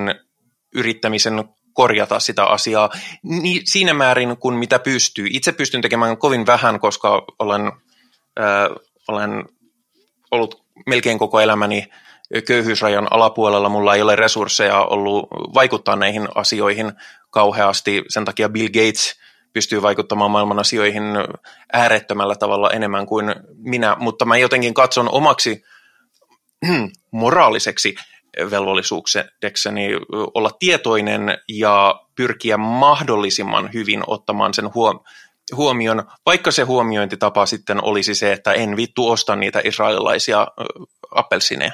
yrittämisen 0.76 1.44
korjata 1.74 2.20
sitä 2.20 2.46
asiaa 2.46 2.90
niin 3.24 3.62
siinä 3.66 3.94
määrin 3.94 4.38
kuin 4.38 4.56
mitä 4.56 4.80
pystyy. 4.80 5.28
Itse 5.30 5.52
pystyn 5.52 5.82
tekemään 5.82 6.18
kovin 6.18 6.46
vähän, 6.46 6.80
koska 6.80 7.26
olen, 7.40 7.62
äh, 8.40 8.70
olen 9.08 9.46
ollut 10.32 10.66
melkein 10.86 11.20
koko 11.20 11.40
elämäni 11.40 11.88
köyhyysrajan 12.48 13.08
alapuolella. 13.12 13.70
Mulla 13.70 13.96
ei 13.96 14.02
ole 14.02 14.16
resursseja 14.16 14.82
ollut 14.82 15.30
vaikuttaa 15.30 15.96
näihin 15.96 16.28
asioihin 16.36 16.92
kauheasti. 17.30 18.04
Sen 18.10 18.26
takia 18.26 18.50
Bill 18.50 18.68
Gates 18.68 19.20
pystyy 19.54 19.82
vaikuttamaan 19.82 20.32
maailman 20.32 20.60
asioihin 20.60 21.04
äärettömällä 21.74 22.36
tavalla 22.36 22.72
enemmän 22.72 23.06
kuin 23.06 23.36
minä, 23.58 23.96
mutta 24.00 24.26
mä 24.26 24.38
jotenkin 24.38 24.74
katson 24.74 25.10
omaksi 25.12 25.64
moraaliseksi 27.12 27.96
velvollisuudekseni 28.52 29.90
olla 30.34 30.52
tietoinen 30.60 31.38
ja 31.50 32.02
pyrkiä 32.16 32.58
mahdollisimman 32.58 33.70
hyvin 33.74 34.04
ottamaan 34.08 34.54
sen 34.54 34.70
huomioon, 35.56 36.04
vaikka 36.26 36.52
se 36.52 36.64
huomiointitapa 36.64 37.46
sitten 37.46 37.84
olisi 37.84 38.16
se, 38.16 38.32
että 38.34 38.54
en 38.54 38.78
vittu 38.78 39.10
osta 39.10 39.36
niitä 39.36 39.62
israelilaisia 39.64 40.48
appelsineja. 41.12 41.72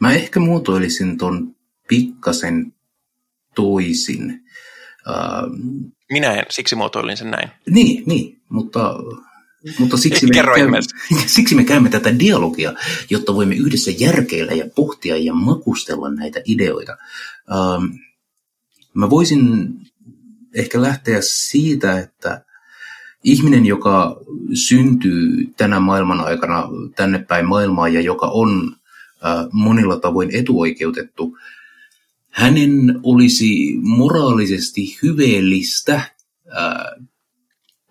Mä 0.00 0.12
ehkä 0.12 0.40
muotoilisin 0.40 1.18
ton 1.18 1.56
pikkasen 1.88 2.74
toisin. 3.54 4.44
Minä 6.10 6.32
en, 6.32 6.44
siksi 6.50 6.74
muotoilin 6.74 7.16
sen 7.16 7.30
näin. 7.30 7.50
Niin, 7.70 8.02
niin 8.06 8.42
mutta 8.48 8.94
mutta 9.78 9.96
siksi 9.96 10.26
me, 10.26 10.32
käymme, 10.32 10.78
siksi 11.26 11.54
me 11.54 11.64
käymme 11.64 11.88
tätä 11.88 12.18
dialogia, 12.18 12.72
jotta 13.10 13.34
voimme 13.34 13.54
yhdessä 13.54 13.90
järkeillä 13.98 14.52
ja 14.52 14.66
pohtia 14.76 15.16
ja 15.16 15.34
makustella 15.34 16.10
näitä 16.10 16.40
ideoita. 16.44 16.96
Ähm, 17.52 17.84
mä 18.94 19.10
voisin 19.10 19.74
ehkä 20.54 20.82
lähteä 20.82 21.18
siitä, 21.20 21.98
että 21.98 22.44
ihminen, 23.24 23.66
joka 23.66 24.20
syntyy 24.54 25.52
tänä 25.56 25.80
maailman 25.80 26.20
aikana 26.20 26.68
tänne 26.96 27.18
päin 27.18 27.46
maailmaa 27.46 27.88
ja 27.88 28.00
joka 28.00 28.26
on 28.26 28.76
äh, 29.24 29.46
monilla 29.52 30.00
tavoin 30.00 30.30
etuoikeutettu, 30.32 31.38
hänen 32.30 33.00
olisi 33.02 33.76
moraalisesti 33.80 34.98
hyveellistä 35.02 35.94
äh, 35.94 37.05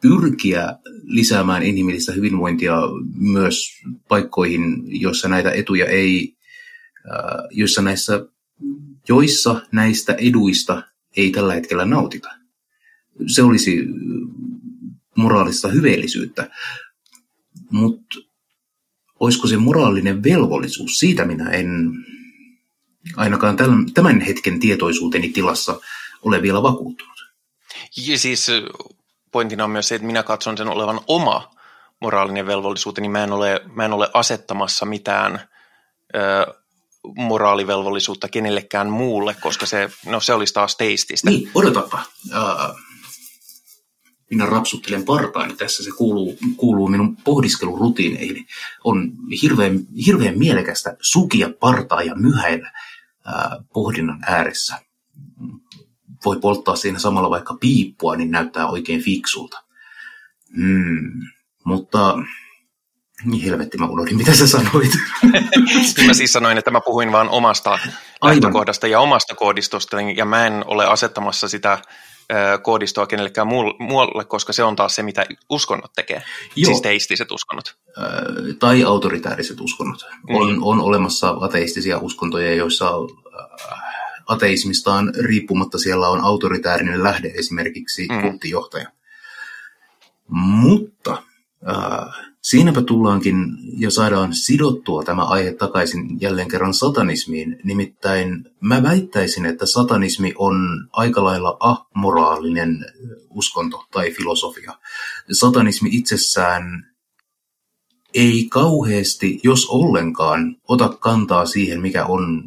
pyrkiä 0.08 0.76
lisäämään 1.04 1.64
inhimillistä 1.64 2.12
hyvinvointia 2.12 2.76
myös 3.16 3.82
paikkoihin, 4.08 4.84
joissa 5.02 5.28
näitä 5.28 5.52
etuja 5.52 5.86
ei, 5.86 6.36
äh, 6.98 7.48
joissa, 7.52 7.82
näissä, 7.82 8.26
joissa 9.10 9.62
näistä 9.72 10.14
eduista 10.14 10.84
ei 11.18 11.32
tällä 11.32 11.54
hetkellä 11.54 11.86
nautita. 11.86 12.30
Se 13.28 13.44
olisi 13.44 13.86
moraalista 15.16 15.68
hyveellisyyttä, 15.68 16.50
mutta 17.72 18.20
olisiko 19.20 19.48
se 19.48 19.58
moraalinen 19.58 20.24
velvollisuus, 20.24 21.00
siitä 21.00 21.26
minä 21.26 21.50
en 21.50 21.92
ainakaan 23.16 23.58
tämän 23.94 24.22
hetken 24.22 24.60
tietoisuuteni 24.60 25.30
tilassa 25.30 25.80
ole 26.22 26.42
vielä 26.42 26.64
vakuuttunut. 26.64 27.16
Ja 28.08 28.18
siis 28.18 28.48
pointtina 29.36 29.64
on 29.64 29.70
myös 29.70 29.88
se, 29.88 29.96
että 29.96 30.08
minä 30.08 30.24
katson 30.24 30.58
sen 30.58 30.68
olevan 30.68 31.00
oma 31.08 31.52
moraalinen 32.02 32.48
velvollisuuteni. 32.48 33.10
Mä 33.10 33.24
en 33.24 33.32
ole, 33.32 33.62
mä 33.74 33.86
en 33.86 33.94
ole 33.94 34.10
asettamassa 34.14 34.86
mitään 34.86 35.50
ö, 36.16 36.54
moraalivelvollisuutta 37.16 38.28
kenellekään 38.28 38.90
muulle, 38.90 39.36
koska 39.42 39.66
se, 39.66 39.90
no, 40.06 40.20
se 40.20 40.34
olisi 40.34 40.54
taas 40.54 40.76
teististä. 40.76 41.30
Niin, 41.30 41.52
odotapa. 41.56 42.02
Uh, 42.26 42.80
minä 44.30 44.46
rapsuttelen 44.46 45.06
partaani. 45.06 45.56
Tässä 45.56 45.84
se 45.84 45.92
kuuluu, 45.98 46.38
kuuluu 46.58 46.88
minun 46.88 47.18
pohdiskelurutiineihini. 47.24 48.46
On 48.84 49.12
hirveän, 49.42 49.80
hirveän 50.06 50.40
mielekästä 50.40 50.98
sukia 51.02 51.50
partaa 51.60 52.04
ja 52.04 52.16
myhäillä 52.16 52.72
uh, 53.28 53.66
pohdinnan 53.74 54.20
ääressä 54.28 54.85
voi 56.26 56.40
polttaa 56.40 56.76
siinä 56.76 57.00
samalla 57.00 57.30
vaikka 57.30 57.58
piippua, 57.60 58.16
niin 58.16 58.32
näyttää 58.32 58.68
oikein 58.68 59.02
fiksulta. 59.02 59.64
Mm, 60.58 61.12
mutta 61.64 62.18
niin 63.26 63.44
helvetti, 63.44 63.78
mä 63.78 63.86
unohdin, 63.86 64.18
mitä 64.18 64.34
sä 64.34 64.48
sanoit. 64.48 64.92
mä 66.08 66.14
siis 66.14 66.34
sanoin, 66.34 66.58
että 66.58 66.72
mä 66.72 66.82
puhuin 66.82 67.12
vaan 67.12 67.30
omasta 67.30 67.80
lähtökohdasta 68.24 68.88
ja 68.88 69.00
omasta 69.00 69.36
koodistosta, 69.36 69.98
ja 70.16 70.26
mä 70.26 70.48
en 70.48 70.64
ole 70.68 70.86
asettamassa 70.86 71.48
sitä 71.48 71.78
koodistoa 72.62 73.08
kenellekään 73.08 73.48
muulle, 73.48 74.26
koska 74.26 74.54
se 74.54 74.64
on 74.64 74.76
taas 74.76 74.96
se, 74.96 75.04
mitä 75.04 75.26
uskonnot 75.50 75.94
tekee, 75.96 76.24
Joo. 76.56 76.66
siis 76.66 76.82
teistiset 76.82 77.32
uskonnot. 77.32 77.76
Tai 78.60 78.84
autoritääriset 78.84 79.62
uskonnot. 79.62 80.06
Mm. 80.30 80.36
On, 80.36 80.64
on 80.64 80.82
olemassa 80.82 81.38
ateistisia 81.42 81.98
uskontoja, 81.98 82.54
joissa 82.54 82.90
ateismistaan 84.28 85.14
riippumatta 85.20 85.78
siellä 85.78 86.10
on 86.10 86.22
autoritäärinen 86.22 87.04
lähde, 87.04 87.28
esimerkiksi 87.36 88.08
mm. 88.08 88.22
kulttijohtaja. 88.22 88.92
Mutta 90.28 91.24
äh, 91.70 92.36
siinäpä 92.42 92.82
tullaankin 92.82 93.38
ja 93.78 93.92
saadaan 93.92 94.34
sidottua 94.34 95.04
tämä 95.04 95.24
aihe 95.24 95.54
takaisin 95.54 96.22
jälleen 96.22 96.48
kerran 96.48 96.74
satanismiin. 96.74 97.60
Nimittäin 97.64 98.50
mä 98.60 98.84
väittäisin, 98.84 99.46
että 99.46 99.66
satanismi 99.66 100.34
on 100.38 100.88
aika 100.94 101.24
lailla 101.24 101.58
amoraalinen 101.60 102.86
uskonto 103.30 103.86
tai 103.92 104.12
filosofia. 104.12 104.74
Satanismi 105.32 105.90
itsessään 105.92 106.96
ei 108.14 108.48
kauheasti, 108.50 109.40
jos 109.44 109.68
ollenkaan, 109.70 110.56
ota 110.68 110.90
kantaa 110.90 111.46
siihen, 111.46 111.82
mikä 111.82 112.06
on 112.06 112.44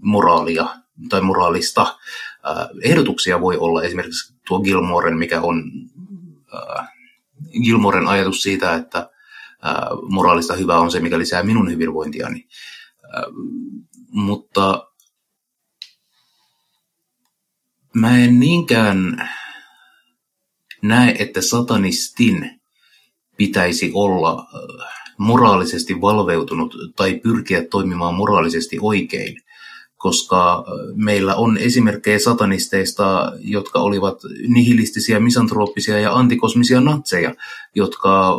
moraalia 0.00 0.66
tai 1.08 1.20
moraalista. 1.20 1.98
Ehdotuksia 2.82 3.40
voi 3.40 3.56
olla 3.56 3.82
esimerkiksi 3.82 4.34
tuo 4.48 4.60
Gilmoren, 4.60 5.18
mikä 5.18 5.40
on 5.40 5.62
Gilmoren 7.64 8.08
ajatus 8.08 8.42
siitä, 8.42 8.74
että 8.74 9.10
moraalista 10.08 10.54
hyvää 10.54 10.78
on 10.78 10.90
se, 10.90 11.00
mikä 11.00 11.18
lisää 11.18 11.42
minun 11.42 11.70
hyvinvointiani. 11.70 12.48
Mutta 14.10 14.90
mä 17.94 18.18
en 18.18 18.40
niinkään 18.40 19.28
näe, 20.82 21.16
että 21.18 21.40
satanistin 21.40 22.60
pitäisi 23.36 23.90
olla 23.94 24.46
moraalisesti 25.18 26.00
valveutunut 26.00 26.74
tai 26.96 27.20
pyrkiä 27.22 27.64
toimimaan 27.70 28.14
moraalisesti 28.14 28.78
oikein 28.80 29.42
koska 30.06 30.64
meillä 30.94 31.34
on 31.34 31.58
esimerkkejä 31.58 32.18
satanisteista, 32.18 33.32
jotka 33.38 33.78
olivat 33.78 34.18
nihilistisiä, 34.48 35.20
misantrooppisia 35.20 35.98
ja 35.98 36.14
antikosmisia 36.14 36.80
natseja, 36.80 37.34
jotka 37.74 38.36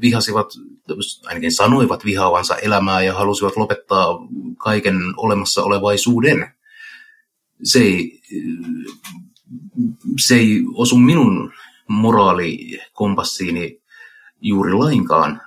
vihasivat, 0.00 0.52
ainakin 1.24 1.52
sanoivat 1.52 2.04
vihaavansa 2.04 2.56
elämää 2.56 3.02
ja 3.02 3.14
halusivat 3.14 3.56
lopettaa 3.56 4.18
kaiken 4.58 4.96
olemassa 5.16 5.62
olevaisuuden. 5.62 6.54
Se 7.62 7.78
ei, 7.78 8.20
se 10.26 10.34
ei 10.34 10.62
osu 10.74 10.96
minun 10.96 11.52
moraalikompassiini 11.88 13.82
juuri 14.40 14.72
lainkaan, 14.72 15.40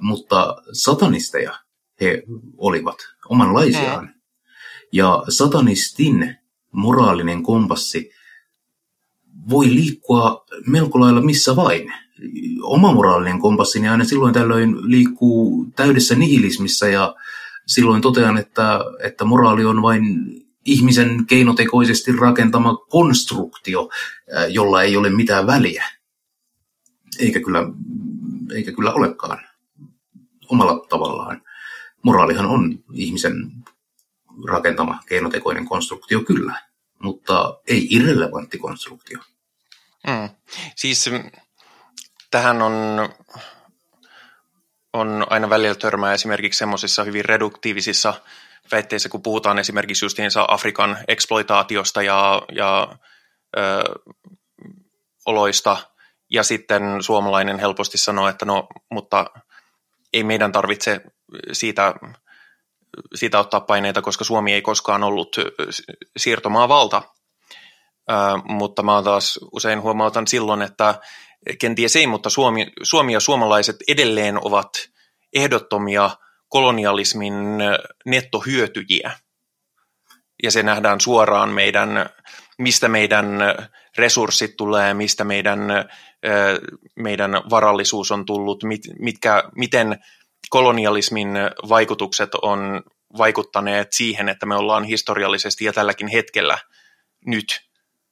mutta 0.00 0.56
satanisteja 0.72 1.52
he 2.00 2.22
olivat 2.56 2.96
omanlaisiaan. 3.28 4.04
Mm. 4.04 4.19
Ja 4.92 5.24
satanistin 5.28 6.36
moraalinen 6.72 7.42
kompassi 7.42 8.10
voi 9.50 9.66
liikkua 9.66 10.44
melko 10.66 11.00
lailla 11.00 11.20
missä 11.20 11.56
vain. 11.56 11.92
Oma 12.62 12.92
moraalinen 12.92 13.40
kompassini 13.40 13.88
aina 13.88 14.04
silloin 14.04 14.34
tällöin 14.34 14.90
liikkuu 14.90 15.66
täydessä 15.76 16.14
nihilismissä 16.14 16.88
ja 16.88 17.14
silloin 17.66 18.02
totean, 18.02 18.38
että, 18.38 18.80
että 19.02 19.24
moraali 19.24 19.64
on 19.64 19.82
vain 19.82 20.04
ihmisen 20.64 21.26
keinotekoisesti 21.26 22.12
rakentama 22.12 22.76
konstruktio, 22.76 23.88
jolla 24.48 24.82
ei 24.82 24.96
ole 24.96 25.10
mitään 25.10 25.46
väliä. 25.46 25.84
Eikä 27.18 27.40
kyllä, 27.40 27.62
eikä 28.54 28.72
kyllä 28.72 28.92
olekaan 28.92 29.38
omalla 30.48 30.86
tavallaan. 30.88 31.42
Moraalihan 32.02 32.46
on 32.46 32.78
ihmisen 32.92 33.52
rakentama 34.48 35.00
keinotekoinen 35.08 35.68
konstruktio 35.68 36.20
kyllä, 36.20 36.60
mutta 37.02 37.60
ei 37.66 37.86
irrelevantti 37.90 38.58
konstruktio. 38.58 39.18
Mm. 40.06 40.28
Siis 40.76 41.10
mm, 41.10 41.30
tähän 42.30 42.62
on, 42.62 42.74
on 44.92 45.26
aina 45.30 45.50
välillä 45.50 45.74
törmää 45.74 46.12
esimerkiksi 46.12 46.58
semmoisissa 46.58 47.04
hyvin 47.04 47.24
reduktiivisissa 47.24 48.14
väitteissä, 48.72 49.08
kun 49.08 49.22
puhutaan 49.22 49.58
esimerkiksi 49.58 50.04
justiinsa 50.04 50.44
Afrikan 50.48 50.98
eksploitaatiosta 51.08 52.02
ja, 52.02 52.42
ja 52.52 52.96
ö, 53.56 53.82
oloista, 55.26 55.76
ja 56.30 56.42
sitten 56.42 56.82
suomalainen 57.02 57.58
helposti 57.58 57.98
sanoo, 57.98 58.28
että 58.28 58.44
no, 58.44 58.68
mutta 58.90 59.26
ei 60.12 60.24
meidän 60.24 60.52
tarvitse 60.52 61.00
siitä 61.52 61.94
siitä 63.14 63.38
ottaa 63.38 63.60
paineita, 63.60 64.02
koska 64.02 64.24
Suomi 64.24 64.52
ei 64.52 64.62
koskaan 64.62 65.02
ollut 65.02 65.36
siirtomaavalta. 66.16 67.02
mutta 68.44 68.82
mä 68.82 69.02
taas 69.02 69.38
usein 69.52 69.82
huomautan 69.82 70.26
silloin, 70.26 70.62
että 70.62 70.94
kenties 71.60 71.96
ei, 71.96 72.06
mutta 72.06 72.30
Suomi, 72.30 72.66
Suomi 72.82 73.12
ja 73.12 73.20
suomalaiset 73.20 73.76
edelleen 73.88 74.46
ovat 74.46 74.68
ehdottomia 75.32 76.10
kolonialismin 76.48 77.34
nettohyötyjiä. 78.06 79.10
Ja 80.42 80.50
se 80.50 80.62
nähdään 80.62 81.00
suoraan 81.00 81.48
meidän, 81.48 82.06
mistä 82.58 82.88
meidän 82.88 83.26
resurssit 83.98 84.56
tulee, 84.56 84.94
mistä 84.94 85.24
meidän, 85.24 85.60
meidän 86.96 87.30
varallisuus 87.50 88.10
on 88.10 88.26
tullut, 88.26 88.64
mitkä, 88.98 89.44
miten 89.56 89.98
kolonialismin 90.50 91.28
vaikutukset 91.68 92.34
on 92.42 92.82
vaikuttaneet 93.18 93.92
siihen, 93.92 94.28
että 94.28 94.46
me 94.46 94.56
ollaan 94.56 94.84
historiallisesti 94.84 95.64
ja 95.64 95.72
tälläkin 95.72 96.08
hetkellä 96.08 96.58
nyt 97.26 97.60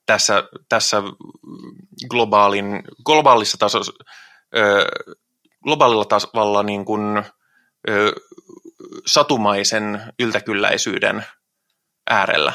tässä, 0.07 0.45
tässä 0.69 1.03
globaalin, 2.11 2.83
globaalissa 3.05 3.59
taso, 3.59 3.81
globaalilla 5.65 6.05
tavalla 6.05 6.63
niin 6.63 6.85
kuin, 6.85 7.23
satumaisen 9.07 10.03
yltäkylläisyyden 10.19 11.25
äärellä. 12.11 12.53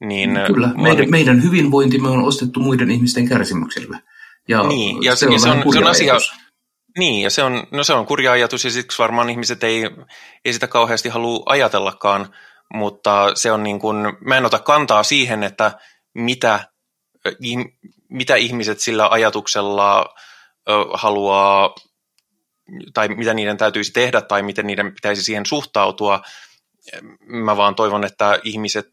Niin, 0.00 0.30
Kyllä, 0.46 0.68
meidän, 0.76 1.10
meidän 1.10 1.42
hyvinvointimme 1.42 2.08
on 2.08 2.24
ostettu 2.24 2.60
muiden 2.60 2.90
ihmisten 2.90 3.28
kärsimyksellä. 3.28 4.00
Ja 4.48 4.62
niin, 4.62 5.02
ja 5.02 5.16
se, 5.16 5.18
se, 5.18 5.26
on, 5.26 5.40
se, 5.40 5.48
on, 5.50 5.72
se 5.72 5.78
on 5.78 5.86
asia, 5.86 6.14
niin, 6.96 7.22
ja 7.22 7.30
se 7.30 7.42
on, 7.42 7.66
no 7.70 7.84
se 7.84 7.92
on 7.92 8.06
kurja 8.06 8.32
ajatus, 8.32 8.64
ja 8.64 8.70
siksi 8.70 8.98
varmaan 8.98 9.30
ihmiset 9.30 9.64
ei, 9.64 9.82
ei 10.44 10.52
sitä 10.52 10.66
kauheasti 10.66 11.08
halua 11.08 11.42
ajatellakaan, 11.46 12.34
mutta 12.74 13.34
se 13.34 13.52
on 13.52 13.62
niin 13.62 13.78
kuin, 13.78 13.96
mä 14.20 14.36
en 14.36 14.46
ota 14.46 14.58
kantaa 14.58 15.02
siihen, 15.02 15.42
että 15.42 15.78
mitä, 16.14 16.60
mitä 18.08 18.34
ihmiset 18.34 18.80
sillä 18.80 19.08
ajatuksella 19.08 20.14
haluaa, 20.94 21.74
tai 22.94 23.08
mitä 23.08 23.34
niiden 23.34 23.56
täytyisi 23.56 23.92
tehdä, 23.92 24.20
tai 24.20 24.42
miten 24.42 24.66
niiden 24.66 24.94
pitäisi 24.94 25.22
siihen 25.22 25.46
suhtautua. 25.46 26.22
Mä 27.20 27.56
vaan 27.56 27.74
toivon, 27.74 28.04
että 28.04 28.40
ihmiset 28.44 28.88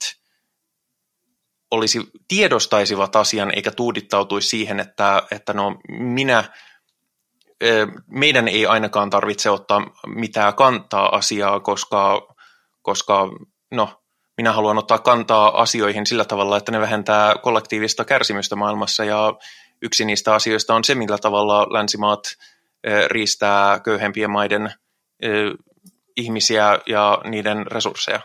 olisi, 1.72 2.00
tiedostaisivat 2.28 3.16
asian, 3.16 3.52
eikä 3.56 3.72
tuudittautuisi 3.72 4.48
siihen, 4.48 4.80
että, 4.80 5.24
että 5.32 5.54
no 5.54 5.80
minä– 5.90 6.44
meidän 8.07 8.48
ei 8.48 8.65
ainakaan 8.65 9.10
tarvitse 9.10 9.49
ottaa 9.49 9.91
mitään 10.07 10.56
kantaa 10.56 11.15
asiaa, 11.15 11.60
koska, 11.60 12.27
koska 12.82 13.30
no, 13.72 14.02
minä 14.38 14.53
haluan 14.53 14.77
ottaa 14.77 14.99
kantaa 14.99 15.61
asioihin 15.61 16.07
sillä 16.07 16.26
tavalla, 16.26 16.57
että 16.57 16.72
ne 16.72 16.80
vähentää 16.80 17.36
kollektiivista 17.44 18.06
kärsimystä 18.06 18.56
maailmassa 18.56 19.06
ja 19.06 19.34
yksi 19.82 20.06
niistä 20.06 20.34
asioista 20.34 20.76
on 20.76 20.84
se, 20.84 20.95
millä 20.95 21.18
tavalla 21.18 21.73
länsimaat 21.73 22.23
riistää 23.07 23.80
köyhempien 23.80 24.32
maiden 24.32 24.73
ihmisiä 26.18 26.80
ja 26.86 27.22
niiden 27.23 27.68
resursseja. 27.68 28.22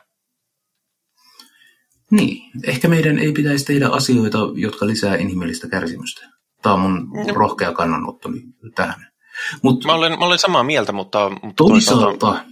Niin, 2.11 2.51
ehkä 2.65 2.89
meidän 2.89 3.19
ei 3.19 3.33
pitäisi 3.33 3.65
tehdä 3.65 3.89
asioita, 3.89 4.39
jotka 4.55 4.87
lisää 4.87 5.17
inhimillistä 5.17 5.69
kärsimystä. 5.69 6.31
Tämä 6.63 6.75
on 6.75 6.81
mun 6.81 7.09
no. 7.27 7.35
rohkea 7.35 7.73
kannanottoni 7.73 8.43
tähän. 8.75 9.10
Mut, 9.63 9.85
mä, 9.85 9.93
olen, 9.93 10.19
mä 10.19 10.25
olen 10.25 10.39
samaa 10.39 10.63
mieltä, 10.63 10.93
mutta, 10.93 11.31
mutta 11.31 11.65
toisaalta, 11.65 12.45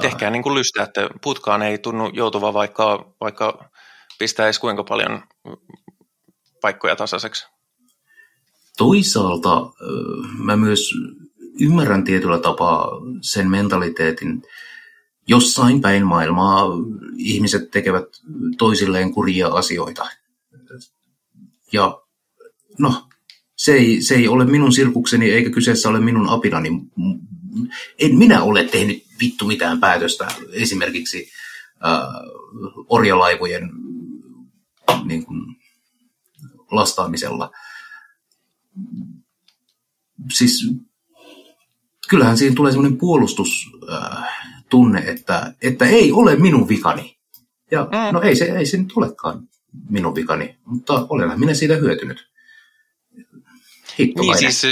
tehkää 0.00 0.30
niin 0.30 0.42
kuin 0.42 0.54
lystä, 0.54 0.82
että 0.82 1.08
putkaan 1.22 1.62
ei 1.62 1.78
tunnu 1.78 2.10
joutuva 2.12 2.54
vaikka, 2.54 3.14
vaikka 3.20 3.70
pistäisi 4.18 4.60
kuinka 4.60 4.84
paljon 4.84 5.22
paikkoja 6.60 6.96
tasaiseksi. 6.96 7.46
Toisaalta 8.78 9.70
mä 10.38 10.56
myös 10.56 10.90
ymmärrän 11.60 12.04
tietyllä 12.04 12.38
tapaa 12.38 12.88
sen 13.22 13.50
mentaliteetin, 13.50 14.42
jossain 15.28 15.80
päin 15.80 16.06
maailmaa 16.06 16.66
ihmiset 17.16 17.70
tekevät 17.70 18.04
toisilleen 18.58 19.14
kurjia 19.14 19.48
asioita. 19.48 20.06
Ja 21.72 22.00
no, 22.78 23.08
se 23.56 23.72
ei, 23.72 24.02
se 24.02 24.14
ei 24.14 24.28
ole 24.28 24.44
minun 24.44 24.72
sirkukseni 24.72 25.30
eikä 25.30 25.50
kyseessä 25.50 25.88
ole 25.88 26.00
minun 26.00 26.28
apinani. 26.28 26.68
En 27.98 28.16
minä 28.16 28.42
ole 28.42 28.64
tehnyt 28.64 29.04
vittu 29.20 29.44
mitään 29.44 29.80
päätöstä 29.80 30.28
esimerkiksi 30.52 31.28
äh, 31.86 32.00
orjalaivojen 32.88 33.70
niin 35.04 35.26
kuin, 35.26 35.56
lastaamisella. 36.70 37.50
Siis 40.32 40.70
kyllähän 42.08 42.38
siinä 42.38 42.56
tulee 42.56 42.72
sellainen 42.72 42.98
puolustustunne, 42.98 44.98
että, 45.06 45.54
että 45.62 45.84
ei 45.84 46.12
ole 46.12 46.36
minun 46.36 46.68
vikani. 46.68 47.16
Ja 47.70 47.84
mm. 47.84 47.88
no 48.12 48.20
ei 48.20 48.36
se, 48.36 48.44
ei 48.44 48.66
se 48.66 48.76
nyt 48.76 48.92
olekaan 48.96 49.48
minun 49.88 50.14
vikani, 50.14 50.58
mutta 50.64 51.06
olenhan 51.08 51.40
minä 51.40 51.54
siitä 51.54 51.76
hyötynyt. 51.76 52.35
Niin 53.98 54.38
siis 54.38 54.62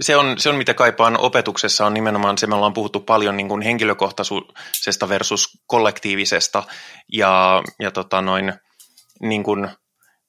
se 0.00 0.16
on, 0.16 0.38
se 0.38 0.48
on, 0.48 0.56
mitä 0.56 0.74
kaipaan 0.74 1.20
opetuksessa, 1.20 1.86
on 1.86 1.94
nimenomaan 1.94 2.38
se, 2.38 2.46
me 2.46 2.54
ollaan 2.54 2.72
puhuttu 2.72 3.00
paljon 3.00 3.36
niin 3.36 3.48
kuin 3.48 3.62
henkilökohtaisesta 3.62 5.08
versus 5.08 5.48
kollektiivisesta, 5.66 6.62
ja, 7.12 7.62
ja 7.80 7.90
tota 7.90 8.22
noin, 8.22 8.52
niin 9.20 9.42
kuin, 9.42 9.68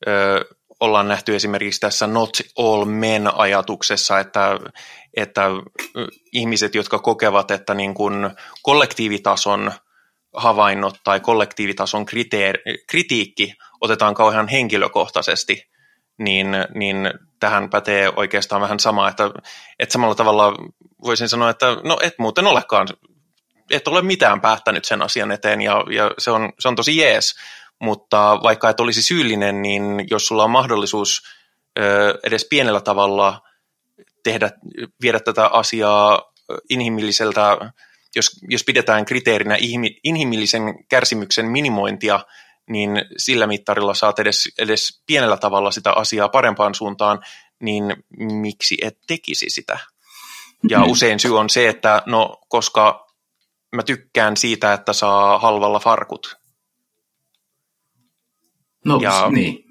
ö, 0.07 0.45
ollaan 0.79 1.07
nähty 1.07 1.35
esimerkiksi 1.35 1.79
tässä 1.79 2.07
not 2.07 2.29
all 2.57 2.85
men 2.85 3.35
ajatuksessa, 3.35 4.19
että, 4.19 4.59
että 5.17 5.45
ihmiset, 6.33 6.75
jotka 6.75 6.99
kokevat, 6.99 7.51
että 7.51 7.73
niin 7.73 7.93
kuin 7.93 8.29
kollektiivitason 8.63 9.71
havainnot 10.33 10.95
tai 11.03 11.19
kollektiivitason 11.19 12.05
kriteer, 12.05 12.57
kritiikki 12.89 13.53
otetaan 13.81 14.13
kauhean 14.13 14.47
henkilökohtaisesti, 14.47 15.68
niin, 16.19 16.47
niin 16.75 17.13
tähän 17.39 17.69
pätee 17.69 18.11
oikeastaan 18.15 18.61
vähän 18.61 18.79
sama, 18.79 19.09
että, 19.09 19.31
että 19.79 19.93
samalla 19.93 20.15
tavalla 20.15 20.53
voisin 21.03 21.29
sanoa, 21.29 21.49
että 21.49 21.65
no 21.83 21.97
et 22.01 22.13
muuten 22.19 22.47
olekaan, 22.47 22.87
et 23.71 23.87
ole 23.87 24.01
mitään 24.01 24.41
päättänyt 24.41 24.85
sen 24.85 25.01
asian 25.01 25.31
eteen 25.31 25.61
ja, 25.61 25.83
ja 25.95 26.11
se, 26.17 26.31
on, 26.31 26.53
se 26.59 26.67
on 26.67 26.75
tosi 26.75 26.97
jees, 26.97 27.35
mutta 27.79 28.39
vaikka 28.43 28.69
et 28.69 28.79
olisi 28.79 29.01
syyllinen, 29.01 29.61
niin 29.61 30.05
jos 30.09 30.27
sulla 30.27 30.43
on 30.43 30.51
mahdollisuus 30.51 31.21
ö, 31.79 32.19
edes 32.23 32.47
pienellä 32.49 32.81
tavalla 32.81 33.41
tehdä, 34.23 34.51
viedä 35.01 35.19
tätä 35.19 35.47
asiaa 35.47 36.33
inhimilliseltä, 36.69 37.57
jos, 38.15 38.39
jos 38.49 38.63
pidetään 38.63 39.05
kriteerinä 39.05 39.57
inhimillisen 40.03 40.61
kärsimyksen 40.89 41.45
minimointia, 41.45 42.19
niin 42.69 43.01
sillä 43.17 43.47
mittarilla 43.47 43.93
saat 43.93 44.19
edes, 44.19 44.49
edes 44.59 45.03
pienellä 45.05 45.37
tavalla 45.37 45.71
sitä 45.71 45.91
asiaa 45.91 46.29
parempaan 46.29 46.75
suuntaan, 46.75 47.19
niin 47.59 48.03
miksi 48.19 48.77
et 48.81 48.97
tekisi 49.07 49.49
sitä? 49.49 49.79
Ja 50.69 50.77
mm-hmm. 50.77 50.91
usein 50.91 51.19
syy 51.19 51.39
on 51.39 51.49
se, 51.49 51.69
että 51.69 52.03
no 52.05 52.37
koska 52.49 53.07
mä 53.75 53.83
tykkään 53.83 54.37
siitä, 54.37 54.73
että 54.73 54.93
saa 54.93 55.39
halvalla 55.39 55.79
farkut. 55.79 56.37
No 58.85 58.99
ja 59.01 59.29
niin, 59.31 59.63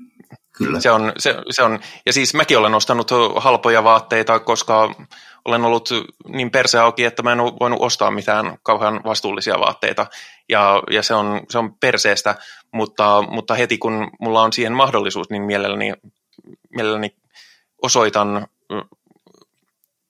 kyllä. 0.52 0.80
Se 0.80 0.90
on, 0.90 1.12
se, 1.18 1.34
se 1.50 1.62
on, 1.62 1.80
ja 2.06 2.12
siis 2.12 2.34
mäkin 2.34 2.58
olen 2.58 2.74
ostanut 2.74 3.10
halpoja 3.36 3.84
vaatteita, 3.84 4.40
koska 4.40 4.94
olen 5.44 5.64
ollut 5.64 5.88
niin 6.28 6.50
perse 6.50 6.78
auki, 6.78 7.04
että 7.04 7.22
mä 7.22 7.32
en 7.32 7.40
ole 7.40 7.52
voinut 7.60 7.82
ostaa 7.82 8.10
mitään 8.10 8.58
kauhean 8.62 9.00
vastuullisia 9.04 9.60
vaatteita, 9.60 10.06
ja, 10.48 10.82
ja 10.90 11.02
se, 11.02 11.14
on, 11.14 11.40
se 11.48 11.58
on 11.58 11.74
perseestä, 11.74 12.34
mutta, 12.72 13.22
mutta 13.22 13.54
heti 13.54 13.78
kun 13.78 14.10
mulla 14.20 14.42
on 14.42 14.52
siihen 14.52 14.72
mahdollisuus, 14.72 15.30
niin 15.30 15.42
mielelläni, 15.42 15.92
mielelläni 16.70 17.16
osoitan 17.82 18.46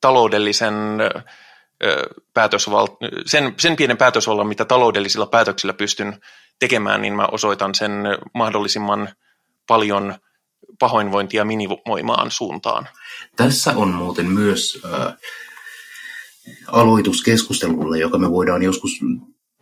taloudellisen 0.00 0.74
päätösval, 2.34 2.88
sen, 3.26 3.54
sen 3.58 3.76
pienen 3.76 3.96
päätösvallan, 3.96 4.46
mitä 4.46 4.64
taloudellisilla 4.64 5.26
päätöksillä 5.26 5.72
pystyn 5.72 6.20
tekemään, 6.58 7.02
niin 7.02 7.16
mä 7.16 7.28
osoitan 7.32 7.74
sen 7.74 8.04
mahdollisimman 8.34 9.08
paljon 9.66 10.14
pahoinvointia 10.78 11.44
minimoimaan 11.44 12.30
suuntaan. 12.30 12.88
Tässä 13.36 13.76
on 13.76 13.88
muuten 13.88 14.26
myös 14.26 14.82
äh, 14.84 15.14
aloitus 16.66 17.22
keskustelulle, 17.22 17.98
joka 17.98 18.18
me 18.18 18.30
voidaan 18.30 18.62
joskus 18.62 19.00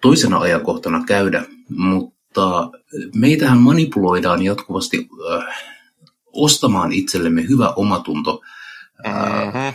toisena 0.01 0.39
ajankohtana 0.39 1.05
käydä, 1.07 1.45
mutta 1.69 2.71
meitähän 3.15 3.59
manipuloidaan 3.59 4.43
jatkuvasti 4.43 5.09
äh, 5.33 5.65
ostamaan 6.33 6.93
itsellemme 6.93 7.49
hyvä 7.49 7.69
omatunto 7.69 8.43
äh, 9.07 9.75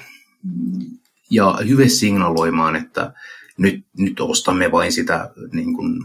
ja 1.29 1.57
hyve 1.67 1.89
signaloimaan, 1.89 2.75
että 2.75 3.13
nyt, 3.57 3.85
nyt 3.97 4.19
ostamme 4.19 4.71
vain 4.71 4.91
sitä 4.91 5.29
niin 5.51 5.75
kuin, 5.75 6.01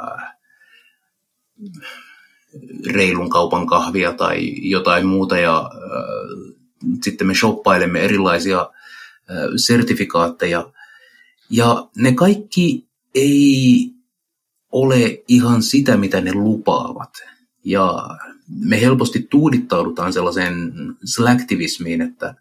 äh, 0.00 0.34
reilun 2.90 3.30
kaupan 3.30 3.66
kahvia 3.66 4.12
tai 4.12 4.52
jotain 4.70 5.06
muuta 5.06 5.38
ja 5.38 5.70
äh, 5.74 6.54
sitten 7.02 7.26
me 7.26 7.34
shoppailemme 7.34 8.00
erilaisia 8.00 8.60
äh, 8.60 9.36
sertifikaatteja 9.56 10.72
ja 11.50 11.88
ne 11.96 12.12
kaikki 12.12 12.86
ei 13.14 13.90
ole 14.72 15.22
ihan 15.28 15.62
sitä, 15.62 15.96
mitä 15.96 16.20
ne 16.20 16.34
lupaavat. 16.34 17.10
Ja 17.64 18.08
me 18.48 18.80
helposti 18.80 19.26
tuudittaudutaan 19.30 20.12
sellaiseen 20.12 20.72
selektivismiin, 21.04 22.02
että, 22.02 22.34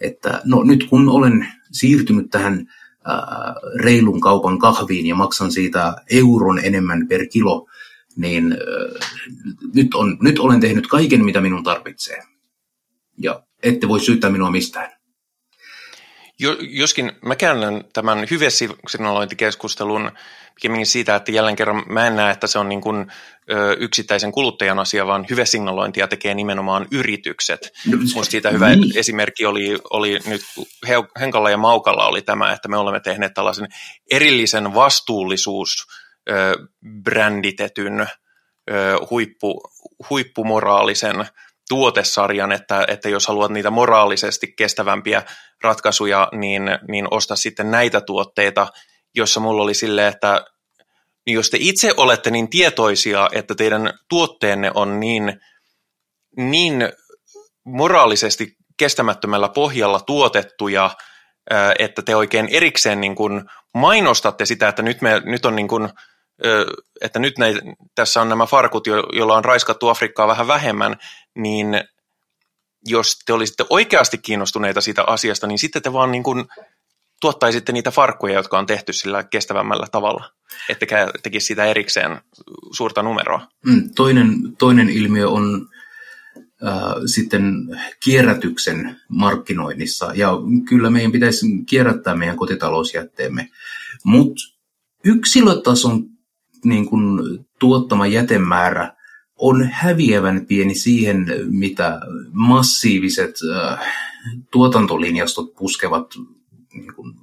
että 0.00 0.40
no 0.44 0.62
nyt 0.62 0.86
kun 0.90 1.08
olen 1.08 1.48
siirtynyt 1.72 2.30
tähän 2.30 2.68
ää, 3.04 3.54
reilun 3.74 4.20
kaupan 4.20 4.58
kahviin 4.58 5.06
ja 5.06 5.14
maksan 5.14 5.52
siitä 5.52 5.96
euron 6.10 6.64
enemmän 6.64 7.08
per 7.08 7.26
kilo, 7.26 7.66
niin 8.18 8.52
ää, 8.52 9.08
nyt, 9.74 9.94
on, 9.94 10.18
nyt 10.20 10.38
olen 10.38 10.60
tehnyt 10.60 10.86
kaiken, 10.86 11.24
mitä 11.24 11.40
minun 11.40 11.64
tarvitsee. 11.64 12.22
Ja 13.22 13.42
ette 13.62 13.88
voi 13.88 14.00
syyttää 14.00 14.30
minua 14.30 14.50
mistään. 14.50 14.98
Jo, 16.40 16.56
joskin 16.60 17.12
mä 17.24 17.36
käännän 17.36 17.84
tämän 17.92 18.26
hyvesignalointikeskustelun 18.30 20.10
pikemminkin 20.54 20.86
siitä, 20.86 21.16
että 21.16 21.32
jälleen 21.32 21.56
kerran 21.56 21.82
mä 21.88 22.06
en 22.06 22.16
näe, 22.16 22.32
että 22.32 22.46
se 22.46 22.58
on 22.58 22.68
niin 22.68 22.80
kuin, 22.80 23.12
ö, 23.50 23.76
yksittäisen 23.80 24.32
kuluttajan 24.32 24.78
asia, 24.78 25.06
vaan 25.06 25.26
hyvesignalointia 25.30 26.08
tekee 26.08 26.34
nimenomaan 26.34 26.86
yritykset. 26.90 27.72
No, 27.86 27.98
Musta 28.14 28.30
siitä 28.30 28.50
hyvä 28.50 28.76
niin. 28.76 28.98
esimerkki 28.98 29.46
oli, 29.46 29.78
oli 29.90 30.18
nyt 30.26 30.40
Henkalla 31.20 31.50
ja 31.50 31.56
Maukalla 31.56 32.06
oli 32.06 32.22
tämä, 32.22 32.52
että 32.52 32.68
me 32.68 32.76
olemme 32.76 33.00
tehneet 33.00 33.34
tällaisen 33.34 33.66
erillisen 34.10 34.74
vastuullisuus 34.74 35.86
bränditetyn 37.02 38.06
huippu, 39.10 39.60
huippumoraalisen 40.10 41.26
tuotesarjan, 41.68 42.52
että, 42.52 42.84
että 42.88 43.08
jos 43.08 43.26
haluat 43.26 43.50
niitä 43.50 43.70
moraalisesti 43.70 44.52
kestävämpiä 44.56 45.22
ratkaisuja, 45.62 46.28
niin, 46.32 46.62
niin 46.88 47.06
osta 47.10 47.36
sitten 47.36 47.70
näitä 47.70 48.00
tuotteita, 48.00 48.66
jossa 49.14 49.40
mulla 49.40 49.62
oli 49.62 49.74
silleen, 49.74 50.08
että 50.08 50.44
niin 51.26 51.34
jos 51.34 51.50
te 51.50 51.56
itse 51.60 51.94
olette 51.96 52.30
niin 52.30 52.50
tietoisia, 52.50 53.28
että 53.32 53.54
teidän 53.54 53.92
tuotteenne 54.08 54.70
on 54.74 55.00
niin, 55.00 55.40
niin 56.36 56.92
moraalisesti 57.64 58.56
kestämättömällä 58.76 59.48
pohjalla 59.48 60.00
tuotettuja, 60.00 60.90
että 61.78 62.02
te 62.02 62.16
oikein 62.16 62.48
erikseen 62.50 63.00
niin 63.00 63.14
kuin 63.14 63.44
mainostatte 63.74 64.46
sitä, 64.46 64.68
että 64.68 64.82
nyt, 64.82 65.02
me, 65.02 65.22
nyt 65.24 65.46
on 65.46 65.56
niin 65.56 65.68
kuin, 65.68 65.88
että 67.00 67.18
nyt 67.18 67.38
näitä, 67.38 67.60
tässä 67.94 68.20
on 68.20 68.28
nämä 68.28 68.46
farkut, 68.46 68.86
joilla 68.86 69.36
on 69.36 69.44
raiskattu 69.44 69.88
Afrikkaa 69.88 70.28
vähän 70.28 70.46
vähemmän, 70.46 70.96
niin 71.34 71.66
jos 72.86 73.18
te 73.26 73.32
olisitte 73.32 73.64
oikeasti 73.70 74.18
kiinnostuneita 74.18 74.80
siitä 74.80 75.04
asiasta, 75.06 75.46
niin 75.46 75.58
sitten 75.58 75.82
te 75.82 75.92
vaan 75.92 76.12
niin 76.12 76.22
kuin 76.22 76.44
tuottaisitte 77.20 77.72
niitä 77.72 77.90
farkkuja, 77.90 78.34
jotka 78.34 78.58
on 78.58 78.66
tehty 78.66 78.92
sillä 78.92 79.22
kestävämmällä 79.22 79.86
tavalla, 79.92 80.30
ettekä 80.68 81.12
tekisi 81.22 81.46
sitä 81.46 81.64
erikseen 81.64 82.20
suurta 82.72 83.02
numeroa. 83.02 83.46
Mm, 83.66 83.90
toinen, 83.96 84.56
toinen 84.58 84.88
ilmiö 84.88 85.28
on 85.28 85.68
äh, 86.36 86.72
sitten 87.06 87.42
kierrätyksen 88.00 89.00
markkinoinnissa, 89.08 90.12
ja 90.14 90.32
kyllä 90.68 90.90
meidän 90.90 91.12
pitäisi 91.12 91.46
kierrättää 91.66 92.14
meidän 92.14 92.36
kotitalousjätteemme, 92.36 93.48
mutta 94.04 94.42
yksilötason 95.04 96.17
niin 96.64 96.86
kun, 96.86 97.20
tuottama 97.58 98.06
jätemäärä 98.06 98.92
on 99.36 99.68
häviävän 99.72 100.46
pieni 100.46 100.74
siihen, 100.74 101.26
mitä 101.50 102.00
massiiviset 102.32 103.34
äh, 103.56 103.80
tuotantolinjastot 104.52 105.54
puskevat 105.54 106.14
niin 106.72 106.94
kuin, 106.94 107.14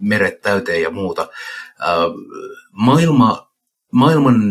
meret 0.00 0.40
täyteen 0.40 0.82
ja 0.82 0.90
muuta. 0.90 1.22
Äh, 1.22 1.96
maailma, 2.72 3.52
maailman 3.92 4.42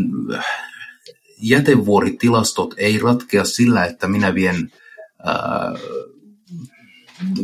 jätevuoritilastot 1.38 2.74
ei 2.78 3.00
ratkea 3.00 3.46
sillä, 3.46 3.86
että 3.86 4.08
minä 4.08 4.36
vien 4.36 4.72
ää, 5.24 5.74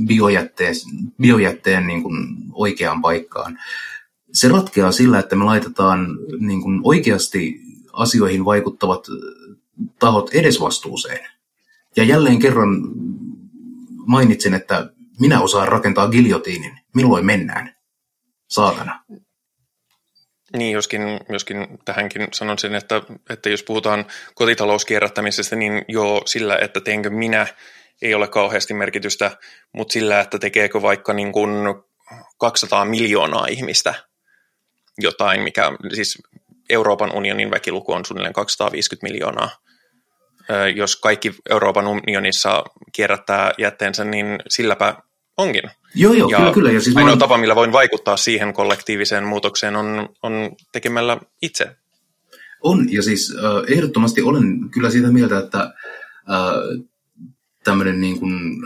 biojätteen, 0.08 0.76
biojätteen 1.22 1.88
niin 1.88 2.04
kuin 2.04 2.28
oikeaan 2.54 3.02
paikkaan. 3.02 3.60
Se 4.34 4.48
ratkeaa 4.48 4.92
sillä, 4.92 5.20
että 5.20 5.36
me 5.36 5.44
laitetaan 5.44 6.18
niin 6.40 6.62
kuin 6.62 6.82
oikeasti 6.84 7.62
asioihin 7.94 8.46
vaikuttavat 8.46 9.08
tahot 10.00 10.30
edesvastuuseen. 10.34 11.30
Ja 11.96 12.04
jälleen 12.04 12.40
kerran 12.40 12.82
mainitsin, 14.06 14.54
että 14.54 14.90
minä 15.20 15.42
osaan 15.42 15.68
rakentaa 15.68 16.08
giljotiinin. 16.08 16.80
Milloin 16.96 17.26
mennään? 17.26 17.76
Saatana. 18.50 19.04
Niin, 20.58 20.72
joskin, 20.72 21.02
joskin 21.30 21.68
tähänkin 21.86 22.28
sanon 22.34 22.60
sen, 22.60 22.76
että, 22.76 23.02
että 23.30 23.50
jos 23.50 23.64
puhutaan 23.64 24.06
kotitalouskierrättämisestä, 24.36 25.56
niin 25.56 25.86
jo 25.88 26.22
sillä, 26.26 26.58
että 26.58 26.82
teenkö 26.82 27.10
minä, 27.10 27.48
ei 28.02 28.14
ole 28.14 28.28
kauheasti 28.28 28.74
merkitystä, 28.74 29.38
mutta 29.74 29.94
sillä, 29.94 30.20
että 30.20 30.40
tekeekö 30.40 30.82
vaikka 30.82 31.14
niin 31.14 31.32
kuin 31.32 31.50
200 32.38 32.86
miljoonaa 32.86 33.48
ihmistä 33.48 33.94
jotain, 34.98 35.42
mikä 35.42 35.72
siis 35.94 36.18
Euroopan 36.70 37.12
unionin 37.14 37.52
väkiluku 37.52 37.94
on 37.94 38.06
suunnilleen 38.06 38.34
250 38.34 39.08
miljoonaa. 39.08 39.50
Jos 40.76 40.96
kaikki 40.96 41.36
Euroopan 41.50 41.88
unionissa 41.88 42.64
kierrättää 42.92 43.52
jätteensä, 43.58 44.04
niin 44.04 44.40
silläpä 44.50 44.96
onkin. 45.38 45.64
Joo, 45.96 46.14
joo, 46.14 46.30
ja 46.30 46.38
kyllä, 46.38 46.54
kyllä. 46.54 46.72
Ja 46.72 46.82
siis 46.82 46.98
ainoa 46.98 47.12
olen... 47.12 47.20
tapa, 47.20 47.38
millä 47.38 47.56
voin 47.56 47.72
vaikuttaa 47.72 48.18
siihen 48.18 48.54
kollektiiviseen 48.54 49.24
muutokseen, 49.24 49.76
on, 49.76 50.10
on 50.24 50.56
tekemällä 50.72 51.18
itse. 51.42 51.76
On, 52.62 52.94
ja 52.94 53.04
siis 53.04 53.36
äh, 53.38 53.76
ehdottomasti 53.78 54.22
olen 54.22 54.70
kyllä 54.70 54.90
siitä 54.90 55.12
mieltä, 55.12 55.38
että 55.38 55.60
äh, 55.60 56.84
tämmöinen 57.64 58.02
niin 58.02 58.20
kuin, 58.20 58.64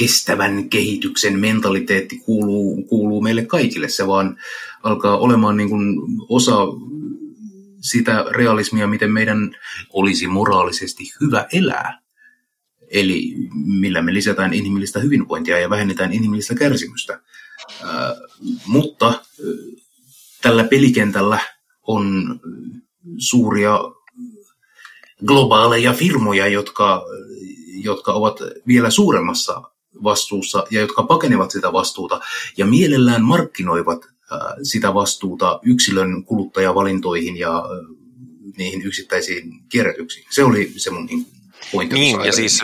kestävän 0.00 0.70
kehityksen 0.70 1.38
mentaliteetti 1.38 2.18
kuuluu, 2.18 2.82
kuuluu 2.82 3.22
meille 3.22 3.46
kaikille. 3.46 3.88
Se 3.88 4.06
vaan 4.06 4.36
alkaa 4.82 5.18
olemaan 5.18 5.56
niin 5.56 5.68
kuin 5.68 6.00
osa 6.28 6.56
sitä 7.80 8.24
realismia, 8.30 8.86
miten 8.86 9.12
meidän 9.12 9.56
olisi 9.92 10.26
moraalisesti 10.26 11.04
hyvä 11.20 11.46
elää. 11.52 12.00
Eli 12.90 13.34
millä 13.52 14.02
me 14.02 14.14
lisätään 14.14 14.54
inhimillistä 14.54 15.00
hyvinvointia 15.00 15.58
ja 15.58 15.70
vähennetään 15.70 16.12
inhimillistä 16.12 16.54
kärsimystä. 16.54 17.20
Mutta 18.66 19.22
tällä 20.42 20.64
pelikentällä 20.64 21.38
on 21.82 22.40
suuria 23.18 23.78
globaaleja 25.26 25.92
firmoja, 25.92 26.46
jotka, 26.46 27.04
jotka 27.82 28.12
ovat 28.12 28.38
vielä 28.66 28.90
suuremmassa 28.90 29.69
vastuussa 30.04 30.66
ja 30.70 30.80
jotka 30.80 31.02
pakenevat 31.02 31.50
sitä 31.50 31.72
vastuuta 31.72 32.20
ja 32.56 32.66
mielellään 32.66 33.24
markkinoivat 33.24 34.00
sitä 34.62 34.94
vastuuta 34.94 35.60
yksilön 35.62 36.24
kuluttajavalintoihin 36.24 37.36
ja 37.36 37.62
niihin 38.56 38.82
yksittäisiin 38.82 39.52
kierrätyksiin. 39.68 40.26
Se 40.30 40.44
oli 40.44 40.72
se 40.76 40.90
mun 40.90 41.06
niin 41.06 41.26
pointti. 41.72 41.94
Niin, 41.96 42.24
ja 42.24 42.32
siis 42.32 42.62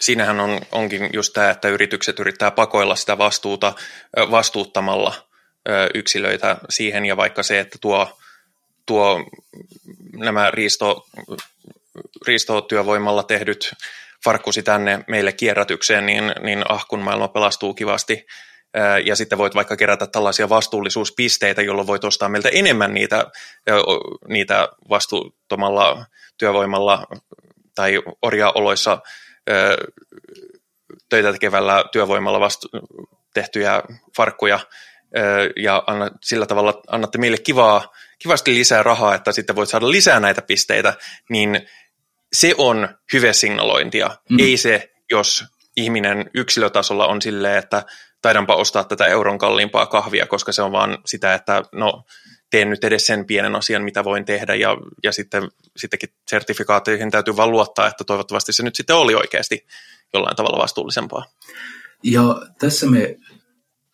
siinähän 0.00 0.40
on, 0.40 0.60
onkin 0.72 1.10
just 1.12 1.32
tämä, 1.32 1.50
että 1.50 1.68
yritykset 1.68 2.18
yrittää 2.18 2.50
pakoilla 2.50 2.96
sitä 2.96 3.18
vastuuta 3.18 3.74
vastuuttamalla 4.30 5.14
yksilöitä 5.94 6.56
siihen, 6.70 7.04
ja 7.04 7.16
vaikka 7.16 7.42
se, 7.42 7.60
että 7.60 7.78
tuo, 7.80 8.18
tuo 8.86 9.24
nämä 10.12 10.50
riisto, 10.50 11.06
riistotyövoimalla 12.26 13.22
tehdyt 13.22 13.72
farkkusi 14.24 14.62
tänne 14.62 15.04
meille 15.08 15.32
kierrätykseen, 15.32 16.06
niin, 16.06 16.32
niin 16.40 16.64
ah, 16.68 16.86
kun 16.88 17.00
maailma 17.00 17.28
pelastuu 17.28 17.74
kivasti, 17.74 18.26
ja 19.04 19.16
sitten 19.16 19.38
voit 19.38 19.54
vaikka 19.54 19.76
kerätä 19.76 20.06
tällaisia 20.06 20.48
vastuullisuuspisteitä, 20.48 21.62
jolloin 21.62 21.86
voit 21.86 22.04
ostaa 22.04 22.28
meiltä 22.28 22.48
enemmän 22.48 22.94
niitä, 22.94 23.26
niitä 24.28 24.68
vastuuttomalla 24.88 26.04
työvoimalla 26.38 27.06
tai 27.74 28.02
orjaoloissa 28.22 28.98
töitä 31.08 31.32
tekevällä 31.32 31.84
työvoimalla 31.92 32.40
vastu- 32.40 32.68
tehtyjä 33.34 33.82
farkkuja, 34.16 34.60
ja 35.56 35.82
anna, 35.86 36.10
sillä 36.22 36.46
tavalla 36.46 36.82
annatte 36.88 37.18
meille 37.18 37.38
kivaa, 37.38 37.92
kivasti 38.18 38.54
lisää 38.54 38.82
rahaa, 38.82 39.14
että 39.14 39.32
sitten 39.32 39.56
voit 39.56 39.68
saada 39.68 39.90
lisää 39.90 40.20
näitä 40.20 40.42
pisteitä, 40.42 40.94
niin 41.28 41.68
se 42.32 42.54
on 42.58 42.88
hyvesignalointia, 43.12 44.10
mm. 44.30 44.38
ei 44.38 44.56
se, 44.56 44.92
jos 45.10 45.44
ihminen 45.76 46.30
yksilötasolla 46.34 47.06
on 47.06 47.22
silleen, 47.22 47.58
että 47.58 47.84
taidanpa 48.22 48.56
ostaa 48.56 48.84
tätä 48.84 49.06
euron 49.06 49.38
kalliimpaa 49.38 49.86
kahvia, 49.86 50.26
koska 50.26 50.52
se 50.52 50.62
on 50.62 50.72
vaan 50.72 50.98
sitä, 51.06 51.34
että 51.34 51.62
no 51.72 52.04
teen 52.50 52.70
nyt 52.70 52.84
edes 52.84 53.06
sen 53.06 53.24
pienen 53.24 53.54
asian, 53.54 53.84
mitä 53.84 54.04
voin 54.04 54.24
tehdä, 54.24 54.54
ja, 54.54 54.76
ja 55.02 55.12
sitten, 55.12 55.48
sittenkin 55.76 56.08
sertifikaatteihin 56.28 57.10
täytyy 57.10 57.36
vaan 57.36 57.50
luottaa, 57.50 57.88
että 57.88 58.04
toivottavasti 58.04 58.52
se 58.52 58.62
nyt 58.62 58.76
sitten 58.76 58.96
oli 58.96 59.14
oikeasti 59.14 59.66
jollain 60.14 60.36
tavalla 60.36 60.62
vastuullisempaa. 60.62 61.24
Ja 62.02 62.42
tässä 62.58 62.86
me 62.86 63.16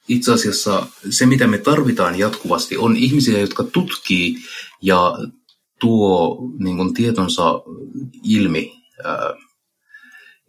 itse 0.08 0.32
asiassa 0.32 0.86
se, 1.10 1.26
mitä 1.26 1.46
me 1.46 1.58
tarvitaan 1.58 2.18
jatkuvasti, 2.18 2.76
on 2.76 2.96
ihmisiä, 2.96 3.38
jotka 3.38 3.64
tutkii 3.64 4.36
ja 4.82 5.12
tuo 5.78 6.38
niin 6.58 6.76
kuin, 6.76 6.94
tietonsa 6.94 7.62
ilmi. 8.22 8.72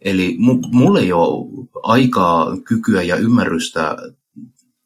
Eli 0.01 0.35
mulle 0.71 0.99
ei 0.99 1.13
ole 1.13 1.47
aikaa, 1.83 2.57
kykyä 2.57 3.01
ja 3.01 3.15
ymmärrystä 3.15 3.97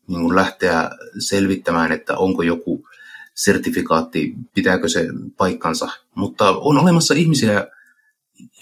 niin 0.07 0.21
kuin 0.21 0.35
lähteä 0.35 0.89
selvittämään, 1.19 1.91
että 1.91 2.17
onko 2.17 2.43
joku 2.43 2.87
sertifikaatti, 3.33 4.33
pitääkö 4.53 4.89
se 4.89 5.07
paikkansa. 5.37 5.91
Mutta 6.15 6.49
on 6.49 6.77
olemassa 6.77 7.13
ihmisiä, 7.13 7.67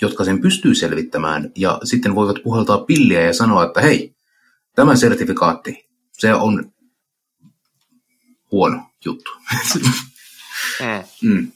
jotka 0.02 0.26
sen 0.26 0.41
pystyy 0.41 0.76
selvittämään 0.76 1.52
ja 1.56 1.80
sitten 1.84 2.16
voivat 2.16 2.44
puhaltaa 2.44 2.78
pilliä 2.78 3.22
ja 3.22 3.34
sanoa, 3.34 3.64
että 3.64 3.82
hei, 3.82 4.16
tämä 4.76 4.95
sertifikaatti, 4.95 5.86
se 6.12 6.34
on 6.34 6.72
huono 8.52 8.84
juttu. 9.06 9.32
Mm. 10.80 11.30
mm. 11.30 11.52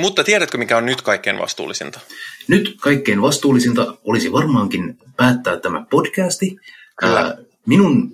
Mutta 0.00 0.24
tiedätkö, 0.24 0.58
mikä 0.58 0.76
on 0.76 0.86
nyt 0.86 1.02
kaikkein 1.02 1.38
vastuullisinta? 1.38 2.00
Nyt 2.48 2.76
kaikkein 2.80 3.22
vastuullisinta 3.22 3.96
olisi 4.04 4.32
varmaankin 4.32 4.98
päättää 5.16 5.56
tämä 5.56 5.86
podcasti. 5.90 6.56
Kyllä. 6.96 7.38
minun 7.66 8.12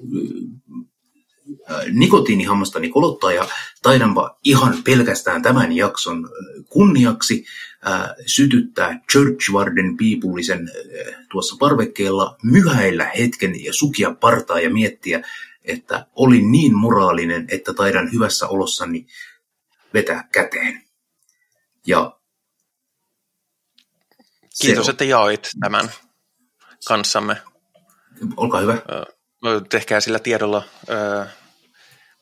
nikotiinihammastani 1.92 2.88
kolottaa 2.88 3.32
ja 3.32 3.48
taidanpa 3.82 4.38
ihan 4.44 4.82
pelkästään 4.84 5.42
tämän 5.42 5.72
jakson 5.72 6.28
kunniaksi 6.68 7.44
sytyttää 8.26 9.00
Churchwarden 9.12 9.96
piipullisen 9.96 10.70
tuossa 11.30 11.56
parvekkeella, 11.58 12.36
myhäillä 12.42 13.10
hetken 13.18 13.64
ja 13.64 13.72
sukia 13.72 14.10
partaa 14.20 14.60
ja 14.60 14.70
miettiä, 14.70 15.22
että 15.64 16.06
olin 16.14 16.52
niin 16.52 16.76
moraalinen, 16.76 17.46
että 17.50 17.74
taidan 17.74 18.12
hyvässä 18.12 18.48
olossani 18.48 19.06
vetää 19.94 20.28
käteen. 20.32 20.85
Ja 21.86 22.16
Kiitos, 24.62 24.88
että 24.88 25.04
jaoit 25.04 25.48
tämän 25.60 25.90
kanssamme. 26.88 27.36
Olkaa 28.36 28.60
hyvä. 28.60 28.74
Tehkää 29.68 30.00
sillä 30.00 30.18
tiedolla, 30.18 30.62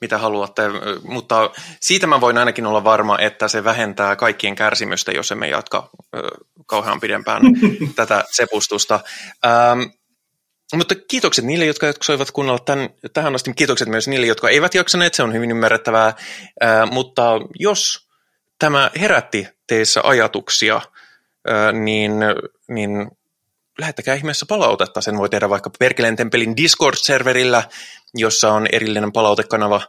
mitä 0.00 0.18
haluatte, 0.18 0.62
mutta 1.02 1.50
siitä 1.80 2.06
mä 2.06 2.20
voin 2.20 2.38
ainakin 2.38 2.66
olla 2.66 2.84
varma, 2.84 3.18
että 3.18 3.48
se 3.48 3.64
vähentää 3.64 4.16
kaikkien 4.16 4.54
kärsimystä, 4.54 5.12
jos 5.12 5.32
emme 5.32 5.48
jatka 5.48 5.90
kauhean 6.66 7.00
pidempään 7.00 7.42
tätä 7.96 8.24
sepustusta. 8.30 9.00
Mutta 10.74 10.94
kiitokset 11.08 11.44
niille, 11.44 11.64
jotka 11.64 11.86
jaksoivat 11.86 12.30
kuunnella 12.30 12.58
tämän, 12.58 12.90
tähän 13.12 13.34
asti. 13.34 13.54
Kiitokset 13.54 13.88
myös 13.88 14.08
niille, 14.08 14.26
jotka 14.26 14.48
eivät 14.48 14.74
jaksaneet, 14.74 15.14
se 15.14 15.22
on 15.22 15.32
hyvin 15.32 15.50
ymmärrettävää. 15.50 16.14
Mutta 16.90 17.22
jos 17.58 18.08
tämä 18.58 18.90
herätti 19.00 19.48
teissä 19.66 20.00
ajatuksia, 20.04 20.80
niin, 21.72 22.12
niin 22.68 23.10
lähettäkää 23.78 24.14
ihmeessä 24.14 24.46
palautetta. 24.48 25.00
Sen 25.00 25.18
voi 25.18 25.28
tehdä 25.28 25.48
vaikka 25.48 25.70
Perkeleen 25.78 26.16
Tempelin 26.16 26.56
Discord-serverillä, 26.56 27.62
jossa 28.14 28.52
on 28.52 28.66
erillinen 28.72 29.12
palautekanava 29.12 29.80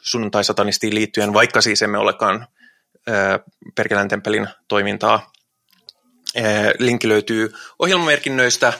sunnuntai-satanistiin 0.00 0.94
liittyen, 0.94 1.32
vaikka 1.32 1.60
siis 1.60 1.82
emme 1.82 1.98
olekaan 1.98 2.46
Perkeleen 3.74 4.08
Tempelin 4.08 4.48
toimintaa 4.68 5.32
Linkki 6.78 7.08
löytyy 7.08 7.52
ohjelmamerkinnöistä. 7.78 8.72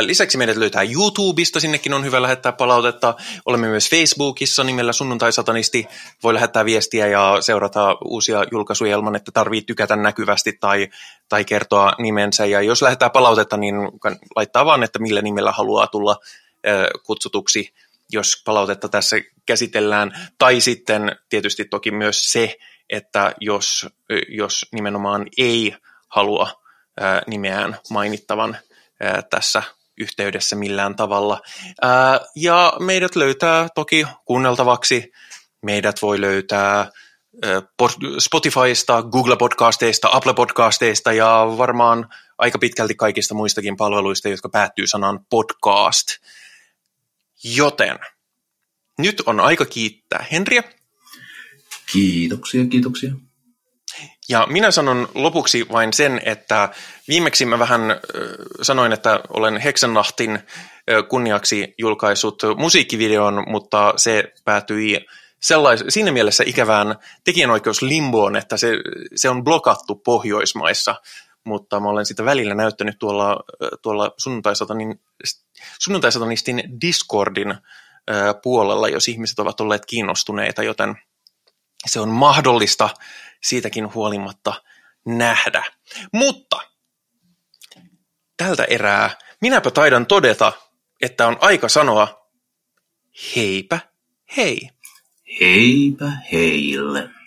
Lisäksi 0.00 0.38
meidät 0.38 0.56
löytää 0.56 0.82
YouTubesta, 0.82 1.60
sinnekin 1.60 1.94
on 1.94 2.04
hyvä 2.04 2.22
lähettää 2.22 2.52
palautetta. 2.52 3.14
Olemme 3.46 3.68
myös 3.68 3.90
Facebookissa 3.90 4.64
nimellä 4.64 4.92
Sunnuntai-satanisti. 4.92 5.88
Voi 6.22 6.34
lähettää 6.34 6.64
viestiä 6.64 7.06
ja 7.06 7.36
seurata 7.40 7.96
uusia 8.04 8.44
julkaisuja 8.52 8.96
ilman, 8.96 9.16
että 9.16 9.32
tarvii 9.32 9.62
tykätä 9.62 9.96
näkyvästi 9.96 10.52
tai, 10.60 10.88
tai 11.28 11.44
kertoa 11.44 11.92
nimensä. 11.98 12.46
Ja 12.46 12.62
jos 12.62 12.82
lähettää 12.82 13.10
palautetta, 13.10 13.56
niin 13.56 13.74
laittaa 14.36 14.64
vaan, 14.64 14.82
että 14.82 14.98
millä 14.98 15.22
nimellä 15.22 15.52
haluaa 15.52 15.86
tulla 15.86 16.16
kutsutuksi, 17.06 17.74
jos 18.10 18.42
palautetta 18.44 18.88
tässä 18.88 19.16
käsitellään. 19.46 20.30
Tai 20.38 20.60
sitten 20.60 21.16
tietysti 21.28 21.64
toki 21.64 21.90
myös 21.90 22.32
se, 22.32 22.56
että 22.90 23.34
jos, 23.40 23.86
jos 24.28 24.66
nimenomaan 24.72 25.26
ei 25.38 25.76
halua 26.08 26.61
nimeään 27.26 27.78
mainittavan 27.90 28.56
tässä 29.30 29.62
yhteydessä 30.00 30.56
millään 30.56 30.96
tavalla. 30.96 31.40
Ja 32.36 32.72
meidät 32.80 33.16
löytää 33.16 33.68
toki 33.74 34.06
kuunneltavaksi. 34.24 35.12
Meidät 35.62 36.02
voi 36.02 36.20
löytää 36.20 36.90
Spotifysta, 38.18 39.02
Google 39.02 39.36
Podcasteista, 39.36 40.08
Apple 40.12 40.34
Podcasteista 40.34 41.12
ja 41.12 41.46
varmaan 41.58 42.08
aika 42.38 42.58
pitkälti 42.58 42.94
kaikista 42.94 43.34
muistakin 43.34 43.76
palveluista, 43.76 44.28
jotka 44.28 44.48
päättyy 44.48 44.86
sanan 44.86 45.26
podcast. 45.30 46.08
Joten 47.44 47.98
nyt 48.98 49.22
on 49.26 49.40
aika 49.40 49.66
kiittää 49.66 50.26
Henriä. 50.32 50.62
Kiitoksia, 51.92 52.66
kiitoksia. 52.66 53.12
Ja 54.28 54.46
minä 54.50 54.70
sanon 54.70 55.08
lopuksi 55.14 55.66
vain 55.72 55.92
sen, 55.92 56.20
että 56.24 56.68
viimeksi 57.08 57.46
mä 57.46 57.58
vähän 57.58 57.80
sanoin, 58.62 58.92
että 58.92 59.20
olen 59.28 59.56
Heksenlahtin 59.56 60.38
kunniaksi 61.08 61.74
julkaisut 61.78 62.42
musiikkivideon, 62.56 63.44
mutta 63.46 63.94
se 63.96 64.32
päätyi 64.44 65.06
sellais, 65.40 65.84
siinä 65.88 66.12
mielessä 66.12 66.44
ikävään 66.46 66.94
tekijänoikeuslimboon, 67.24 68.36
että 68.36 68.56
se, 68.56 68.72
se 69.16 69.28
on 69.28 69.44
blokattu 69.44 69.94
Pohjoismaissa, 69.94 70.94
mutta 71.44 71.80
mä 71.80 71.88
olen 71.88 72.06
sitä 72.06 72.24
välillä 72.24 72.54
näyttänyt 72.54 72.98
tuolla, 72.98 73.40
tuolla 73.82 74.14
sunnuntaisatanistin 75.78 76.62
Discordin 76.80 77.54
puolella, 78.42 78.88
jos 78.88 79.08
ihmiset 79.08 79.38
ovat 79.38 79.60
olleet 79.60 79.86
kiinnostuneita, 79.86 80.62
joten 80.62 80.94
se 81.86 82.00
on 82.00 82.08
mahdollista 82.08 82.90
siitäkin 83.44 83.94
huolimatta 83.94 84.62
nähdä. 85.06 85.64
Mutta 86.12 86.60
tältä 88.36 88.64
erää 88.64 89.10
minäpä 89.40 89.70
taidan 89.70 90.06
todeta, 90.06 90.52
että 91.00 91.26
on 91.26 91.36
aika 91.40 91.68
sanoa 91.68 92.30
heipä 93.36 93.78
hei. 94.36 94.70
Heipä 95.40 96.12
heille. 96.32 97.21